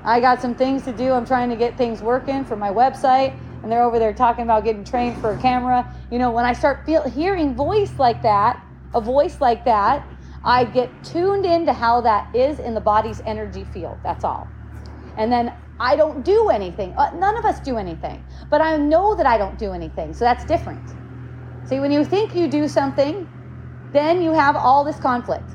I 0.04 0.20
got 0.20 0.40
some 0.40 0.54
things 0.54 0.84
to 0.84 0.92
do. 0.92 1.12
I'm 1.12 1.26
trying 1.26 1.50
to 1.50 1.56
get 1.56 1.76
things 1.76 2.02
working 2.02 2.44
for 2.44 2.56
my 2.56 2.70
website, 2.70 3.38
and 3.62 3.70
they're 3.70 3.82
over 3.82 3.98
there 3.98 4.12
talking 4.12 4.44
about 4.44 4.64
getting 4.64 4.84
trained 4.84 5.20
for 5.20 5.32
a 5.32 5.38
camera. 5.38 5.92
You 6.10 6.18
know, 6.18 6.30
when 6.30 6.44
I 6.44 6.52
start 6.52 6.84
feel, 6.86 7.08
hearing 7.08 7.54
voice 7.54 7.92
like 7.98 8.22
that, 8.22 8.64
a 8.94 9.00
voice 9.00 9.40
like 9.40 9.64
that, 9.64 10.06
I 10.44 10.64
get 10.64 10.90
tuned 11.04 11.44
into 11.44 11.72
how 11.72 12.00
that 12.02 12.34
is 12.34 12.58
in 12.58 12.74
the 12.74 12.80
body's 12.80 13.20
energy 13.26 13.64
field. 13.64 13.98
That's 14.02 14.24
all. 14.24 14.48
And 15.16 15.32
then 15.32 15.52
I 15.80 15.96
don't 15.96 16.24
do 16.24 16.48
anything. 16.48 16.94
Uh, 16.96 17.10
none 17.14 17.36
of 17.36 17.44
us 17.44 17.60
do 17.60 17.76
anything. 17.76 18.24
But 18.50 18.60
I 18.60 18.76
know 18.76 19.14
that 19.14 19.26
I 19.26 19.38
don't 19.38 19.59
do 19.59 19.72
anything. 19.72 20.12
So 20.12 20.24
that's 20.24 20.44
different. 20.44 20.82
See, 21.68 21.80
when 21.80 21.92
you 21.92 22.05
think 22.05 22.34
you 22.34 22.48
do 22.48 22.66
something, 22.66 23.28
then 23.92 24.22
you 24.22 24.32
have 24.32 24.56
all 24.56 24.84
this 24.84 24.96
conflict. 24.96 25.50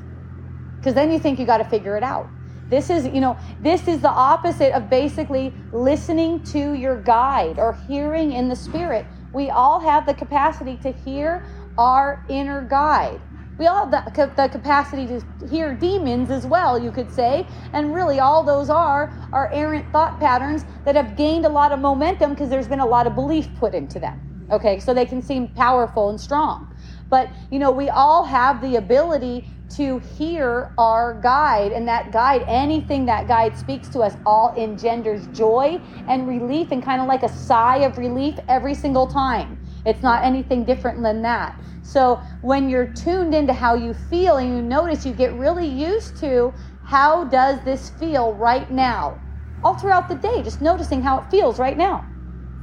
Because 0.76 0.94
then 0.94 1.10
you 1.10 1.18
think 1.18 1.38
you 1.38 1.46
got 1.46 1.58
to 1.58 1.64
figure 1.64 1.96
it 1.96 2.02
out. 2.02 2.28
This 2.70 2.88
is, 2.88 3.06
you 3.06 3.20
know, 3.20 3.36
this 3.60 3.86
is 3.88 4.00
the 4.00 4.10
opposite 4.10 4.72
of 4.74 4.88
basically 4.88 5.52
listening 5.72 6.42
to 6.44 6.72
your 6.74 7.00
guide 7.02 7.58
or 7.58 7.76
hearing 7.86 8.32
in 8.32 8.48
the 8.48 8.56
spirit. 8.56 9.06
We 9.32 9.50
all 9.50 9.80
have 9.80 10.06
the 10.06 10.14
capacity 10.14 10.76
to 10.78 10.92
hear 10.92 11.44
our 11.76 12.24
inner 12.28 12.62
guide. 12.62 13.20
We 13.58 13.66
all 13.66 13.88
have 13.90 14.14
the, 14.14 14.32
the 14.36 14.48
capacity 14.48 15.06
to 15.06 15.22
hear 15.48 15.74
demons 15.74 16.30
as 16.30 16.46
well, 16.46 16.78
you 16.78 16.92
could 16.92 17.10
say. 17.10 17.48
And 17.72 17.94
really, 17.94 18.20
all 18.20 18.44
those 18.44 18.70
are 18.70 19.12
are 19.32 19.50
errant 19.52 19.86
thought 19.92 20.18
patterns 20.20 20.64
that 20.84 20.96
have 20.96 21.16
gained 21.16 21.46
a 21.46 21.48
lot 21.48 21.72
of 21.72 21.78
momentum 21.78 22.30
because 22.30 22.50
there's 22.50 22.68
been 22.68 22.80
a 22.80 22.86
lot 22.86 23.06
of 23.06 23.14
belief 23.14 23.54
put 23.54 23.74
into 23.74 24.00
them. 24.00 24.22
Okay, 24.50 24.78
so 24.80 24.92
they 24.94 25.06
can 25.06 25.22
seem 25.22 25.48
powerful 25.48 26.10
and 26.10 26.20
strong. 26.20 26.68
But, 27.10 27.30
you 27.50 27.58
know, 27.58 27.70
we 27.70 27.88
all 27.90 28.24
have 28.24 28.60
the 28.60 28.76
ability 28.76 29.48
to 29.76 30.00
hear 30.00 30.72
our 30.78 31.20
guide, 31.20 31.72
and 31.72 31.88
that 31.88 32.12
guide, 32.12 32.44
anything 32.46 33.06
that 33.06 33.26
guide 33.26 33.56
speaks 33.56 33.88
to 33.90 34.00
us, 34.00 34.16
all 34.26 34.52
engenders 34.56 35.26
joy 35.28 35.80
and 36.06 36.28
relief, 36.28 36.68
and 36.70 36.82
kind 36.82 37.00
of 37.00 37.08
like 37.08 37.22
a 37.22 37.28
sigh 37.28 37.78
of 37.78 37.98
relief 37.98 38.36
every 38.48 38.74
single 38.74 39.06
time. 39.06 39.58
It's 39.86 40.02
not 40.02 40.24
anything 40.24 40.64
different 40.64 41.02
than 41.02 41.22
that. 41.22 41.60
So 41.84 42.22
when 42.40 42.70
you're 42.70 42.86
tuned 42.86 43.34
into 43.34 43.52
how 43.52 43.74
you 43.74 43.92
feel 43.92 44.38
and 44.38 44.56
you 44.56 44.62
notice, 44.62 45.04
you 45.04 45.12
get 45.12 45.34
really 45.34 45.66
used 45.68 46.16
to 46.20 46.54
how 46.84 47.24
does 47.24 47.62
this 47.64 47.90
feel 47.90 48.34
right 48.34 48.70
now? 48.70 49.20
All 49.62 49.74
throughout 49.74 50.08
the 50.08 50.14
day, 50.14 50.42
just 50.42 50.62
noticing 50.62 51.02
how 51.02 51.18
it 51.18 51.30
feels 51.30 51.58
right 51.58 51.76
now. 51.76 52.06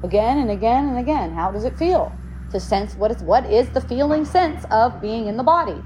Again 0.03 0.39
and 0.39 0.49
again 0.49 0.89
and 0.89 0.98
again. 0.98 1.35
How 1.35 1.52
does 1.52 1.65
it 1.65 1.77
feel? 1.77 2.11
To 2.52 2.60
sense 2.60 2.95
what 2.95 3.11
is 3.11 3.22
what 3.22 3.45
is 3.49 3.69
the 3.69 3.80
feeling 3.80 4.26
sense 4.26 4.65
of 4.72 4.99
being 4.99 5.27
in 5.27 5.38
the 5.38 5.43
body? 5.43 5.84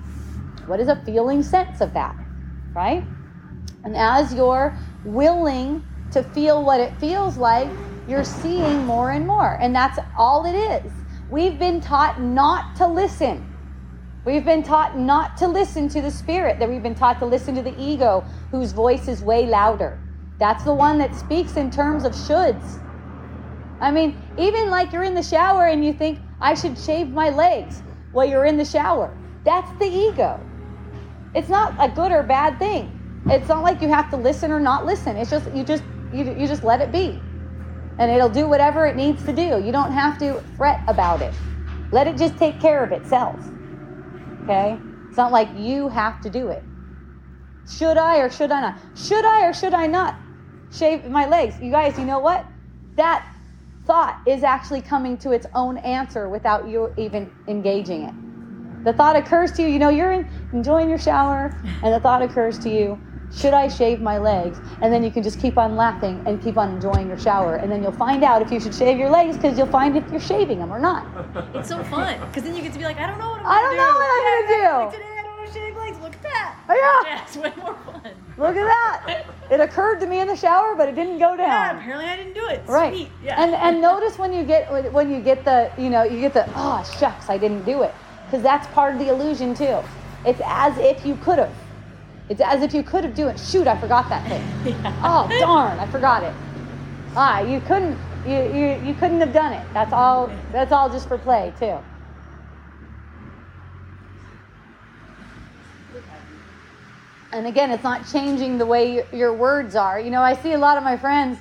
What 0.66 0.80
is 0.80 0.88
a 0.88 0.95
feeling 0.95 1.44
sense 1.44 1.82
of 1.82 1.94
that? 1.94 2.16
Right? 2.74 3.06
And 3.84 3.98
as 3.98 4.34
you're 4.34 4.78
willing 5.03 5.84
to 6.12 6.24
feel 6.24 6.64
what 6.64 6.80
it 6.80 6.98
feels 7.02 7.36
like, 7.36 7.70
you're 8.07 8.24
seeing 8.24 8.86
more 8.86 9.12
and 9.12 9.28
more. 9.28 9.62
And 9.62 9.76
that's 9.76 9.99
all 10.18 10.45
it 10.45 10.56
is. 10.56 11.05
We've 11.30 11.57
been 11.57 11.81
taught 11.81 12.22
not 12.22 12.76
to 12.77 12.88
listen. 12.88 13.52
We've 14.26 14.45
been 14.45 14.64
taught 14.64 14.97
not 14.97 15.38
to 15.38 15.47
listen 15.47 15.89
to 15.89 16.02
the 16.02 16.11
spirit, 16.11 16.60
that 16.60 16.69
we've 16.69 16.84
been 16.84 16.95
taught 16.95 17.19
to 17.19 17.26
listen 17.26 17.56
to 17.56 17.61
the 17.61 17.80
ego, 17.80 18.23
whose 18.52 18.72
voice 18.72 19.07
is 19.07 19.22
way 19.22 19.45
louder. 19.45 19.99
That's 20.39 20.64
the 20.64 20.73
one 20.73 20.97
that 20.99 21.15
speaks 21.15 21.57
in 21.57 21.72
terms 21.72 22.03
of 22.03 22.14
shoulds. 22.14 22.81
I 23.80 23.91
mean, 23.91 24.22
even 24.38 24.69
like 24.69 24.91
you're 24.91 25.03
in 25.03 25.14
the 25.14 25.23
shower 25.23 25.68
and 25.68 25.84
you 25.84 25.93
think, 25.93 26.19
I 26.41 26.53
should 26.53 26.77
shave 26.77 27.10
my 27.10 27.30
legs 27.30 27.81
while 28.11 28.26
you're 28.26 28.45
in 28.45 28.57
the 28.57 28.65
shower. 28.65 29.15
That's 29.43 29.72
the 29.80 29.85
ego. 29.85 30.39
It's 31.34 31.49
not 31.49 31.76
a 31.80 31.93
good 31.93 32.11
or 32.11 32.23
bad 32.23 32.57
thing. 32.60 32.91
It's 33.27 33.47
not 33.47 33.64
like 33.64 33.81
you 33.81 33.89
have 33.89 34.10
to 34.11 34.18
listen 34.18 34.52
or 34.52 34.60
not 34.60 34.85
listen. 34.85 35.18
It's 35.18 35.30
just 35.30 35.52
you 35.53 35.64
just 35.64 35.84
you, 36.14 36.23
you 36.34 36.47
just 36.47 36.64
let 36.64 36.81
it 36.81 36.91
be. 36.91 37.19
And 37.97 38.11
it'll 38.11 38.30
do 38.30 38.47
whatever 38.47 38.85
it 38.85 38.95
needs 38.95 39.23
to 39.23 39.34
do. 39.34 39.61
You 39.63 39.72
don't 39.72 39.91
have 39.91 40.17
to 40.19 40.41
fret 40.57 40.81
about 40.88 41.22
it. 41.22 41.34
Let 41.91 42.07
it 42.07 42.17
just 42.17 42.38
take 42.38 42.59
care 42.59 42.84
of 42.84 42.91
itself. 42.91 43.49
Okay? 44.43 44.80
It's 45.07 45.17
not 45.17 45.31
like 45.31 45.49
you 45.55 45.88
have 45.89 46.22
to 46.22 46.30
do 46.30 46.49
it. 46.49 46.63
Should 47.69 47.97
I 47.97 48.19
or 48.19 48.30
should 48.30 48.51
I 48.51 48.61
not? 48.61 48.80
Should 48.95 49.26
I 49.26 49.47
or 49.47 49.53
should 49.53 49.73
I 49.73 49.88
not 49.88 50.15
shave 50.72 51.05
my 51.09 51.27
legs? 51.27 51.55
You 51.61 51.72
guys, 51.72 51.97
you 51.97 52.05
know 52.05 52.19
what? 52.19 52.45
That 52.95 53.26
thought 53.85 54.19
is 54.26 54.43
actually 54.43 54.81
coming 54.81 55.17
to 55.19 55.31
its 55.31 55.45
own 55.53 55.77
answer 55.77 56.27
without 56.27 56.67
you 56.67 56.91
even 56.97 57.31
engaging 57.47 58.03
it. 58.03 58.13
The 58.84 58.93
thought 58.93 59.15
occurs 59.15 59.51
to 59.53 59.63
you, 59.63 59.67
you 59.69 59.80
know, 59.80 59.89
you're 59.89 60.27
enjoying 60.53 60.89
your 60.89 60.99
shower, 60.99 61.55
and 61.63 61.93
the 61.93 61.99
thought 61.99 62.22
occurs 62.22 62.59
to 62.59 62.69
you, 62.69 62.99
should 63.34 63.53
I 63.53 63.68
shave 63.68 64.02
my 64.02 64.18
legs? 64.18 64.60
And 64.81 64.91
then 64.93 65.03
you 65.03 65.11
can 65.11 65.23
just 65.23 65.39
keep 65.39 65.57
on 65.57 65.76
laughing 65.76 66.22
and 66.26 66.41
keep 66.41 66.57
on 66.57 66.69
enjoying 66.76 67.07
your 67.07 67.19
shower. 67.19 67.56
And 67.56 67.72
then 67.72 67.81
you'll 67.84 67.91
find 67.91 68.23
out 68.23 68.41
if 68.41 68.52
you 68.52 68.60
should 68.60 68.73
shave 68.76 68.97
your 68.97 69.10
legs 69.10 69.35
because 69.35 69.57
you'll 69.57 69.68
find 69.68 69.97
if 69.97 70.10
you're 70.11 70.19
shaving 70.19 70.60
them 70.60 70.72
or 70.72 70.80
not. 70.80 71.06
It's 71.56 71.69
so 71.69 71.84
fun 71.85 72.19
because 72.27 72.43
then 72.43 72.56
you 72.56 72.61
get 72.61 72.73
to 72.73 72.80
be 72.80 72.85
like, 72.85 72.97
I 72.97 73.07
don't 73.07 73.18
know 73.18 73.30
what 73.30 73.41
I'm 73.41 73.47
I 73.47 73.61
don't 73.61 73.77
know 73.77 73.84
what 73.84 74.10
I'm 74.11 74.61
Yeah, 74.61 74.72
gonna 74.72 74.91
do. 74.91 74.97
Today 74.97 75.10
I 75.19 75.23
don't 75.23 75.38
want 75.38 75.47
to 75.47 75.53
shave 75.53 75.76
legs. 75.76 75.97
Look 75.99 76.14
at 76.15 76.23
that. 76.23 76.56
Oh, 76.69 77.03
yeah. 77.06 77.10
Yeah, 77.11 77.23
it's 77.23 77.38
way 77.38 77.53
more 77.57 77.76
fun. 77.85 78.11
Look 78.38 78.56
at 78.56 78.65
that. 78.65 79.26
It 79.49 79.60
occurred 79.60 79.99
to 79.99 80.07
me 80.07 80.19
in 80.19 80.27
the 80.27 80.35
shower, 80.35 80.76
but 80.76 80.89
it 80.89 80.95
didn't 80.95 81.19
go 81.19 81.38
down. 81.38 81.38
Yeah, 81.38 81.77
apparently 81.80 82.06
I 82.06 82.15
didn't 82.15 82.34
do 82.34 82.47
it. 82.47 82.64
Right. 82.68 82.93
Sweet. 82.93 83.10
Yeah. 83.23 83.41
And 83.41 83.53
and 83.56 83.81
notice 83.91 84.18
when 84.18 84.34
you 84.34 84.43
get 84.43 84.72
when 84.91 85.10
you 85.11 85.22
get 85.22 85.45
the 85.45 85.72
you 85.77 85.89
know 85.89 86.03
you 86.03 86.19
get 86.19 86.34
the 86.34 86.45
oh 86.56 86.84
shucks 86.99 87.30
I 87.30 87.38
didn't 87.38 87.64
do 87.64 87.84
it 87.84 87.93
because 88.26 88.41
that's 88.43 88.68
part 88.68 88.93
of 88.93 88.99
the 88.99 89.10
illusion 89.10 89.53
too. 89.56 89.80
It's 90.26 90.41
as 90.43 90.77
if 90.77 91.06
you 91.06 91.15
could 91.18 91.39
have. 91.39 91.53
It's 92.30 92.41
as 92.41 92.61
if 92.64 92.73
you 92.73 92.84
could 92.84 93.03
have 93.03 93.15
do 93.15 93.27
it. 93.27 93.39
Shoot, 93.39 93.68
I 93.68 93.77
forgot 93.77 94.10
that 94.10 94.27
thing. 94.27 94.76
Oh 95.03 95.27
darn, 95.39 95.80
I 95.80 95.85
forgot 95.88 96.23
it. 96.23 96.34
Ah, 97.15 97.39
you 97.41 97.61
couldn't 97.61 97.97
you, 98.26 98.38
you 98.38 98.81
you 98.88 98.93
couldn't 98.95 99.19
have 99.22 99.34
done 99.34 99.53
it. 99.53 99.65
That's 99.73 99.93
all 99.93 100.31
that's 100.52 100.72
all 100.72 100.89
just 100.89 101.07
for 101.07 101.18
play 101.18 101.53
too. 101.60 101.80
And 107.31 107.47
again, 107.47 107.72
it's 107.72 107.84
not 107.84 108.07
changing 108.11 108.57
the 108.57 108.65
way 108.65 108.97
y- 108.97 109.06
your 109.14 109.34
words 109.34 109.76
are. 109.76 109.99
You 109.99 110.11
know, 110.11 110.22
I 110.22 110.34
see 110.35 110.53
a 110.53 110.57
lot 110.57 110.77
of 110.77 110.84
my 110.84 110.97
friends, 110.97 111.39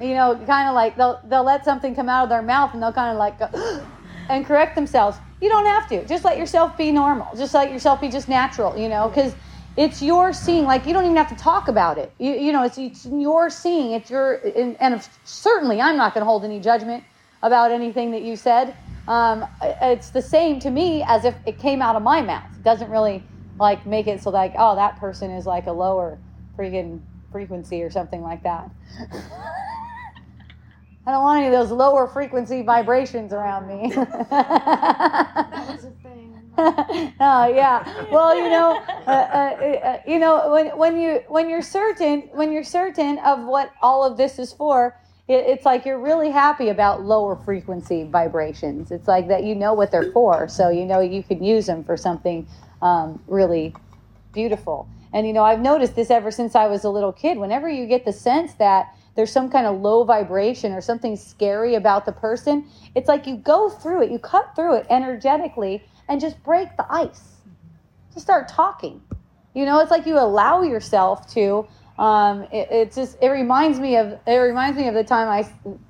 you 0.00 0.14
know, 0.14 0.36
kind 0.46 0.68
of 0.68 0.74
like 0.74 0.96
they'll 0.96 1.20
they'll 1.24 1.44
let 1.44 1.64
something 1.64 1.94
come 1.94 2.08
out 2.08 2.24
of 2.24 2.28
their 2.28 2.42
mouth 2.42 2.74
and 2.74 2.82
they'll 2.82 2.92
kind 2.92 3.12
of 3.12 3.18
like 3.18 3.38
go 3.40 3.86
and 4.28 4.46
correct 4.46 4.76
themselves. 4.76 5.18
You 5.40 5.48
don't 5.48 5.66
have 5.66 5.88
to. 5.88 6.06
Just 6.06 6.24
let 6.24 6.38
yourself 6.38 6.76
be 6.78 6.92
normal. 6.92 7.34
Just 7.36 7.54
let 7.54 7.72
yourself 7.72 8.00
be 8.00 8.10
just 8.10 8.28
natural. 8.28 8.78
You 8.78 8.88
know, 8.88 9.08
because 9.08 9.34
it's 9.76 10.02
your 10.02 10.32
seeing. 10.32 10.64
Like 10.64 10.86
you 10.86 10.92
don't 10.92 11.04
even 11.04 11.16
have 11.16 11.28
to 11.28 11.36
talk 11.36 11.68
about 11.68 11.98
it. 11.98 12.12
You 12.18 12.32
you 12.32 12.52
know, 12.52 12.64
it's, 12.64 12.78
it's 12.78 13.06
your 13.06 13.50
seeing. 13.50 13.92
It's 13.92 14.10
your 14.10 14.34
and, 14.56 14.76
and 14.80 15.08
certainly 15.24 15.80
I'm 15.80 15.96
not 15.96 16.14
going 16.14 16.22
to 16.22 16.26
hold 16.26 16.44
any 16.44 16.60
judgment 16.60 17.04
about 17.42 17.70
anything 17.70 18.10
that 18.12 18.22
you 18.22 18.36
said. 18.36 18.76
Um, 19.08 19.46
it's 19.62 20.10
the 20.10 20.22
same 20.22 20.60
to 20.60 20.70
me 20.70 21.02
as 21.06 21.24
if 21.24 21.34
it 21.46 21.58
came 21.58 21.82
out 21.82 21.96
of 21.96 22.02
my 22.02 22.20
mouth. 22.20 22.50
It 22.54 22.62
doesn't 22.62 22.90
really 22.90 23.22
like 23.58 23.84
make 23.86 24.06
it 24.06 24.22
so 24.22 24.30
like 24.30 24.54
oh 24.56 24.74
that 24.74 24.98
person 24.98 25.30
is 25.30 25.46
like 25.46 25.66
a 25.66 25.72
lower 25.72 26.18
freaking 26.58 27.00
frequency 27.32 27.82
or 27.82 27.90
something 27.90 28.22
like 28.22 28.42
that. 28.42 28.70
I 31.06 31.12
don't 31.12 31.22
want 31.22 31.38
any 31.44 31.54
of 31.54 31.60
those 31.60 31.72
lower 31.72 32.06
frequency 32.06 32.62
vibrations 32.62 33.32
around 33.32 33.66
me. 33.66 33.92
That 34.30 35.66
was 35.68 35.84
a 35.84 35.90
thing. 36.02 36.29
oh 37.20 37.52
yeah. 37.54 38.06
Well, 38.10 38.36
you 38.36 38.50
know, 38.50 38.76
uh, 39.06 39.10
uh, 39.10 39.64
uh, 39.84 40.00
you 40.06 40.18
know, 40.18 40.52
when 40.52 40.66
when 40.76 41.00
you 41.00 41.22
when 41.28 41.48
you're 41.48 41.62
certain 41.62 42.22
when 42.32 42.52
you're 42.52 42.64
certain 42.64 43.18
of 43.20 43.44
what 43.44 43.72
all 43.80 44.04
of 44.04 44.18
this 44.18 44.38
is 44.38 44.52
for, 44.52 44.94
it, 45.26 45.46
it's 45.46 45.64
like 45.64 45.86
you're 45.86 45.98
really 45.98 46.30
happy 46.30 46.68
about 46.68 47.02
lower 47.02 47.34
frequency 47.34 48.04
vibrations. 48.04 48.90
It's 48.90 49.08
like 49.08 49.28
that 49.28 49.44
you 49.44 49.54
know 49.54 49.72
what 49.72 49.90
they're 49.90 50.12
for, 50.12 50.48
so 50.48 50.68
you 50.68 50.84
know 50.84 51.00
you 51.00 51.22
can 51.22 51.42
use 51.42 51.64
them 51.64 51.82
for 51.82 51.96
something 51.96 52.46
um, 52.82 53.22
really 53.26 53.74
beautiful. 54.34 54.86
And 55.14 55.26
you 55.26 55.32
know, 55.32 55.42
I've 55.42 55.60
noticed 55.60 55.96
this 55.96 56.10
ever 56.10 56.30
since 56.30 56.54
I 56.54 56.66
was 56.66 56.84
a 56.84 56.90
little 56.90 57.12
kid. 57.12 57.38
Whenever 57.38 57.70
you 57.70 57.86
get 57.86 58.04
the 58.04 58.12
sense 58.12 58.52
that 58.54 58.94
there's 59.16 59.32
some 59.32 59.50
kind 59.50 59.66
of 59.66 59.80
low 59.80 60.04
vibration 60.04 60.72
or 60.72 60.80
something 60.80 61.16
scary 61.16 61.74
about 61.74 62.06
the 62.06 62.12
person, 62.12 62.66
it's 62.94 63.08
like 63.08 63.26
you 63.26 63.36
go 63.36 63.70
through 63.70 64.02
it, 64.02 64.10
you 64.10 64.18
cut 64.18 64.54
through 64.54 64.76
it 64.76 64.86
energetically 64.90 65.82
and 66.10 66.20
just 66.20 66.42
break 66.42 66.76
the 66.76 66.84
ice. 66.92 67.36
Just 68.12 68.26
start 68.26 68.48
talking. 68.48 69.00
You 69.54 69.64
know, 69.64 69.78
it's 69.78 69.90
like 69.90 70.06
you 70.06 70.18
allow 70.18 70.62
yourself 70.62 71.32
to. 71.34 71.66
Um, 71.98 72.42
it, 72.52 72.68
it's 72.70 72.96
just 72.96 73.16
it 73.22 73.28
reminds 73.28 73.78
me 73.78 73.96
of 73.96 74.18
it 74.26 74.36
reminds 74.36 74.76
me 74.76 74.88
of 74.88 74.94
the 74.94 75.04
time 75.04 75.28
I, 75.28 75.48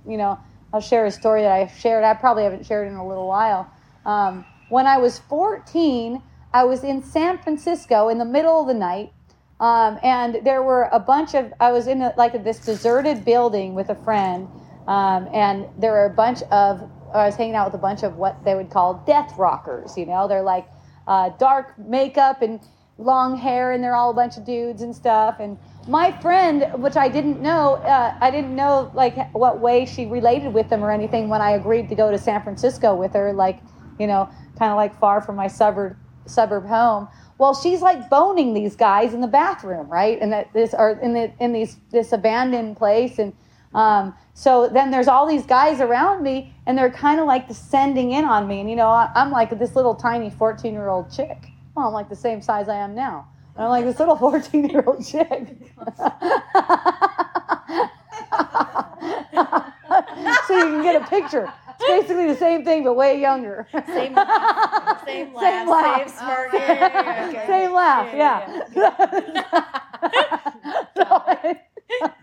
you 0.09 0.19
know, 0.19 0.39
I'll 0.73 0.81
share 0.81 1.07
a 1.07 1.11
story 1.11 1.43
that 1.43 1.53
I 1.53 1.67
shared. 1.67 2.05
I 2.05 2.15
probably 2.15 2.45
haven't 2.45 2.67
shared 2.67 2.87
in 2.87 2.95
a 2.95 3.07
little 3.07 3.27
while. 3.27 3.69
Um, 4.05 4.45
when 4.69 4.87
I 4.87 4.99
was 4.99 5.19
14, 5.21 6.23
I 6.53 6.65
was 6.65 6.85
in 6.85 7.03
San 7.03 7.39
Francisco 7.39 8.09
in 8.09 8.19
the 8.19 8.25
middle 8.25 8.61
of 8.61 8.67
the 8.67 8.75
night, 8.75 9.13
um, 9.59 9.99
and 10.03 10.45
there 10.45 10.63
were 10.63 10.89
a 10.93 11.01
bunch 11.01 11.35
of. 11.35 11.53
I 11.61 11.73
was 11.73 11.87
in 11.87 12.03
a, 12.03 12.13
like 12.19 12.45
this 12.45 12.59
deserted 12.59 13.25
building 13.25 13.75
with 13.75 13.89
a 13.89 13.95
friend, 13.95 14.49
um, 14.87 15.29
and 15.33 15.67
there 15.79 15.93
were 15.93 16.05
a 16.05 16.15
bunch 16.15 16.43
of. 16.51 16.91
I 17.15 17.27
was 17.27 17.37
hanging 17.37 17.55
out 17.55 17.67
with 17.67 17.75
a 17.75 17.83
bunch 17.83 18.03
of 18.03 18.17
what 18.17 18.45
they 18.45 18.55
would 18.55 18.71
call 18.71 19.03
death 19.07 19.37
rockers. 19.39 19.97
You 19.97 20.07
know, 20.07 20.29
they're 20.29 20.43
like 20.43 20.69
uh, 21.07 21.31
dark 21.31 21.79
makeup 21.79 22.43
and 22.43 22.61
long 22.99 23.37
hair, 23.37 23.73
and 23.73 23.83
they're 23.83 23.97
all 23.97 24.11
a 24.11 24.15
bunch 24.15 24.37
of 24.37 24.45
dudes 24.45 24.83
and 24.83 24.95
stuff. 24.95 25.37
And 25.41 25.59
my 25.89 26.13
friend, 26.21 26.71
which 26.83 26.97
I 26.97 27.09
didn't 27.09 27.41
know, 27.41 27.75
uh, 27.77 28.15
I 28.21 28.31
didn't 28.31 28.55
know 28.55 28.91
like 28.95 29.33
what 29.33 29.61
way 29.61 29.87
she 29.87 30.07
related 30.07 30.53
with 30.53 30.69
them 30.69 30.85
or 30.85 30.91
anything 30.91 31.29
when 31.29 31.41
I 31.41 31.53
agreed 31.53 31.89
to 31.89 31.95
go 31.95 32.11
to 32.11 32.19
San 32.19 32.43
Francisco 32.43 32.95
with 32.95 33.15
her, 33.15 33.33
like 33.33 33.61
you 33.99 34.07
know, 34.07 34.29
kind 34.59 34.71
of 34.71 34.77
like 34.77 34.99
far 34.99 35.21
from 35.21 35.37
my 35.37 35.47
suburb 35.47 35.97
suburb 36.27 36.67
home. 36.67 37.09
Well, 37.39 37.55
she's 37.55 37.81
like 37.81 38.11
boning 38.11 38.55
these 38.55 38.77
guys 38.77 39.15
in 39.15 39.21
the 39.21 39.27
bathroom, 39.27 39.89
right? 39.89 40.19
And 40.21 40.33
that 40.33 40.53
this 40.53 40.75
or 40.75 40.91
in 41.03 41.15
the 41.15 41.33
in 41.41 41.53
these 41.53 41.77
this 41.91 42.13
abandoned 42.13 42.77
place, 42.77 43.19
and 43.19 43.33
um, 43.75 44.15
so 44.35 44.69
then 44.69 44.91
there's 44.91 45.09
all 45.09 45.27
these 45.27 45.47
guys 45.47 45.81
around 45.81 46.23
me, 46.23 46.53
and 46.67 46.77
they're 46.77 46.91
kind 46.91 47.21
of 47.21 47.27
like 47.27 47.49
descending 47.49 48.13
in 48.13 48.25
on 48.25 48.49
me, 48.49 48.61
and 48.61 48.69
you 48.71 48.77
know, 48.77 48.89
I, 48.89 49.11
I'm 49.15 49.31
like 49.31 49.57
this 49.59 49.77
little 49.77 49.95
tiny 49.95 50.31
14 50.31 50.73
year 50.73 50.89
old 50.89 51.11
chick. 51.11 51.49
Well, 51.75 51.87
I'm 51.87 51.93
like 51.95 52.09
the 52.09 52.17
same 52.17 52.43
size 52.43 52.69
I 52.69 52.77
am 52.77 52.95
now. 52.95 53.29
And 53.55 53.65
I'm 53.65 53.71
like, 53.71 53.85
this 53.85 53.99
little 53.99 54.17
14 54.17 54.69
year 54.69 54.83
old 54.87 55.05
chick. 55.05 55.21
so 60.47 60.57
you 60.57 60.65
can 60.65 60.83
get 60.83 61.03
a 61.03 61.07
picture. 61.09 61.53
It's 61.79 61.89
basically 61.89 62.27
the 62.27 62.37
same 62.37 62.65
thing, 62.65 62.85
but 62.85 62.95
way 62.95 63.21
younger. 63.21 63.67
Same 63.87 64.15
laugh. 64.15 65.05
Same 65.05 65.35
laugh. 65.35 65.43
Same 65.43 65.69
laugh. 65.69 66.09
Same 66.09 66.19
smirk. 66.19 66.53
Yeah, 66.53 66.73
yeah, 66.73 66.91
yeah, 66.93 67.29
okay. 67.29 67.47
Same 67.47 67.73
laugh, 67.73 68.15
Yeah, 68.15 68.65
yeah. 68.75 68.91
so, 70.97 72.11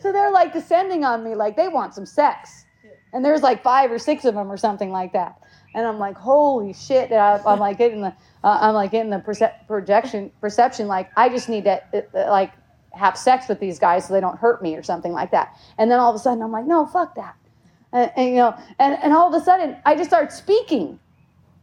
so 0.00 0.12
they're 0.12 0.32
like 0.32 0.52
descending 0.52 1.04
on 1.04 1.24
me 1.24 1.34
like 1.34 1.56
they 1.56 1.68
want 1.68 1.94
some 1.94 2.06
sex. 2.06 2.64
And 3.12 3.24
there's 3.24 3.42
like 3.42 3.62
five 3.62 3.90
or 3.90 3.98
six 3.98 4.24
of 4.24 4.34
them 4.34 4.50
or 4.50 4.56
something 4.56 4.90
like 4.90 5.12
that. 5.14 5.40
And 5.74 5.86
I'm 5.86 5.98
like, 5.98 6.16
holy 6.16 6.72
shit! 6.72 7.10
And 7.10 7.20
I, 7.20 7.40
I'm 7.46 7.58
like 7.58 7.78
getting 7.78 8.00
the, 8.00 8.14
uh, 8.44 8.58
I'm 8.60 8.74
like 8.74 8.90
getting 8.90 9.10
the 9.10 9.20
projection 9.66 10.30
perception. 10.40 10.86
Like 10.86 11.10
I 11.16 11.28
just 11.28 11.48
need 11.48 11.64
to 11.64 11.82
uh, 11.94 12.30
like 12.30 12.52
have 12.92 13.16
sex 13.16 13.48
with 13.48 13.60
these 13.60 13.78
guys 13.78 14.06
so 14.06 14.14
they 14.14 14.20
don't 14.20 14.38
hurt 14.38 14.62
me 14.62 14.74
or 14.74 14.82
something 14.82 15.12
like 15.12 15.30
that. 15.30 15.56
And 15.78 15.90
then 15.90 15.98
all 15.98 16.10
of 16.10 16.16
a 16.16 16.18
sudden 16.18 16.42
I'm 16.42 16.52
like, 16.52 16.66
no, 16.66 16.86
fuck 16.86 17.14
that. 17.16 17.36
And, 17.92 18.10
and, 18.16 18.28
you 18.28 18.36
know, 18.36 18.54
and, 18.78 18.98
and 19.02 19.12
all 19.12 19.28
of 19.34 19.40
a 19.40 19.44
sudden 19.44 19.76
I 19.84 19.94
just 19.94 20.10
start 20.10 20.32
speaking. 20.32 20.98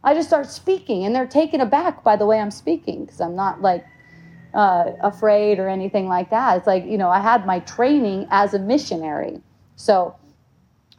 I 0.02 0.14
just 0.14 0.28
start 0.28 0.46
speaking, 0.50 1.06
and 1.06 1.16
they're 1.16 1.26
taken 1.26 1.62
aback 1.62 2.04
by 2.04 2.16
the 2.16 2.26
way 2.26 2.38
I'm 2.38 2.50
speaking 2.50 3.04
because 3.06 3.22
I'm 3.22 3.34
not 3.34 3.62
like 3.62 3.86
uh, 4.54 4.92
afraid 5.02 5.58
or 5.58 5.68
anything 5.68 6.06
like 6.06 6.30
that. 6.30 6.58
It's 6.58 6.66
like 6.66 6.84
you 6.84 6.96
know 6.96 7.10
I 7.10 7.20
had 7.20 7.46
my 7.46 7.58
training 7.60 8.28
as 8.30 8.54
a 8.54 8.58
missionary, 8.58 9.40
so 9.76 10.16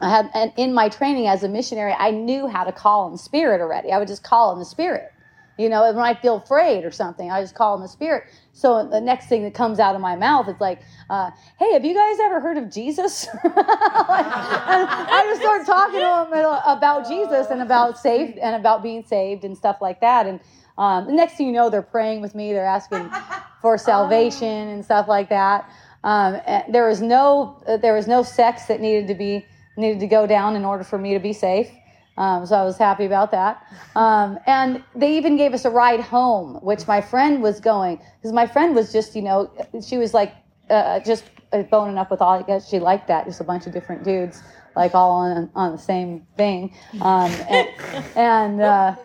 I 0.00 0.10
had 0.10 0.30
and 0.34 0.52
in 0.56 0.74
my 0.74 0.88
training 0.88 1.26
as 1.26 1.42
a 1.42 1.48
missionary, 1.48 1.94
I 1.98 2.10
knew 2.10 2.46
how 2.46 2.64
to 2.64 2.72
call 2.72 3.06
in 3.06 3.12
the 3.12 3.18
spirit 3.18 3.60
already. 3.60 3.92
I 3.92 3.98
would 3.98 4.08
just 4.08 4.22
call 4.22 4.52
in 4.52 4.58
the 4.58 4.64
spirit. 4.64 5.12
You 5.58 5.70
know, 5.70 5.90
when 5.90 6.04
I 6.04 6.12
feel 6.12 6.36
afraid 6.36 6.84
or 6.84 6.90
something, 6.90 7.30
I 7.30 7.40
just 7.40 7.54
call 7.54 7.76
in 7.76 7.80
the 7.80 7.88
spirit. 7.88 8.24
So 8.52 8.86
the 8.86 9.00
next 9.00 9.28
thing 9.28 9.42
that 9.44 9.54
comes 9.54 9.78
out 9.78 9.94
of 9.94 10.02
my 10.02 10.14
mouth 10.14 10.48
it's 10.48 10.60
like, 10.60 10.82
uh, 11.08 11.30
"Hey, 11.58 11.72
have 11.72 11.82
you 11.82 11.94
guys 11.94 12.18
ever 12.24 12.40
heard 12.40 12.58
of 12.58 12.70
Jesus?" 12.70 13.26
and 13.26 13.40
I 13.56 15.24
just 15.28 15.40
start 15.40 15.64
talking 15.64 16.00
to 16.00 16.28
them 16.30 16.60
about 16.66 17.08
Jesus 17.08 17.46
and 17.50 17.62
about 17.62 17.98
saved 17.98 18.36
and 18.36 18.54
about 18.54 18.82
being 18.82 19.02
saved 19.02 19.44
and 19.44 19.56
stuff 19.56 19.78
like 19.80 20.02
that. 20.02 20.26
And 20.26 20.40
um, 20.78 21.06
the 21.06 21.12
next 21.12 21.36
thing 21.36 21.46
you 21.46 21.52
know, 21.52 21.70
they're 21.70 21.82
praying 21.82 22.20
with 22.20 22.34
me. 22.34 22.52
They're 22.52 22.64
asking 22.64 23.10
for 23.62 23.78
salvation 23.78 24.68
and 24.68 24.84
stuff 24.84 25.08
like 25.08 25.28
that. 25.30 25.70
Um, 26.04 26.40
there 26.68 26.86
was 26.86 27.00
no 27.00 27.60
there 27.82 27.94
was 27.94 28.06
no 28.06 28.22
sex 28.22 28.66
that 28.66 28.80
needed 28.80 29.08
to 29.08 29.14
be 29.14 29.44
needed 29.76 30.00
to 30.00 30.06
go 30.06 30.26
down 30.26 30.56
in 30.56 30.64
order 30.64 30.84
for 30.84 30.98
me 30.98 31.14
to 31.14 31.20
be 31.20 31.32
safe. 31.32 31.70
Um, 32.18 32.46
so 32.46 32.56
I 32.56 32.64
was 32.64 32.78
happy 32.78 33.04
about 33.04 33.30
that. 33.32 33.62
Um, 33.94 34.38
and 34.46 34.82
they 34.94 35.16
even 35.16 35.36
gave 35.36 35.52
us 35.52 35.64
a 35.66 35.70
ride 35.70 36.00
home, 36.00 36.54
which 36.62 36.86
my 36.86 37.00
friend 37.00 37.42
was 37.42 37.60
going 37.60 38.00
because 38.18 38.32
my 38.32 38.46
friend 38.46 38.74
was 38.74 38.92
just, 38.92 39.14
you 39.14 39.22
know, 39.22 39.50
she 39.86 39.98
was 39.98 40.14
like 40.14 40.34
uh, 40.70 41.00
just 41.00 41.24
uh, 41.52 41.62
boning 41.62 41.98
up 41.98 42.10
with 42.10 42.22
all. 42.22 42.38
I 42.38 42.42
guess 42.42 42.68
she 42.68 42.78
liked 42.78 43.08
that, 43.08 43.26
just 43.26 43.40
a 43.40 43.44
bunch 43.44 43.66
of 43.66 43.72
different 43.72 44.02
dudes, 44.02 44.42
like 44.74 44.94
all 44.94 45.10
on 45.10 45.50
on 45.54 45.72
the 45.72 45.78
same 45.78 46.26
thing. 46.36 46.74
Um, 47.02 47.30
and 47.48 47.68
and 48.16 48.60
uh, 48.62 48.96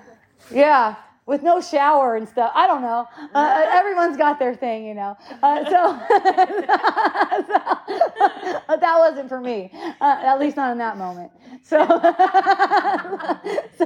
yeah, 0.49 0.95
with 1.31 1.41
no 1.43 1.61
shower 1.61 2.17
and 2.17 2.27
stuff. 2.27 2.51
I 2.53 2.67
don't 2.67 2.81
know. 2.81 3.07
Uh, 3.33 3.65
everyone's 3.71 4.17
got 4.17 4.37
their 4.37 4.53
thing, 4.53 4.85
you 4.85 4.93
know. 4.93 5.17
Uh, 5.41 5.63
so, 5.63 5.71
so 8.67 8.75
that 8.77 8.95
wasn't 8.99 9.29
for 9.29 9.39
me, 9.39 9.71
uh, 10.01 10.17
at 10.23 10.41
least 10.41 10.57
not 10.57 10.73
in 10.73 10.77
that 10.77 10.97
moment. 10.97 11.31
So, 11.63 11.77
so, 13.77 13.85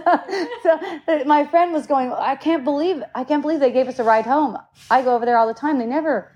so 0.64 1.24
my 1.26 1.46
friend 1.46 1.74
was 1.74 1.86
going. 1.88 2.12
I 2.14 2.36
can't 2.36 2.64
believe. 2.64 3.04
I 3.14 3.24
can't 3.24 3.42
believe 3.42 3.60
they 3.60 3.72
gave 3.72 3.88
us 3.88 4.00
a 4.00 4.04
ride 4.04 4.26
home. 4.26 4.58
I 4.90 5.02
go 5.02 5.14
over 5.14 5.26
there 5.26 5.38
all 5.38 5.48
the 5.48 5.54
time. 5.54 5.78
They 5.78 5.86
never 5.86 6.32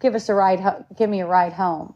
give 0.00 0.14
us 0.14 0.28
a 0.28 0.34
ride. 0.34 0.58
Ho- 0.60 0.84
give 0.98 1.08
me 1.08 1.20
a 1.20 1.26
ride 1.26 1.52
home. 1.52 1.94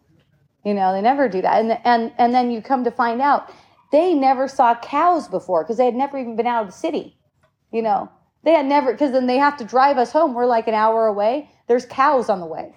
You 0.64 0.74
know, 0.74 0.92
they 0.92 1.02
never 1.02 1.28
do 1.28 1.42
that. 1.42 1.60
And 1.60 1.78
and 1.84 2.12
and 2.18 2.32
then 2.32 2.50
you 2.50 2.62
come 2.62 2.84
to 2.84 2.90
find 2.90 3.20
out 3.20 3.50
they 3.90 4.14
never 4.14 4.46
saw 4.48 4.74
cows 4.76 5.28
before 5.28 5.64
because 5.64 5.76
they 5.76 5.86
had 5.86 5.96
never 5.96 6.16
even 6.16 6.36
been 6.36 6.46
out 6.46 6.62
of 6.62 6.68
the 6.68 6.78
city. 6.78 7.16
You 7.72 7.82
know, 7.82 8.10
they 8.44 8.52
had 8.52 8.66
never, 8.66 8.92
because 8.92 9.12
then 9.12 9.26
they 9.26 9.38
have 9.38 9.56
to 9.56 9.64
drive 9.64 9.98
us 9.98 10.12
home. 10.12 10.34
We're 10.34 10.46
like 10.46 10.68
an 10.68 10.74
hour 10.74 11.06
away. 11.06 11.50
There's 11.66 11.86
cows 11.86 12.28
on 12.28 12.40
the 12.40 12.46
way. 12.46 12.76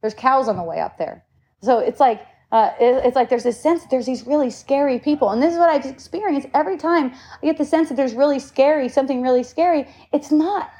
There's 0.00 0.14
cows 0.14 0.48
on 0.48 0.56
the 0.56 0.62
way 0.62 0.80
up 0.80 0.98
there. 0.98 1.24
So 1.62 1.78
it's 1.78 2.00
like, 2.00 2.26
uh, 2.52 2.70
it, 2.80 3.04
it's 3.04 3.16
like 3.16 3.28
there's 3.28 3.42
this 3.42 3.60
sense 3.60 3.82
that 3.82 3.90
there's 3.90 4.06
these 4.06 4.26
really 4.26 4.50
scary 4.50 4.98
people. 4.98 5.30
And 5.30 5.42
this 5.42 5.52
is 5.52 5.58
what 5.58 5.68
I've 5.68 5.84
experienced 5.84 6.48
every 6.54 6.76
time 6.76 7.12
I 7.42 7.46
get 7.46 7.58
the 7.58 7.64
sense 7.64 7.88
that 7.88 7.96
there's 7.96 8.14
really 8.14 8.38
scary, 8.38 8.88
something 8.88 9.20
really 9.22 9.42
scary. 9.42 9.86
It's 10.12 10.30
not. 10.30 10.70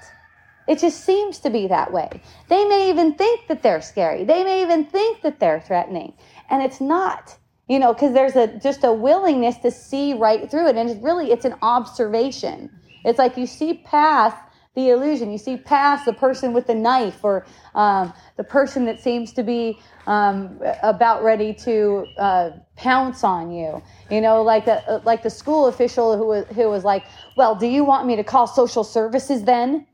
It 0.69 0.79
just 0.79 1.05
seems 1.05 1.41
to 1.41 1.51
be 1.51 1.67
that 1.67 1.93
way. 1.93 2.09
They 2.49 2.65
may 2.67 2.91
even 2.91 3.15
think 3.15 3.49
that 3.49 3.63
they're 3.63 3.83
scary. 3.83 4.25
They 4.25 4.45
may 4.45 4.63
even 4.63 4.85
think 4.85 5.23
that 5.23 5.41
they're 5.41 5.61
threatening. 5.61 6.15
And 6.49 6.63
it's 6.63 6.81
not 6.81 7.37
you 7.69 7.79
know 7.79 7.95
because 7.95 8.13
there's 8.13 8.35
a 8.35 8.49
just 8.59 8.83
a 8.83 8.93
willingness 8.93 9.57
to 9.59 9.71
see 9.71 10.13
right 10.13 10.51
through 10.51 10.67
it 10.67 10.77
and 10.77 10.91
it's 10.91 11.01
really 11.01 11.31
it's 11.31 11.45
an 11.45 11.55
observation 11.63 12.69
it's 13.05 13.19
like 13.19 13.37
you 13.37 13.47
see 13.47 13.75
past 13.85 14.37
the 14.75 14.91
illusion. 14.91 15.33
You 15.33 15.39
see 15.39 15.57
past 15.57 16.05
the 16.05 16.13
person 16.13 16.53
with 16.53 16.67
the 16.67 16.75
knife 16.75 17.25
or 17.25 17.45
um, 17.75 18.13
the 18.37 18.45
person 18.45 18.85
that 18.85 19.01
seems 19.01 19.33
to 19.33 19.43
be 19.43 19.79
um, 20.07 20.61
about 20.83 21.25
ready 21.25 21.53
to 21.55 22.07
uh, 22.19 22.51
pounce 22.77 23.25
on 23.25 23.51
you. 23.51 23.83
You 24.11 24.21
know, 24.21 24.43
like 24.43 24.67
a, 24.67 25.03
like 25.05 25.23
the 25.23 25.31
school 25.31 25.67
official 25.67 26.17
who 26.17 26.27
was, 26.27 26.47
who 26.55 26.69
was 26.69 26.85
like, 26.85 27.05
"Well, 27.37 27.55
do 27.55 27.67
you 27.67 27.85
want 27.85 28.07
me 28.07 28.17
to 28.17 28.25
call 28.25 28.47
social 28.47 28.85
services 28.85 29.43
then?" 29.45 29.87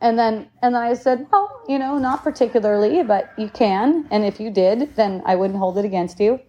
And 0.00 0.18
then 0.18 0.48
and 0.62 0.74
then 0.74 0.82
I 0.82 0.94
said, 0.94 1.26
"Well, 1.30 1.62
you 1.68 1.78
know, 1.78 1.98
not 1.98 2.24
particularly, 2.24 3.02
but 3.04 3.32
you 3.38 3.48
can. 3.48 4.06
And 4.10 4.24
if 4.24 4.40
you 4.40 4.50
did, 4.50 4.96
then 4.96 5.22
I 5.26 5.36
wouldn't 5.36 5.58
hold 5.58 5.78
it 5.78 5.84
against 5.84 6.18
you." 6.18 6.40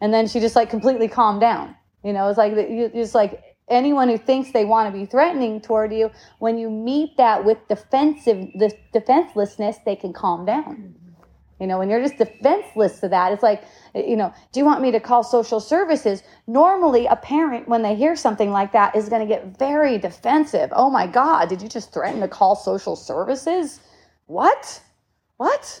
And 0.00 0.12
then 0.12 0.26
she 0.28 0.40
just 0.40 0.56
like 0.56 0.68
completely 0.68 1.08
calmed 1.08 1.40
down. 1.40 1.74
You 2.02 2.12
know, 2.12 2.28
it's 2.28 2.36
like 2.36 2.52
you 2.52 2.90
just 2.92 3.14
like 3.14 3.53
anyone 3.68 4.08
who 4.08 4.18
thinks 4.18 4.52
they 4.52 4.64
want 4.64 4.92
to 4.92 4.98
be 4.98 5.06
threatening 5.06 5.60
toward 5.60 5.92
you, 5.92 6.10
when 6.38 6.58
you 6.58 6.70
meet 6.70 7.16
that 7.16 7.44
with 7.44 7.58
defensive, 7.68 8.48
the 8.54 8.72
defenselessness, 8.92 9.78
they 9.84 9.96
can 9.96 10.12
calm 10.12 10.44
down. 10.44 10.76
Mm-hmm. 10.76 11.04
You 11.60 11.68
know, 11.68 11.78
when 11.78 11.88
you're 11.88 12.02
just 12.02 12.18
defenseless 12.18 13.00
to 13.00 13.08
that, 13.08 13.32
it's 13.32 13.42
like, 13.42 13.62
you 13.94 14.16
know, 14.16 14.34
do 14.52 14.58
you 14.58 14.66
want 14.66 14.82
me 14.82 14.90
to 14.90 14.98
call 14.98 15.22
social 15.22 15.60
services? 15.60 16.22
Normally, 16.48 17.06
a 17.06 17.16
parent, 17.16 17.68
when 17.68 17.82
they 17.82 17.94
hear 17.94 18.16
something 18.16 18.50
like 18.50 18.72
that, 18.72 18.96
is 18.96 19.08
going 19.08 19.26
to 19.26 19.32
get 19.32 19.56
very 19.56 19.96
defensive. 19.96 20.70
Oh 20.74 20.90
my 20.90 21.06
God, 21.06 21.48
did 21.48 21.62
you 21.62 21.68
just 21.68 21.92
threaten 21.92 22.20
to 22.20 22.28
call 22.28 22.56
social 22.56 22.96
services? 22.96 23.80
What? 24.26 24.82
What? 25.36 25.80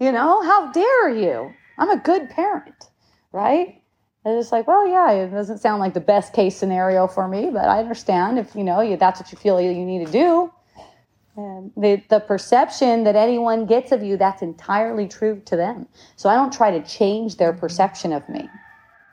You 0.00 0.10
know, 0.10 0.42
how 0.42 0.72
dare 0.72 1.10
you? 1.10 1.52
I'm 1.78 1.90
a 1.90 1.98
good 1.98 2.28
parent, 2.28 2.90
right? 3.32 3.80
It's 4.26 4.46
just 4.46 4.52
like, 4.52 4.66
well, 4.66 4.88
yeah, 4.88 5.12
it 5.12 5.30
doesn't 5.30 5.58
sound 5.58 5.78
like 5.78 5.94
the 5.94 6.00
best 6.00 6.32
case 6.32 6.56
scenario 6.56 7.06
for 7.06 7.28
me, 7.28 7.48
but 7.52 7.68
I 7.68 7.78
understand 7.78 8.40
if 8.40 8.56
you 8.56 8.64
know 8.64 8.80
you, 8.80 8.96
that's 8.96 9.20
what 9.20 9.30
you 9.30 9.38
feel 9.38 9.60
you 9.60 9.72
need 9.72 10.04
to 10.04 10.10
do. 10.10 10.52
And 11.36 11.70
the, 11.76 12.02
the 12.08 12.18
perception 12.18 13.04
that 13.04 13.14
anyone 13.14 13.66
gets 13.66 13.92
of 13.92 14.02
you, 14.02 14.16
that's 14.16 14.42
entirely 14.42 15.06
true 15.06 15.40
to 15.44 15.54
them. 15.54 15.86
So 16.16 16.28
I 16.28 16.34
don't 16.34 16.52
try 16.52 16.76
to 16.76 16.84
change 16.84 17.36
their 17.36 17.52
perception 17.52 18.12
of 18.12 18.28
me. 18.28 18.50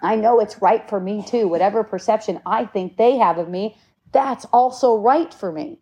I 0.01 0.15
know 0.15 0.39
it's 0.39 0.63
right 0.63 0.89
for 0.89 0.99
me 0.99 1.23
too. 1.23 1.47
Whatever 1.47 1.83
perception 1.83 2.41
I 2.47 2.65
think 2.65 2.97
they 2.97 3.17
have 3.17 3.37
of 3.37 3.49
me, 3.49 3.77
that's 4.13 4.45
also 4.45 4.97
right 4.97 5.31
for 5.31 5.51
me. 5.51 5.77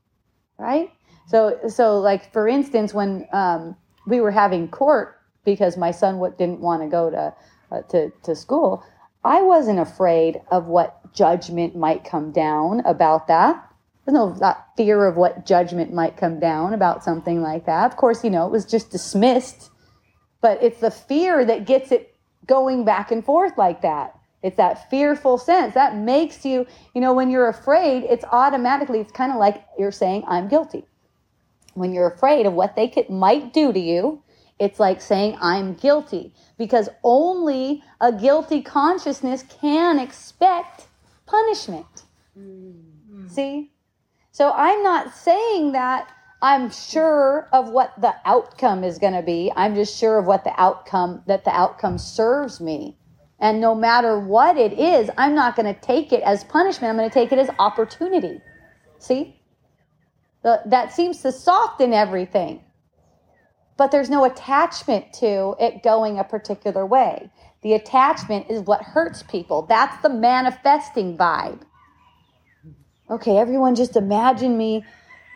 Right? 0.58 0.92
So, 1.28 1.58
so 1.70 2.00
like 2.00 2.34
for 2.34 2.50
instance, 2.50 2.94
when 2.94 3.26
um, 3.32 3.78
we 4.06 4.20
were 4.20 4.32
having 4.32 4.68
court 4.68 5.22
because 5.46 5.78
my 5.78 5.92
son 5.92 6.22
didn't 6.38 6.60
want 6.60 6.82
to 6.82 6.90
go 6.90 7.10
to, 7.10 7.34
uh, 7.72 7.82
to, 7.84 8.12
to 8.24 8.36
school, 8.36 8.84
I 9.24 9.42
wasn't 9.42 9.80
afraid 9.80 10.42
of 10.50 10.68
what 10.68 11.14
judgment 11.14 11.76
might 11.76 12.04
come 12.04 12.32
down 12.32 12.82
about 12.82 13.28
that. 13.28 13.68
There's 14.06 14.16
no 14.16 14.34
that 14.40 14.66
fear 14.76 15.06
of 15.06 15.16
what 15.16 15.46
judgment 15.46 15.94
might 15.94 16.18
come 16.18 16.40
down 16.40 16.74
about 16.74 17.04
something 17.04 17.42
like 17.42 17.66
that. 17.68 17.92
Of 17.92 17.98
course, 17.98 18.24
you 18.24 18.32
know, 18.32 18.48
it 18.48 18.52
was 18.52 18.66
just 18.66 18.90
dismissed, 18.90 19.70
but 20.42 20.62
it's 20.64 20.80
the 20.80 20.90
fear 20.90 21.46
that 21.46 21.66
gets 21.66 21.92
it 21.92 22.16
going 22.48 22.84
back 22.84 23.12
and 23.12 23.24
forth 23.24 23.58
like 23.58 23.82
that. 23.82 24.18
It's 24.42 24.58
that 24.58 24.90
fearful 24.90 25.38
sense 25.38 25.76
that 25.76 25.96
makes 25.96 26.44
you, 26.44 26.66
you 26.96 27.02
know, 27.02 27.14
when 27.14 27.30
you're 27.30 27.48
afraid, 27.48 28.04
it's 28.06 28.26
automatically, 28.32 29.00
it's 29.00 29.12
kind 29.12 29.32
of 29.32 29.38
like 29.38 29.64
you're 29.78 29.92
saying, 29.92 30.24
I'm 30.28 30.48
guilty. 30.48 30.86
When 31.76 31.94
you're 31.94 32.10
afraid 32.10 32.48
of 32.48 32.54
what 32.54 32.76
they 32.76 32.88
could, 32.88 33.10
might 33.10 33.54
do 33.54 33.72
to 33.72 33.80
you, 33.80 34.24
it's 34.62 34.80
like 34.80 35.02
saying, 35.02 35.38
I'm 35.42 35.74
guilty 35.74 36.36
because 36.56 36.88
only 37.04 37.84
a 38.00 38.14
guilty 38.14 38.62
consciousness 38.62 39.44
can 39.60 39.98
expect 39.98 40.86
punishment. 41.26 42.04
Mm-hmm. 42.38 43.28
See? 43.28 43.72
So 44.32 44.52
I'm 44.52 44.84
not 44.84 45.16
saying 45.16 45.72
that 45.72 46.12
I'm 46.44 46.70
sure 46.70 47.50
of 47.52 47.70
what 47.70 48.00
the 48.00 48.14
outcome 48.24 48.84
is 48.84 49.00
going 49.00 49.14
to 49.14 49.24
be. 49.24 49.52
I'm 49.56 49.74
just 49.74 49.98
sure 49.98 50.20
of 50.20 50.28
what 50.28 50.44
the 50.44 50.54
outcome, 50.62 51.24
that 51.26 51.44
the 51.44 51.56
outcome 51.56 51.98
serves 51.98 52.62
me. 52.62 53.00
And 53.40 53.60
no 53.60 53.74
matter 53.74 54.20
what 54.20 54.58
it 54.58 54.74
is, 54.74 55.10
I'm 55.18 55.34
not 55.34 55.56
going 55.56 55.74
to 55.74 55.82
take 55.82 56.14
it 56.14 56.22
as 56.22 56.44
punishment. 56.44 56.92
I'm 56.92 56.98
going 56.98 57.10
to 57.10 57.14
take 57.14 57.32
it 57.32 57.40
as 57.40 57.50
opportunity. 57.58 58.40
See? 59.00 59.42
The, 60.44 60.62
that 60.68 60.94
seems 60.94 61.24
to 61.24 61.32
soften 61.32 61.94
everything. 61.94 62.64
But 63.78 63.92
there's 63.92 64.10
no 64.10 64.26
attachment 64.26 65.14
to 65.14 65.56
it 65.60 65.84
going 65.84 66.20
a 66.20 66.24
particular 66.24 66.86
way. 66.86 67.30
The 67.62 67.74
attachment 67.74 68.48
is 68.50 68.62
what 68.62 68.82
hurts 68.82 69.24
people. 69.24 69.64
That's 69.64 70.02
the 70.02 70.10
manifesting 70.10 71.18
vibe. 71.18 71.62
Okay, 73.10 73.38
everyone, 73.38 73.76
just 73.76 73.96
imagine 73.96 74.58
me 74.58 74.86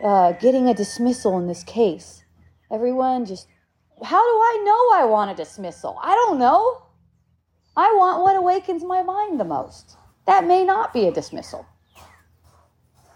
uh, 0.02 0.32
getting 0.32 0.68
a 0.68 0.74
dismissal 0.74 1.38
in 1.38 1.46
this 1.46 1.62
case. 1.64 2.24
Everyone, 2.70 3.26
just 3.26 3.48
how 4.02 4.22
do 4.22 4.38
I 4.38 4.62
know 4.64 5.02
I 5.02 5.10
want 5.10 5.30
a 5.30 5.34
dismissal? 5.34 5.98
I 6.02 6.14
don't 6.14 6.38
know. 6.38 6.82
I 7.76 7.94
want 7.96 8.22
what 8.22 8.36
awakens 8.36 8.82
my 8.82 9.02
mind 9.02 9.38
the 9.38 9.44
most. 9.44 9.96
That 10.26 10.46
may 10.46 10.64
not 10.64 10.92
be 10.92 11.06
a 11.06 11.12
dismissal. 11.12 11.66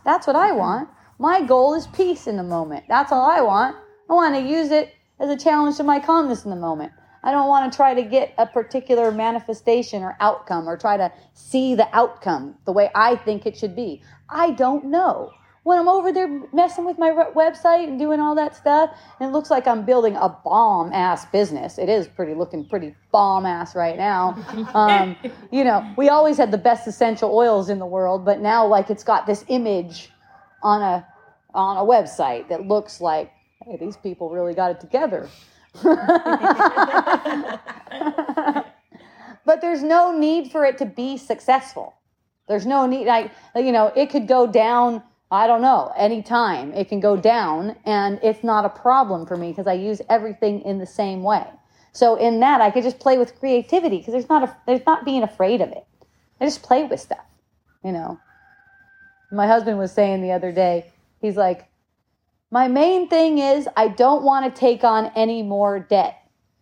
That's 0.04 0.26
what 0.26 0.36
I 0.36 0.52
want. 0.52 0.88
My 1.18 1.42
goal 1.42 1.74
is 1.74 1.86
peace 1.88 2.26
in 2.26 2.36
the 2.36 2.42
moment. 2.42 2.84
That's 2.88 3.12
all 3.12 3.28
I 3.28 3.40
want. 3.40 3.76
I 4.08 4.14
want 4.14 4.34
to 4.34 4.40
use 4.40 4.70
it 4.70 4.94
as 5.20 5.28
a 5.28 5.36
challenge 5.36 5.76
to 5.76 5.84
my 5.84 6.00
calmness 6.00 6.44
in 6.44 6.50
the 6.50 6.56
moment. 6.56 6.92
I 7.22 7.32
don't 7.32 7.48
want 7.48 7.70
to 7.70 7.76
try 7.76 7.94
to 7.94 8.02
get 8.02 8.32
a 8.38 8.46
particular 8.46 9.12
manifestation 9.12 10.02
or 10.02 10.16
outcome 10.20 10.68
or 10.68 10.76
try 10.76 10.96
to 10.96 11.12
see 11.34 11.74
the 11.74 11.86
outcome 11.94 12.56
the 12.64 12.72
way 12.72 12.90
I 12.94 13.16
think 13.16 13.44
it 13.44 13.56
should 13.56 13.76
be. 13.76 14.02
I 14.28 14.52
don't 14.52 14.86
know. 14.86 15.32
When 15.62 15.78
I'm 15.78 15.88
over 15.88 16.10
there 16.10 16.40
messing 16.54 16.86
with 16.86 16.98
my 16.98 17.10
website 17.10 17.86
and 17.86 17.98
doing 17.98 18.18
all 18.18 18.34
that 18.36 18.56
stuff, 18.56 18.90
and 19.20 19.28
it 19.28 19.32
looks 19.32 19.50
like 19.50 19.68
I'm 19.68 19.84
building 19.84 20.16
a 20.16 20.30
bomb 20.42 20.90
ass 20.94 21.26
business. 21.26 21.76
It 21.76 21.90
is 21.90 22.08
pretty 22.08 22.32
looking 22.32 22.66
pretty 22.66 22.94
bomb 23.12 23.44
ass 23.44 23.76
right 23.76 23.96
now. 23.96 24.36
Um, 24.74 25.16
you 25.50 25.64
know, 25.64 25.94
we 25.96 26.08
always 26.08 26.36
had 26.38 26.50
the 26.50 26.58
best 26.58 26.86
essential 26.86 27.34
oils 27.34 27.68
in 27.68 27.78
the 27.78 27.86
world, 27.86 28.24
but 28.24 28.40
now 28.40 28.66
like 28.66 28.88
it's 28.88 29.04
got 29.04 29.26
this 29.26 29.44
image 29.48 30.10
on 30.62 30.80
a 30.80 31.06
on 31.54 31.76
a 31.76 31.80
website 31.80 32.48
that 32.48 32.66
looks 32.66 33.00
like, 33.00 33.32
hey, 33.64 33.76
these 33.76 33.96
people 33.96 34.30
really 34.30 34.54
got 34.54 34.70
it 34.70 34.80
together. 34.80 35.28
but 39.44 39.60
there's 39.60 39.82
no 39.82 40.16
need 40.16 40.50
for 40.50 40.64
it 40.64 40.78
to 40.78 40.86
be 40.86 41.16
successful. 41.16 41.94
There's 42.48 42.66
no 42.66 42.86
need, 42.86 43.06
like, 43.06 43.30
you 43.54 43.70
know, 43.70 43.92
it 43.94 44.10
could 44.10 44.26
go 44.26 44.46
down, 44.46 45.02
I 45.30 45.46
don't 45.46 45.62
know, 45.62 45.92
anytime. 45.96 46.72
It 46.72 46.88
can 46.88 46.98
go 46.98 47.16
down, 47.16 47.76
and 47.84 48.18
it's 48.22 48.42
not 48.42 48.64
a 48.64 48.68
problem 48.68 49.26
for 49.26 49.36
me 49.36 49.50
because 49.50 49.68
I 49.68 49.74
use 49.74 50.02
everything 50.08 50.62
in 50.62 50.78
the 50.78 50.86
same 50.86 51.22
way. 51.22 51.46
So 51.92 52.16
in 52.16 52.40
that, 52.40 52.60
I 52.60 52.70
could 52.70 52.82
just 52.82 52.98
play 52.98 53.18
with 53.18 53.38
creativity 53.38 53.98
because 53.98 54.12
there's 54.12 54.28
not 54.28 54.42
a, 54.42 54.56
there's 54.66 54.84
not 54.86 55.04
being 55.04 55.22
afraid 55.22 55.60
of 55.60 55.70
it. 55.70 55.84
I 56.40 56.46
just 56.46 56.62
play 56.62 56.84
with 56.84 57.00
stuff, 57.00 57.24
you 57.84 57.92
know. 57.92 58.18
My 59.30 59.46
husband 59.46 59.78
was 59.78 59.92
saying 59.92 60.22
the 60.22 60.32
other 60.32 60.50
day, 60.50 60.90
he's 61.20 61.36
like, 61.36 61.69
my 62.50 62.68
main 62.68 63.08
thing 63.08 63.38
is 63.38 63.68
I 63.76 63.88
don't 63.88 64.22
want 64.22 64.52
to 64.52 64.58
take 64.60 64.84
on 64.84 65.12
any 65.14 65.42
more 65.42 65.78
debt 65.78 66.16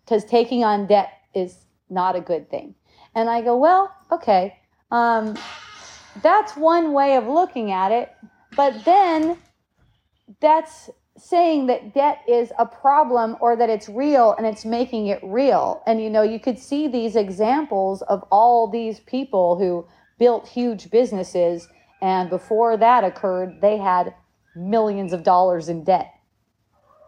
because 0.04 0.24
taking 0.24 0.64
on 0.64 0.86
debt 0.86 1.10
is 1.34 1.56
not 1.88 2.16
a 2.16 2.20
good 2.20 2.50
thing. 2.50 2.74
And 3.14 3.28
I 3.28 3.40
go, 3.40 3.56
well, 3.56 3.94
okay, 4.12 4.58
um, 4.90 5.36
that's 6.22 6.56
one 6.56 6.92
way 6.92 7.16
of 7.16 7.26
looking 7.26 7.72
at 7.72 7.92
it. 7.92 8.14
But 8.54 8.84
then 8.84 9.38
that's 10.40 10.90
saying 11.16 11.66
that 11.66 11.94
debt 11.94 12.22
is 12.28 12.52
a 12.58 12.66
problem 12.66 13.36
or 13.40 13.56
that 13.56 13.70
it's 13.70 13.88
real 13.88 14.34
and 14.36 14.46
it's 14.46 14.64
making 14.64 15.08
it 15.08 15.20
real. 15.22 15.82
And 15.86 16.00
you 16.02 16.10
know, 16.10 16.22
you 16.22 16.38
could 16.38 16.58
see 16.58 16.86
these 16.86 17.16
examples 17.16 18.02
of 18.02 18.22
all 18.30 18.68
these 18.68 19.00
people 19.00 19.58
who 19.58 19.86
built 20.18 20.46
huge 20.46 20.90
businesses. 20.90 21.68
And 22.00 22.30
before 22.30 22.76
that 22.76 23.04
occurred, 23.04 23.60
they 23.60 23.78
had 23.78 24.14
millions 24.54 25.12
of 25.12 25.22
dollars 25.22 25.68
in 25.68 25.84
debt. 25.84 26.12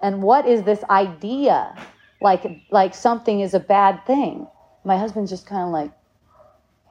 And 0.02 0.22
what 0.22 0.46
is 0.46 0.62
this 0.62 0.82
idea? 0.84 1.74
Like 2.20 2.44
like 2.70 2.94
something 2.94 3.40
is 3.40 3.54
a 3.54 3.60
bad 3.60 4.04
thing. 4.06 4.46
My 4.84 4.96
husband's 4.98 5.30
just 5.30 5.46
kind 5.46 5.62
of 5.62 5.70
like, 5.70 5.92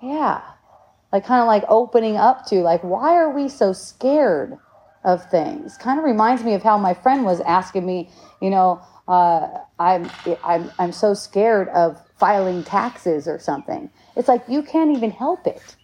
yeah. 0.01 0.41
Like 1.11 1.25
kind 1.25 1.41
of 1.41 1.47
like 1.47 1.63
opening 1.69 2.17
up 2.17 2.45
to 2.47 2.55
like 2.57 2.83
why 2.83 3.15
are 3.15 3.31
we 3.31 3.49
so 3.49 3.73
scared 3.73 4.57
of 5.03 5.29
things? 5.29 5.77
Kind 5.77 5.99
of 5.99 6.05
reminds 6.05 6.43
me 6.43 6.53
of 6.53 6.63
how 6.63 6.77
my 6.77 6.93
friend 6.93 7.25
was 7.25 7.41
asking 7.41 7.85
me, 7.85 8.09
you 8.41 8.49
know, 8.49 8.81
uh, 9.07 9.47
I'm 9.79 10.09
I'm 10.43 10.71
I'm 10.77 10.91
so 10.91 11.13
scared 11.13 11.67
of 11.69 11.99
filing 12.17 12.63
taxes 12.63 13.27
or 13.27 13.39
something. 13.39 13.89
It's 14.15 14.27
like 14.27 14.43
you 14.47 14.61
can't 14.61 14.95
even 14.95 15.09
help 15.09 15.47
it. 15.47 15.75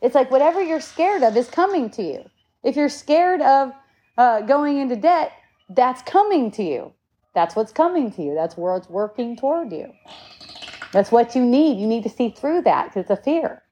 It's 0.00 0.14
like 0.14 0.30
whatever 0.30 0.62
you're 0.62 0.80
scared 0.80 1.22
of 1.22 1.36
is 1.36 1.48
coming 1.48 1.90
to 1.90 2.02
you. 2.02 2.30
If 2.62 2.76
you're 2.76 2.88
scared 2.88 3.40
of 3.40 3.72
uh, 4.18 4.42
going 4.42 4.78
into 4.78 4.96
debt, 4.96 5.32
that's 5.70 6.02
coming 6.02 6.50
to 6.52 6.62
you. 6.62 6.92
That's 7.34 7.54
what's 7.54 7.72
coming 7.72 8.10
to 8.12 8.22
you. 8.22 8.34
That's 8.34 8.56
where 8.56 8.76
it's 8.76 8.88
working 8.88 9.36
toward 9.36 9.72
you. 9.72 9.92
That's 10.92 11.12
what 11.12 11.34
you 11.34 11.44
need. 11.44 11.80
You 11.80 11.86
need 11.86 12.02
to 12.02 12.08
see 12.08 12.30
through 12.30 12.62
that 12.62 12.86
because 12.86 13.02
it's 13.02 13.10
a 13.10 13.22
fear. 13.22 13.62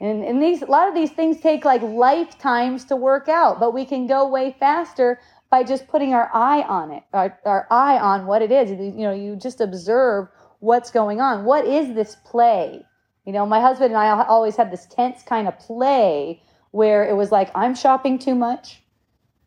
And, 0.00 0.22
and 0.22 0.40
these 0.40 0.62
a 0.62 0.66
lot 0.66 0.88
of 0.88 0.94
these 0.94 1.10
things 1.10 1.40
take 1.40 1.64
like 1.64 1.82
lifetimes 1.82 2.84
to 2.84 2.96
work 2.96 3.28
out, 3.28 3.58
but 3.58 3.74
we 3.74 3.84
can 3.84 4.06
go 4.06 4.28
way 4.28 4.54
faster 4.60 5.20
by 5.50 5.64
just 5.64 5.88
putting 5.88 6.12
our 6.14 6.30
eye 6.32 6.62
on 6.62 6.92
it, 6.92 7.02
our, 7.12 7.38
our 7.44 7.66
eye 7.70 7.98
on 7.98 8.26
what 8.26 8.42
it 8.42 8.52
is. 8.52 8.70
You 8.70 8.92
know, 8.92 9.12
you 9.12 9.34
just 9.34 9.60
observe 9.60 10.28
what's 10.60 10.90
going 10.90 11.20
on. 11.20 11.44
What 11.44 11.64
is 11.64 11.94
this 11.94 12.16
play? 12.24 12.84
You 13.28 13.34
know, 13.34 13.44
my 13.44 13.60
husband 13.60 13.92
and 13.92 13.98
I 13.98 14.24
always 14.24 14.56
had 14.56 14.72
this 14.72 14.86
tense 14.86 15.22
kind 15.22 15.48
of 15.48 15.58
play 15.58 16.40
where 16.70 17.06
it 17.06 17.14
was 17.14 17.30
like 17.30 17.50
I'm 17.54 17.74
shopping 17.74 18.18
too 18.18 18.34
much, 18.34 18.82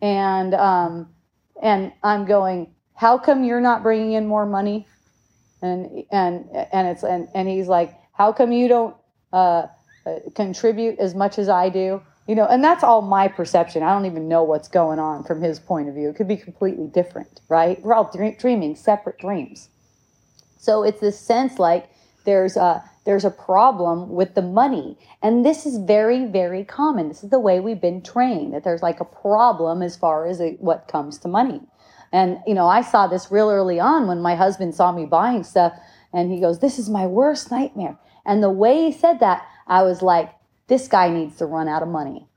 and 0.03 0.53
um, 0.53 1.09
and 1.63 1.91
I'm 2.03 2.25
going, 2.25 2.75
how 2.93 3.17
come 3.17 3.43
you're 3.43 3.59
not 3.59 3.81
bringing 3.81 4.11
in 4.11 4.27
more 4.27 4.45
money? 4.45 4.85
And 5.63 6.03
and 6.11 6.47
and 6.71 6.89
it's 6.89 7.01
and 7.01 7.27
and 7.33 7.49
he's 7.49 7.67
like, 7.67 7.97
how 8.13 8.31
come 8.31 8.51
you 8.51 8.67
don't 8.67 8.95
uh, 9.33 9.65
uh, 10.05 10.19
contribute 10.35 10.99
as 10.99 11.15
much 11.15 11.39
as 11.39 11.49
I 11.49 11.69
do? 11.69 12.03
You 12.27 12.35
know, 12.35 12.45
and 12.45 12.63
that's 12.63 12.83
all 12.83 13.01
my 13.01 13.27
perception. 13.27 13.81
I 13.81 13.89
don't 13.93 14.05
even 14.05 14.27
know 14.27 14.43
what's 14.43 14.67
going 14.67 14.99
on 14.99 15.23
from 15.23 15.41
his 15.41 15.59
point 15.59 15.89
of 15.89 15.95
view. 15.95 16.07
It 16.07 16.17
could 16.17 16.27
be 16.27 16.37
completely 16.37 16.85
different, 16.85 17.41
right? 17.49 17.81
We're 17.81 17.95
all 17.95 18.11
dreaming 18.37 18.75
separate 18.75 19.17
dreams. 19.17 19.69
So 20.59 20.83
it's 20.83 21.01
this 21.01 21.19
sense 21.19 21.57
like 21.57 21.89
there's 22.25 22.55
a 22.57 22.83
there's 23.03 23.25
a 23.25 23.31
problem 23.31 24.09
with 24.09 24.35
the 24.35 24.41
money. 24.41 24.97
And 25.21 25.43
this 25.43 25.65
is 25.65 25.77
very, 25.77 26.25
very 26.25 26.63
common. 26.63 27.07
This 27.07 27.23
is 27.23 27.29
the 27.29 27.39
way 27.39 27.59
we've 27.59 27.81
been 27.81 28.01
trained 28.01 28.53
that 28.53 28.63
there's 28.63 28.83
like 28.83 28.99
a 28.99 29.05
problem 29.05 29.81
as 29.81 29.95
far 29.95 30.27
as 30.27 30.39
it, 30.39 30.61
what 30.61 30.87
comes 30.87 31.17
to 31.19 31.27
money. 31.27 31.61
And, 32.13 32.39
you 32.45 32.53
know, 32.53 32.67
I 32.67 32.81
saw 32.81 33.07
this 33.07 33.31
real 33.31 33.49
early 33.49 33.79
on 33.79 34.07
when 34.07 34.21
my 34.21 34.35
husband 34.35 34.75
saw 34.75 34.91
me 34.91 35.05
buying 35.05 35.43
stuff 35.43 35.73
and 36.13 36.31
he 36.31 36.39
goes, 36.39 36.59
This 36.59 36.77
is 36.77 36.89
my 36.89 37.07
worst 37.07 37.49
nightmare. 37.49 37.97
And 38.25 38.43
the 38.43 38.49
way 38.49 38.85
he 38.85 38.91
said 38.91 39.19
that, 39.21 39.47
I 39.65 39.81
was 39.83 40.01
like, 40.01 40.31
This 40.67 40.87
guy 40.87 41.09
needs 41.09 41.37
to 41.37 41.45
run 41.45 41.67
out 41.67 41.81
of 41.81 41.87
money. 41.87 42.27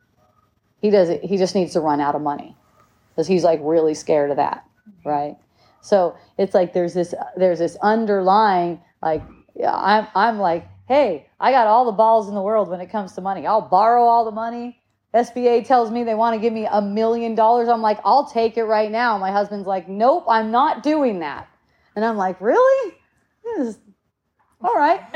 He 0.80 0.90
does 0.90 1.08
it, 1.08 1.24
he 1.24 1.36
just 1.36 1.54
needs 1.54 1.72
to 1.72 1.80
run 1.80 2.00
out 2.00 2.14
of 2.14 2.22
money 2.22 2.56
because 3.10 3.26
he's 3.26 3.44
like 3.44 3.60
really 3.62 3.94
scared 3.94 4.30
of 4.30 4.36
that. 4.36 4.64
Right. 5.04 5.36
So 5.80 6.16
it's 6.38 6.54
like 6.54 6.72
there's 6.72 6.94
this, 6.94 7.14
there's 7.36 7.58
this 7.58 7.76
underlying, 7.82 8.80
like, 9.02 9.22
I'm, 9.62 10.06
I'm 10.14 10.38
like, 10.38 10.66
hey, 10.88 11.26
I 11.40 11.50
got 11.52 11.66
all 11.66 11.84
the 11.84 11.92
balls 11.92 12.28
in 12.28 12.34
the 12.34 12.42
world 12.42 12.68
when 12.68 12.80
it 12.80 12.90
comes 12.90 13.12
to 13.12 13.20
money. 13.20 13.46
I'll 13.46 13.60
borrow 13.68 14.04
all 14.04 14.24
the 14.24 14.30
money. 14.30 14.80
SBA 15.14 15.64
tells 15.66 15.90
me 15.90 16.02
they 16.02 16.14
want 16.14 16.34
to 16.34 16.40
give 16.40 16.52
me 16.52 16.66
a 16.70 16.82
million 16.82 17.36
dollars. 17.36 17.68
I'm 17.68 17.82
like, 17.82 18.00
I'll 18.04 18.26
take 18.26 18.56
it 18.56 18.64
right 18.64 18.90
now. 18.90 19.16
My 19.16 19.30
husband's 19.30 19.66
like, 19.66 19.88
nope, 19.88 20.24
I'm 20.28 20.50
not 20.50 20.82
doing 20.82 21.20
that. 21.20 21.48
And 21.94 22.04
I'm 22.04 22.16
like, 22.16 22.40
really? 22.40 22.94
Is, 23.58 23.78
all 24.60 24.74
right. 24.74 25.00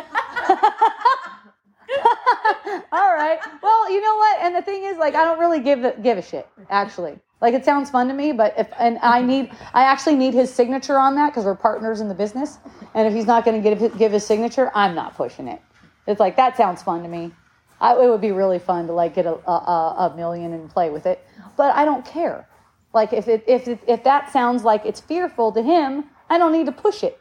all 2.93 3.13
right. 3.15 3.41
Well, 3.61 3.91
you 3.91 4.01
know 4.01 4.17
what? 4.17 4.39
And 4.41 4.55
the 4.55 4.63
thing 4.63 4.85
is, 4.85 4.99
like, 4.99 5.17
I 5.17 5.25
don't 5.25 5.41
really 5.41 5.61
give 5.61 6.03
give 6.03 6.19
a 6.19 6.23
shit, 6.23 6.49
actually. 6.71 7.19
Like, 7.41 7.55
it 7.55 7.65
sounds 7.65 7.89
fun 7.91 8.09
to 8.09 8.15
me, 8.15 8.33
but 8.33 8.55
if, 8.59 8.69
and 8.79 8.99
I 9.01 9.23
need, 9.23 9.53
I 9.73 9.85
actually 9.85 10.17
need 10.17 10.35
his 10.35 10.53
signature 10.53 10.99
on 10.99 11.15
that 11.15 11.31
because 11.31 11.45
we're 11.45 11.55
partners 11.55 12.01
in 12.01 12.09
the 12.09 12.15
business. 12.15 12.59
And 12.95 13.07
if 13.07 13.15
he's 13.15 13.27
not 13.27 13.45
going 13.45 13.63
to 13.63 13.77
give, 13.77 13.99
give 13.99 14.13
his 14.13 14.27
signature, 14.27 14.73
I'm 14.75 14.95
not 14.95 15.17
pushing 15.17 15.47
it. 15.47 15.63
It's 16.07 16.19
like, 16.19 16.37
that 16.37 16.57
sounds 16.57 16.83
fun 16.83 17.03
to 17.03 17.09
me. 17.09 17.33
I, 17.81 17.95
it 17.95 18.09
would 18.09 18.21
be 18.21 18.33
really 18.33 18.59
fun 18.59 18.87
to 18.89 18.93
like 18.93 19.15
get 19.15 19.27
a, 19.27 19.35
a, 19.49 20.11
a 20.11 20.17
million 20.17 20.53
and 20.53 20.69
play 20.69 20.91
with 20.91 21.07
it, 21.07 21.25
but 21.57 21.75
I 21.75 21.85
don't 21.85 22.05
care. 22.05 22.49
Like 22.93 23.13
if 23.13 23.29
it, 23.29 23.45
if 23.47 23.69
it, 23.69 23.79
if 23.87 24.03
that 24.05 24.33
sounds 24.33 24.65
like 24.65 24.85
it's 24.85 25.01
fearful 25.01 25.53
to 25.53 25.63
him, 25.63 26.05
I 26.29 26.39
don't 26.39 26.53
need 26.53 26.67
to 26.67 26.73
push 26.73 27.05
it. 27.05 27.21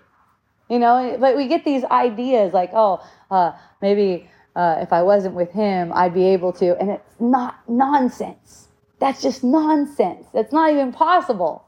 You 0.69 0.79
know, 0.79 1.15
but 1.19 1.37
we 1.37 1.47
get 1.47 1.63
these 1.63 1.85
ideas 1.85 2.53
like, 2.53 2.71
oh, 2.73 3.01
uh, 3.31 3.53
maybe 3.81 4.29
uh, 4.55 4.79
if 4.81 4.91
I 4.91 5.01
wasn't 5.01 5.35
with 5.35 5.51
him, 5.51 5.93
I'd 5.93 6.13
be 6.13 6.25
able 6.25 6.51
to, 6.53 6.77
and 6.77 6.89
it's 6.89 7.19
not 7.19 7.59
nonsense. 7.69 8.66
That's 8.99 9.21
just 9.21 9.43
nonsense. 9.43 10.27
That's 10.33 10.53
not 10.53 10.71
even 10.71 10.91
possible. 10.93 11.65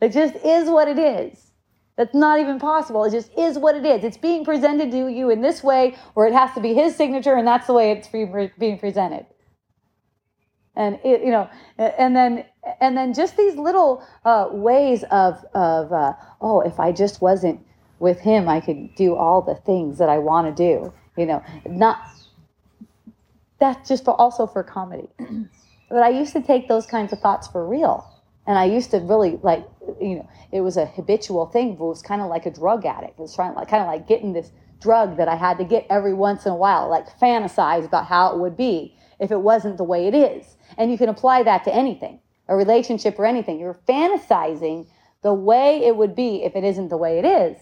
It 0.00 0.10
just 0.10 0.36
is 0.44 0.70
what 0.70 0.88
it 0.88 0.98
is. 0.98 1.52
That's 1.96 2.14
not 2.14 2.40
even 2.40 2.58
possible. 2.60 3.04
It 3.04 3.12
just 3.12 3.30
is 3.38 3.58
what 3.58 3.76
it 3.76 3.86
is. 3.86 4.04
It's 4.04 4.18
being 4.18 4.44
presented 4.44 4.90
to 4.92 5.08
you 5.08 5.30
in 5.30 5.42
this 5.42 5.62
way 5.64 5.96
where 6.14 6.26
it 6.26 6.34
has 6.34 6.52
to 6.54 6.60
be 6.60 6.74
his 6.74 6.96
signature 6.96 7.34
and 7.36 7.46
that's 7.46 7.66
the 7.68 7.74
way 7.74 7.92
it's 7.92 8.08
being 8.58 8.78
presented. 8.78 9.26
and 10.76 10.98
it, 11.04 11.22
you 11.22 11.30
know, 11.30 11.48
and 11.78 12.16
then 12.16 12.44
and 12.80 12.96
then 12.96 13.14
just 13.14 13.36
these 13.36 13.56
little 13.56 14.04
uh, 14.24 14.48
ways 14.52 15.04
of 15.10 15.44
of 15.54 15.92
uh, 15.92 16.14
oh, 16.40 16.60
if 16.62 16.80
I 16.80 16.92
just 16.92 17.20
wasn't 17.20 17.60
with 17.98 18.20
him, 18.20 18.48
I 18.48 18.60
could 18.60 18.94
do 18.96 19.14
all 19.16 19.42
the 19.42 19.56
things 19.56 19.98
that 19.98 20.08
I 20.08 20.18
want 20.18 20.56
to 20.56 20.62
do. 20.64 20.92
You 21.16 21.26
know, 21.26 21.44
not 21.66 22.00
that's 23.60 23.88
just 23.88 24.04
for, 24.04 24.20
also 24.20 24.46
for 24.46 24.62
comedy. 24.62 25.08
but 25.88 26.02
I 26.02 26.10
used 26.10 26.32
to 26.34 26.42
take 26.42 26.68
those 26.68 26.86
kinds 26.86 27.12
of 27.12 27.20
thoughts 27.20 27.48
for 27.48 27.66
real, 27.66 28.08
and 28.46 28.58
I 28.58 28.64
used 28.64 28.90
to 28.92 28.98
really 28.98 29.38
like 29.42 29.66
you 30.00 30.16
know 30.16 30.28
it 30.52 30.60
was 30.60 30.76
a 30.76 30.86
habitual 30.86 31.46
thing. 31.46 31.76
But 31.76 31.84
it 31.84 31.88
was 31.88 32.02
kind 32.02 32.20
of 32.20 32.28
like 32.28 32.46
a 32.46 32.50
drug 32.50 32.84
addict. 32.84 33.18
It 33.18 33.22
was 33.22 33.34
trying 33.34 33.54
like 33.54 33.68
kind 33.68 33.82
of 33.82 33.88
like 33.88 34.06
getting 34.06 34.32
this 34.32 34.50
drug 34.80 35.16
that 35.16 35.28
I 35.28 35.36
had 35.36 35.58
to 35.58 35.64
get 35.64 35.86
every 35.90 36.14
once 36.14 36.46
in 36.46 36.52
a 36.52 36.56
while, 36.56 36.88
like 36.88 37.06
fantasize 37.18 37.84
about 37.84 38.06
how 38.06 38.32
it 38.32 38.38
would 38.38 38.56
be 38.56 38.96
if 39.18 39.30
it 39.30 39.40
wasn't 39.40 39.76
the 39.76 39.84
way 39.84 40.06
it 40.06 40.14
is. 40.14 40.56
And 40.76 40.90
you 40.90 40.98
can 40.98 41.08
apply 41.08 41.42
that 41.42 41.64
to 41.64 41.74
anything, 41.74 42.20
a 42.48 42.56
relationship 42.56 43.18
or 43.18 43.26
anything. 43.26 43.58
You're 43.58 43.80
fantasizing 43.88 44.86
the 45.22 45.34
way 45.34 45.84
it 45.84 45.96
would 45.96 46.14
be 46.14 46.44
if 46.44 46.54
it 46.54 46.64
isn't 46.64 46.88
the 46.88 46.96
way 46.96 47.18
it 47.18 47.24
is. 47.24 47.56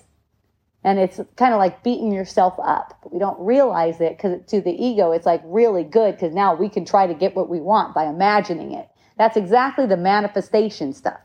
And 0.87 1.01
it's 1.01 1.21
kind 1.35 1.53
of 1.53 1.59
like 1.59 1.83
beating 1.83 2.13
yourself 2.13 2.55
up. 2.63 2.97
But 3.03 3.13
we 3.13 3.19
don't 3.19 3.39
realize 3.41 4.01
it 4.01 4.17
because 4.17 4.39
to 4.51 4.61
the 4.61 4.71
ego, 4.71 5.11
it's 5.11 5.27
like 5.27 5.43
really 5.45 5.83
good 5.83 6.15
because 6.15 6.33
now 6.33 6.55
we 6.55 6.69
can 6.69 6.85
try 6.85 7.09
to 7.09 7.13
get 7.13 7.35
what 7.35 7.49
we 7.49 7.61
want 7.61 7.93
by 7.93 8.05
imagining 8.05 8.73
it. 8.73 8.89
That's 9.19 9.37
exactly 9.37 9.87
the 9.87 9.97
manifestation 9.97 10.93
stuff. 10.93 11.21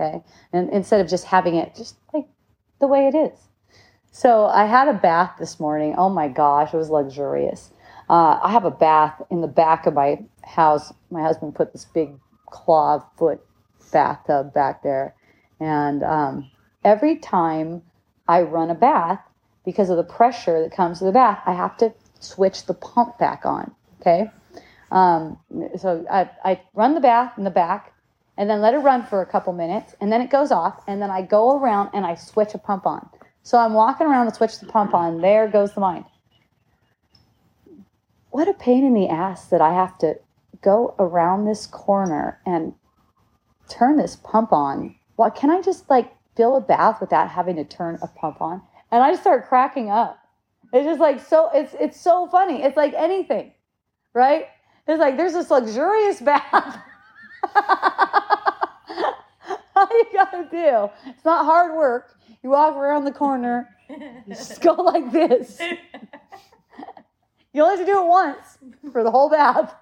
Okay. 0.00 0.22
And 0.54 0.70
instead 0.70 1.02
of 1.02 1.08
just 1.08 1.26
having 1.26 1.56
it 1.56 1.74
just 1.76 1.96
like 2.14 2.24
the 2.80 2.86
way 2.86 3.06
it 3.06 3.14
is. 3.14 3.38
So 4.12 4.46
I 4.46 4.64
had 4.64 4.88
a 4.88 4.94
bath 4.94 5.32
this 5.38 5.60
morning. 5.60 5.94
Oh 5.98 6.08
my 6.08 6.28
gosh, 6.28 6.72
it 6.72 6.78
was 6.78 6.88
luxurious. 6.88 7.70
Uh, 8.08 8.40
I 8.42 8.50
have 8.50 8.64
a 8.64 8.70
bath 8.70 9.20
in 9.30 9.42
the 9.42 9.46
back 9.46 9.86
of 9.86 9.92
my 9.92 10.24
house. 10.42 10.90
My 11.10 11.20
husband 11.20 11.54
put 11.54 11.74
this 11.74 11.84
big 11.84 12.14
claw 12.46 13.04
foot 13.18 13.40
bathtub 13.92 14.54
back 14.54 14.82
there. 14.82 15.14
And 15.60 16.02
um, 16.02 16.50
every 16.82 17.16
time 17.16 17.82
I 18.28 18.42
run 18.42 18.70
a 18.70 18.74
bath, 18.74 19.20
because 19.64 19.90
of 19.90 19.96
the 19.96 20.04
pressure 20.04 20.62
that 20.62 20.72
comes 20.72 20.98
to 20.98 21.04
the 21.04 21.12
bath, 21.12 21.40
I 21.46 21.52
have 21.52 21.76
to 21.78 21.92
switch 22.20 22.66
the 22.66 22.74
pump 22.74 23.18
back 23.18 23.44
on. 23.44 23.74
Okay. 24.00 24.30
Um, 24.90 25.38
so 25.78 26.06
I, 26.10 26.30
I 26.44 26.60
run 26.74 26.94
the 26.94 27.00
bath 27.00 27.36
in 27.36 27.44
the 27.44 27.50
back 27.50 27.92
and 28.36 28.48
then 28.48 28.60
let 28.60 28.72
it 28.72 28.78
run 28.78 29.04
for 29.04 29.20
a 29.20 29.26
couple 29.26 29.52
minutes 29.52 29.94
and 30.00 30.10
then 30.10 30.22
it 30.22 30.30
goes 30.30 30.50
off 30.50 30.82
and 30.86 31.02
then 31.02 31.10
I 31.10 31.20
go 31.20 31.58
around 31.58 31.90
and 31.92 32.06
I 32.06 32.14
switch 32.14 32.54
a 32.54 32.58
pump 32.58 32.86
on. 32.86 33.08
So 33.42 33.58
I'm 33.58 33.74
walking 33.74 34.06
around 34.06 34.28
to 34.28 34.34
switch 34.34 34.58
the 34.58 34.66
pump 34.66 34.94
on. 34.94 35.20
There 35.20 35.48
goes 35.48 35.74
the 35.74 35.80
mind 35.80 36.06
what 38.30 38.48
a 38.48 38.54
pain 38.54 38.84
in 38.84 38.94
the 38.94 39.08
ass 39.08 39.46
that 39.46 39.60
I 39.60 39.72
have 39.72 39.98
to 39.98 40.18
go 40.62 40.94
around 40.98 41.44
this 41.44 41.66
corner 41.66 42.40
and 42.46 42.74
turn 43.68 43.96
this 43.96 44.16
pump 44.16 44.52
on. 44.52 44.94
Well, 45.16 45.30
can 45.30 45.50
I 45.50 45.60
just 45.60 45.88
like 45.90 46.12
fill 46.38 46.56
a 46.56 46.60
bath 46.60 47.00
without 47.00 47.28
having 47.28 47.56
to 47.56 47.64
turn 47.64 47.98
a 48.00 48.06
pump 48.06 48.40
on? 48.40 48.62
And 48.92 49.02
I 49.02 49.10
just 49.10 49.22
start 49.22 49.48
cracking 49.48 49.90
up. 49.90 50.18
It's 50.72 50.86
just 50.86 51.00
like 51.00 51.20
so 51.20 51.50
it's 51.52 51.74
it's 51.80 52.00
so 52.00 52.28
funny. 52.28 52.62
It's 52.62 52.76
like 52.76 52.94
anything, 52.94 53.52
right? 54.14 54.46
It's 54.86 55.00
like 55.00 55.16
there's 55.16 55.32
this 55.32 55.50
luxurious 55.50 56.20
bath. 56.22 56.80
All 59.76 59.88
you 59.90 60.04
gotta 60.12 60.48
do, 60.50 60.90
it's 61.06 61.24
not 61.24 61.44
hard 61.44 61.76
work. 61.76 62.16
You 62.42 62.50
walk 62.50 62.76
around 62.76 63.04
the 63.04 63.12
corner, 63.12 63.68
you 63.88 64.22
just 64.28 64.60
go 64.60 64.72
like 64.92 65.10
this. 65.12 65.60
You 67.54 67.62
only 67.64 67.78
have 67.78 67.86
to 67.86 67.92
do 67.92 67.98
it 68.04 68.06
once 68.06 68.58
for 68.92 69.02
the 69.02 69.10
whole 69.10 69.30
bath. 69.30 69.74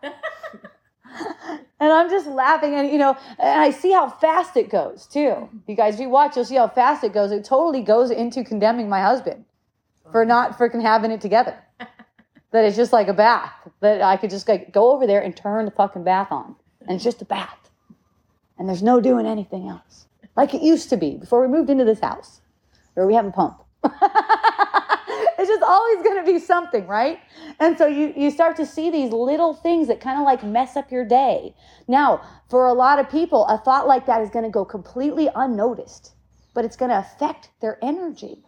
And 1.80 1.92
I'm 1.92 2.10
just 2.10 2.26
laughing, 2.26 2.74
and 2.74 2.90
you 2.90 2.98
know, 2.98 3.16
and 3.38 3.60
I 3.60 3.70
see 3.70 3.92
how 3.92 4.08
fast 4.08 4.56
it 4.56 4.70
goes 4.70 5.06
too. 5.06 5.48
You 5.66 5.74
guys, 5.74 5.94
if 5.94 6.00
you 6.00 6.08
watch, 6.08 6.36
you'll 6.36 6.44
see 6.44 6.56
how 6.56 6.68
fast 6.68 7.04
it 7.04 7.12
goes. 7.12 7.32
It 7.32 7.44
totally 7.44 7.82
goes 7.82 8.10
into 8.10 8.44
condemning 8.44 8.88
my 8.88 9.02
husband 9.02 9.44
for 10.12 10.24
not 10.24 10.58
freaking 10.58 10.82
having 10.82 11.10
it 11.10 11.20
together. 11.20 11.56
that 11.78 12.64
it's 12.64 12.76
just 12.76 12.92
like 12.92 13.08
a 13.08 13.14
bath. 13.14 13.52
That 13.80 14.02
I 14.02 14.16
could 14.16 14.30
just 14.30 14.48
like 14.48 14.72
go 14.72 14.92
over 14.92 15.06
there 15.06 15.20
and 15.20 15.36
turn 15.36 15.64
the 15.64 15.70
fucking 15.70 16.04
bath 16.04 16.28
on, 16.30 16.56
and 16.82 16.96
it's 16.96 17.04
just 17.04 17.22
a 17.22 17.26
bath, 17.26 17.70
and 18.58 18.68
there's 18.68 18.82
no 18.82 19.00
doing 19.00 19.26
anything 19.26 19.68
else 19.68 20.06
like 20.36 20.54
it 20.54 20.62
used 20.62 20.90
to 20.90 20.96
be 20.96 21.16
before 21.16 21.40
we 21.40 21.48
moved 21.48 21.70
into 21.70 21.84
this 21.84 22.00
house, 22.00 22.42
where 22.94 23.06
we 23.06 23.14
have 23.14 23.26
a 23.26 23.32
pump. 23.32 23.62
it's 25.38 25.48
just 25.48 25.62
always 25.62 26.02
going 26.02 26.24
to 26.24 26.32
be 26.32 26.38
something, 26.38 26.86
right? 26.86 27.20
And 27.60 27.76
so 27.76 27.86
you, 27.86 28.12
you 28.16 28.30
start 28.30 28.56
to 28.56 28.66
see 28.66 28.90
these 28.90 29.10
little 29.10 29.54
things 29.54 29.88
that 29.88 30.00
kind 30.00 30.18
of 30.18 30.24
like 30.24 30.42
mess 30.42 30.76
up 30.76 30.90
your 30.90 31.04
day. 31.04 31.54
Now, 31.86 32.22
for 32.48 32.66
a 32.66 32.72
lot 32.72 32.98
of 32.98 33.10
people, 33.10 33.46
a 33.46 33.58
thought 33.58 33.86
like 33.86 34.06
that 34.06 34.22
is 34.22 34.30
going 34.30 34.44
to 34.44 34.50
go 34.50 34.64
completely 34.64 35.28
unnoticed, 35.34 36.14
but 36.54 36.64
it's 36.64 36.76
going 36.76 36.90
to 36.90 36.98
affect 36.98 37.50
their 37.60 37.78
energy. 37.82 38.44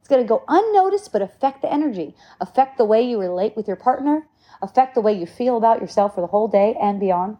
It's 0.00 0.08
going 0.08 0.22
to 0.22 0.28
go 0.28 0.44
unnoticed, 0.48 1.12
but 1.12 1.22
affect 1.22 1.62
the 1.62 1.72
energy, 1.72 2.14
affect 2.40 2.78
the 2.78 2.84
way 2.84 3.02
you 3.02 3.20
relate 3.20 3.56
with 3.56 3.66
your 3.66 3.76
partner, 3.76 4.26
affect 4.60 4.94
the 4.94 5.00
way 5.00 5.12
you 5.12 5.26
feel 5.26 5.56
about 5.56 5.80
yourself 5.80 6.14
for 6.14 6.20
the 6.20 6.26
whole 6.28 6.48
day 6.48 6.76
and 6.80 7.00
beyond. 7.00 7.38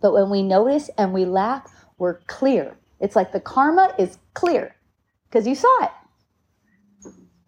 But 0.00 0.12
when 0.12 0.30
we 0.30 0.42
notice 0.42 0.90
and 0.96 1.12
we 1.12 1.24
laugh, 1.24 1.70
we're 1.98 2.20
clear. 2.26 2.76
It's 3.00 3.16
like 3.16 3.32
the 3.32 3.40
karma 3.40 3.94
is 3.98 4.18
clear 4.34 4.76
because 5.28 5.46
you 5.46 5.54
saw 5.54 5.84
it 5.84 5.90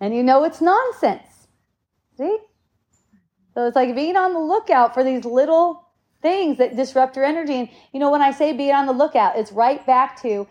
and 0.00 0.14
you 0.14 0.22
know 0.22 0.44
it's 0.44 0.60
nonsense. 0.60 1.48
See? 2.16 2.38
So 3.54 3.66
it's 3.66 3.76
like 3.76 3.94
being 3.94 4.16
on 4.16 4.32
the 4.32 4.40
lookout 4.40 4.94
for 4.94 5.04
these 5.04 5.24
little 5.24 5.88
things 6.22 6.58
that 6.58 6.76
disrupt 6.76 7.16
your 7.16 7.24
energy. 7.24 7.54
And 7.54 7.68
you 7.92 8.00
know, 8.00 8.10
when 8.10 8.22
I 8.22 8.30
say 8.30 8.52
be 8.52 8.72
on 8.72 8.86
the 8.86 8.92
lookout, 8.92 9.36
it's 9.36 9.52
right 9.52 9.84
back 9.86 10.20
to 10.22 10.48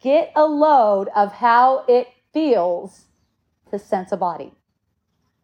get 0.00 0.32
a 0.36 0.44
load 0.44 1.08
of 1.14 1.32
how 1.32 1.84
it 1.88 2.08
feels 2.32 3.06
to 3.70 3.78
sense 3.78 4.12
a 4.12 4.16
body. 4.16 4.52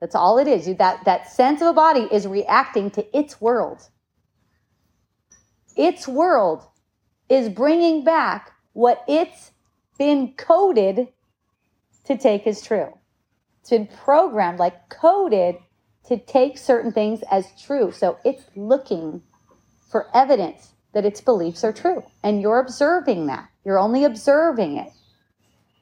That's 0.00 0.14
all 0.14 0.38
it 0.38 0.48
is. 0.48 0.66
That, 0.76 1.04
that 1.04 1.30
sense 1.30 1.60
of 1.60 1.68
a 1.68 1.72
body 1.72 2.08
is 2.10 2.26
reacting 2.26 2.90
to 2.92 3.16
its 3.16 3.40
world. 3.40 3.88
Its 5.76 6.06
world 6.06 6.66
is 7.28 7.48
bringing 7.48 8.04
back 8.04 8.52
what 8.72 9.04
it's 9.08 9.52
been 9.98 10.34
coded 10.34 11.08
to 12.04 12.16
take 12.18 12.46
as 12.46 12.62
true. 12.62 12.98
It's 13.62 13.70
been 13.70 13.86
programmed, 13.86 14.58
like 14.58 14.88
coded 14.88 15.54
to 16.06 16.18
take 16.18 16.58
certain 16.58 16.90
things 16.90 17.22
as 17.30 17.46
true. 17.62 17.92
So 17.92 18.18
it's 18.24 18.42
looking 18.56 19.22
for 19.88 20.08
evidence 20.12 20.72
that 20.94 21.04
its 21.04 21.20
beliefs 21.20 21.62
are 21.62 21.72
true. 21.72 22.02
And 22.24 22.42
you're 22.42 22.58
observing 22.58 23.26
that. 23.26 23.48
You're 23.64 23.78
only 23.78 24.02
observing 24.02 24.78
it. 24.78 24.90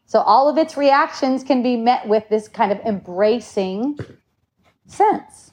So 0.05 0.19
all 0.21 0.47
of 0.47 0.59
its 0.59 0.77
reactions 0.77 1.43
can 1.43 1.63
be 1.63 1.79
met 1.79 2.07
with 2.07 2.29
this 2.29 2.49
kind 2.49 2.71
of 2.71 2.81
embracing 2.81 3.99
sense. 4.87 5.53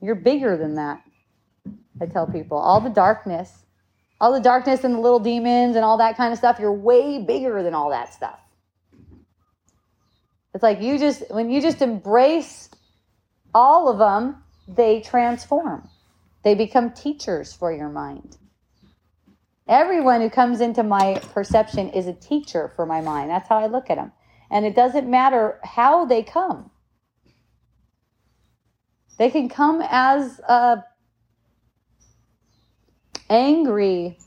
You're 0.00 0.14
bigger 0.14 0.56
than 0.56 0.76
that. 0.76 1.02
I 2.00 2.06
tell 2.06 2.26
people 2.26 2.56
all 2.56 2.80
the 2.80 2.88
darkness, 2.88 3.52
all 4.18 4.32
the 4.32 4.40
darkness 4.40 4.82
and 4.82 4.94
the 4.94 4.98
little 5.00 5.20
demons 5.20 5.76
and 5.76 5.84
all 5.84 5.98
that 5.98 6.16
kind 6.16 6.32
of 6.32 6.38
stuff, 6.38 6.58
you're 6.58 6.72
way 6.72 7.22
bigger 7.22 7.62
than 7.62 7.74
all 7.74 7.90
that 7.90 8.14
stuff. 8.14 8.38
It's 10.54 10.62
like 10.62 10.82
you 10.82 10.98
just, 10.98 11.22
when 11.30 11.50
you 11.50 11.62
just 11.62 11.80
embrace 11.80 12.68
all 13.54 13.88
of 13.88 13.98
them, 13.98 14.42
they 14.68 15.00
transform. 15.00 15.88
They 16.44 16.54
become 16.54 16.92
teachers 16.92 17.52
for 17.52 17.72
your 17.72 17.88
mind. 17.88 18.36
Everyone 19.68 20.20
who 20.20 20.28
comes 20.28 20.60
into 20.60 20.82
my 20.82 21.20
perception 21.32 21.88
is 21.90 22.06
a 22.06 22.12
teacher 22.12 22.70
for 22.74 22.84
my 22.84 23.00
mind. 23.00 23.30
That's 23.30 23.48
how 23.48 23.58
I 23.58 23.66
look 23.66 23.88
at 23.88 23.96
them. 23.96 24.12
And 24.50 24.66
it 24.66 24.74
doesn't 24.74 25.08
matter 25.08 25.58
how 25.62 26.04
they 26.04 26.22
come. 26.22 26.70
They 29.18 29.30
can 29.30 29.48
come 29.48 29.82
as 29.88 30.40
a 30.40 30.84
angry, 33.30 34.18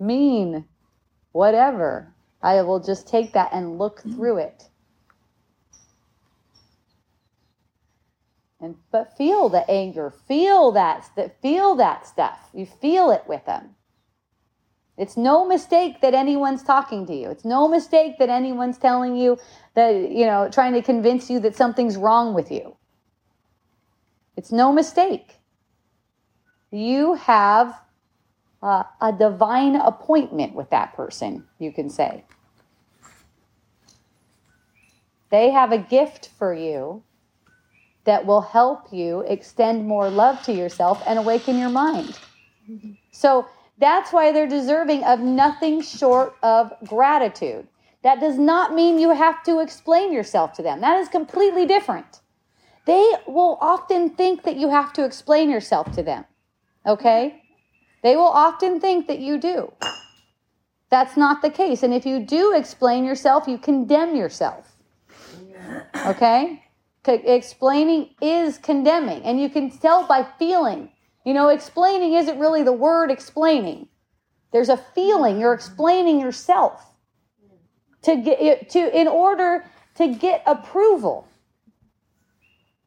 mean, 0.00 0.64
whatever. 1.30 2.12
I 2.42 2.62
will 2.62 2.80
just 2.80 3.06
take 3.06 3.34
that 3.34 3.50
and 3.52 3.78
look 3.78 4.00
through 4.00 4.38
it 4.38 4.68
and 8.62 8.76
but 8.92 9.16
feel 9.16 9.48
the 9.48 9.68
anger 9.68 10.10
feel 10.10 10.72
that 10.72 11.04
feel 11.42 11.74
that 11.74 12.06
stuff. 12.06 12.48
You 12.54 12.64
feel 12.64 13.10
it 13.10 13.24
with 13.26 13.44
them. 13.44 13.74
It's 14.96 15.16
no 15.16 15.46
mistake 15.46 16.00
that 16.00 16.14
anyone's 16.14 16.62
talking 16.62 17.06
to 17.06 17.14
you. 17.14 17.30
It's 17.30 17.44
no 17.44 17.66
mistake 17.66 18.18
that 18.18 18.28
anyone's 18.28 18.78
telling 18.78 19.16
you 19.16 19.38
that 19.74 19.90
you 19.90 20.24
know 20.24 20.48
trying 20.50 20.74
to 20.74 20.82
convince 20.82 21.28
you 21.28 21.40
that 21.40 21.56
something's 21.56 21.96
wrong 21.96 22.34
with 22.34 22.50
you. 22.52 22.76
It's 24.36 24.52
no 24.52 24.72
mistake. 24.72 25.38
You 26.70 27.14
have 27.14 27.78
uh, 28.62 28.84
a 29.00 29.12
divine 29.12 29.76
appointment 29.76 30.54
with 30.54 30.70
that 30.70 30.94
person 30.94 31.46
you 31.58 31.72
can 31.72 31.90
say. 31.90 32.24
They 35.30 35.50
have 35.50 35.72
a 35.72 35.78
gift 35.78 36.28
for 36.38 36.54
you 36.54 37.02
that 38.04 38.26
will 38.26 38.40
help 38.40 38.92
you 38.92 39.20
extend 39.20 39.86
more 39.86 40.08
love 40.08 40.42
to 40.42 40.52
yourself 40.52 41.02
and 41.06 41.18
awaken 41.18 41.58
your 41.58 41.70
mind. 41.70 42.18
So 43.12 43.46
that's 43.78 44.12
why 44.12 44.32
they're 44.32 44.48
deserving 44.48 45.04
of 45.04 45.20
nothing 45.20 45.82
short 45.82 46.34
of 46.42 46.72
gratitude. 46.86 47.66
That 48.02 48.20
does 48.20 48.38
not 48.38 48.74
mean 48.74 48.98
you 48.98 49.10
have 49.10 49.42
to 49.44 49.60
explain 49.60 50.12
yourself 50.12 50.52
to 50.54 50.62
them. 50.62 50.80
That 50.80 50.98
is 51.00 51.08
completely 51.08 51.66
different. 51.66 52.20
They 52.84 53.12
will 53.28 53.58
often 53.60 54.10
think 54.10 54.42
that 54.42 54.56
you 54.56 54.68
have 54.70 54.92
to 54.94 55.04
explain 55.04 55.50
yourself 55.50 55.92
to 55.92 56.02
them. 56.02 56.24
Okay? 56.84 57.42
They 58.02 58.16
will 58.16 58.24
often 58.24 58.80
think 58.80 59.06
that 59.06 59.20
you 59.20 59.38
do. 59.38 59.72
That's 60.90 61.16
not 61.16 61.42
the 61.42 61.50
case. 61.50 61.84
And 61.84 61.94
if 61.94 62.04
you 62.04 62.18
do 62.18 62.54
explain 62.54 63.04
yourself, 63.04 63.46
you 63.46 63.56
condemn 63.56 64.16
yourself. 64.16 64.76
Okay? 66.04 66.64
Explaining 67.06 68.10
is 68.20 68.58
condemning. 68.58 69.22
And 69.24 69.40
you 69.40 69.48
can 69.48 69.70
tell 69.70 70.06
by 70.06 70.26
feeling. 70.38 70.90
You 71.24 71.34
know, 71.34 71.48
explaining 71.48 72.14
isn't 72.14 72.38
really 72.38 72.62
the 72.62 72.72
word 72.72 73.10
explaining. 73.10 73.88
There's 74.52 74.68
a 74.68 74.76
feeling. 74.76 75.40
You're 75.40 75.54
explaining 75.54 76.20
yourself 76.20 76.84
to 78.02 78.16
get 78.16 78.70
to 78.70 79.00
in 79.00 79.08
order 79.08 79.64
to 79.96 80.08
get 80.08 80.42
approval. 80.46 81.28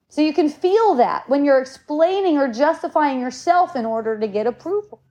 So 0.10 0.22
you 0.22 0.34
can 0.34 0.50
feel 0.50 0.96
that 0.96 1.28
when 1.28 1.44
you're 1.44 1.60
explaining 1.60 2.38
or 2.38 2.48
justifying 2.48 3.20
yourself 3.20 3.76
in 3.76 3.86
order 3.86 4.18
to 4.20 4.28
get 4.28 4.48
approval. 4.48 5.02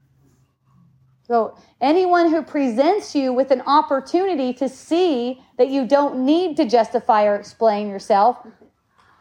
So 1.27 1.57
anyone 1.81 2.31
who 2.31 2.43
presents 2.43 3.15
you 3.15 3.33
with 3.33 3.51
an 3.51 3.63
opportunity 3.63 4.53
to 4.55 4.69
see 4.69 5.43
that 5.59 5.69
you 5.69 5.87
don't 5.87 6.25
need 6.25 6.57
to 6.59 6.67
justify 6.67 7.25
or 7.25 7.35
explain 7.35 7.89
yourself, 7.89 8.47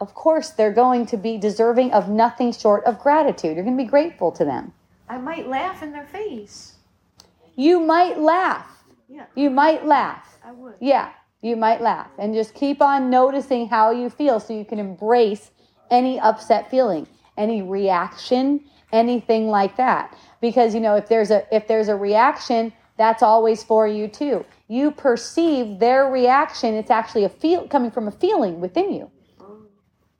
of 0.04 0.12
course 0.12 0.50
they're 0.50 0.70
going 0.70 1.06
to 1.06 1.16
be 1.16 1.38
deserving 1.38 1.90
of 1.92 2.10
nothing 2.10 2.52
short 2.52 2.84
of 2.84 2.98
gratitude. 2.98 3.56
You're 3.56 3.64
going 3.64 3.78
to 3.78 3.82
be 3.82 3.88
grateful 3.88 4.30
to 4.32 4.44
them. 4.44 4.70
I 5.08 5.16
might 5.16 5.48
laugh 5.48 5.82
in 5.82 5.92
their 5.92 6.04
face. 6.04 6.74
You 7.56 7.80
might 7.80 8.18
laugh. 8.20 8.84
Yeah. 9.08 9.24
You 9.34 9.48
might 9.48 9.86
laugh. 9.86 10.38
I 10.44 10.52
would. 10.52 10.74
Yeah, 10.78 11.10
you 11.40 11.56
might 11.56 11.80
laugh 11.80 12.10
and 12.18 12.34
just 12.34 12.52
keep 12.52 12.82
on 12.82 13.08
noticing 13.08 13.66
how 13.66 13.92
you 13.92 14.10
feel 14.10 14.40
so 14.40 14.52
you 14.52 14.66
can 14.66 14.78
embrace 14.78 15.50
any 15.90 16.20
upset 16.20 16.70
feeling, 16.70 17.06
any 17.38 17.62
reaction, 17.62 18.60
anything 18.92 19.48
like 19.48 19.78
that. 19.78 20.14
Because 20.42 20.74
you 20.74 20.80
know, 20.80 20.96
if 20.96 21.08
there's 21.08 21.30
a 21.30 21.46
if 21.50 21.66
there's 21.66 21.88
a 21.88 21.96
reaction, 21.96 22.74
that's 22.98 23.22
always 23.22 23.64
for 23.64 23.88
you 23.88 24.06
too. 24.06 24.44
You 24.68 24.90
perceive 24.90 25.78
their 25.78 26.10
reaction, 26.10 26.74
it's 26.74 26.90
actually 26.90 27.24
a 27.24 27.30
feel 27.30 27.66
coming 27.68 27.90
from 27.90 28.06
a 28.06 28.12
feeling 28.12 28.60
within 28.60 28.92
you. 28.92 29.10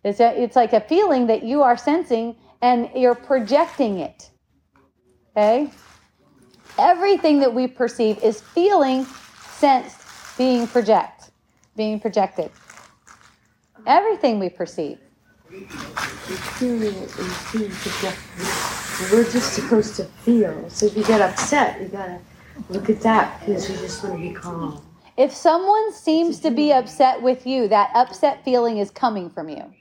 It's 0.05 0.21
a, 0.21 0.41
it's 0.41 0.55
like 0.55 0.75
a 0.75 0.81
feeling 0.81 1.27
that 1.29 1.43
you 1.43 1.63
are 1.63 1.77
sensing 1.77 2.37
and 2.61 2.91
you're 2.95 3.15
projecting 3.15 3.99
it. 3.99 4.31
Okay? 5.37 5.71
Everything 6.79 7.41
that 7.41 7.53
we 7.53 7.67
perceive 7.67 8.23
is 8.23 8.41
feeling, 8.41 9.05
sensed, 9.05 10.01
being 10.37 10.67
project, 10.67 11.31
being 11.77 11.99
projected. 11.99 12.51
Everything 13.87 14.39
we 14.39 14.51
perceive. 14.51 14.99
Feeling 16.59 16.95
it 16.95 17.17
being 17.53 17.71
projected. 17.71 19.13
We're 19.13 19.31
just 19.31 19.55
supposed 19.55 19.97
to 19.97 20.05
feel. 20.05 20.69
So 20.69 20.87
if 20.87 20.97
you 20.97 21.05
get 21.05 21.21
upset, 21.21 21.81
you 21.81 21.89
gotta 21.89 22.21
look 22.69 22.91
at 22.91 23.01
that 23.03 23.41
because 23.41 23.69
you 23.71 23.77
just 23.77 24.03
want 24.05 24.17
to 24.17 24.21
be 24.29 24.35
calm. 24.35 24.81
If 25.17 25.33
someone 25.33 25.93
seems 25.93 26.41
to 26.41 26.51
be 26.51 26.73
upset 26.73 27.23
with 27.23 27.47
you, 27.47 27.69
that 27.69 27.91
upset 27.95 28.45
feeling 28.45 28.79
is 28.79 28.91
coming 28.91 29.31
from 29.31 29.49
you. 29.49 29.73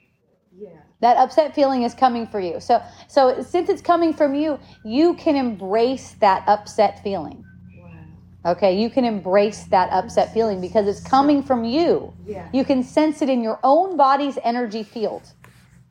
That 1.04 1.18
upset 1.18 1.54
feeling 1.54 1.82
is 1.82 1.92
coming 1.92 2.26
for 2.26 2.40
you. 2.40 2.60
So 2.60 2.82
so 3.08 3.42
since 3.42 3.68
it's 3.68 3.82
coming 3.82 4.14
from 4.14 4.34
you, 4.34 4.58
you 4.86 5.12
can 5.16 5.36
embrace 5.36 6.12
that 6.20 6.48
upset 6.48 7.02
feeling. 7.04 7.44
Wow. 7.76 8.52
Okay, 8.52 8.80
you 8.80 8.88
can 8.88 9.04
embrace 9.04 9.64
that 9.64 9.90
upset 9.92 10.32
feeling 10.32 10.62
because 10.62 10.88
it's 10.88 11.06
coming 11.06 11.42
from 11.42 11.62
you. 11.62 12.14
Yeah. 12.26 12.48
You 12.54 12.64
can 12.64 12.82
sense 12.82 13.20
it 13.20 13.28
in 13.28 13.42
your 13.42 13.60
own 13.62 13.98
body's 13.98 14.38
energy 14.42 14.82
field. 14.82 15.30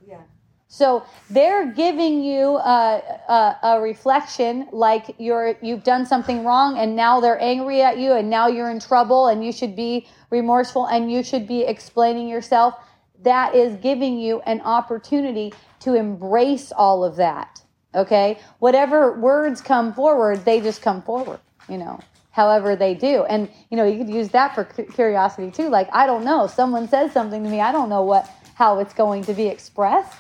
Yeah. 0.03 0.21
So 0.67 1.03
they're 1.29 1.71
giving 1.71 2.23
you 2.23 2.57
a, 2.57 3.03
a, 3.29 3.57
a 3.69 3.81
reflection 3.81 4.67
like 4.71 5.13
you're 5.19 5.55
you've 5.61 5.83
done 5.83 6.07
something 6.07 6.43
wrong 6.43 6.79
and 6.79 6.95
now 6.95 7.19
they're 7.19 7.39
angry 7.39 7.83
at 7.83 7.99
you 7.99 8.13
and 8.13 8.31
now 8.31 8.47
you're 8.47 8.71
in 8.71 8.79
trouble 8.79 9.27
and 9.27 9.45
you 9.45 9.51
should 9.51 9.75
be 9.75 10.07
remorseful 10.31 10.87
and 10.87 11.11
you 11.11 11.21
should 11.21 11.47
be 11.47 11.61
explaining 11.61 12.27
yourself. 12.27 12.73
That 13.23 13.55
is 13.55 13.75
giving 13.77 14.19
you 14.19 14.41
an 14.41 14.61
opportunity 14.61 15.53
to 15.81 15.95
embrace 15.95 16.71
all 16.71 17.03
of 17.03 17.15
that. 17.17 17.61
Okay? 17.95 18.39
Whatever 18.59 19.19
words 19.19 19.61
come 19.61 19.93
forward, 19.93 20.45
they 20.45 20.61
just 20.61 20.81
come 20.81 21.01
forward, 21.01 21.39
you 21.69 21.77
know. 21.77 21.99
However 22.31 22.75
they 22.75 22.95
do. 22.95 23.25
And 23.25 23.49
you 23.69 23.77
know, 23.77 23.85
you 23.85 23.97
could 23.97 24.09
use 24.13 24.29
that 24.29 24.55
for 24.55 24.63
curiosity 24.63 25.51
too. 25.51 25.69
Like, 25.69 25.87
I 25.93 26.07
don't 26.07 26.25
know, 26.25 26.47
someone 26.47 26.87
says 26.87 27.11
something 27.11 27.43
to 27.43 27.49
me, 27.49 27.61
I 27.61 27.71
don't 27.71 27.89
know 27.89 28.01
what 28.01 28.29
how 28.55 28.79
it's 28.79 28.93
going 28.93 29.23
to 29.23 29.33
be 29.33 29.47
expressed 29.47 30.17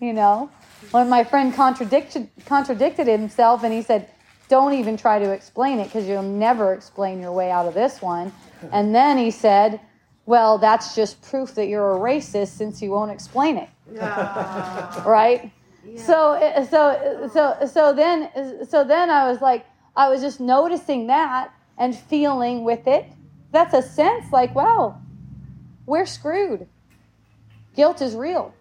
you 0.00 0.12
know 0.12 0.50
when 0.90 1.08
my 1.08 1.22
friend 1.22 1.54
contradicted 1.54 2.28
contradicted 2.46 3.06
himself 3.06 3.62
and 3.62 3.72
he 3.72 3.82
said 3.82 4.08
don't 4.48 4.72
even 4.72 4.96
try 4.96 5.18
to 5.18 5.30
explain 5.30 5.78
it 5.78 5.84
because 5.84 6.08
you'll 6.08 6.22
never 6.22 6.72
explain 6.72 7.20
your 7.20 7.32
way 7.32 7.50
out 7.50 7.66
of 7.66 7.74
this 7.74 8.02
one 8.02 8.32
and 8.72 8.94
then 8.94 9.16
he 9.16 9.30
said 9.30 9.80
well 10.26 10.58
that's 10.58 10.94
just 10.94 11.20
proof 11.22 11.54
that 11.54 11.66
you're 11.66 11.96
a 11.96 11.98
racist 11.98 12.48
since 12.48 12.80
you 12.80 12.90
won't 12.90 13.10
explain 13.10 13.56
it 13.56 13.68
right 15.04 15.52
so 15.96 16.32
uh, 16.32 16.64
so 16.64 17.30
so 17.32 17.66
so 17.66 17.92
then 17.92 18.30
so 18.68 18.84
then 18.84 19.10
i 19.10 19.28
was 19.28 19.40
like 19.40 19.66
i 19.96 20.08
was 20.08 20.20
just 20.20 20.40
noticing 20.40 21.06
that 21.06 21.52
and 21.78 21.96
feeling 21.96 22.64
with 22.64 22.86
it 22.86 23.06
that's 23.50 23.74
a 23.74 23.82
sense 23.82 24.26
like 24.32 24.54
wow 24.54 25.00
we're 25.86 26.06
screwed 26.06 26.68
guilt 27.74 28.00
is 28.00 28.14
real 28.14 28.54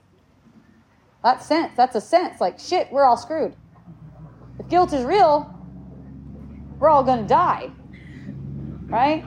that's 1.23 1.45
sense. 1.45 1.73
That's 1.75 1.95
a 1.95 2.01
sense. 2.01 2.39
Like, 2.39 2.59
shit, 2.59 2.91
we're 2.91 3.03
all 3.03 3.17
screwed. 3.17 3.55
If 4.57 4.69
guilt 4.69 4.93
is 4.93 5.03
real, 5.03 5.53
we're 6.79 6.89
all 6.89 7.03
going 7.03 7.21
to 7.21 7.27
die. 7.27 7.69
Right? 8.87 9.25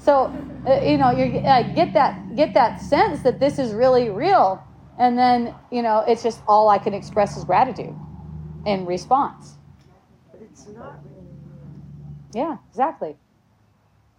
So, 0.00 0.32
uh, 0.66 0.80
you 0.82 0.98
know, 0.98 1.10
you 1.12 1.38
uh, 1.40 1.74
get 1.74 1.94
that 1.94 2.36
get 2.36 2.54
that 2.54 2.80
sense 2.80 3.22
that 3.22 3.40
this 3.40 3.58
is 3.58 3.72
really 3.72 4.10
real, 4.10 4.62
and 4.98 5.18
then 5.18 5.54
you 5.70 5.82
know, 5.82 6.04
it's 6.08 6.22
just 6.22 6.42
all 6.48 6.68
I 6.68 6.78
can 6.78 6.94
express 6.94 7.36
is 7.36 7.44
gratitude 7.44 7.94
in 8.66 8.86
response. 8.86 9.56
But 10.32 10.42
it's 10.42 10.66
not 10.68 11.00
really. 11.04 11.26
Yeah, 12.32 12.58
exactly. 12.70 13.16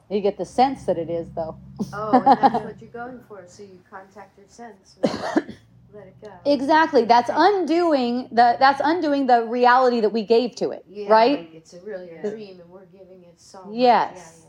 You 0.09 0.19
get 0.21 0.37
the 0.37 0.45
sense 0.45 0.83
that 0.85 0.97
it 0.97 1.09
is, 1.09 1.29
though. 1.35 1.57
Oh, 1.93 2.21
and 2.21 2.25
that's 2.25 2.53
what 2.65 2.81
you're 2.81 2.91
going 2.91 3.21
for. 3.27 3.43
So 3.47 3.63
you 3.63 3.79
contact 3.89 4.37
your 4.37 4.47
sense. 4.49 4.97
Let 5.93 6.07
it 6.07 6.15
go. 6.21 6.29
Exactly. 6.45 7.05
That's 7.05 7.29
undoing 7.33 8.27
the 8.31 8.57
that's 8.59 8.81
undoing 8.83 9.27
the 9.27 9.45
reality 9.45 10.01
that 10.01 10.11
we 10.11 10.23
gave 10.23 10.55
to 10.55 10.71
it. 10.71 10.85
Yeah, 10.89 11.09
right? 11.09 11.49
It's 11.53 11.73
a 11.73 11.79
really 11.79 12.09
a 12.11 12.29
dream, 12.29 12.59
and 12.59 12.69
we're 12.69 12.85
giving 12.85 13.23
it 13.23 13.35
so. 13.39 13.59
much. 13.65 13.75
Yes. 13.75 14.40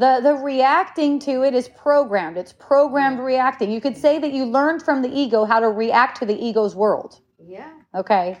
The 0.00 0.20
the 0.22 0.34
reacting 0.34 1.18
to 1.20 1.42
it 1.42 1.52
is 1.54 1.68
programmed. 1.68 2.38
It's 2.38 2.54
programmed 2.54 3.20
reacting. 3.20 3.70
You 3.70 3.82
could 3.82 3.98
say 3.98 4.18
that 4.18 4.32
you 4.32 4.46
learned 4.46 4.82
from 4.82 5.02
the 5.02 5.12
ego 5.14 5.44
how 5.44 5.60
to 5.60 5.68
react 5.68 6.18
to 6.20 6.24
the 6.24 6.42
ego's 6.42 6.74
world. 6.74 7.20
Yeah. 7.38 7.70
Okay. 7.94 8.38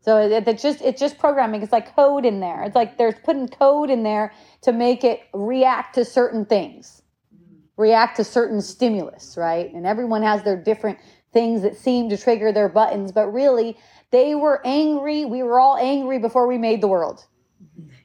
So 0.00 0.18
it, 0.18 0.48
it's 0.48 0.64
just 0.64 0.80
it's 0.80 0.98
just 0.98 1.16
programming. 1.16 1.62
It's 1.62 1.70
like 1.70 1.94
code 1.94 2.26
in 2.26 2.40
there. 2.40 2.64
It's 2.64 2.74
like 2.74 2.98
there's 2.98 3.14
putting 3.22 3.46
code 3.46 3.88
in 3.88 4.02
there 4.02 4.32
to 4.62 4.72
make 4.72 5.04
it 5.04 5.20
react 5.32 5.94
to 5.94 6.04
certain 6.04 6.44
things, 6.44 7.02
mm-hmm. 7.32 7.54
react 7.76 8.16
to 8.16 8.24
certain 8.24 8.60
stimulus, 8.60 9.36
right? 9.36 9.72
And 9.72 9.86
everyone 9.86 10.22
has 10.22 10.42
their 10.42 10.60
different 10.60 10.98
things 11.32 11.62
that 11.62 11.76
seem 11.76 12.08
to 12.08 12.18
trigger 12.18 12.50
their 12.50 12.68
buttons, 12.68 13.12
but 13.12 13.32
really 13.32 13.76
they 14.10 14.34
were 14.34 14.60
angry. 14.64 15.24
We 15.24 15.44
were 15.44 15.60
all 15.60 15.76
angry 15.76 16.18
before 16.18 16.48
we 16.48 16.58
made 16.58 16.80
the 16.80 16.88
world. 16.88 17.26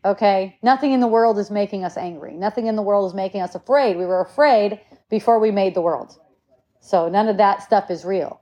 Okay? 0.03 0.57
Nothing 0.61 0.91
in 0.93 0.99
the 0.99 1.07
world 1.07 1.37
is 1.37 1.51
making 1.51 1.83
us 1.83 1.97
angry. 1.97 2.33
Nothing 2.33 2.67
in 2.67 2.75
the 2.75 2.81
world 2.81 3.07
is 3.09 3.13
making 3.13 3.41
us 3.41 3.55
afraid. 3.55 3.97
We 3.97 4.05
were 4.05 4.21
afraid 4.21 4.79
before 5.09 5.39
we 5.39 5.51
made 5.51 5.75
the 5.75 5.81
world. 5.81 6.17
So 6.79 7.07
none 7.07 7.27
of 7.27 7.37
that 7.37 7.61
stuff 7.61 7.91
is 7.91 8.03
real. 8.03 8.41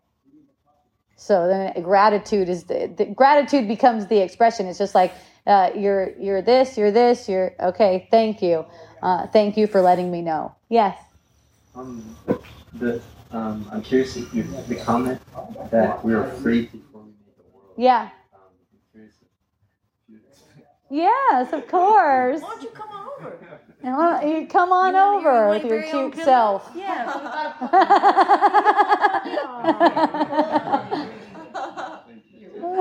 So 1.18 1.48
then 1.48 1.84
gratitude 1.84 2.48
is 2.48 2.64
the, 2.64 2.94
the 2.96 3.06
gratitude 3.06 3.68
becomes 3.68 4.08
the 4.08 4.20
expression. 4.20 4.68
It's 4.68 4.80
just 4.80 4.96
like 4.96 5.14
uh, 5.46 5.72
you're 5.76 6.18
you're 6.18 6.42
this, 6.42 6.78
you're 6.78 6.92
this, 6.92 7.28
you're 7.28 7.54
okay. 7.60 8.08
Thank 8.10 8.42
you, 8.42 8.66
uh, 9.04 9.28
thank 9.28 9.58
you 9.58 9.68
for 9.68 9.82
letting 9.82 10.10
me 10.10 10.22
know. 10.22 10.56
Yes. 10.70 10.98
Um, 11.76 12.16
the 12.74 13.02
um, 13.32 13.68
I'm 13.70 13.82
curious 13.82 14.16
if 14.16 14.34
you 14.34 14.44
the 14.70 14.76
comment 14.76 15.22
that 15.72 16.04
we 16.06 16.16
were 16.16 16.24
afraid 16.24 16.72
before 16.72 17.02
we 17.02 17.08
made 17.10 17.36
the 17.38 17.44
world. 17.54 17.74
Yeah. 17.76 18.10
Yes, 20.90 21.54
of 21.54 21.68
course. 21.68 22.42
Why 22.42 22.50
don't 22.50 22.64
you 22.64 22.70
come 22.70 22.90
on 22.90 23.08
over? 23.20 23.38
Come 24.50 24.72
on 24.72 24.94
you 24.94 25.00
over 25.00 25.50
with 25.50 25.64
your 25.64 25.84
cute 25.84 26.16
self. 26.16 26.72
Yeah. 26.76 27.66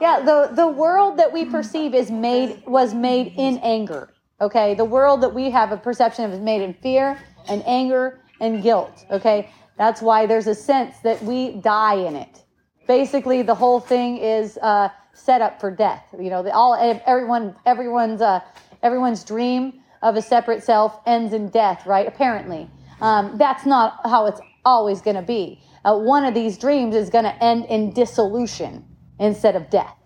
yeah, 0.00 0.20
the, 0.20 0.50
the 0.52 0.66
world 0.66 1.18
that 1.18 1.32
we 1.32 1.44
perceive 1.44 1.94
is 1.94 2.10
made 2.10 2.62
was 2.66 2.94
made 2.94 3.34
in 3.36 3.58
anger. 3.58 4.12
Okay, 4.40 4.74
the 4.74 4.84
world 4.84 5.20
that 5.22 5.34
we 5.34 5.50
have 5.50 5.72
a 5.72 5.76
perception 5.76 6.24
of 6.24 6.32
is 6.32 6.40
made 6.40 6.62
in 6.62 6.72
fear 6.74 7.18
and 7.48 7.62
anger 7.66 8.20
and 8.40 8.62
guilt. 8.62 9.04
Okay, 9.10 9.50
that's 9.76 10.00
why 10.00 10.26
there's 10.26 10.46
a 10.46 10.54
sense 10.54 10.98
that 11.00 11.22
we 11.22 11.56
die 11.56 11.96
in 11.96 12.16
it. 12.16 12.44
Basically, 12.90 13.42
the 13.42 13.54
whole 13.54 13.78
thing 13.78 14.16
is 14.16 14.58
uh, 14.58 14.88
set 15.12 15.40
up 15.40 15.60
for 15.60 15.70
death. 15.70 16.12
You 16.18 16.28
know, 16.28 16.42
the, 16.42 16.52
all 16.52 16.74
everyone 17.06 17.54
everyone's 17.64 18.20
uh, 18.20 18.40
everyone's 18.82 19.22
dream 19.22 19.74
of 20.02 20.16
a 20.16 20.22
separate 20.22 20.64
self 20.64 20.98
ends 21.06 21.32
in 21.32 21.50
death, 21.50 21.86
right? 21.86 22.08
Apparently, 22.08 22.68
um, 23.00 23.38
that's 23.38 23.64
not 23.64 24.00
how 24.04 24.26
it's 24.26 24.40
always 24.64 25.00
going 25.00 25.14
to 25.14 25.22
be. 25.22 25.62
Uh, 25.84 26.00
one 26.00 26.24
of 26.24 26.34
these 26.34 26.58
dreams 26.58 26.96
is 26.96 27.10
going 27.10 27.22
to 27.22 27.44
end 27.44 27.64
in 27.66 27.92
dissolution 27.92 28.84
instead 29.20 29.54
of 29.54 29.70
death. 29.70 29.96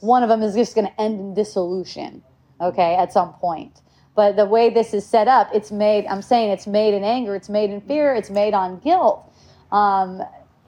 One 0.00 0.24
of 0.24 0.28
them 0.28 0.42
is 0.42 0.56
just 0.56 0.74
going 0.74 0.88
to 0.88 1.00
end 1.00 1.20
in 1.20 1.34
dissolution, 1.34 2.20
okay, 2.60 2.96
at 2.96 3.12
some 3.12 3.34
point. 3.34 3.80
But 4.16 4.34
the 4.34 4.44
way 4.44 4.70
this 4.70 4.92
is 4.92 5.06
set 5.06 5.28
up, 5.28 5.50
it's 5.54 5.70
made, 5.70 6.04
I'm 6.06 6.20
saying 6.20 6.50
it's 6.50 6.66
made 6.66 6.94
in 6.94 7.04
anger, 7.04 7.36
it's 7.36 7.48
made 7.48 7.70
in 7.70 7.80
fear, 7.80 8.12
it's 8.12 8.30
made 8.30 8.54
on 8.54 8.80
guilt. 8.80 9.32
Um, 9.70 10.20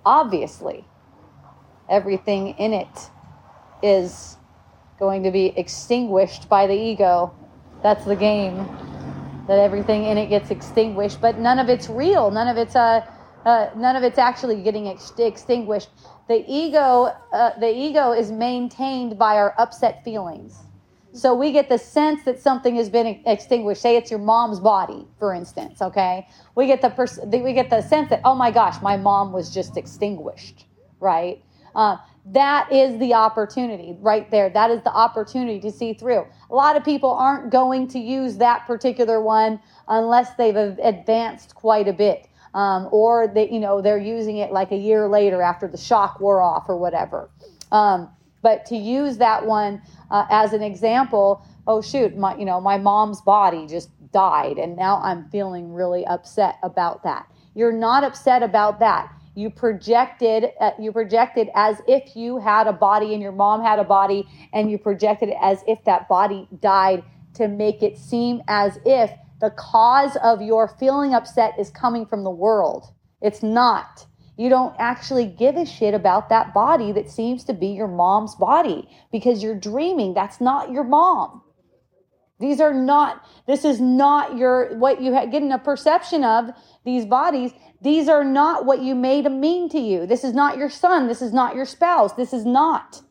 obviously, 0.04 0.84
everything 1.88 2.50
in 2.58 2.72
it 2.72 3.10
is 3.82 4.36
going 4.98 5.22
to 5.22 5.30
be 5.30 5.46
extinguished 5.56 6.48
by 6.48 6.66
the 6.66 6.74
ego. 6.74 7.34
That's 7.82 8.04
the 8.04 8.16
game. 8.16 8.68
That 9.46 9.60
everything 9.60 10.04
in 10.04 10.18
it 10.18 10.26
gets 10.26 10.50
extinguished, 10.50 11.20
but 11.20 11.38
none 11.38 11.60
of 11.60 11.68
it's 11.68 11.88
real. 11.88 12.30
None 12.32 12.48
of 12.48 12.56
it's 12.56 12.74
uh, 12.74 13.06
uh 13.44 13.70
none 13.76 13.94
of 13.94 14.02
it's 14.02 14.18
actually 14.18 14.60
getting 14.62 14.88
ex- 14.88 15.12
extinguished. 15.18 15.90
The 16.26 16.44
ego, 16.48 17.14
uh, 17.32 17.50
the 17.60 17.72
ego 17.72 18.10
is 18.10 18.32
maintained 18.32 19.16
by 19.16 19.36
our 19.36 19.54
upset 19.58 20.02
feelings. 20.02 20.58
So 21.12 21.32
we 21.34 21.52
get 21.52 21.68
the 21.68 21.78
sense 21.78 22.24
that 22.24 22.40
something 22.40 22.74
has 22.76 22.90
been 22.90 23.22
extinguished. 23.24 23.80
Say 23.80 23.96
it's 23.96 24.10
your 24.10 24.18
mom's 24.18 24.58
body, 24.58 25.06
for 25.18 25.32
instance. 25.32 25.80
Okay, 25.80 26.26
we 26.56 26.66
get 26.66 26.82
the 26.82 26.90
pers- 26.90 27.20
we 27.24 27.52
get 27.52 27.70
the 27.70 27.82
sense 27.82 28.10
that 28.10 28.20
oh 28.24 28.34
my 28.34 28.50
gosh, 28.50 28.82
my 28.82 28.96
mom 28.96 29.32
was 29.32 29.54
just 29.54 29.76
extinguished, 29.76 30.66
right? 30.98 31.40
Uh, 31.76 31.98
that 32.32 32.72
is 32.72 32.98
the 32.98 33.14
opportunity 33.14 33.96
right 34.00 34.28
there. 34.32 34.50
That 34.50 34.72
is 34.72 34.82
the 34.82 34.92
opportunity 34.92 35.60
to 35.60 35.70
see 35.70 35.92
through. 35.92 36.26
A 36.50 36.54
lot 36.54 36.76
of 36.76 36.84
people 36.84 37.10
aren't 37.10 37.52
going 37.52 37.86
to 37.88 38.00
use 38.00 38.38
that 38.38 38.66
particular 38.66 39.20
one 39.20 39.60
unless 39.86 40.34
they've 40.34 40.56
advanced 40.56 41.54
quite 41.54 41.86
a 41.86 41.92
bit. 41.92 42.26
Um, 42.54 42.88
or 42.90 43.28
they, 43.28 43.50
you 43.50 43.60
know, 43.60 43.82
they're 43.82 43.98
using 43.98 44.38
it 44.38 44.50
like 44.50 44.72
a 44.72 44.76
year 44.76 45.06
later 45.06 45.42
after 45.42 45.68
the 45.68 45.76
shock 45.76 46.18
wore 46.18 46.40
off 46.40 46.64
or 46.68 46.76
whatever. 46.78 47.30
Um, 47.70 48.08
but 48.40 48.64
to 48.66 48.76
use 48.76 49.18
that 49.18 49.44
one 49.44 49.82
uh, 50.10 50.24
as 50.30 50.54
an 50.54 50.62
example, 50.62 51.46
oh 51.66 51.82
shoot, 51.82 52.16
my, 52.16 52.34
you 52.36 52.46
know, 52.46 52.60
my 52.60 52.78
mom's 52.78 53.20
body 53.20 53.66
just 53.66 53.90
died, 54.10 54.56
and 54.56 54.76
now 54.76 55.00
I'm 55.02 55.28
feeling 55.28 55.74
really 55.74 56.06
upset 56.06 56.56
about 56.62 57.02
that. 57.02 57.26
You're 57.54 57.72
not 57.72 58.04
upset 58.04 58.42
about 58.42 58.80
that 58.80 59.12
you 59.36 59.50
projected 59.50 60.46
uh, 60.60 60.70
you 60.80 60.90
projected 60.90 61.48
as 61.54 61.80
if 61.86 62.16
you 62.16 62.38
had 62.38 62.66
a 62.66 62.72
body 62.72 63.12
and 63.12 63.22
your 63.22 63.32
mom 63.32 63.62
had 63.62 63.78
a 63.78 63.84
body 63.84 64.26
and 64.52 64.70
you 64.70 64.78
projected 64.78 65.30
as 65.40 65.62
if 65.68 65.78
that 65.84 66.08
body 66.08 66.48
died 66.60 67.04
to 67.34 67.46
make 67.46 67.82
it 67.82 67.98
seem 67.98 68.42
as 68.48 68.78
if 68.84 69.10
the 69.40 69.50
cause 69.50 70.16
of 70.24 70.40
your 70.40 70.66
feeling 70.80 71.12
upset 71.12 71.52
is 71.58 71.70
coming 71.70 72.06
from 72.06 72.24
the 72.24 72.30
world. 72.30 72.86
It's 73.20 73.42
not. 73.42 74.06
You 74.38 74.48
don't 74.48 74.74
actually 74.78 75.26
give 75.26 75.56
a 75.56 75.66
shit 75.66 75.92
about 75.92 76.30
that 76.30 76.54
body 76.54 76.92
that 76.92 77.10
seems 77.10 77.44
to 77.44 77.52
be 77.52 77.68
your 77.68 77.88
mom's 77.88 78.34
body 78.34 78.88
because 79.12 79.42
you're 79.42 79.54
dreaming 79.54 80.14
that's 80.14 80.40
not 80.40 80.70
your 80.70 80.84
mom 80.84 81.42
these 82.38 82.60
are 82.60 82.74
not 82.74 83.24
this 83.46 83.64
is 83.64 83.80
not 83.80 84.36
your 84.36 84.76
what 84.78 85.00
you 85.00 85.10
get 85.12 85.42
in 85.42 85.52
a 85.52 85.58
perception 85.58 86.24
of 86.24 86.50
these 86.84 87.06
bodies 87.06 87.52
these 87.82 88.08
are 88.08 88.24
not 88.24 88.64
what 88.64 88.80
you 88.80 88.94
made 88.94 89.24
them 89.24 89.40
mean 89.40 89.68
to 89.70 89.78
you. 89.78 90.06
This 90.06 90.24
is 90.24 90.32
not 90.32 90.56
your 90.56 90.70
son. 90.70 91.06
This 91.06 91.22
is 91.22 91.32
not 91.32 91.54
your 91.54 91.66
spouse. 91.66 92.14
This 92.14 92.32
is 92.32 92.44
not. 92.44 93.02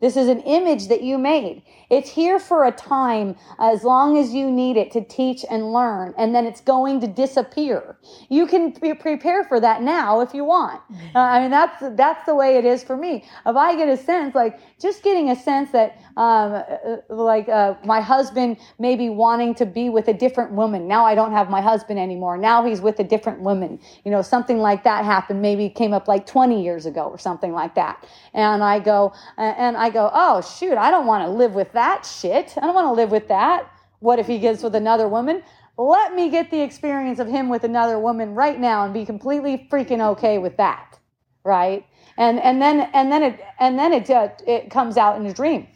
This 0.00 0.16
is 0.16 0.28
an 0.28 0.40
image 0.40 0.88
that 0.88 1.02
you 1.02 1.18
made. 1.18 1.62
It's 1.94 2.10
here 2.10 2.40
for 2.40 2.64
a 2.64 2.72
time 2.72 3.36
as 3.60 3.84
long 3.84 4.18
as 4.18 4.34
you 4.34 4.50
need 4.50 4.76
it 4.76 4.90
to 4.92 5.04
teach 5.04 5.44
and 5.48 5.72
learn, 5.72 6.12
and 6.18 6.34
then 6.34 6.44
it's 6.44 6.60
going 6.60 7.00
to 7.02 7.06
disappear. 7.06 7.96
You 8.28 8.48
can 8.48 8.72
prepare 8.72 9.44
for 9.44 9.60
that 9.60 9.80
now 9.80 10.20
if 10.20 10.34
you 10.34 10.44
want. 10.44 10.80
Uh, 11.14 11.20
I 11.20 11.40
mean, 11.40 11.52
that's 11.52 11.84
that's 11.94 12.26
the 12.26 12.34
way 12.34 12.56
it 12.56 12.64
is 12.64 12.82
for 12.82 12.96
me. 12.96 13.24
If 13.46 13.56
I 13.56 13.76
get 13.76 13.88
a 13.88 13.96
sense, 13.96 14.34
like 14.34 14.58
just 14.80 15.04
getting 15.04 15.30
a 15.30 15.36
sense 15.36 15.70
that, 15.70 16.00
um, 16.16 16.54
uh, 16.54 16.96
like 17.08 17.48
uh, 17.48 17.74
my 17.84 18.00
husband 18.00 18.56
maybe 18.80 19.08
wanting 19.08 19.54
to 19.54 19.64
be 19.64 19.88
with 19.88 20.08
a 20.08 20.12
different 20.12 20.50
woman. 20.50 20.88
Now 20.88 21.04
I 21.04 21.14
don't 21.14 21.32
have 21.32 21.48
my 21.48 21.60
husband 21.60 22.00
anymore. 22.00 22.36
Now 22.36 22.66
he's 22.66 22.80
with 22.80 22.98
a 22.98 23.04
different 23.04 23.40
woman. 23.40 23.78
You 24.04 24.10
know, 24.10 24.22
something 24.22 24.58
like 24.58 24.82
that 24.82 25.04
happened. 25.04 25.40
Maybe 25.40 25.68
came 25.68 25.92
up 25.92 26.08
like 26.08 26.26
20 26.26 26.60
years 26.60 26.86
ago 26.86 27.02
or 27.02 27.18
something 27.18 27.52
like 27.52 27.76
that. 27.76 28.04
And 28.32 28.64
I 28.64 28.80
go, 28.80 29.12
and 29.36 29.76
I 29.76 29.90
go, 29.90 30.10
oh 30.12 30.40
shoot, 30.40 30.76
I 30.76 30.90
don't 30.90 31.06
want 31.06 31.24
to 31.24 31.30
live 31.30 31.54
with 31.54 31.70
that 31.72 31.83
shit. 32.04 32.54
I 32.56 32.60
don't 32.60 32.74
want 32.74 32.86
to 32.86 32.92
live 32.92 33.10
with 33.10 33.28
that. 33.28 33.70
What 34.00 34.18
if 34.18 34.26
he 34.26 34.38
gets 34.38 34.62
with 34.62 34.74
another 34.74 35.08
woman? 35.08 35.42
Let 35.76 36.14
me 36.14 36.30
get 36.30 36.50
the 36.50 36.60
experience 36.60 37.18
of 37.18 37.28
him 37.28 37.48
with 37.48 37.64
another 37.64 37.98
woman 37.98 38.34
right 38.34 38.58
now 38.58 38.84
and 38.84 38.94
be 38.94 39.04
completely 39.04 39.66
freaking 39.70 40.00
okay 40.12 40.38
with 40.38 40.56
that, 40.58 40.98
right? 41.44 41.84
And 42.16 42.38
and 42.40 42.62
then 42.62 42.90
and 42.92 43.10
then 43.10 43.22
it 43.22 43.40
and 43.58 43.78
then 43.78 43.92
it 43.92 44.08
uh, 44.08 44.28
it 44.46 44.70
comes 44.70 44.96
out 44.96 45.18
in 45.18 45.26
a 45.26 45.34
dream, 45.34 45.66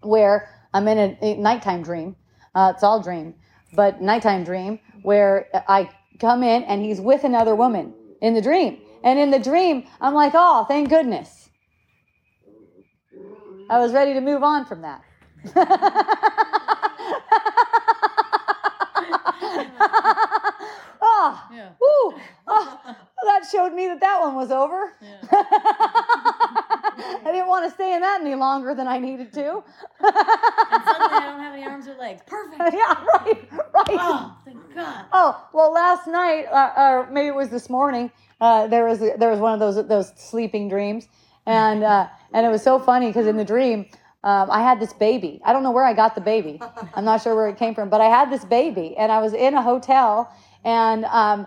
where 0.00 0.48
I'm 0.74 0.88
in 0.88 0.98
a, 0.98 1.18
a 1.22 1.36
nighttime 1.36 1.82
dream. 1.82 2.16
Uh, 2.54 2.72
it's 2.74 2.82
all 2.82 3.00
dream, 3.02 3.34
but 3.74 4.02
nighttime 4.02 4.44
dream 4.44 4.80
where 5.02 5.48
I 5.68 5.90
come 6.18 6.42
in 6.42 6.64
and 6.64 6.82
he's 6.82 7.00
with 7.00 7.24
another 7.24 7.54
woman 7.54 7.94
in 8.20 8.34
the 8.34 8.42
dream. 8.42 8.80
And 9.04 9.18
in 9.18 9.30
the 9.30 9.38
dream, 9.38 9.86
I'm 10.00 10.14
like, 10.14 10.32
oh, 10.34 10.64
thank 10.68 10.88
goodness. 10.88 11.50
I 13.68 13.78
was 13.78 13.92
ready 13.92 14.14
to 14.14 14.20
move 14.20 14.42
on 14.42 14.64
from 14.66 14.82
that. 14.82 15.02
Oh, 21.00 21.48
yeah. 21.52 21.68
woo, 21.80 22.14
oh, 22.46 22.80
that 23.24 23.46
showed 23.50 23.72
me 23.72 23.86
that 23.88 24.00
that 24.00 24.20
one 24.20 24.34
was 24.34 24.50
over. 24.50 24.92
Yeah. 25.00 25.18
I 27.24 27.30
didn't 27.32 27.48
want 27.48 27.64
to 27.68 27.70
stay 27.74 27.94
in 27.94 28.00
that 28.00 28.20
any 28.20 28.34
longer 28.34 28.74
than 28.74 28.86
I 28.86 28.98
needed 28.98 29.32
to. 29.34 29.62
and 30.00 30.84
suddenly 30.84 31.14
I 31.14 31.26
don't 31.30 31.40
have 31.40 31.54
any 31.54 31.64
arms 31.64 31.86
or 31.88 31.94
legs. 31.94 32.22
Perfect. 32.26 32.60
Yeah, 32.72 33.04
right, 33.14 33.52
right. 33.52 33.98
Oh, 34.00 34.36
thank 34.44 34.74
God. 34.74 35.04
Oh, 35.12 35.48
well, 35.52 35.72
last 35.72 36.06
night, 36.06 36.46
uh, 36.46 36.72
or 36.76 37.10
maybe 37.10 37.28
it 37.28 37.34
was 37.34 37.48
this 37.48 37.68
morning, 37.68 38.10
uh, 38.40 38.66
there 38.68 38.86
was 38.86 39.00
there 39.00 39.30
was 39.30 39.40
one 39.40 39.52
of 39.52 39.60
those 39.60 39.86
those 39.88 40.12
sleeping 40.16 40.68
dreams, 40.68 41.08
and 41.46 41.82
uh, 41.82 42.08
and 42.32 42.46
it 42.46 42.48
was 42.50 42.62
so 42.62 42.78
funny 42.78 43.08
because 43.08 43.26
in 43.26 43.36
the 43.36 43.44
dream. 43.44 43.86
Um, 44.24 44.50
I 44.50 44.60
had 44.60 44.78
this 44.78 44.92
baby. 44.92 45.40
I 45.44 45.52
don't 45.52 45.62
know 45.62 45.72
where 45.72 45.84
I 45.84 45.94
got 45.94 46.14
the 46.14 46.20
baby. 46.20 46.60
I'm 46.94 47.04
not 47.04 47.22
sure 47.22 47.34
where 47.34 47.48
it 47.48 47.56
came 47.56 47.74
from, 47.74 47.88
but 47.88 48.00
I 48.00 48.06
had 48.06 48.30
this 48.30 48.44
baby, 48.44 48.96
and 48.96 49.10
I 49.10 49.20
was 49.20 49.32
in 49.32 49.54
a 49.54 49.62
hotel, 49.62 50.32
and 50.64 51.04
um, 51.06 51.46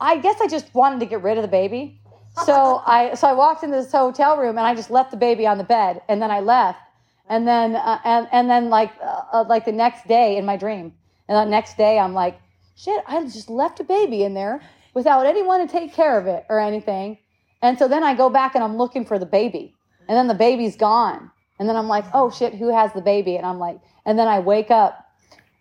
I 0.00 0.18
guess 0.18 0.40
I 0.40 0.46
just 0.46 0.72
wanted 0.74 1.00
to 1.00 1.06
get 1.06 1.22
rid 1.22 1.36
of 1.36 1.42
the 1.42 1.48
baby. 1.48 2.00
So 2.44 2.82
I 2.86 3.14
so 3.20 3.28
I 3.28 3.32
walked 3.32 3.64
into 3.64 3.76
this 3.76 3.90
hotel 3.90 4.36
room, 4.36 4.56
and 4.58 4.66
I 4.66 4.74
just 4.74 4.90
left 4.90 5.10
the 5.10 5.16
baby 5.16 5.46
on 5.46 5.58
the 5.58 5.64
bed, 5.64 6.02
and 6.08 6.22
then 6.22 6.30
I 6.30 6.40
left, 6.40 6.80
and 7.28 7.46
then 7.46 7.74
uh, 7.74 7.98
and 8.04 8.28
and 8.30 8.48
then 8.48 8.70
like 8.70 8.92
uh, 9.02 9.22
uh 9.32 9.44
like 9.48 9.64
the 9.64 9.72
next 9.72 10.06
day 10.06 10.36
in 10.36 10.44
my 10.44 10.56
dream, 10.56 10.92
and 11.28 11.36
the 11.36 11.50
next 11.50 11.76
day 11.76 11.98
I'm 11.98 12.14
like, 12.14 12.40
shit, 12.76 13.02
I 13.06 13.20
just 13.22 13.50
left 13.50 13.80
a 13.80 13.84
baby 13.84 14.22
in 14.22 14.34
there 14.34 14.62
without 14.94 15.26
anyone 15.26 15.66
to 15.66 15.72
take 15.72 15.92
care 15.92 16.18
of 16.18 16.26
it 16.26 16.44
or 16.48 16.60
anything. 16.60 17.18
And 17.62 17.78
so 17.78 17.88
then 17.88 18.02
I 18.02 18.14
go 18.14 18.28
back 18.28 18.54
and 18.54 18.64
I'm 18.64 18.76
looking 18.76 19.04
for 19.04 19.18
the 19.18 19.26
baby. 19.26 19.74
And 20.08 20.16
then 20.16 20.26
the 20.26 20.34
baby's 20.34 20.76
gone. 20.76 21.30
And 21.62 21.68
then 21.68 21.76
I'm 21.76 21.86
like, 21.86 22.06
oh 22.12 22.28
shit, 22.28 22.54
who 22.54 22.74
has 22.74 22.92
the 22.92 23.00
baby? 23.00 23.36
And 23.36 23.46
I'm 23.46 23.60
like, 23.60 23.78
and 24.04 24.18
then 24.18 24.26
I 24.26 24.40
wake 24.40 24.72
up 24.72 25.06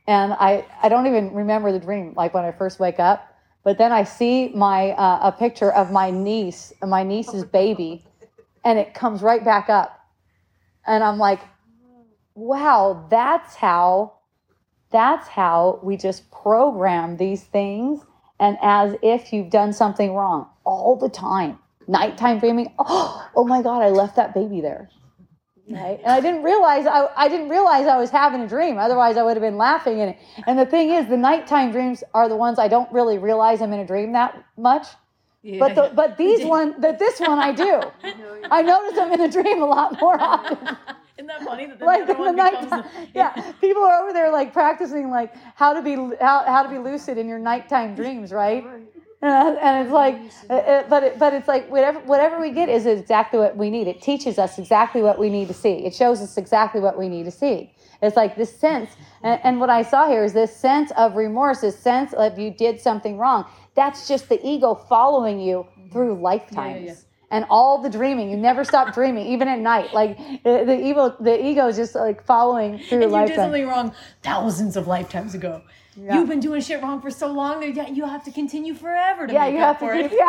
and 0.07 0.33
I, 0.33 0.65
I 0.81 0.89
don't 0.89 1.05
even 1.05 1.31
remember 1.31 1.71
the 1.71 1.77
dream, 1.77 2.15
like 2.17 2.33
when 2.33 2.43
I 2.43 2.51
first 2.51 2.79
wake 2.79 2.99
up. 2.99 3.31
But 3.63 3.77
then 3.77 3.91
I 3.91 4.03
see 4.03 4.49
my 4.49 4.93
uh, 4.93 5.29
a 5.29 5.31
picture 5.31 5.71
of 5.71 5.91
my 5.91 6.09
niece, 6.09 6.73
my 6.81 7.03
niece's 7.03 7.43
baby, 7.43 8.03
and 8.65 8.79
it 8.79 8.95
comes 8.95 9.21
right 9.21 9.45
back 9.45 9.69
up. 9.69 9.95
And 10.87 11.03
I'm 11.03 11.19
like, 11.19 11.41
wow, 12.33 13.05
that's 13.11 13.53
how 13.53 14.13
that's 14.89 15.27
how 15.27 15.81
we 15.83 15.97
just 15.97 16.31
program 16.31 17.17
these 17.17 17.43
things 17.43 18.01
and 18.39 18.57
as 18.63 18.95
if 19.03 19.31
you've 19.31 19.51
done 19.51 19.71
something 19.71 20.15
wrong 20.15 20.49
all 20.63 20.95
the 20.95 21.09
time. 21.09 21.59
Nighttime 21.87 22.39
dreaming. 22.39 22.73
Oh, 22.79 23.29
oh 23.35 23.43
my 23.43 23.61
God, 23.61 23.83
I 23.83 23.89
left 23.89 24.15
that 24.15 24.33
baby 24.33 24.61
there. 24.61 24.89
Right? 25.73 25.99
And 25.99 26.11
I 26.11 26.19
didn't 26.19 26.43
realize 26.43 26.85
I, 26.85 27.07
I 27.15 27.27
didn't 27.27 27.49
realize 27.49 27.87
I 27.87 27.97
was 27.97 28.09
having 28.09 28.41
a 28.41 28.47
dream. 28.47 28.77
Otherwise, 28.77 29.17
I 29.17 29.23
would 29.23 29.35
have 29.35 29.41
been 29.41 29.57
laughing 29.57 29.99
in 29.99 30.09
it. 30.09 30.17
And 30.47 30.57
the 30.57 30.65
thing 30.65 30.91
is, 30.91 31.07
the 31.07 31.17
nighttime 31.17 31.71
dreams 31.71 32.03
are 32.13 32.29
the 32.29 32.35
ones 32.35 32.59
I 32.59 32.67
don't 32.67 32.91
really 32.91 33.17
realize 33.17 33.61
I'm 33.61 33.73
in 33.73 33.79
a 33.79 33.85
dream 33.85 34.13
that 34.13 34.43
much. 34.57 34.87
But 35.43 35.75
the, 35.75 35.91
but 35.95 36.17
these 36.23 36.45
one 36.45 36.79
that 36.81 36.99
this 36.99 37.19
one 37.19 37.39
I 37.39 37.51
do. 37.51 37.81
I 38.51 38.61
notice 38.61 38.97
I'm 38.99 39.11
in 39.13 39.21
a 39.21 39.31
dream 39.31 39.61
a 39.61 39.65
lot 39.65 39.99
more 39.99 40.21
often. 40.21 40.77
Isn't 41.17 41.27
that 41.27 41.43
funny 41.43 41.67
that 41.67 41.79
the 41.79 41.85
like 41.85 42.09
in 42.09 42.17
the 42.17 42.31
night 42.31 42.61
becomes 42.61 42.85
yeah 43.13 43.51
people 43.61 43.83
are 43.83 44.01
over 44.01 44.11
there 44.11 44.31
like 44.31 44.53
practicing 44.53 45.11
like 45.11 45.35
how 45.55 45.71
to 45.73 45.81
be 45.81 45.93
how, 46.19 46.43
how 46.45 46.63
to 46.63 46.69
be 46.69 46.79
lucid 46.79 47.19
in 47.19 47.27
your 47.27 47.37
nighttime 47.37 47.93
dreams 47.93 48.31
right 48.31 48.65
and, 49.21 49.57
and 49.57 49.85
it's 49.85 49.93
like 49.93 50.19
uh, 50.49 50.53
uh, 50.53 50.83
but 50.89 51.03
it, 51.03 51.19
but 51.19 51.33
it's 51.33 51.47
like 51.47 51.69
whatever 51.69 51.99
whatever 52.01 52.39
we 52.39 52.51
get 52.51 52.69
is 52.69 52.85
exactly 52.85 53.39
what 53.39 53.55
we 53.55 53.69
need 53.69 53.87
it 53.87 54.01
teaches 54.01 54.39
us 54.39 54.57
exactly 54.57 55.01
what 55.01 55.19
we 55.19 55.29
need 55.29 55.47
to 55.47 55.53
see 55.53 55.85
it 55.85 55.93
shows 55.93 56.21
us 56.21 56.37
exactly 56.37 56.81
what 56.81 56.97
we 56.97 57.07
need 57.07 57.23
to 57.23 57.31
see 57.31 57.73
it's 58.01 58.15
like 58.15 58.35
this 58.35 58.55
sense 58.55 58.91
and, 59.23 59.39
and 59.43 59.59
what 59.59 59.69
i 59.69 59.81
saw 59.81 60.07
here 60.07 60.23
is 60.23 60.33
this 60.33 60.55
sense 60.55 60.91
of 60.97 61.15
remorse 61.15 61.61
this 61.61 61.77
sense 61.77 62.13
of 62.13 62.39
you 62.39 62.51
did 62.51 62.79
something 62.79 63.17
wrong 63.17 63.45
that's 63.75 64.07
just 64.07 64.27
the 64.29 64.45
ego 64.45 64.75
following 64.75 65.39
you 65.39 65.65
through 65.91 66.19
lifetimes 66.19 66.85
yeah. 66.85 66.93
and 67.29 67.45
all 67.49 67.81
the 67.81 67.89
dreaming. 67.89 68.29
You 68.29 68.37
never 68.37 68.63
stop 68.63 68.93
dreaming, 68.93 69.27
even 69.27 69.47
at 69.47 69.59
night. 69.59 69.93
Like 69.93 70.17
the, 70.43 70.63
the 70.65 70.79
evil, 70.79 71.15
the 71.19 71.43
ego 71.43 71.67
is 71.67 71.77
just 71.77 71.95
like 71.95 72.23
following 72.25 72.79
through 72.79 73.03
and 73.03 73.11
you 73.11 73.27
did 73.27 73.35
something 73.35 73.67
wrong 73.67 73.93
thousands 74.23 74.75
of 74.75 74.87
lifetimes 74.87 75.33
ago. 75.33 75.61
Yeah. 75.95 76.15
You've 76.15 76.29
been 76.29 76.39
doing 76.39 76.61
shit 76.61 76.81
wrong 76.81 77.01
for 77.01 77.11
so 77.11 77.27
long 77.31 77.59
that 77.73 77.95
you 77.95 78.05
have 78.05 78.23
to 78.23 78.31
continue 78.31 78.73
forever 78.73 79.27
to 79.27 79.33
yeah, 79.33 79.45
make 79.45 79.53
you 79.55 79.59
up 79.59 79.79
have 79.79 79.79
to. 79.79 79.85
for 79.85 79.93
it. 79.93 80.11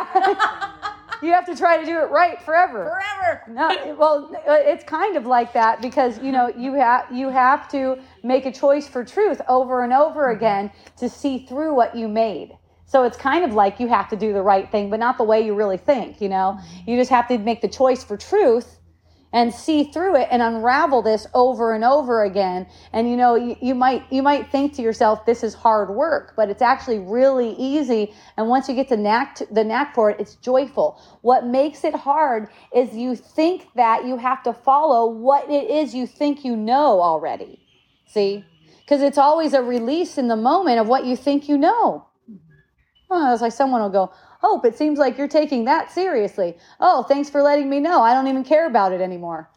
Yeah, 1.23 1.29
you 1.29 1.31
have 1.33 1.47
to 1.47 1.55
try 1.55 1.77
to 1.77 1.85
do 1.85 2.01
it 2.01 2.11
right 2.11 2.43
forever. 2.43 2.91
Forever. 2.91 3.43
No, 3.49 3.95
well, 3.97 4.31
it's 4.47 4.83
kind 4.83 5.17
of 5.17 5.25
like 5.25 5.53
that 5.53 5.81
because 5.81 6.21
you 6.21 6.33
know 6.33 6.53
you 6.57 6.75
have 6.75 7.07
you 7.13 7.29
have 7.29 7.69
to 7.71 7.99
make 8.25 8.45
a 8.45 8.53
choice 8.53 8.89
for 8.89 9.05
truth 9.05 9.41
over 9.49 9.85
and 9.85 9.93
over 9.93 10.27
mm-hmm. 10.27 10.37
again 10.37 10.73
to 10.97 11.09
see 11.09 11.47
through 11.47 11.75
what 11.75 11.95
you 11.95 12.09
made. 12.09 12.59
So 12.87 13.05
it's 13.05 13.17
kind 13.17 13.45
of 13.45 13.55
like 13.55 13.79
you 13.79 13.89
have 13.89 14.09
to 14.11 14.17
do 14.17 14.33
the 14.33 14.43
right 14.43 14.71
thing, 14.71 14.91
but 14.91 14.99
not 14.99 15.17
the 15.17 15.25
way 15.25 15.47
you 15.47 15.55
really 15.55 15.79
think. 15.79 16.21
You 16.21 16.29
know, 16.29 16.59
mm-hmm. 16.59 16.91
you 16.91 16.97
just 16.97 17.11
have 17.11 17.29
to 17.29 17.39
make 17.39 17.61
the 17.61 17.69
choice 17.69 18.03
for 18.03 18.17
truth 18.17 18.79
and 19.33 19.53
see 19.53 19.85
through 19.85 20.17
it 20.17 20.29
and 20.31 20.43
unravel 20.43 21.03
this 21.03 21.27
over 21.35 21.75
and 21.75 21.85
over 21.85 22.25
again. 22.25 22.67
And 22.93 23.09
you 23.09 23.17
know, 23.17 23.35
you, 23.35 23.57
you 23.61 23.75
might 23.75 24.05
you 24.11 24.23
might 24.23 24.51
think 24.51 24.75
to 24.75 24.83
yourself, 24.83 25.25
"This 25.25 25.43
is 25.43 25.55
hard 25.55 25.91
work," 25.91 26.35
but 26.37 26.51
it's 26.51 26.63
actually 26.63 26.99
really 26.99 27.55
easy. 27.59 28.13
And 28.37 28.49
once 28.49 28.69
you 28.69 28.75
get 28.75 28.89
to 28.89 28.97
knack 28.97 29.37
to, 29.37 29.47
the 29.51 29.65
knack 29.65 29.95
for 29.95 30.11
it, 30.11 30.21
it's 30.21 30.35
joyful. 30.37 31.01
What 31.23 31.47
makes 31.47 31.85
it 31.85 31.95
hard 31.95 32.49
is 32.75 32.95
you 32.95 33.17
think 33.17 33.69
that 33.75 34.05
you 34.05 34.17
have 34.17 34.43
to 34.45 34.53
follow 34.53 35.11
what 35.11 35.49
it 35.51 35.71
is 35.71 35.95
you 35.95 36.07
think 36.07 36.45
you 36.45 36.57
know 36.57 37.01
already. 37.01 37.59
See, 38.07 38.45
because 38.81 39.01
it's 39.01 39.19
always 39.19 39.55
a 39.55 39.63
release 39.63 40.19
in 40.19 40.29
the 40.29 40.37
moment 40.37 40.79
of 40.79 40.87
what 40.87 41.07
you 41.07 41.17
think 41.17 41.49
you 41.49 41.57
know. 41.57 42.07
Oh, 43.11 43.33
it's 43.33 43.43
like 43.43 43.53
someone 43.53 43.83
will 43.83 43.91
go, 43.91 44.13
Hope, 44.43 44.65
it 44.65 44.77
seems 44.77 44.99
like 44.99 45.17
you're 45.17 45.29
taking 45.29 45.65
that 45.67 45.91
seriously. 45.93 46.57
Oh, 46.81 47.05
thanks 47.05 47.31
for 47.31 47.43
letting 47.43 47.71
me 47.71 47.79
know. 47.79 48.03
I 48.03 48.13
don't 48.13 48.27
even 48.27 48.43
care 48.43 48.67
about 48.67 48.93
it 48.93 49.01
anymore. 49.01 49.49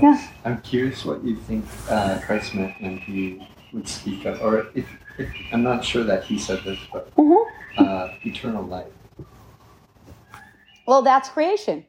Yeah. 0.00 0.24
I'm 0.44 0.60
curious 0.62 1.04
what 1.04 1.24
you 1.24 1.34
think 1.36 1.64
uh, 1.90 2.20
Christ 2.24 2.54
meant 2.54 2.80
when 2.80 2.98
he 2.98 3.46
would 3.72 3.88
speak 3.88 4.24
of, 4.24 4.40
or 4.40 4.68
if, 4.74 4.88
if 5.18 5.28
I'm 5.52 5.64
not 5.64 5.84
sure 5.84 6.04
that 6.04 6.22
he 6.24 6.38
said 6.38 6.62
this, 6.64 6.78
but 6.92 7.14
Mhm. 7.16 7.44
uh, 7.76 8.08
eternal 8.24 8.62
life. 8.62 8.86
Well, 10.86 11.02
that's 11.02 11.28
creation. 11.28 11.84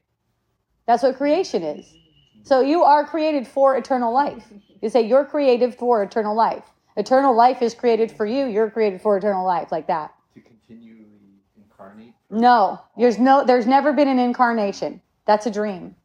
That's 0.88 1.04
what 1.04 1.16
creation 1.16 1.62
is. 1.64 1.96
So 2.42 2.62
you 2.62 2.84
are 2.84 3.06
created 3.06 3.48
for 3.48 3.78
eternal 3.78 4.12
life. 4.12 4.52
You 4.82 4.90
say 4.90 5.02
you're 5.04 5.26
created 5.26 5.76
for 5.76 6.02
eternal 6.02 6.36
life. 6.36 6.66
Eternal 6.98 7.36
life 7.36 7.62
is 7.62 7.76
created 7.76 8.12
for 8.12 8.26
you. 8.26 8.46
You're 8.48 8.72
created 8.72 9.02
for 9.02 9.16
eternal 9.16 9.46
life, 9.46 9.72
like 9.72 9.88
that. 9.88 10.12
No, 12.30 12.82
there's 12.98 13.18
no, 13.18 13.44
there's 13.44 13.66
never 13.66 13.94
been 13.94 14.08
an 14.08 14.20
incarnation. 14.20 15.02
That's 15.26 15.46
a 15.46 15.52
dream. 15.52 15.96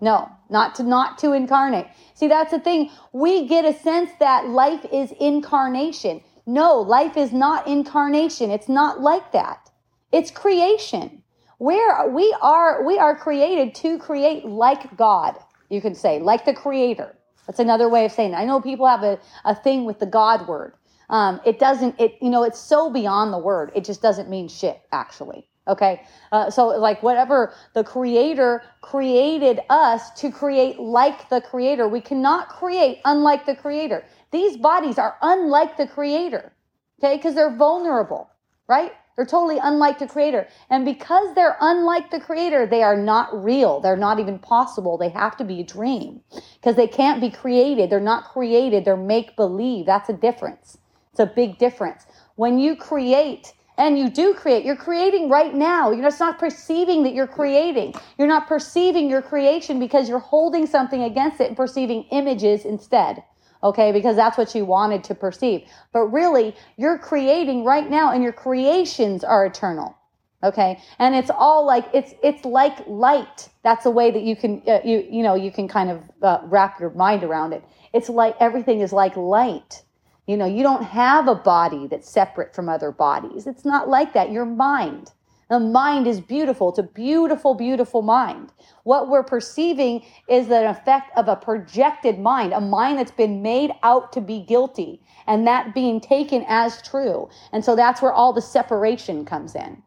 No, 0.00 0.30
not 0.48 0.76
to 0.76 0.82
not 0.82 1.18
to 1.18 1.32
incarnate. 1.32 1.86
See, 2.14 2.28
that's 2.28 2.52
the 2.52 2.60
thing. 2.60 2.90
We 3.12 3.48
get 3.48 3.64
a 3.64 3.72
sense 3.72 4.10
that 4.20 4.48
life 4.48 4.86
is 4.92 5.12
incarnation. 5.20 6.22
No, 6.46 6.80
life 6.80 7.16
is 7.16 7.32
not 7.32 7.66
incarnation. 7.66 8.50
It's 8.50 8.68
not 8.68 9.00
like 9.00 9.32
that. 9.32 9.70
It's 10.12 10.30
creation. 10.30 11.22
Where 11.58 12.08
we 12.08 12.34
are, 12.40 12.84
we 12.84 12.98
are 12.98 13.16
created 13.16 13.74
to 13.76 13.98
create 13.98 14.44
like 14.44 14.96
God. 14.96 15.36
You 15.68 15.80
can 15.80 15.94
say 15.94 16.20
like 16.20 16.44
the 16.44 16.54
Creator. 16.54 17.14
That's 17.46 17.58
another 17.58 17.88
way 17.88 18.04
of 18.04 18.12
saying 18.12 18.32
it. 18.32 18.36
I 18.36 18.44
know 18.44 18.60
people 18.60 18.86
have 18.86 19.02
a, 19.02 19.18
a 19.44 19.54
thing 19.54 19.84
with 19.84 19.98
the 19.98 20.06
God 20.06 20.46
word. 20.46 20.74
Um, 21.10 21.40
it 21.44 21.58
doesn't. 21.58 21.98
It 21.98 22.16
you 22.20 22.30
know 22.30 22.44
it's 22.44 22.60
so 22.60 22.90
beyond 22.90 23.32
the 23.32 23.38
word. 23.38 23.72
It 23.74 23.84
just 23.84 24.02
doesn't 24.02 24.28
mean 24.28 24.48
shit. 24.48 24.80
Actually, 24.92 25.48
okay. 25.68 26.02
Uh, 26.32 26.50
so 26.50 26.68
like 26.68 27.02
whatever 27.02 27.52
the 27.74 27.84
Creator 27.84 28.62
created 28.80 29.60
us 29.70 30.10
to 30.20 30.30
create 30.30 30.78
like 30.80 31.28
the 31.28 31.40
Creator. 31.40 31.88
We 31.88 32.00
cannot 32.00 32.48
create 32.48 33.00
unlike 33.04 33.46
the 33.46 33.54
Creator. 33.54 34.04
These 34.30 34.56
bodies 34.56 34.98
are 34.98 35.16
unlike 35.22 35.76
the 35.76 35.86
Creator. 35.86 36.52
Okay, 36.98 37.16
because 37.16 37.34
they're 37.34 37.56
vulnerable, 37.56 38.28
right? 38.66 38.92
They're 39.18 39.26
totally 39.26 39.58
unlike 39.60 39.98
the 39.98 40.06
creator. 40.06 40.46
And 40.70 40.84
because 40.84 41.34
they're 41.34 41.56
unlike 41.60 42.12
the 42.12 42.20
creator, 42.20 42.66
they 42.66 42.84
are 42.84 42.96
not 42.96 43.44
real. 43.44 43.80
They're 43.80 43.96
not 43.96 44.20
even 44.20 44.38
possible. 44.38 44.96
They 44.96 45.08
have 45.08 45.36
to 45.38 45.44
be 45.44 45.60
a 45.60 45.64
dream 45.64 46.20
because 46.54 46.76
they 46.76 46.86
can't 46.86 47.20
be 47.20 47.28
created. 47.28 47.90
They're 47.90 47.98
not 47.98 48.26
created. 48.26 48.84
They're 48.84 48.96
make 48.96 49.34
believe. 49.34 49.86
That's 49.86 50.08
a 50.08 50.12
difference. 50.12 50.78
It's 51.10 51.18
a 51.18 51.26
big 51.26 51.58
difference. 51.58 52.06
When 52.36 52.60
you 52.60 52.76
create, 52.76 53.54
and 53.78 53.96
you 53.96 54.10
do 54.10 54.34
create, 54.34 54.64
you're 54.64 54.76
creating 54.76 55.30
right 55.30 55.54
now. 55.54 55.92
You're 55.92 56.02
just 56.02 56.18
not 56.18 56.38
perceiving 56.38 57.04
that 57.04 57.14
you're 57.14 57.28
creating. 57.28 57.94
You're 58.18 58.28
not 58.28 58.48
perceiving 58.48 59.08
your 59.08 59.22
creation 59.22 59.78
because 59.78 60.08
you're 60.08 60.18
holding 60.18 60.66
something 60.66 61.04
against 61.04 61.40
it 61.40 61.46
and 61.48 61.56
perceiving 61.56 62.02
images 62.10 62.64
instead. 62.64 63.22
Okay? 63.62 63.92
Because 63.92 64.16
that's 64.16 64.36
what 64.36 64.52
you 64.54 64.64
wanted 64.64 65.04
to 65.04 65.14
perceive. 65.14 65.62
But 65.92 66.06
really 66.06 66.56
you're 66.76 66.98
creating 66.98 67.64
right 67.64 67.88
now 67.88 68.10
and 68.10 68.22
your 68.22 68.32
creations 68.32 69.22
are 69.22 69.46
eternal. 69.46 69.96
Okay? 70.42 70.80
And 70.98 71.14
it's 71.14 71.30
all 71.30 71.64
like 71.64 71.86
it's 71.92 72.14
it's 72.22 72.44
like 72.44 72.86
light. 72.86 73.48
That's 73.62 73.86
a 73.86 73.90
way 73.90 74.10
that 74.10 74.22
you 74.22 74.36
can 74.36 74.62
uh, 74.68 74.80
you 74.84 75.06
you 75.08 75.22
know 75.22 75.34
you 75.34 75.50
can 75.50 75.66
kind 75.66 75.90
of 75.90 76.02
uh, 76.22 76.38
wrap 76.44 76.78
your 76.78 76.90
mind 76.90 77.24
around 77.24 77.52
it. 77.52 77.64
It's 77.92 78.08
like 78.08 78.36
everything 78.38 78.80
is 78.80 78.92
like 78.92 79.16
light 79.16 79.82
you 80.28 80.36
know 80.36 80.46
you 80.46 80.62
don't 80.62 80.84
have 80.84 81.26
a 81.26 81.34
body 81.34 81.88
that's 81.88 82.08
separate 82.08 82.54
from 82.54 82.68
other 82.68 82.92
bodies 82.92 83.46
it's 83.46 83.64
not 83.64 83.88
like 83.88 84.12
that 84.12 84.30
your 84.30 84.44
mind 84.44 85.10
the 85.48 85.58
mind 85.58 86.06
is 86.06 86.20
beautiful. 86.20 86.68
It's 86.68 86.78
a 86.78 86.82
beautiful, 86.82 87.54
beautiful 87.54 88.02
mind. 88.02 88.52
What 88.84 89.08
we're 89.08 89.22
perceiving 89.22 90.04
is 90.28 90.50
an 90.50 90.66
effect 90.66 91.10
of 91.16 91.26
a 91.26 91.36
projected 91.36 92.18
mind, 92.18 92.52
a 92.52 92.60
mind 92.60 92.98
that's 92.98 93.10
been 93.10 93.40
made 93.40 93.72
out 93.82 94.12
to 94.12 94.20
be 94.20 94.40
guilty, 94.40 95.00
and 95.26 95.46
that 95.46 95.74
being 95.74 96.00
taken 96.00 96.44
as 96.48 96.82
true. 96.82 97.30
And 97.52 97.64
so 97.64 97.74
that's 97.74 98.02
where 98.02 98.12
all 98.12 98.34
the 98.34 98.42
separation 98.42 99.24
comes 99.24 99.54
in. 99.54 99.82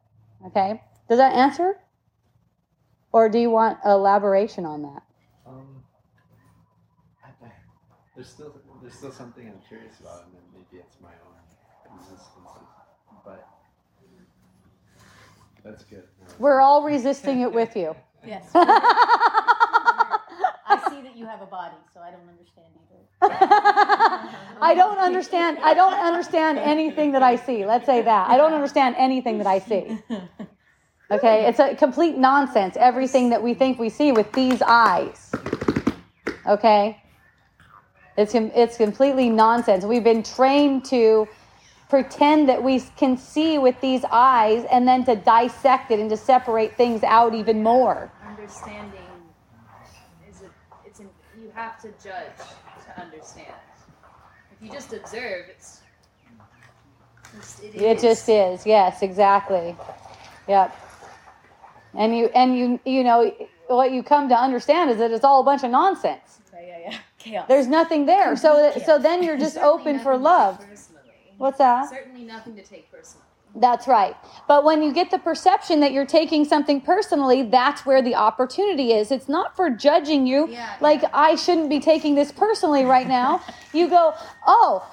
Okay? 0.48 0.82
Does 1.08 1.20
that 1.20 1.34
answer? 1.34 1.78
Or 3.12 3.30
do 3.30 3.38
you 3.38 3.52
want 3.52 3.78
elaboration 3.86 4.66
on 4.66 4.82
that? 4.82 5.04
Um, 5.46 5.84
there's 8.16 8.30
still 8.30 8.56
there's 8.92 9.00
still 9.00 9.12
something 9.12 9.48
I'm 9.48 9.62
curious 9.70 10.00
about, 10.02 10.26
and 10.26 10.34
then 10.34 10.42
maybe 10.54 10.84
it's 10.84 10.98
my 11.02 11.08
own 11.10 11.36
resistance, 11.98 12.50
but 13.24 13.48
that's 15.64 15.86
good. 15.86 16.04
We're 16.40 16.60
all 16.60 16.84
resisting 16.84 17.40
it 17.42 17.52
with 17.54 17.76
you. 17.76 17.96
Yes. 18.24 18.52
I 18.54 18.68
see 20.92 21.02
that 21.02 21.18
you 21.18 21.26
have 21.26 21.42
a 21.42 21.48
body, 21.48 21.74
so 21.92 22.02
I 22.02 22.12
don't 22.12 22.30
understand 22.30 22.68
either. 22.78 23.00
I 24.62 24.76
don't 24.76 25.00
understand. 25.00 25.58
I 25.64 25.74
don't 25.74 25.96
understand 25.96 26.60
anything 26.60 27.14
that 27.14 27.24
I 27.24 27.36
see. 27.36 27.66
Let's 27.66 27.88
say 27.88 28.04
that. 28.04 28.30
I 28.30 28.38
don't 28.38 28.54
understand 28.54 28.94
anything 29.00 29.40
that 29.40 29.48
I 29.48 29.58
see. 29.58 29.98
Okay, 31.10 31.48
it's 31.48 31.58
a 31.58 31.74
complete 31.74 32.16
nonsense. 32.16 32.78
Everything 32.78 33.32
that 33.32 33.42
we 33.42 33.56
think 33.56 33.80
we 33.80 33.90
see 33.90 34.12
with 34.12 34.32
these 34.34 34.62
eyes. 34.62 35.32
Okay, 36.46 37.01
it's 38.18 38.34
com- 38.34 38.52
it's 38.56 38.78
completely 38.78 39.30
nonsense. 39.30 39.86
We've 39.86 40.04
been 40.04 40.24
trained 40.24 40.86
to 40.86 41.28
pretend 41.90 42.48
that 42.50 42.64
we 42.64 42.80
can 42.96 43.18
see 43.18 43.58
with 43.58 43.80
these 43.82 44.04
eyes, 44.12 44.66
and 44.72 44.88
then 44.88 45.04
to 45.06 45.16
dissect 45.16 45.92
it 45.92 46.00
and 46.00 46.10
to 46.10 46.18
separate 46.18 46.76
things 46.78 47.04
out 47.04 47.34
even 47.34 47.62
more. 47.64 48.12
understanding 48.28 48.94
is 50.30 50.42
it 50.42 50.52
it's 50.86 51.00
an, 51.00 51.10
you 51.40 51.52
have 51.54 51.82
to 51.82 51.90
judge 52.04 52.38
to 52.86 53.02
understand 53.02 53.54
if 54.52 54.62
you 54.62 54.72
just 54.72 54.94
observe 54.94 55.46
it's, 55.50 55.82
it's 57.38 57.60
it, 57.60 57.76
It 57.76 58.00
just 58.02 58.28
is. 58.30 58.66
Yes, 58.66 59.02
exactly. 59.02 59.76
Yep. 60.48 60.76
And 61.94 62.18
you 62.18 62.26
and 62.36 62.58
you 62.58 62.80
you 62.86 63.04
know 63.04 63.32
what 63.68 63.92
you 63.92 64.04
come 64.04 64.30
to 64.30 64.36
understand 64.36 64.92
is 64.92 64.98
that 64.98 65.12
it's 65.12 65.24
all 65.24 65.42
a 65.42 65.44
bunch 65.44 65.64
of 65.64 65.72
nonsense. 65.72 66.41
Yeah, 67.26 67.32
yeah, 67.32 67.38
yeah. 67.38 67.42
Chaos. 67.42 67.48
There's 67.48 67.68
nothing 67.68 68.06
there. 68.06 68.36
So 68.36 68.58
that, 68.58 68.86
so 68.86 69.00
then 69.00 69.24
you're 69.24 69.38
just 69.38 69.58
open 69.58 70.00
for 70.00 70.18
love. 70.18 70.60
personally. 70.60 71.02
What's 71.38 71.58
that? 71.58 71.90
certainly 71.90 72.24
nothing 72.24 72.56
to 72.56 72.64
take 72.64 72.92
personally 72.92 73.26
That's 73.56 73.88
right. 73.88 74.16
But 74.48 74.64
when 74.64 74.84
you 74.84 74.94
get 74.94 75.12
the 75.12 75.18
perception 75.20 75.80
that 75.82 75.92
you're 75.92 76.06
taking 76.06 76.46
something 76.46 76.82
personally, 76.82 77.44
that's 77.44 77.86
where 77.86 78.02
the 78.02 78.16
opportunity 78.16 78.94
is. 78.94 79.12
It's 79.12 79.28
not 79.30 79.56
for 79.56 79.70
judging 79.70 80.28
you. 80.28 80.50
Yeah, 80.50 80.76
like, 80.82 81.04
I 81.14 81.36
shouldn't 81.36 81.70
be 81.70 81.80
taking 81.80 82.16
this 82.16 82.32
personally 82.32 82.86
right 82.86 83.08
now. 83.08 83.42
you 83.74 83.90
go, 83.90 84.14
oh, 84.46 84.88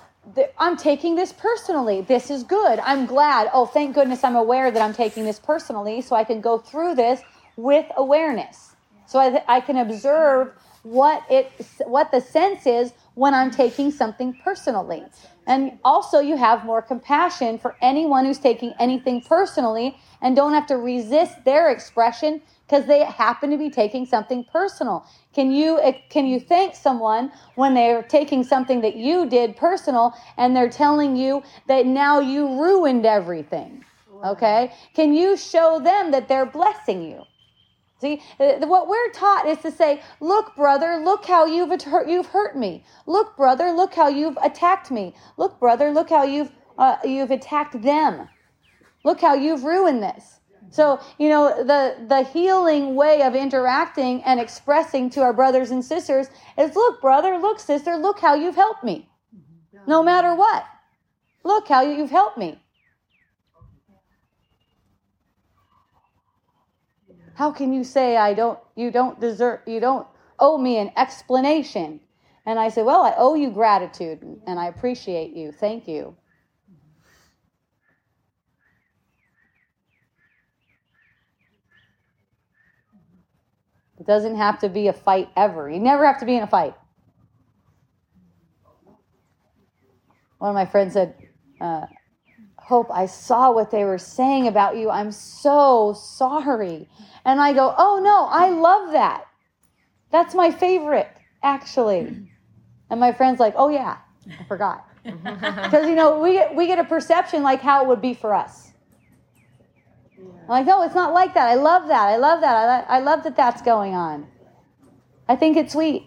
I'm 0.58 0.76
taking 0.76 1.16
this 1.16 1.32
personally. 1.32 2.00
This 2.02 2.30
is 2.30 2.42
good. 2.42 2.78
I'm 2.80 3.06
glad. 3.06 3.50
Oh, 3.52 3.66
thank 3.66 3.94
goodness 3.94 4.24
I'm 4.24 4.36
aware 4.36 4.70
that 4.70 4.82
I'm 4.82 4.94
taking 4.94 5.24
this 5.24 5.38
personally 5.38 6.00
so 6.00 6.16
I 6.16 6.24
can 6.24 6.40
go 6.40 6.58
through 6.58 6.94
this 6.94 7.20
with 7.56 7.86
awareness. 7.96 8.76
So 9.06 9.18
I, 9.18 9.42
I 9.48 9.60
can 9.60 9.78
observe 9.78 10.52
what 10.82 11.24
it 11.30 11.50
what 11.86 12.10
the 12.10 12.20
sense 12.20 12.66
is 12.66 12.92
when 13.14 13.34
I'm 13.34 13.50
taking 13.50 13.90
something 13.90 14.38
personally. 14.44 15.04
And 15.46 15.78
also, 15.82 16.20
you 16.20 16.36
have 16.36 16.64
more 16.64 16.82
compassion 16.82 17.58
for 17.58 17.74
anyone 17.80 18.26
who's 18.26 18.38
taking 18.38 18.74
anything 18.78 19.22
personally 19.22 19.96
and 20.20 20.36
don't 20.36 20.52
have 20.52 20.66
to 20.66 20.76
resist 20.76 21.44
their 21.44 21.70
expression 21.70 22.42
because 22.66 22.86
they 22.86 23.02
happen 23.04 23.50
to 23.50 23.56
be 23.56 23.70
taking 23.70 24.04
something 24.04 24.44
personal. 24.44 25.06
Can 25.32 25.50
you 25.50 25.80
can 26.10 26.26
you 26.26 26.38
thank 26.38 26.74
someone 26.74 27.32
when 27.54 27.74
they're 27.74 28.02
taking 28.02 28.44
something 28.44 28.82
that 28.82 28.96
you 28.96 29.28
did 29.28 29.56
personal 29.56 30.14
and 30.36 30.54
they're 30.54 30.68
telling 30.68 31.16
you 31.16 31.42
that 31.66 31.86
now 31.86 32.20
you 32.20 32.60
ruined 32.60 33.06
everything? 33.06 33.84
Okay? 34.24 34.72
Can 34.94 35.14
you 35.14 35.36
show 35.36 35.80
them 35.80 36.10
that 36.10 36.28
they're 36.28 36.46
blessing 36.46 37.02
you? 37.02 37.24
See, 38.00 38.22
uh, 38.38 38.64
what 38.66 38.88
we're 38.88 39.10
taught 39.10 39.46
is 39.46 39.58
to 39.58 39.72
say, 39.72 40.00
"Look, 40.20 40.54
brother, 40.54 41.00
look 41.04 41.24
how 41.24 41.46
you've 41.46 41.72
you've 42.06 42.26
hurt 42.26 42.56
me. 42.56 42.84
Look, 43.06 43.36
brother, 43.36 43.72
look 43.72 43.94
how 43.94 44.08
you've 44.08 44.38
attacked 44.40 44.90
me. 44.90 45.14
Look, 45.36 45.58
brother, 45.58 45.90
look 45.90 46.10
how 46.10 46.22
you've 46.22 46.52
uh, 46.78 46.96
you've 47.04 47.32
attacked 47.32 47.82
them. 47.82 48.28
Look 49.04 49.20
how 49.20 49.34
you've 49.34 49.64
ruined 49.64 50.02
this." 50.02 50.38
So, 50.70 51.00
you 51.18 51.28
know, 51.28 51.64
the 51.64 51.96
the 52.06 52.22
healing 52.22 52.94
way 52.94 53.22
of 53.22 53.34
interacting 53.34 54.22
and 54.22 54.38
expressing 54.38 55.10
to 55.10 55.22
our 55.22 55.32
brothers 55.32 55.72
and 55.72 55.84
sisters 55.84 56.30
is, 56.56 56.76
"Look, 56.76 57.00
brother, 57.00 57.36
look, 57.38 57.58
sister, 57.58 57.96
look 57.96 58.20
how 58.20 58.34
you've 58.34 58.54
helped 58.54 58.84
me. 58.84 59.08
No 59.86 60.02
matter 60.04 60.34
what. 60.36 60.64
Look 61.42 61.66
how 61.66 61.82
you've 61.82 62.10
helped 62.10 62.38
me." 62.38 62.60
How 67.38 67.52
can 67.52 67.72
you 67.72 67.84
say 67.84 68.16
I 68.16 68.34
don't 68.34 68.58
you 68.74 68.90
don't 68.90 69.20
deserve 69.20 69.60
you 69.64 69.78
don't 69.78 70.04
owe 70.40 70.58
me 70.58 70.78
an 70.78 70.90
explanation? 70.96 72.00
And 72.44 72.58
I 72.58 72.68
said, 72.68 72.84
Well, 72.84 73.02
I 73.02 73.14
owe 73.16 73.36
you 73.36 73.52
gratitude 73.52 74.18
and 74.44 74.58
I 74.58 74.66
appreciate 74.66 75.36
you. 75.36 75.52
Thank 75.52 75.86
you. 75.86 76.16
It 84.00 84.06
doesn't 84.08 84.34
have 84.34 84.58
to 84.58 84.68
be 84.68 84.88
a 84.88 84.92
fight 84.92 85.28
ever. 85.36 85.70
You 85.70 85.78
never 85.78 86.04
have 86.04 86.18
to 86.18 86.26
be 86.26 86.34
in 86.34 86.42
a 86.42 86.48
fight. 86.48 86.74
One 90.38 90.50
of 90.50 90.54
my 90.56 90.66
friends 90.66 90.94
said, 90.94 91.14
uh, 91.60 91.86
Hope, 92.56 92.90
I 92.92 93.06
saw 93.06 93.50
what 93.50 93.70
they 93.70 93.84
were 93.84 93.96
saying 93.96 94.46
about 94.46 94.76
you. 94.76 94.90
I'm 94.90 95.10
so 95.10 95.94
sorry. 95.94 96.86
And 97.28 97.42
I 97.42 97.52
go, 97.52 97.74
oh 97.76 98.00
no, 98.02 98.24
I 98.24 98.48
love 98.48 98.92
that. 98.92 99.26
That's 100.10 100.34
my 100.34 100.50
favorite, 100.50 101.10
actually. 101.42 102.26
And 102.88 102.98
my 102.98 103.12
friend's 103.12 103.38
like, 103.38 103.52
oh 103.54 103.68
yeah, 103.68 103.98
I 104.40 104.44
forgot. 104.44 104.86
Because 105.04 105.86
you 105.86 105.94
know, 105.94 106.20
we 106.20 106.32
get 106.32 106.54
we 106.54 106.66
get 106.66 106.78
a 106.78 106.84
perception 106.84 107.42
like 107.42 107.60
how 107.60 107.82
it 107.82 107.88
would 107.88 108.00
be 108.00 108.14
for 108.14 108.34
us. 108.34 108.72
I'm 110.18 110.48
like, 110.48 110.66
no, 110.66 110.82
it's 110.82 110.94
not 110.94 111.12
like 111.12 111.34
that. 111.34 111.48
I 111.48 111.54
love 111.54 111.88
that. 111.88 112.06
I 112.08 112.16
love 112.16 112.40
that. 112.40 112.86
I, 112.88 112.96
I 112.96 113.00
love 113.00 113.22
that 113.24 113.36
that's 113.36 113.60
going 113.60 113.94
on. 113.94 114.26
I 115.28 115.36
think 115.36 115.58
it's 115.58 115.74
sweet. 115.74 116.06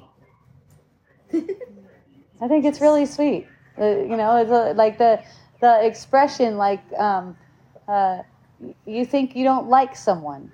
I 2.41 2.47
think 2.47 2.65
it's 2.65 2.81
really 2.81 3.05
sweet. 3.05 3.47
Uh, 3.79 3.85
you 3.85 4.17
know, 4.17 4.37
it's 4.37 4.51
a, 4.51 4.73
like 4.73 4.97
the 4.97 5.21
the 5.61 5.85
expression 5.85 6.57
like 6.57 6.81
um, 6.97 7.37
uh, 7.87 8.23
you 8.87 9.05
think 9.05 9.35
you 9.35 9.43
don't 9.43 9.67
like 9.67 9.95
someone 9.95 10.51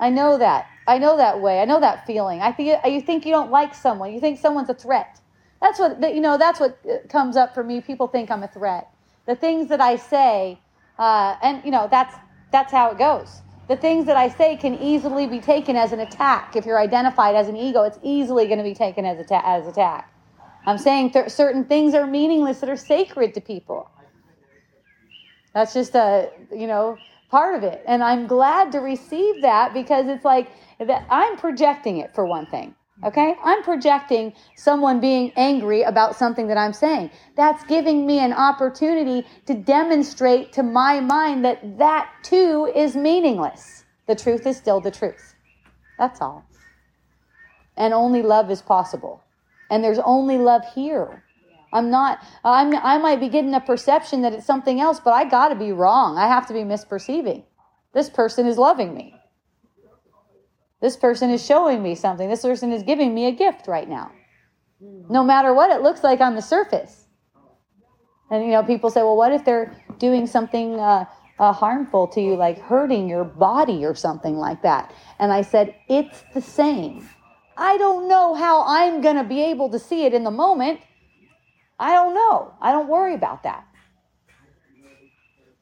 I 0.00 0.10
know 0.10 0.38
that. 0.38 0.66
I 0.86 0.98
know 0.98 1.16
that 1.16 1.40
way. 1.40 1.60
I 1.60 1.64
know 1.64 1.80
that 1.80 2.06
feeling. 2.06 2.40
I 2.40 2.52
think 2.52 2.80
you 2.84 3.00
think 3.00 3.26
you 3.26 3.32
don't 3.32 3.50
like 3.50 3.74
someone. 3.74 4.12
You 4.12 4.20
think 4.20 4.38
someone's 4.38 4.70
a 4.70 4.74
threat. 4.74 5.20
That's 5.60 5.78
what 5.78 6.00
you 6.14 6.20
know. 6.20 6.38
That's 6.38 6.60
what 6.60 6.78
uh, 6.88 7.06
comes 7.08 7.36
up 7.36 7.54
for 7.54 7.64
me. 7.64 7.80
People 7.80 8.08
think 8.08 8.30
I'm 8.30 8.42
a 8.42 8.48
threat. 8.48 8.88
The 9.26 9.34
things 9.34 9.68
that 9.68 9.80
I 9.80 9.96
say, 9.96 10.60
uh, 10.98 11.36
and 11.42 11.64
you 11.64 11.70
know, 11.70 11.88
that's 11.90 12.14
that's 12.52 12.72
how 12.72 12.90
it 12.90 12.98
goes. 12.98 13.42
The 13.68 13.76
things 13.76 14.06
that 14.06 14.16
I 14.16 14.28
say 14.28 14.56
can 14.56 14.76
easily 14.78 15.26
be 15.26 15.40
taken 15.40 15.76
as 15.76 15.92
an 15.92 16.00
attack. 16.00 16.56
If 16.56 16.64
you're 16.64 16.78
identified 16.80 17.34
as 17.36 17.48
an 17.48 17.56
ego, 17.56 17.82
it's 17.82 17.98
easily 18.02 18.46
going 18.46 18.58
to 18.58 18.64
be 18.64 18.74
taken 18.74 19.04
as 19.04 19.18
atta- 19.18 19.46
as 19.46 19.66
attack. 19.66 20.10
I'm 20.64 20.78
saying 20.78 21.10
th- 21.12 21.30
certain 21.30 21.64
things 21.64 21.94
are 21.94 22.06
meaningless 22.06 22.60
that 22.60 22.70
are 22.70 22.76
sacred 22.76 23.34
to 23.34 23.40
people. 23.40 23.90
That's 25.54 25.74
just 25.74 25.94
a 25.94 26.30
you 26.52 26.66
know 26.68 26.98
part 27.30 27.54
of 27.54 27.62
it. 27.62 27.82
And 27.86 28.02
I'm 28.02 28.26
glad 28.26 28.72
to 28.72 28.78
receive 28.78 29.42
that 29.42 29.74
because 29.74 30.06
it's 30.08 30.24
like 30.24 30.50
that 30.78 31.06
I'm 31.10 31.36
projecting 31.36 31.98
it 31.98 32.14
for 32.14 32.26
one 32.26 32.46
thing. 32.46 32.74
Okay? 33.04 33.36
I'm 33.44 33.62
projecting 33.62 34.32
someone 34.56 35.00
being 35.00 35.32
angry 35.36 35.82
about 35.82 36.16
something 36.16 36.48
that 36.48 36.58
I'm 36.58 36.72
saying. 36.72 37.10
That's 37.36 37.62
giving 37.64 38.06
me 38.06 38.18
an 38.18 38.32
opportunity 38.32 39.26
to 39.46 39.54
demonstrate 39.54 40.52
to 40.54 40.62
my 40.62 41.00
mind 41.00 41.44
that 41.44 41.78
that 41.78 42.10
too 42.22 42.70
is 42.74 42.96
meaningless. 42.96 43.84
The 44.06 44.16
truth 44.16 44.46
is 44.46 44.56
still 44.56 44.80
the 44.80 44.90
truth. 44.90 45.34
That's 45.98 46.20
all. 46.20 46.44
And 47.76 47.94
only 47.94 48.22
love 48.22 48.50
is 48.50 48.62
possible. 48.62 49.22
And 49.70 49.84
there's 49.84 50.00
only 50.00 50.38
love 50.38 50.62
here. 50.74 51.22
I'm 51.72 51.90
not, 51.90 52.18
I'm, 52.44 52.74
I 52.74 52.98
might 52.98 53.20
be 53.20 53.28
getting 53.28 53.54
a 53.54 53.60
perception 53.60 54.22
that 54.22 54.32
it's 54.32 54.46
something 54.46 54.80
else, 54.80 55.00
but 55.00 55.12
I 55.12 55.28
got 55.28 55.48
to 55.48 55.54
be 55.54 55.72
wrong. 55.72 56.16
I 56.16 56.26
have 56.26 56.46
to 56.48 56.54
be 56.54 56.60
misperceiving. 56.60 57.44
This 57.92 58.08
person 58.08 58.46
is 58.46 58.56
loving 58.56 58.94
me. 58.94 59.14
This 60.80 60.96
person 60.96 61.30
is 61.30 61.44
showing 61.44 61.82
me 61.82 61.94
something. 61.94 62.28
This 62.28 62.42
person 62.42 62.72
is 62.72 62.82
giving 62.82 63.14
me 63.14 63.26
a 63.26 63.32
gift 63.32 63.66
right 63.66 63.88
now. 63.88 64.12
No 64.80 65.24
matter 65.24 65.52
what 65.52 65.70
it 65.70 65.82
looks 65.82 66.04
like 66.04 66.20
on 66.20 66.36
the 66.36 66.42
surface. 66.42 67.06
And, 68.30 68.44
you 68.44 68.50
know, 68.50 68.62
people 68.62 68.90
say, 68.90 69.02
well, 69.02 69.16
what 69.16 69.32
if 69.32 69.44
they're 69.44 69.74
doing 69.98 70.26
something 70.26 70.78
uh, 70.78 71.06
uh, 71.38 71.52
harmful 71.52 72.06
to 72.08 72.20
you, 72.20 72.36
like 72.36 72.60
hurting 72.60 73.08
your 73.08 73.24
body 73.24 73.84
or 73.84 73.94
something 73.94 74.36
like 74.36 74.62
that? 74.62 74.94
And 75.18 75.32
I 75.32 75.42
said, 75.42 75.74
it's 75.88 76.22
the 76.34 76.42
same. 76.42 77.08
I 77.56 77.76
don't 77.78 78.08
know 78.08 78.34
how 78.34 78.64
I'm 78.66 79.00
going 79.00 79.16
to 79.16 79.24
be 79.24 79.42
able 79.42 79.68
to 79.70 79.78
see 79.78 80.04
it 80.04 80.14
in 80.14 80.22
the 80.22 80.30
moment 80.30 80.80
I 81.78 81.94
don't 81.94 82.14
know. 82.14 82.54
I 82.60 82.72
don't 82.72 82.88
worry 82.88 83.14
about 83.14 83.42
that. 83.44 83.64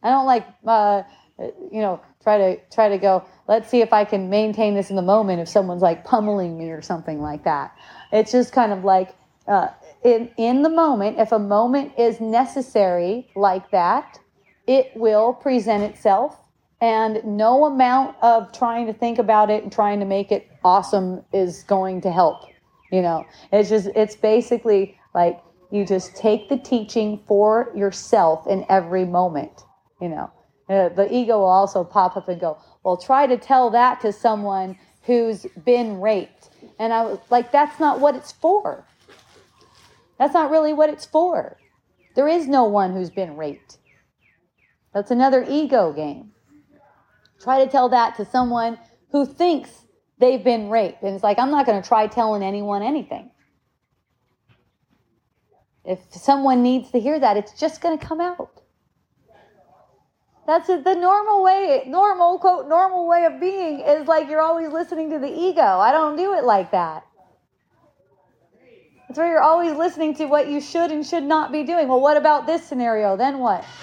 I 0.03 0.11
don't 0.11 0.27
like, 0.27 0.47
uh, 0.67 1.03
you 1.39 1.81
know, 1.81 2.01
try 2.23 2.39
to 2.39 2.61
try 2.73 2.89
to 2.89 2.99
go. 2.99 3.25
Let's 3.49 3.69
see 3.69 3.81
if 3.81 3.93
I 3.93 4.05
can 4.05 4.31
maintain 4.31 4.75
this 4.75 4.91
in 4.91 4.97
the 4.97 5.03
moment. 5.03 5.41
If 5.41 5.49
someone's 5.49 5.83
like 5.83 6.05
pummeling 6.05 6.59
me 6.59 6.71
or 6.71 6.81
something 6.81 7.21
like 7.21 7.45
that, 7.45 7.77
it's 8.13 8.33
just 8.33 8.53
kind 8.53 8.73
of 8.73 8.85
like 8.85 9.15
uh, 9.47 9.69
in 10.05 10.31
in 10.37 10.63
the 10.63 10.69
moment. 10.69 11.19
If 11.19 11.33
a 11.33 11.39
moment 11.39 11.93
is 11.99 12.21
necessary 12.21 13.31
like 13.35 13.71
that, 13.71 14.19
it 14.67 14.93
will 14.97 15.35
present 15.35 15.83
itself, 15.83 16.39
and 16.81 17.23
no 17.25 17.65
amount 17.65 18.17
of 18.23 18.53
trying 18.53 18.87
to 18.87 18.93
think 18.93 19.19
about 19.19 19.51
it 19.51 19.63
and 19.63 19.73
trying 19.73 20.01
to 20.01 20.07
make 20.07 20.33
it 20.33 20.49
awesome 20.65 21.25
is 21.33 21.65
going 21.65 22.01
to 22.03 22.11
help. 22.11 22.45
You 22.91 23.03
know, 23.03 23.27
it's 23.53 23.69
just 23.69 23.89
it's 23.95 24.17
basically 24.17 24.99
like 25.15 25.41
you 25.71 25.85
just 25.85 26.17
take 26.17 26.49
the 26.49 26.59
teaching 26.59 27.23
for 27.27 27.73
yourself 27.75 28.47
in 28.47 28.65
every 28.69 29.05
moment. 29.05 29.63
You 30.01 30.09
know, 30.09 30.31
uh, 30.69 30.91
the 30.91 31.09
ego 31.13 31.39
will 31.39 31.47
also 31.47 31.85
pop 31.85 32.17
up 32.17 32.29
and 32.29 32.41
go, 32.41 32.59
well, 32.85 32.97
try 32.97 33.27
to 33.27 33.37
tell 33.37 33.71
that 33.71 34.01
to 34.03 34.13
someone 34.13 34.79
who's 35.03 35.47
been 35.65 36.01
raped. 36.01 36.51
And 36.79 36.93
I 36.93 37.05
was 37.05 37.19
like, 37.31 37.53
that's 37.53 37.81
not 37.81 38.01
what 38.01 38.15
it's 38.15 38.33
for. 38.33 38.85
That's 40.19 40.35
not 40.35 40.51
really 40.51 40.73
what 40.73 40.91
it's 40.91 41.07
for. 41.07 41.59
There 42.15 42.29
is 42.29 42.49
no 42.49 42.65
one 42.65 42.93
who's 42.93 43.11
been 43.11 43.37
raped. 43.37 43.79
That's 44.95 45.11
another 45.11 45.45
ego 45.49 45.93
game. 45.93 46.33
Try 47.41 47.65
to 47.65 47.71
tell 47.71 47.91
that 47.91 48.17
to 48.17 48.25
someone 48.25 48.79
who 49.13 49.27
thinks 49.27 49.71
they've 50.19 50.43
been 50.43 50.71
raped. 50.71 51.03
And 51.03 51.15
it's 51.15 51.23
like, 51.23 51.39
I'm 51.39 51.51
not 51.51 51.67
going 51.67 51.81
to 51.81 51.87
try 51.87 52.07
telling 52.07 52.43
anyone 52.43 52.83
anything. 52.83 53.31
If 55.87 56.01
someone 56.11 56.63
needs 56.63 56.91
to 56.91 57.01
hear 57.01 57.19
that, 57.21 57.37
it's 57.37 57.59
just 57.59 57.81
going 57.81 57.97
to 57.97 58.05
come 58.05 58.21
out. 58.21 58.63
That's 60.47 60.69
it. 60.69 60.85
The 60.85 60.95
normal 60.95 61.43
way, 61.43 61.85
normal, 61.87 62.39
quote, 62.39 62.69
normal 62.69 63.07
way 63.07 63.25
of 63.25 63.41
being 63.41 63.81
is 63.81 64.07
like 64.07 64.29
you're 64.29 64.41
always 64.41 64.73
listening 64.73 65.11
to 65.11 65.19
the 65.19 65.33
ego. 65.33 65.63
I 65.63 65.93
don't 65.93 66.17
do 66.17 66.35
it 66.35 66.45
like 66.45 66.71
that. 66.73 67.05
That's 69.09 69.19
where 69.19 69.29
you're 69.29 69.43
always 69.43 69.77
listening 69.77 70.15
to 70.17 70.27
what 70.27 70.49
you 70.49 70.61
should 70.61 70.91
and 70.91 71.07
should 71.07 71.23
not 71.23 71.53
be 71.53 71.63
doing. 71.63 71.89
Well, 71.89 72.01
what 72.01 72.17
about 72.17 72.47
this 72.47 72.65
scenario? 72.65 73.17
Then 73.17 73.39
what? 73.39 73.65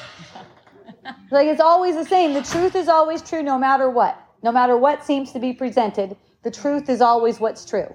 Like 1.31 1.47
it's 1.47 1.59
always 1.59 1.95
the 1.95 2.05
same. 2.05 2.33
The 2.33 2.43
truth 2.43 2.77
is 2.77 2.87
always 2.87 3.21
true 3.21 3.43
no 3.43 3.57
matter 3.57 3.89
what. 3.89 4.17
No 4.41 4.53
matter 4.53 4.77
what 4.77 5.03
seems 5.03 5.33
to 5.33 5.39
be 5.39 5.51
presented, 5.51 6.15
the 6.43 6.51
truth 6.51 6.87
is 6.87 7.01
always 7.01 7.41
what's 7.41 7.65
true. 7.65 7.93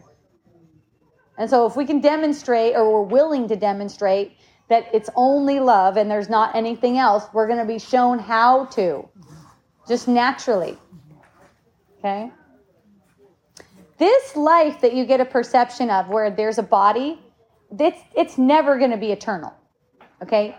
And 1.39 1.48
so 1.48 1.66
if 1.66 1.77
we 1.77 1.86
can 1.86 2.01
demonstrate 2.01 2.74
or 2.74 2.93
we're 2.93 3.09
willing 3.09 3.48
to 3.48 3.56
demonstrate 3.56 4.36
that 4.69 4.89
it's 4.93 5.09
only 5.15 5.60
love 5.60 5.97
and 5.97 6.10
there's 6.10 6.28
not 6.28 6.55
anything 6.55 6.98
else, 6.98 7.24
we're 7.32 7.47
going 7.47 7.60
to 7.60 7.65
be 7.65 7.78
shown 7.78 8.19
how 8.19 8.66
to 8.66 9.09
just 9.86 10.09
naturally. 10.09 10.77
Okay? 11.98 12.31
This 13.98 14.36
life 14.36 14.81
that 14.82 14.94
you 14.94 15.06
get 15.06 15.20
a 15.20 15.24
perception 15.24 15.90
of 15.90 16.09
where 16.09 16.31
there's 16.31 16.59
a 16.59 16.62
body, 16.62 17.19
it's, 17.78 18.01
it's 18.15 18.36
never 18.36 18.78
going 18.78 18.90
to 18.90 18.97
be 18.97 19.12
eternal. 19.12 19.55
Okay? 20.23 20.56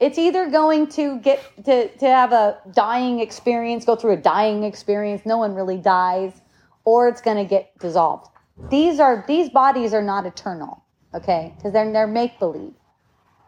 It's 0.00 0.16
either 0.16 0.48
going 0.48 0.86
to 0.90 1.18
get 1.18 1.40
to, 1.64 1.88
to 1.88 2.06
have 2.06 2.32
a 2.32 2.58
dying 2.72 3.18
experience, 3.18 3.84
go 3.84 3.96
through 3.96 4.12
a 4.12 4.16
dying 4.16 4.62
experience, 4.62 5.22
no 5.26 5.38
one 5.38 5.54
really 5.54 5.76
dies, 5.76 6.40
or 6.84 7.08
it's 7.08 7.20
going 7.20 7.36
to 7.36 7.44
get 7.44 7.76
dissolved. 7.80 8.28
These 8.70 9.00
are 9.00 9.24
these 9.26 9.48
bodies 9.48 9.94
are 9.94 10.02
not 10.02 10.26
eternal, 10.26 10.84
okay? 11.14 11.54
Because 11.56 11.72
they're 11.72 11.92
they're 11.92 12.06
make 12.06 12.38
believe. 12.38 12.74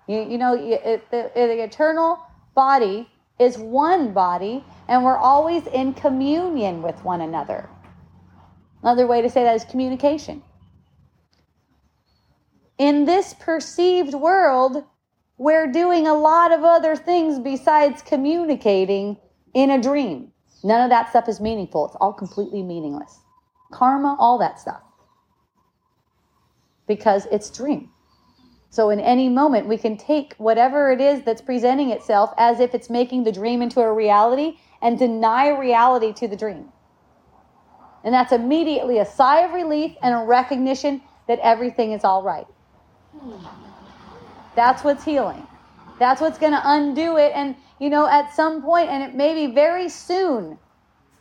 You, 0.07 0.23
you 0.23 0.39
know, 0.39 0.55
it, 0.55 1.11
the, 1.11 1.31
the 1.35 1.63
eternal 1.63 2.19
body 2.55 3.09
is 3.39 3.59
one 3.59 4.13
body, 4.13 4.65
and 4.89 5.05
we're 5.05 5.17
always 5.17 5.67
in 5.67 5.95
communion 5.95 6.83
with 6.83 7.03
one 7.05 7.21
another. 7.21 7.69
Another 8.83 9.07
way 9.07 9.23
to 9.23 9.29
say 9.29 9.45
that 9.45 9.55
is 9.55 9.65
communication. 9.65 10.43
In 12.79 13.05
this 13.05 13.35
perceived 13.35 14.15
world, 14.15 14.85
we're 15.37 15.71
doing 15.71 16.07
a 16.07 16.15
lot 16.15 16.51
of 16.51 16.65
other 16.65 16.97
things 16.97 17.39
besides 17.39 18.03
communicating 18.03 19.17
in 19.55 19.71
a 19.71 19.81
dream. 19.81 20.33
None 20.65 20.83
of 20.83 20.91
that 20.91 21.11
stuff 21.11 21.29
is 21.29 21.41
meaningful. 21.41 21.87
It's 21.87 21.97
all 22.01 22.13
completely 22.13 22.63
meaningless. 22.63 23.21
Karma, 23.73 24.17
all 24.19 24.39
that 24.39 24.59
stuff. 24.59 24.83
Because 26.91 27.29
it's 27.31 27.49
dream. 27.51 27.91
So 28.71 28.91
in 28.91 28.99
any 28.99 29.29
moment, 29.29 29.69
we 29.69 29.79
can 29.79 29.97
take 29.97 30.35
whatever 30.39 30.91
it 30.91 31.01
is 31.01 31.23
that's 31.23 31.41
presenting 31.41 31.91
itself 31.91 32.33
as 32.37 32.59
if 32.59 32.75
it's 32.75 32.91
making 32.91 33.23
the 33.23 33.31
dream 33.31 33.63
into 33.63 33.81
a 33.81 33.93
reality 33.93 34.59
and 34.83 34.99
deny 34.99 35.51
reality 35.51 36.13
to 36.15 36.27
the 36.27 36.37
dream. 36.37 36.73
And 38.03 38.13
that's 38.13 38.33
immediately 38.33 38.99
a 38.99 39.07
sigh 39.07 39.43
of 39.43 39.53
relief 39.53 39.93
and 40.03 40.13
a 40.15 40.27
recognition 40.27 41.01
that 41.29 41.39
everything 41.45 41.93
is 41.93 42.03
all 42.03 42.25
right. 42.25 42.47
That's 44.57 44.83
what's 44.83 45.05
healing. 45.05 45.47
That's 46.01 46.21
what's 46.21 46.39
going 46.39 46.55
to 46.55 46.63
undo 46.65 47.19
it. 47.19 47.31
And, 47.37 47.55
you 47.79 47.89
know, 47.89 48.09
at 48.09 48.35
some 48.35 48.63
point, 48.63 48.89
and 48.89 49.05
it 49.05 49.15
may 49.15 49.47
be 49.47 49.55
very 49.55 49.89
soon, 49.89 50.59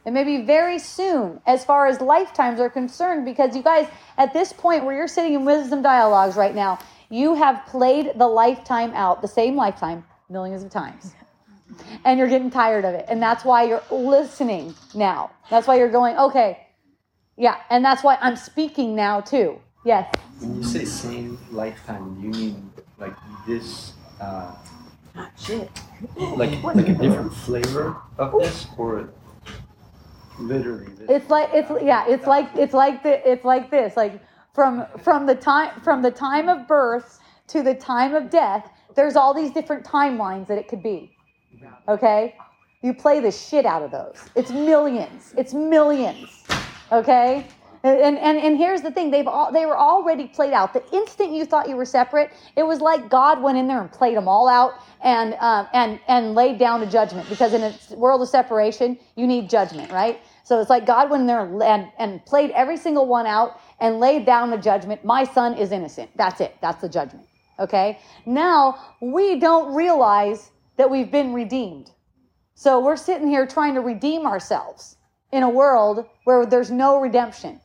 it 0.09 0.11
may 0.11 0.23
be 0.23 0.41
very 0.41 0.79
soon 0.79 1.39
as 1.45 1.63
far 1.63 1.85
as 1.85 2.01
lifetimes 2.01 2.59
are 2.59 2.69
concerned, 2.69 3.25
because 3.25 3.55
you 3.55 3.61
guys, 3.61 3.87
at 4.17 4.33
this 4.33 4.51
point 4.51 4.83
where 4.83 4.95
you're 4.95 5.07
sitting 5.07 5.35
in 5.35 5.45
wisdom 5.45 5.83
dialogues 5.83 6.35
right 6.35 6.55
now, 6.55 6.79
you 7.11 7.35
have 7.35 7.63
played 7.67 8.13
the 8.15 8.27
lifetime 8.27 8.91
out, 8.95 9.21
the 9.21 9.27
same 9.27 9.55
lifetime, 9.55 10.03
millions 10.27 10.63
of 10.63 10.71
times. 10.71 11.13
And 12.03 12.17
you're 12.17 12.27
getting 12.27 12.49
tired 12.49 12.83
of 12.83 12.93
it. 12.95 13.05
And 13.07 13.21
that's 13.21 13.45
why 13.45 13.63
you're 13.63 13.83
listening 13.91 14.73
now. 14.95 15.31
That's 15.49 15.67
why 15.67 15.77
you're 15.77 15.91
going, 15.91 16.17
okay, 16.17 16.65
yeah. 17.37 17.57
And 17.69 17.85
that's 17.85 18.03
why 18.03 18.17
I'm 18.19 18.35
speaking 18.35 18.95
now 18.95 19.21
too. 19.21 19.59
Yes. 19.85 20.13
When 20.39 20.57
you 20.57 20.63
say 20.63 20.83
same 20.83 21.37
lifetime, 21.51 22.17
you 22.21 22.31
mean 22.31 22.71
like 22.97 23.13
this, 23.47 23.93
uh, 24.19 24.55
Not 25.15 25.31
shit. 25.39 25.69
like 26.17 26.61
like 26.63 26.87
a 26.87 26.93
different 26.93 27.33
flavor 27.33 27.95
of 28.17 28.33
this, 28.41 28.67
or 28.77 29.09
literally? 30.39 30.91
It's 31.07 31.29
like 31.29 31.49
it's 31.53 31.71
yeah, 31.83 32.05
it's 32.07 32.27
like 32.27 32.49
it's 32.55 32.73
like 32.73 33.03
the 33.03 33.29
it's 33.29 33.45
like 33.45 33.69
this. 33.69 33.95
Like 33.97 34.21
from 34.53 34.85
from 35.03 35.25
the 35.25 35.35
time 35.35 35.79
from 35.81 36.01
the 36.01 36.11
time 36.11 36.49
of 36.49 36.67
birth 36.67 37.19
to 37.47 37.63
the 37.63 37.73
time 37.73 38.15
of 38.15 38.29
death, 38.29 38.69
there's 38.95 39.15
all 39.15 39.33
these 39.33 39.51
different 39.51 39.85
timelines 39.85 40.47
that 40.47 40.57
it 40.57 40.67
could 40.67 40.83
be. 40.83 41.15
Okay? 41.87 42.35
You 42.81 42.93
play 42.93 43.19
the 43.19 43.31
shit 43.31 43.65
out 43.65 43.81
of 43.81 43.91
those. 43.91 44.29
It's 44.35 44.51
millions. 44.51 45.33
It's 45.37 45.53
millions. 45.53 46.43
Okay? 46.91 47.45
And, 47.83 48.17
and, 48.17 48.37
and 48.37 48.57
here's 48.57 48.81
the 48.81 48.91
thing, 48.91 49.09
they've 49.09 49.27
all, 49.27 49.53
they 49.53 49.65
were 49.65 49.77
already 49.77 50.27
played 50.27 50.51
out. 50.51 50.73
The 50.73 50.83
instant 50.91 51.31
you 51.31 51.45
thought 51.45 51.69
you 51.69 51.77
were 51.77 51.85
separate, 51.85 52.31
it 52.57 52.63
was 52.63 52.81
like 52.81 53.09
God 53.09 53.41
went 53.41 53.57
in 53.57 53.67
there 53.67 53.79
and 53.79 53.89
played 53.89 54.17
them 54.17 54.27
all 54.27 54.49
out 54.49 54.73
and, 55.01 55.33
um, 55.35 55.67
and, 55.71 55.99
and 56.09 56.35
laid 56.35 56.57
down 56.57 56.83
a 56.83 56.85
judgment. 56.85 57.29
Because 57.29 57.53
in 57.53 57.63
a 57.63 57.95
world 57.95 58.21
of 58.21 58.27
separation, 58.27 58.99
you 59.15 59.25
need 59.27 59.49
judgment, 59.49 59.91
right? 59.93 60.19
So 60.49 60.59
it's 60.59 60.71
like 60.71 60.87
God 60.87 61.11
went 61.11 61.21
in 61.21 61.27
there 61.27 61.41
and, 61.63 61.91
and 61.99 62.25
played 62.25 62.49
every 62.51 62.75
single 62.75 63.05
one 63.05 63.27
out 63.27 63.59
and 63.79 63.99
laid 63.99 64.25
down 64.25 64.49
the 64.49 64.57
judgment. 64.57 65.05
My 65.05 65.23
son 65.23 65.53
is 65.53 65.71
innocent. 65.71 66.09
That's 66.15 66.41
it. 66.41 66.55
That's 66.59 66.81
the 66.81 66.89
judgment. 66.89 67.27
Okay? 67.59 67.99
Now, 68.25 68.79
we 68.99 69.39
don't 69.39 69.75
realize 69.75 70.49
that 70.77 70.89
we've 70.89 71.11
been 71.11 71.35
redeemed. 71.35 71.91
So 72.55 72.79
we're 72.83 72.97
sitting 72.97 73.27
here 73.27 73.45
trying 73.45 73.75
to 73.75 73.81
redeem 73.81 74.25
ourselves 74.25 74.97
in 75.31 75.43
a 75.43 75.49
world 75.49 76.07
where 76.23 76.47
there's 76.47 76.71
no 76.71 76.99
redemption 76.99 77.61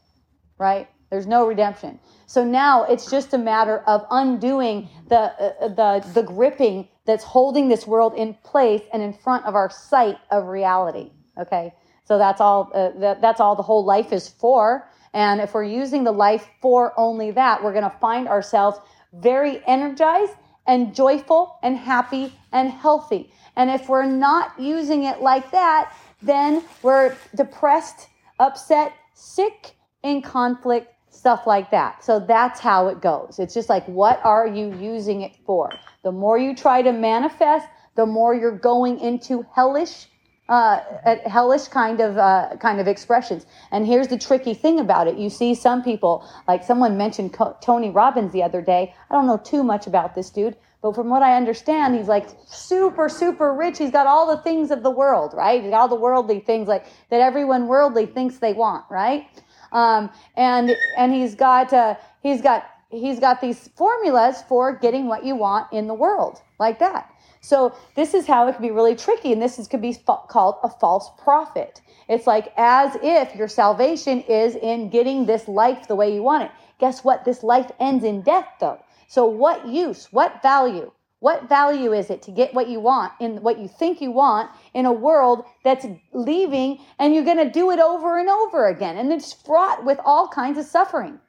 right? 0.59 0.89
There's 1.11 1.27
no 1.27 1.47
redemption. 1.47 2.01
So 2.27 2.45
now 2.45 2.85
it's 2.85 3.11
just 3.11 3.35
a 3.35 3.39
matter 3.39 3.81
of 3.81 4.07
undoing 4.11 4.89
the 5.09 5.21
uh, 5.21 5.69
the 5.69 6.07
the 6.15 6.23
gripping 6.23 6.89
that's 7.07 7.25
holding 7.25 7.69
this 7.69 7.87
world 7.87 8.15
in 8.15 8.35
place 8.45 8.83
and 8.93 9.03
in 9.03 9.13
front 9.13 9.45
of 9.47 9.55
our 9.55 9.71
sight 9.71 10.19
of 10.31 10.47
reality. 10.47 11.11
Okay, 11.39 11.73
so 12.05 12.19
that's 12.19 12.41
all. 12.41 12.71
Uh, 12.75 12.91
that, 12.99 13.21
that's 13.21 13.41
all 13.41 13.57
the 13.57 13.63
whole 13.63 13.85
life 13.85 14.13
is 14.13 14.29
for. 14.29 14.89
And 15.13 15.41
if 15.41 15.55
we're 15.55 15.65
using 15.65 16.05
the 16.05 16.13
life 16.13 16.49
for 16.61 16.93
only 16.99 17.31
that, 17.33 17.63
we're 17.63 17.73
going 17.73 17.85
to 17.85 17.99
find 18.01 18.29
ourselves 18.29 18.79
very 19.13 19.63
energized 19.67 20.33
and 20.67 20.95
joyful 20.95 21.59
and 21.63 21.77
happy 21.77 22.35
and 22.53 22.71
healthy. 22.71 23.31
And 23.57 23.71
if 23.71 23.89
we're 23.89 24.07
not 24.07 24.59
using 24.59 25.05
it 25.05 25.21
like 25.21 25.51
that, 25.53 25.95
then 26.21 26.65
we're 26.83 27.17
depressed, 27.37 28.09
upset, 28.41 28.93
sick, 29.15 29.77
in 30.03 30.21
conflict, 30.21 30.93
stuff 31.11 31.47
like 31.47 31.71
that. 31.71 32.05
So 32.05 32.19
that's 32.19 32.61
how 32.61 32.89
it 32.89 33.01
goes. 33.01 33.39
It's 33.39 33.55
just 33.55 33.69
like, 33.69 33.87
what 33.87 34.21
are 34.25 34.47
you 34.47 34.75
using 34.75 35.23
it 35.23 35.37
for? 35.47 35.71
The 36.03 36.13
more 36.13 36.39
you 36.39 36.57
try 36.57 36.83
to 36.83 36.93
manifest, 36.93 37.69
the 37.95 38.05
more 38.05 38.35
you're 38.35 38.59
going 38.59 38.99
into 38.99 39.47
hellish, 39.55 40.09
uh, 40.49 40.81
hellish 41.27 41.69
kind 41.69 42.01
of 42.01 42.19
uh, 42.19 42.57
kind 42.61 42.81
of 42.81 42.87
expressions. 42.87 43.47
And 43.71 43.87
here's 43.87 44.09
the 44.09 44.19
tricky 44.19 44.55
thing 44.55 44.79
about 44.79 45.09
it: 45.09 45.17
you 45.17 45.31
see 45.31 45.55
some 45.55 45.83
people, 45.83 46.29
like 46.47 46.63
someone 46.65 46.97
mentioned 46.97 47.33
Co- 47.33 47.57
Tony 47.63 47.91
Robbins 47.91 48.33
the 48.33 48.43
other 48.43 48.61
day. 48.61 48.95
I 49.11 49.15
don't 49.15 49.27
know 49.27 49.39
too 49.39 49.63
much 49.63 49.87
about 49.87 50.15
this 50.15 50.31
dude, 50.31 50.57
but 50.83 50.95
from 50.95 51.09
what 51.09 51.23
I 51.23 51.37
understand, 51.37 51.95
he's 51.95 52.09
like 52.09 52.29
super, 52.47 53.09
super 53.09 53.55
rich. 53.55 53.79
He's 53.79 53.91
got 53.91 54.07
all 54.07 54.27
the 54.27 54.43
things 54.43 54.71
of 54.71 54.83
the 54.83 54.91
world, 54.91 55.33
right? 55.35 55.73
All 55.73 55.89
the 55.89 55.95
worldly 55.95 56.41
things 56.41 56.69
like 56.69 56.85
that 57.09 57.21
everyone 57.21 57.67
worldly 57.67 58.05
thinks 58.05 58.37
they 58.37 58.53
want, 58.53 58.85
right? 58.91 59.27
Um, 59.73 60.11
and 60.37 60.77
and 60.99 61.13
he's 61.13 61.35
got 61.35 61.73
uh, 61.73 61.95
he's 62.23 62.43
got 62.43 62.67
he's 62.91 63.19
got 63.19 63.41
these 63.41 63.69
formulas 63.77 64.43
for 64.47 64.75
getting 64.75 65.07
what 65.07 65.25
you 65.25 65.35
want 65.37 65.73
in 65.73 65.87
the 65.87 65.95
world, 65.95 66.43
like 66.59 66.79
that. 66.81 67.11
So 67.45 67.75
this 67.95 68.15
is 68.15 68.27
how 68.27 68.49
it 68.49 68.55
can 68.55 68.63
be 68.63 68.71
really 68.71 68.97
tricky, 68.97 69.31
and 69.31 69.43
this 69.43 69.59
is 69.59 69.69
could 69.69 69.83
be 69.83 69.93
fa- 69.93 70.25
called 70.29 70.57
a 70.63 70.71
false 70.71 71.11
prophet. 71.19 71.83
It's 72.09 72.27
like 72.27 72.55
as 72.57 72.97
if 73.03 73.37
your 73.37 73.49
salvation 73.49 74.23
is 74.23 74.57
in 74.57 74.89
getting 74.89 75.27
this 75.27 75.47
life 75.47 75.87
the 75.87 75.95
way 75.95 76.15
you 76.15 76.23
want 76.23 76.45
it. 76.45 76.51
Guess 76.79 77.05
what? 77.05 77.27
This 77.27 77.43
life 77.43 77.71
ends 77.79 78.03
in 78.03 78.23
death, 78.23 78.49
though. 78.61 78.79
So 79.09 79.27
what 79.27 79.69
use? 79.69 80.09
What 80.11 80.41
value? 80.41 80.91
What 81.21 81.47
value 81.47 81.93
is 81.93 82.09
it 82.09 82.23
to 82.23 82.31
get 82.31 82.55
what 82.55 82.69
you 82.69 82.81
want 82.81 83.13
in 83.21 83.43
what 83.43 83.59
you 83.59 83.69
think 83.69 84.01
you 84.01 84.11
want 84.11 84.51
in 84.73 84.87
a 84.87 84.93
world 84.93 85.45
that's 85.65 85.87
leaving 86.15 86.79
and 86.99 87.15
you're 87.15 87.25
going 87.25 87.45
to 87.45 87.51
do 87.51 87.71
it 87.71 87.79
over 87.79 88.19
and 88.19 88.31
over 88.31 88.69
again? 88.69 88.97
And 88.97 89.13
it's 89.13 89.35
fraught 89.35 89.85
with 89.85 90.01
all 90.07 90.29
kinds 90.29 90.57
of 90.57 90.65
suffering. 90.65 91.21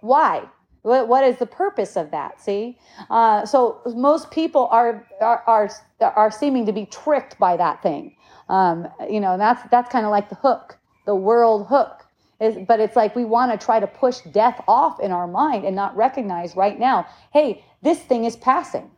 Why? 0.00 0.44
What 0.82 1.22
is 1.22 1.36
the 1.38 1.46
purpose 1.46 1.96
of 1.96 2.10
that? 2.10 2.40
See, 2.40 2.76
uh, 3.08 3.46
so 3.46 3.80
most 3.94 4.32
people 4.32 4.66
are, 4.72 5.06
are 5.20 5.42
are 5.46 5.70
are 6.00 6.30
seeming 6.30 6.66
to 6.66 6.72
be 6.72 6.86
tricked 6.86 7.38
by 7.38 7.56
that 7.56 7.82
thing. 7.82 8.16
Um, 8.48 8.88
you 9.08 9.20
know, 9.20 9.38
that's 9.38 9.62
that's 9.70 9.90
kind 9.90 10.04
of 10.04 10.10
like 10.10 10.28
the 10.28 10.34
hook, 10.34 10.78
the 11.06 11.14
world 11.14 11.68
hook. 11.68 12.04
Is, 12.40 12.58
but 12.66 12.80
it's 12.80 12.96
like 12.96 13.14
we 13.14 13.24
want 13.24 13.52
to 13.52 13.64
try 13.64 13.78
to 13.78 13.86
push 13.86 14.18
death 14.32 14.60
off 14.66 14.98
in 14.98 15.12
our 15.12 15.28
mind 15.28 15.64
and 15.64 15.76
not 15.76 15.96
recognize 15.96 16.56
right 16.56 16.76
now. 16.76 17.06
Hey, 17.32 17.64
this 17.82 18.00
thing 18.00 18.24
is 18.24 18.34
passing. 18.34 18.90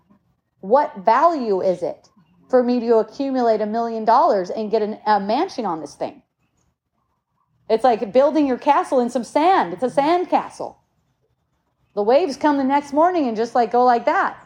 What 0.61 0.97
value 1.05 1.61
is 1.61 1.83
it 1.83 2.09
for 2.49 2.63
me 2.63 2.81
to 2.81 2.97
accumulate 2.97 3.61
a 3.61 3.67
million 3.67 4.07
dollars 4.07 4.49
and 4.49 4.71
get 4.71 4.81
an, 4.81 4.99
a 5.05 5.21
mansion 5.21 5.67
on 5.67 5.83
this 5.83 5.95
thing? 5.95 6.23
It's 7.69 7.85
like 7.85 8.15
building 8.15 8.47
your 8.47 8.57
castle 8.57 9.01
in 9.01 9.11
some 9.11 9.25
sand. 9.25 9.75
It's 9.75 9.83
a 9.83 9.91
sand 9.91 10.31
castle. 10.31 10.79
The 11.95 12.03
waves 12.03 12.37
come 12.37 12.57
the 12.57 12.65
next 12.65 12.93
morning 12.93 13.29
and 13.29 13.37
just 13.37 13.55
like 13.55 13.73
go 13.73 13.85
like 13.85 14.05
that. 14.07 14.45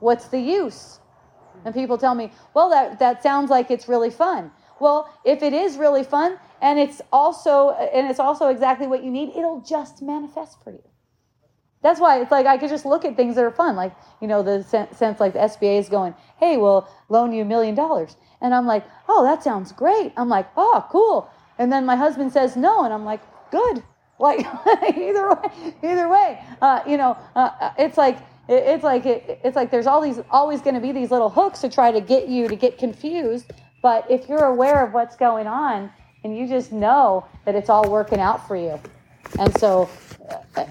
What's 0.00 0.28
the 0.28 0.40
use? 0.40 1.00
And 1.64 1.74
people 1.74 1.96
tell 1.96 2.14
me, 2.14 2.32
well, 2.54 2.70
that, 2.70 2.98
that 2.98 3.22
sounds 3.22 3.50
like 3.50 3.70
it's 3.70 3.88
really 3.88 4.10
fun. 4.10 4.50
Well, 4.80 5.08
if 5.24 5.42
it 5.42 5.52
is 5.52 5.76
really 5.76 6.02
fun 6.02 6.38
and 6.60 6.78
it's 6.78 7.00
also 7.12 7.70
and 7.70 8.10
it's 8.10 8.18
also 8.18 8.48
exactly 8.48 8.86
what 8.86 9.04
you 9.04 9.10
need, 9.10 9.30
it'll 9.30 9.60
just 9.60 10.02
manifest 10.02 10.62
for 10.64 10.72
you. 10.72 10.82
That's 11.82 12.00
why 12.00 12.20
it's 12.20 12.30
like 12.30 12.46
I 12.46 12.58
could 12.58 12.68
just 12.68 12.84
look 12.84 13.04
at 13.04 13.16
things 13.16 13.36
that 13.36 13.44
are 13.44 13.50
fun, 13.50 13.76
like 13.76 13.92
you 14.20 14.28
know 14.28 14.42
the 14.42 14.62
sense 14.64 15.20
like 15.20 15.34
the 15.34 15.40
SBA 15.40 15.78
is 15.78 15.88
going, 15.88 16.14
hey, 16.38 16.56
we'll 16.56 16.88
loan 17.08 17.32
you 17.32 17.42
a 17.42 17.44
million 17.44 17.74
dollars, 17.74 18.16
and 18.40 18.54
I'm 18.54 18.66
like, 18.66 18.84
oh, 19.08 19.24
that 19.24 19.42
sounds 19.42 19.72
great. 19.72 20.12
I'm 20.16 20.28
like, 20.28 20.48
oh, 20.56 20.84
cool. 20.90 21.30
And 21.58 21.72
then 21.72 21.86
my 21.86 21.96
husband 21.96 22.32
says 22.32 22.56
no, 22.56 22.84
and 22.84 22.92
I'm 22.92 23.04
like, 23.04 23.20
good. 23.50 23.82
Like 24.22 24.46
either 24.96 25.30
way, 25.30 25.74
either 25.82 26.08
way, 26.08 26.44
uh, 26.62 26.80
you 26.86 26.96
know, 26.96 27.18
uh, 27.34 27.72
it's 27.76 27.98
like 27.98 28.18
it, 28.48 28.62
it's 28.62 28.84
like 28.84 29.04
it, 29.04 29.40
it's 29.42 29.56
like 29.56 29.72
there's 29.72 29.88
all 29.88 30.00
these 30.00 30.20
always 30.30 30.62
going 30.62 30.76
to 30.76 30.80
be 30.80 30.92
these 30.92 31.10
little 31.10 31.28
hooks 31.28 31.60
to 31.62 31.68
try 31.68 31.90
to 31.90 32.00
get 32.00 32.28
you 32.28 32.46
to 32.46 32.54
get 32.54 32.78
confused. 32.78 33.52
But 33.82 34.08
if 34.08 34.28
you're 34.28 34.44
aware 34.44 34.86
of 34.86 34.94
what's 34.94 35.16
going 35.16 35.48
on 35.48 35.90
and 36.22 36.38
you 36.38 36.46
just 36.46 36.70
know 36.70 37.26
that 37.44 37.56
it's 37.56 37.68
all 37.68 37.90
working 37.90 38.20
out 38.20 38.46
for 38.46 38.54
you, 38.54 38.78
and 39.40 39.58
so 39.58 39.90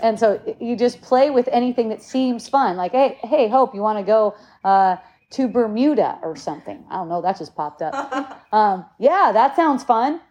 and 0.02 0.18
so 0.18 0.40
you 0.62 0.78
just 0.78 1.02
play 1.02 1.30
with 1.30 1.50
anything 1.52 1.90
that 1.90 2.02
seems 2.02 2.48
fun. 2.48 2.78
Like 2.78 2.94
hey 2.94 3.20
hey 3.22 3.50
Hope, 3.50 3.76
you 3.76 3.82
want 3.82 4.00
to 4.00 4.06
go 4.06 4.34
uh, 4.64 4.96
to 5.32 5.50
Bermuda 5.50 6.20
or 6.24 6.38
something? 6.38 6.86
I 6.90 6.96
don't 6.96 7.10
know. 7.10 7.22
That 7.22 7.38
just 7.38 7.54
popped 7.54 7.82
up. 7.82 8.48
um, 8.54 8.86
yeah, 8.98 9.32
that 9.34 9.58
sounds 9.58 9.84
fun. 9.84 10.22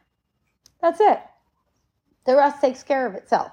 That's 0.80 1.01
it. 1.01 1.20
The 2.26 2.36
rest 2.36 2.60
takes 2.60 2.82
care 2.82 3.06
of 3.06 3.14
itself 3.14 3.51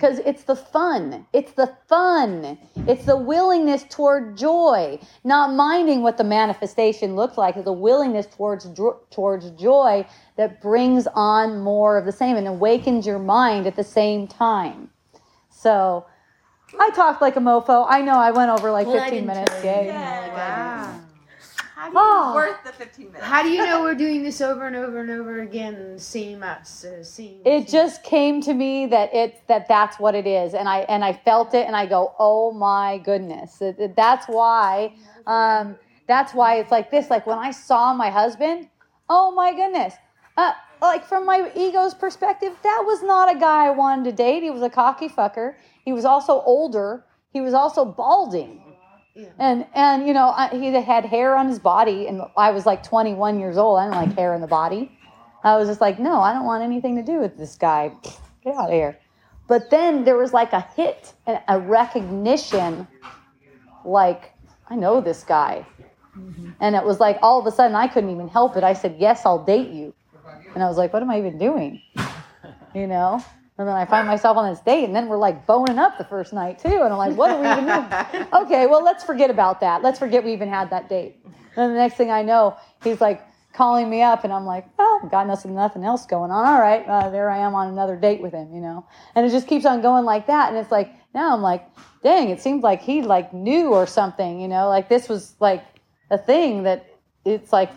because 0.00 0.18
it's 0.20 0.44
the 0.44 0.56
fun. 0.56 1.26
It's 1.34 1.52
the 1.52 1.76
fun. 1.86 2.58
It's 2.88 3.04
the 3.04 3.16
willingness 3.16 3.84
toward 3.90 4.36
joy, 4.36 4.98
not 5.24 5.52
minding 5.52 6.02
what 6.02 6.16
the 6.16 6.24
manifestation 6.24 7.16
looks 7.16 7.36
like. 7.36 7.62
The 7.62 7.72
willingness 7.72 8.26
towards 8.26 8.66
towards 9.10 9.50
joy 9.52 10.06
that 10.36 10.62
brings 10.62 11.06
on 11.14 11.60
more 11.60 11.98
of 11.98 12.06
the 12.06 12.12
same 12.12 12.36
and 12.36 12.48
awakens 12.48 13.06
your 13.06 13.18
mind 13.18 13.66
at 13.66 13.76
the 13.76 13.84
same 13.84 14.26
time. 14.26 14.90
So, 15.50 16.06
I 16.78 16.90
talked 16.90 17.20
like 17.20 17.36
a 17.36 17.40
mofo. 17.40 17.86
I 17.88 18.00
know 18.00 18.14
I 18.14 18.30
went 18.30 18.50
over 18.50 18.70
like 18.70 18.86
15 18.86 19.10
didn't 19.10 19.26
minutes. 19.26 19.64
Yay. 19.64 19.86
you. 19.86 19.92
Wow. 19.92 21.00
How 21.92 21.94
do 21.94 21.98
you 21.98 22.30
Oh. 22.30 22.34
worth 22.34 22.64
the 22.64 22.72
15 22.72 23.06
minutes? 23.06 23.24
How 23.24 23.42
do 23.42 23.48
you 23.50 23.64
know 23.64 23.80
we're 23.86 23.94
doing 23.94 24.22
this 24.22 24.40
over 24.40 24.66
and 24.66 24.76
over 24.76 25.00
and 25.00 25.10
over 25.10 25.40
again? 25.40 25.98
Same 25.98 26.42
us, 26.42 26.84
uh, 26.84 27.02
same. 27.02 27.40
it 27.44 27.68
just 27.68 28.02
came 28.02 28.40
to 28.42 28.52
me 28.54 28.86
that 28.86 29.12
it 29.14 29.42
that 29.48 29.66
that's 29.68 29.98
what 29.98 30.14
it 30.14 30.26
is 30.26 30.54
and 30.54 30.68
i 30.68 30.78
and 30.80 31.04
i 31.04 31.12
felt 31.12 31.54
it 31.54 31.66
and 31.66 31.74
i 31.76 31.86
go 31.86 32.12
oh 32.18 32.52
my 32.52 32.98
goodness 32.98 33.60
It- 33.62 33.78
it- 33.78 33.96
that's 33.96 34.26
why 34.26 34.92
um 35.26 35.76
that's 36.06 36.32
why 36.34 36.56
it's 36.56 36.70
like 36.70 36.90
this 36.90 37.10
like 37.10 37.26
when 37.26 37.38
i 37.38 37.50
saw 37.50 37.92
my 37.94 38.10
husband 38.10 38.68
oh 39.08 39.30
my 39.32 39.52
goodness 39.54 39.94
uh 40.36 40.52
like 40.80 41.04
from 41.04 41.24
my 41.26 41.50
ego's 41.56 41.94
perspective 41.94 42.52
that 42.62 42.82
was 42.86 43.02
not 43.02 43.34
a 43.34 43.38
guy 43.38 43.66
i 43.66 43.70
wanted 43.70 44.04
to 44.04 44.12
date 44.12 44.42
he 44.42 44.50
was 44.50 44.62
a 44.62 44.70
cocky 44.70 45.08
fucker 45.08 45.54
he 45.84 45.92
was 45.92 46.04
also 46.04 46.40
older 46.42 47.04
he 47.32 47.40
was 47.40 47.54
also 47.54 47.84
balding 47.84 48.69
Yeah. 49.20 49.28
and 49.38 49.66
and 49.74 50.06
you 50.06 50.14
know 50.14 50.32
I, 50.34 50.48
he 50.48 50.72
had 50.72 51.04
hair 51.04 51.36
on 51.36 51.46
his 51.46 51.58
body 51.58 52.06
and 52.06 52.22
i 52.36 52.50
was 52.52 52.64
like 52.64 52.82
21 52.82 53.38
years 53.38 53.58
old 53.58 53.78
i 53.78 53.84
didn't 53.84 53.96
like 53.96 54.16
hair 54.16 54.34
in 54.34 54.40
the 54.40 54.46
body 54.46 54.90
I 55.42 55.56
was 55.56 55.68
just 55.68 55.80
like, 55.80 55.98
no, 55.98 56.20
I 56.20 56.32
don't 56.32 56.44
want 56.44 56.62
anything 56.62 56.96
to 56.96 57.02
do 57.02 57.18
with 57.18 57.36
this 57.36 57.56
guy. 57.56 57.92
Get 58.44 58.54
out 58.54 58.68
of 58.68 58.72
here. 58.72 58.98
But 59.48 59.70
then 59.70 60.04
there 60.04 60.16
was 60.16 60.32
like 60.32 60.52
a 60.52 60.60
hit 60.76 61.14
and 61.26 61.40
a 61.48 61.58
recognition, 61.58 62.86
like, 63.84 64.32
I 64.68 64.76
know 64.76 65.00
this 65.00 65.24
guy. 65.24 65.66
Mm-hmm. 66.16 66.50
And 66.60 66.76
it 66.76 66.84
was 66.84 67.00
like 67.00 67.18
all 67.22 67.40
of 67.40 67.46
a 67.46 67.50
sudden 67.50 67.74
I 67.74 67.88
couldn't 67.88 68.10
even 68.10 68.28
help 68.28 68.56
it. 68.56 68.64
I 68.64 68.74
said, 68.74 68.96
yes, 68.98 69.24
I'll 69.24 69.44
date 69.44 69.70
you. 69.70 69.94
And 70.54 70.62
I 70.62 70.68
was 70.68 70.76
like, 70.76 70.92
what 70.92 71.02
am 71.02 71.10
I 71.10 71.18
even 71.18 71.38
doing? 71.38 71.82
You 72.72 72.86
know? 72.86 73.20
And 73.60 73.68
then 73.68 73.76
I 73.76 73.84
find 73.84 74.08
myself 74.08 74.38
on 74.38 74.50
this 74.50 74.60
date, 74.60 74.84
and 74.84 74.96
then 74.96 75.06
we're 75.06 75.18
like 75.18 75.46
boning 75.46 75.78
up 75.78 75.98
the 75.98 76.04
first 76.04 76.32
night 76.32 76.58
too. 76.58 76.68
And 76.68 76.92
I'm 76.94 76.96
like, 76.96 77.14
what 77.14 77.30
are 77.30 77.40
we 77.40 77.46
even 77.46 77.66
doing? 77.66 78.26
Okay, 78.32 78.66
well, 78.66 78.82
let's 78.82 79.04
forget 79.04 79.28
about 79.28 79.60
that. 79.60 79.82
Let's 79.82 79.98
forget 79.98 80.24
we 80.24 80.32
even 80.32 80.48
had 80.48 80.70
that 80.70 80.88
date. 80.88 81.22
And 81.56 81.72
the 81.72 81.76
next 81.76 81.96
thing 81.96 82.10
I 82.10 82.22
know, 82.22 82.56
he's 82.82 83.02
like 83.02 83.22
calling 83.52 83.90
me 83.90 84.00
up, 84.00 84.24
and 84.24 84.32
I'm 84.32 84.46
like, 84.46 84.66
well, 84.78 85.06
got 85.10 85.26
nothing, 85.26 85.54
nothing 85.54 85.84
else 85.84 86.06
going 86.06 86.30
on. 86.30 86.46
All 86.46 86.58
right, 86.58 86.86
uh, 86.88 87.10
there 87.10 87.28
I 87.28 87.36
am 87.36 87.54
on 87.54 87.68
another 87.68 87.96
date 87.96 88.22
with 88.22 88.32
him, 88.32 88.50
you 88.54 88.62
know. 88.62 88.86
And 89.14 89.26
it 89.26 89.30
just 89.30 89.46
keeps 89.46 89.66
on 89.66 89.82
going 89.82 90.06
like 90.06 90.26
that. 90.28 90.48
And 90.48 90.56
it's 90.56 90.72
like 90.72 90.94
now 91.12 91.34
I'm 91.34 91.42
like, 91.42 91.68
dang, 92.02 92.30
it 92.30 92.40
seems 92.40 92.62
like 92.62 92.80
he 92.80 93.02
like 93.02 93.34
knew 93.34 93.74
or 93.74 93.86
something, 93.86 94.40
you 94.40 94.48
know. 94.48 94.68
Like 94.68 94.88
this 94.88 95.06
was 95.06 95.34
like 95.38 95.62
a 96.10 96.16
thing 96.16 96.62
that 96.62 96.86
it's 97.26 97.52
like 97.52 97.70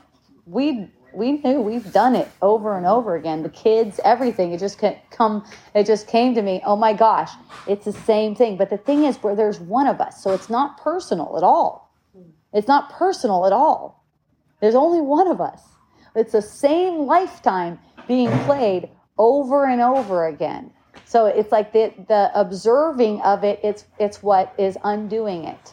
we 0.46 0.90
we 1.14 1.34
knew 1.34 1.62
we've 1.62 1.92
done 1.92 2.16
it 2.16 2.30
over 2.42 2.78
and 2.78 2.86
over 2.86 3.16
again. 3.16 3.44
The 3.44 3.50
kids, 3.50 4.00
everything. 4.04 4.52
It 4.52 4.60
just 4.60 4.82
come. 5.12 5.46
It 5.74 5.86
just 5.86 6.08
came 6.08 6.36
to 6.36 6.42
me. 6.42 6.62
Oh 6.66 6.76
my 6.76 6.94
gosh, 6.94 7.32
it's 7.68 7.86
the 7.86 7.94
same 7.94 8.36
thing. 8.36 8.58
But 8.58 8.70
the 8.70 8.78
thing 8.78 9.06
is, 9.06 9.18
where 9.18 9.36
there's 9.36 9.60
one 9.60 9.88
of 9.88 10.02
us, 10.02 10.24
so 10.24 10.32
it's 10.32 10.50
not 10.50 10.82
personal 10.82 11.38
at 11.38 11.44
all. 11.44 11.92
It's 12.54 12.68
not 12.68 12.92
personal 12.92 13.46
at 13.46 13.54
all. 13.54 14.04
There's 14.62 14.76
only 14.76 15.02
one 15.02 15.28
of 15.28 15.42
us. 15.42 15.62
It's 16.16 16.34
the 16.34 16.42
same 16.42 17.06
lifetime 17.06 17.80
being 18.08 18.30
played 18.46 18.90
over 19.18 19.66
and 19.66 19.82
over 19.82 20.28
again. 20.28 20.72
So 21.06 21.26
it's 21.26 21.52
like 21.52 21.74
the 21.74 21.94
the 22.08 22.32
observing 22.34 23.22
of 23.22 23.44
it. 23.44 23.60
It's 23.64 23.86
it's 24.00 24.22
what 24.22 24.54
is 24.58 24.78
undoing 24.84 25.46
it. 25.46 25.73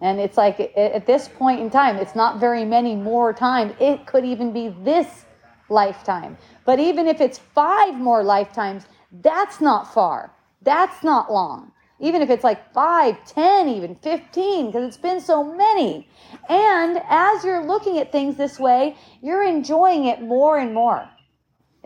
And 0.00 0.20
it's 0.20 0.36
like 0.36 0.60
at 0.76 1.06
this 1.06 1.28
point 1.28 1.60
in 1.60 1.70
time, 1.70 1.96
it's 1.96 2.14
not 2.14 2.38
very 2.38 2.64
many 2.64 2.94
more 2.94 3.32
times. 3.32 3.74
It 3.80 4.06
could 4.06 4.24
even 4.24 4.52
be 4.52 4.68
this 4.82 5.24
lifetime. 5.68 6.38
But 6.64 6.78
even 6.78 7.06
if 7.08 7.20
it's 7.20 7.38
five 7.38 7.94
more 7.94 8.22
lifetimes, 8.22 8.86
that's 9.10 9.60
not 9.60 9.92
far. 9.92 10.32
That's 10.62 11.02
not 11.02 11.32
long. 11.32 11.72
Even 12.00 12.22
if 12.22 12.30
it's 12.30 12.44
like 12.44 12.72
five, 12.72 13.16
ten, 13.26 13.68
even 13.68 13.96
15, 13.96 14.66
because 14.66 14.84
it's 14.86 14.96
been 14.96 15.20
so 15.20 15.42
many. 15.42 16.08
And 16.48 17.02
as 17.08 17.44
you're 17.44 17.64
looking 17.64 17.98
at 17.98 18.12
things 18.12 18.36
this 18.36 18.60
way, 18.60 18.96
you're 19.20 19.42
enjoying 19.42 20.04
it 20.04 20.22
more 20.22 20.58
and 20.58 20.72
more. 20.72 21.08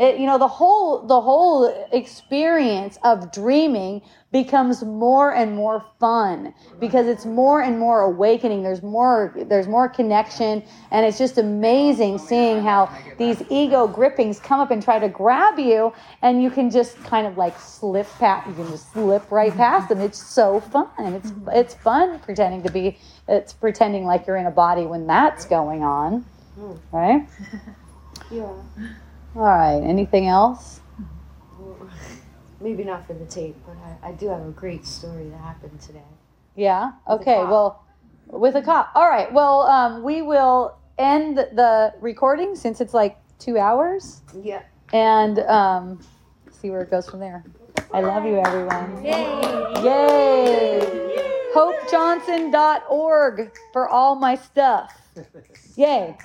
It, 0.03 0.19
you 0.19 0.27
know 0.27 0.37
the 0.37 0.49
whole 0.49 1.07
the 1.07 1.21
whole 1.21 1.67
experience 1.93 2.99
of 3.05 3.31
dreaming 3.31 4.03
becomes 4.33 4.83
more 4.83 5.33
and 5.33 5.55
more 5.55 5.85
fun 6.01 6.53
because 6.81 7.07
it's 7.07 7.25
more 7.25 7.63
and 7.63 7.79
more 7.79 8.01
awakening. 8.01 8.65
There's 8.65 8.83
more 8.83 9.33
there's 9.49 9.69
more 9.69 9.89
connection 9.89 10.65
and 10.91 11.07
it's 11.07 11.19
just 11.19 11.39
amazing 11.39 12.19
seeing 12.19 12.65
how 12.65 12.91
these 13.17 13.45
ego 13.49 13.87
grippings 13.87 14.41
come 14.41 14.59
up 14.59 14.73
and 14.73 14.83
try 14.83 14.99
to 14.99 15.09
grab 15.09 15.57
you 15.57 15.93
and 16.23 16.43
you 16.43 16.51
can 16.51 16.69
just 16.69 16.97
kind 17.05 17.25
of 17.25 17.39
like 17.39 17.57
slip 17.61 18.09
past 18.19 18.49
you 18.49 18.55
can 18.55 18.67
just 18.73 18.93
slip 18.93 19.31
right 19.31 19.55
past 19.55 19.89
them. 19.89 20.01
It's 20.01 20.21
so 20.21 20.59
fun. 20.59 20.89
It's 20.99 21.31
mm-hmm. 21.31 21.49
it's 21.53 21.75
fun 21.75 22.19
pretending 22.19 22.65
to 22.65 22.73
be 22.73 22.99
it's 23.29 23.53
pretending 23.53 24.05
like 24.05 24.27
you're 24.27 24.37
in 24.37 24.47
a 24.47 24.51
body 24.51 24.85
when 24.85 25.07
that's 25.07 25.45
going 25.45 25.85
on 25.85 26.25
mm. 26.59 26.77
right? 26.91 27.29
Yeah. 28.31 28.51
All 29.35 29.43
right 29.43 29.81
anything 29.83 30.27
else 30.29 30.81
Maybe 32.61 32.85
not 32.85 33.07
for 33.09 33.15
the 33.15 33.25
tape, 33.27 33.57
but 33.67 33.77
I, 34.05 34.11
I 34.11 34.13
do 34.13 34.29
have 34.29 34.47
a 34.47 34.51
great 34.53 34.87
story 34.87 35.29
that 35.31 35.39
happened 35.41 35.81
today. 35.81 36.05
Yeah. 36.55 36.93
Okay. 37.09 37.39
Well, 37.39 37.85
with 38.29 38.55
a 38.55 38.63
cop. 38.63 38.93
All 38.95 39.09
right. 39.09 39.33
Well, 39.33 39.63
um, 39.63 40.05
we 40.05 40.23
will 40.23 40.79
end 40.97 41.39
the 41.39 41.93
recording 42.01 42.55
since 42.55 42.81
it's 42.81 42.95
like 42.95 43.19
two 43.41 43.59
hours, 43.59 44.21
Yeah. 44.45 44.63
and 44.93 45.41
um, 45.41 45.99
see 46.53 46.71
where 46.71 46.83
it 46.83 46.91
goes 46.91 47.09
from 47.09 47.19
there. 47.19 47.43
I 47.93 48.01
love 48.01 48.25
you, 48.25 48.37
everyone. 48.39 49.03
Yay! 49.05 49.83
Yay! 49.83 50.81
HopeJohnson.org 51.57 53.51
for 53.73 53.89
all 53.89 54.15
my 54.15 54.37
stuff. 54.37 54.97
Yay. 55.75 56.17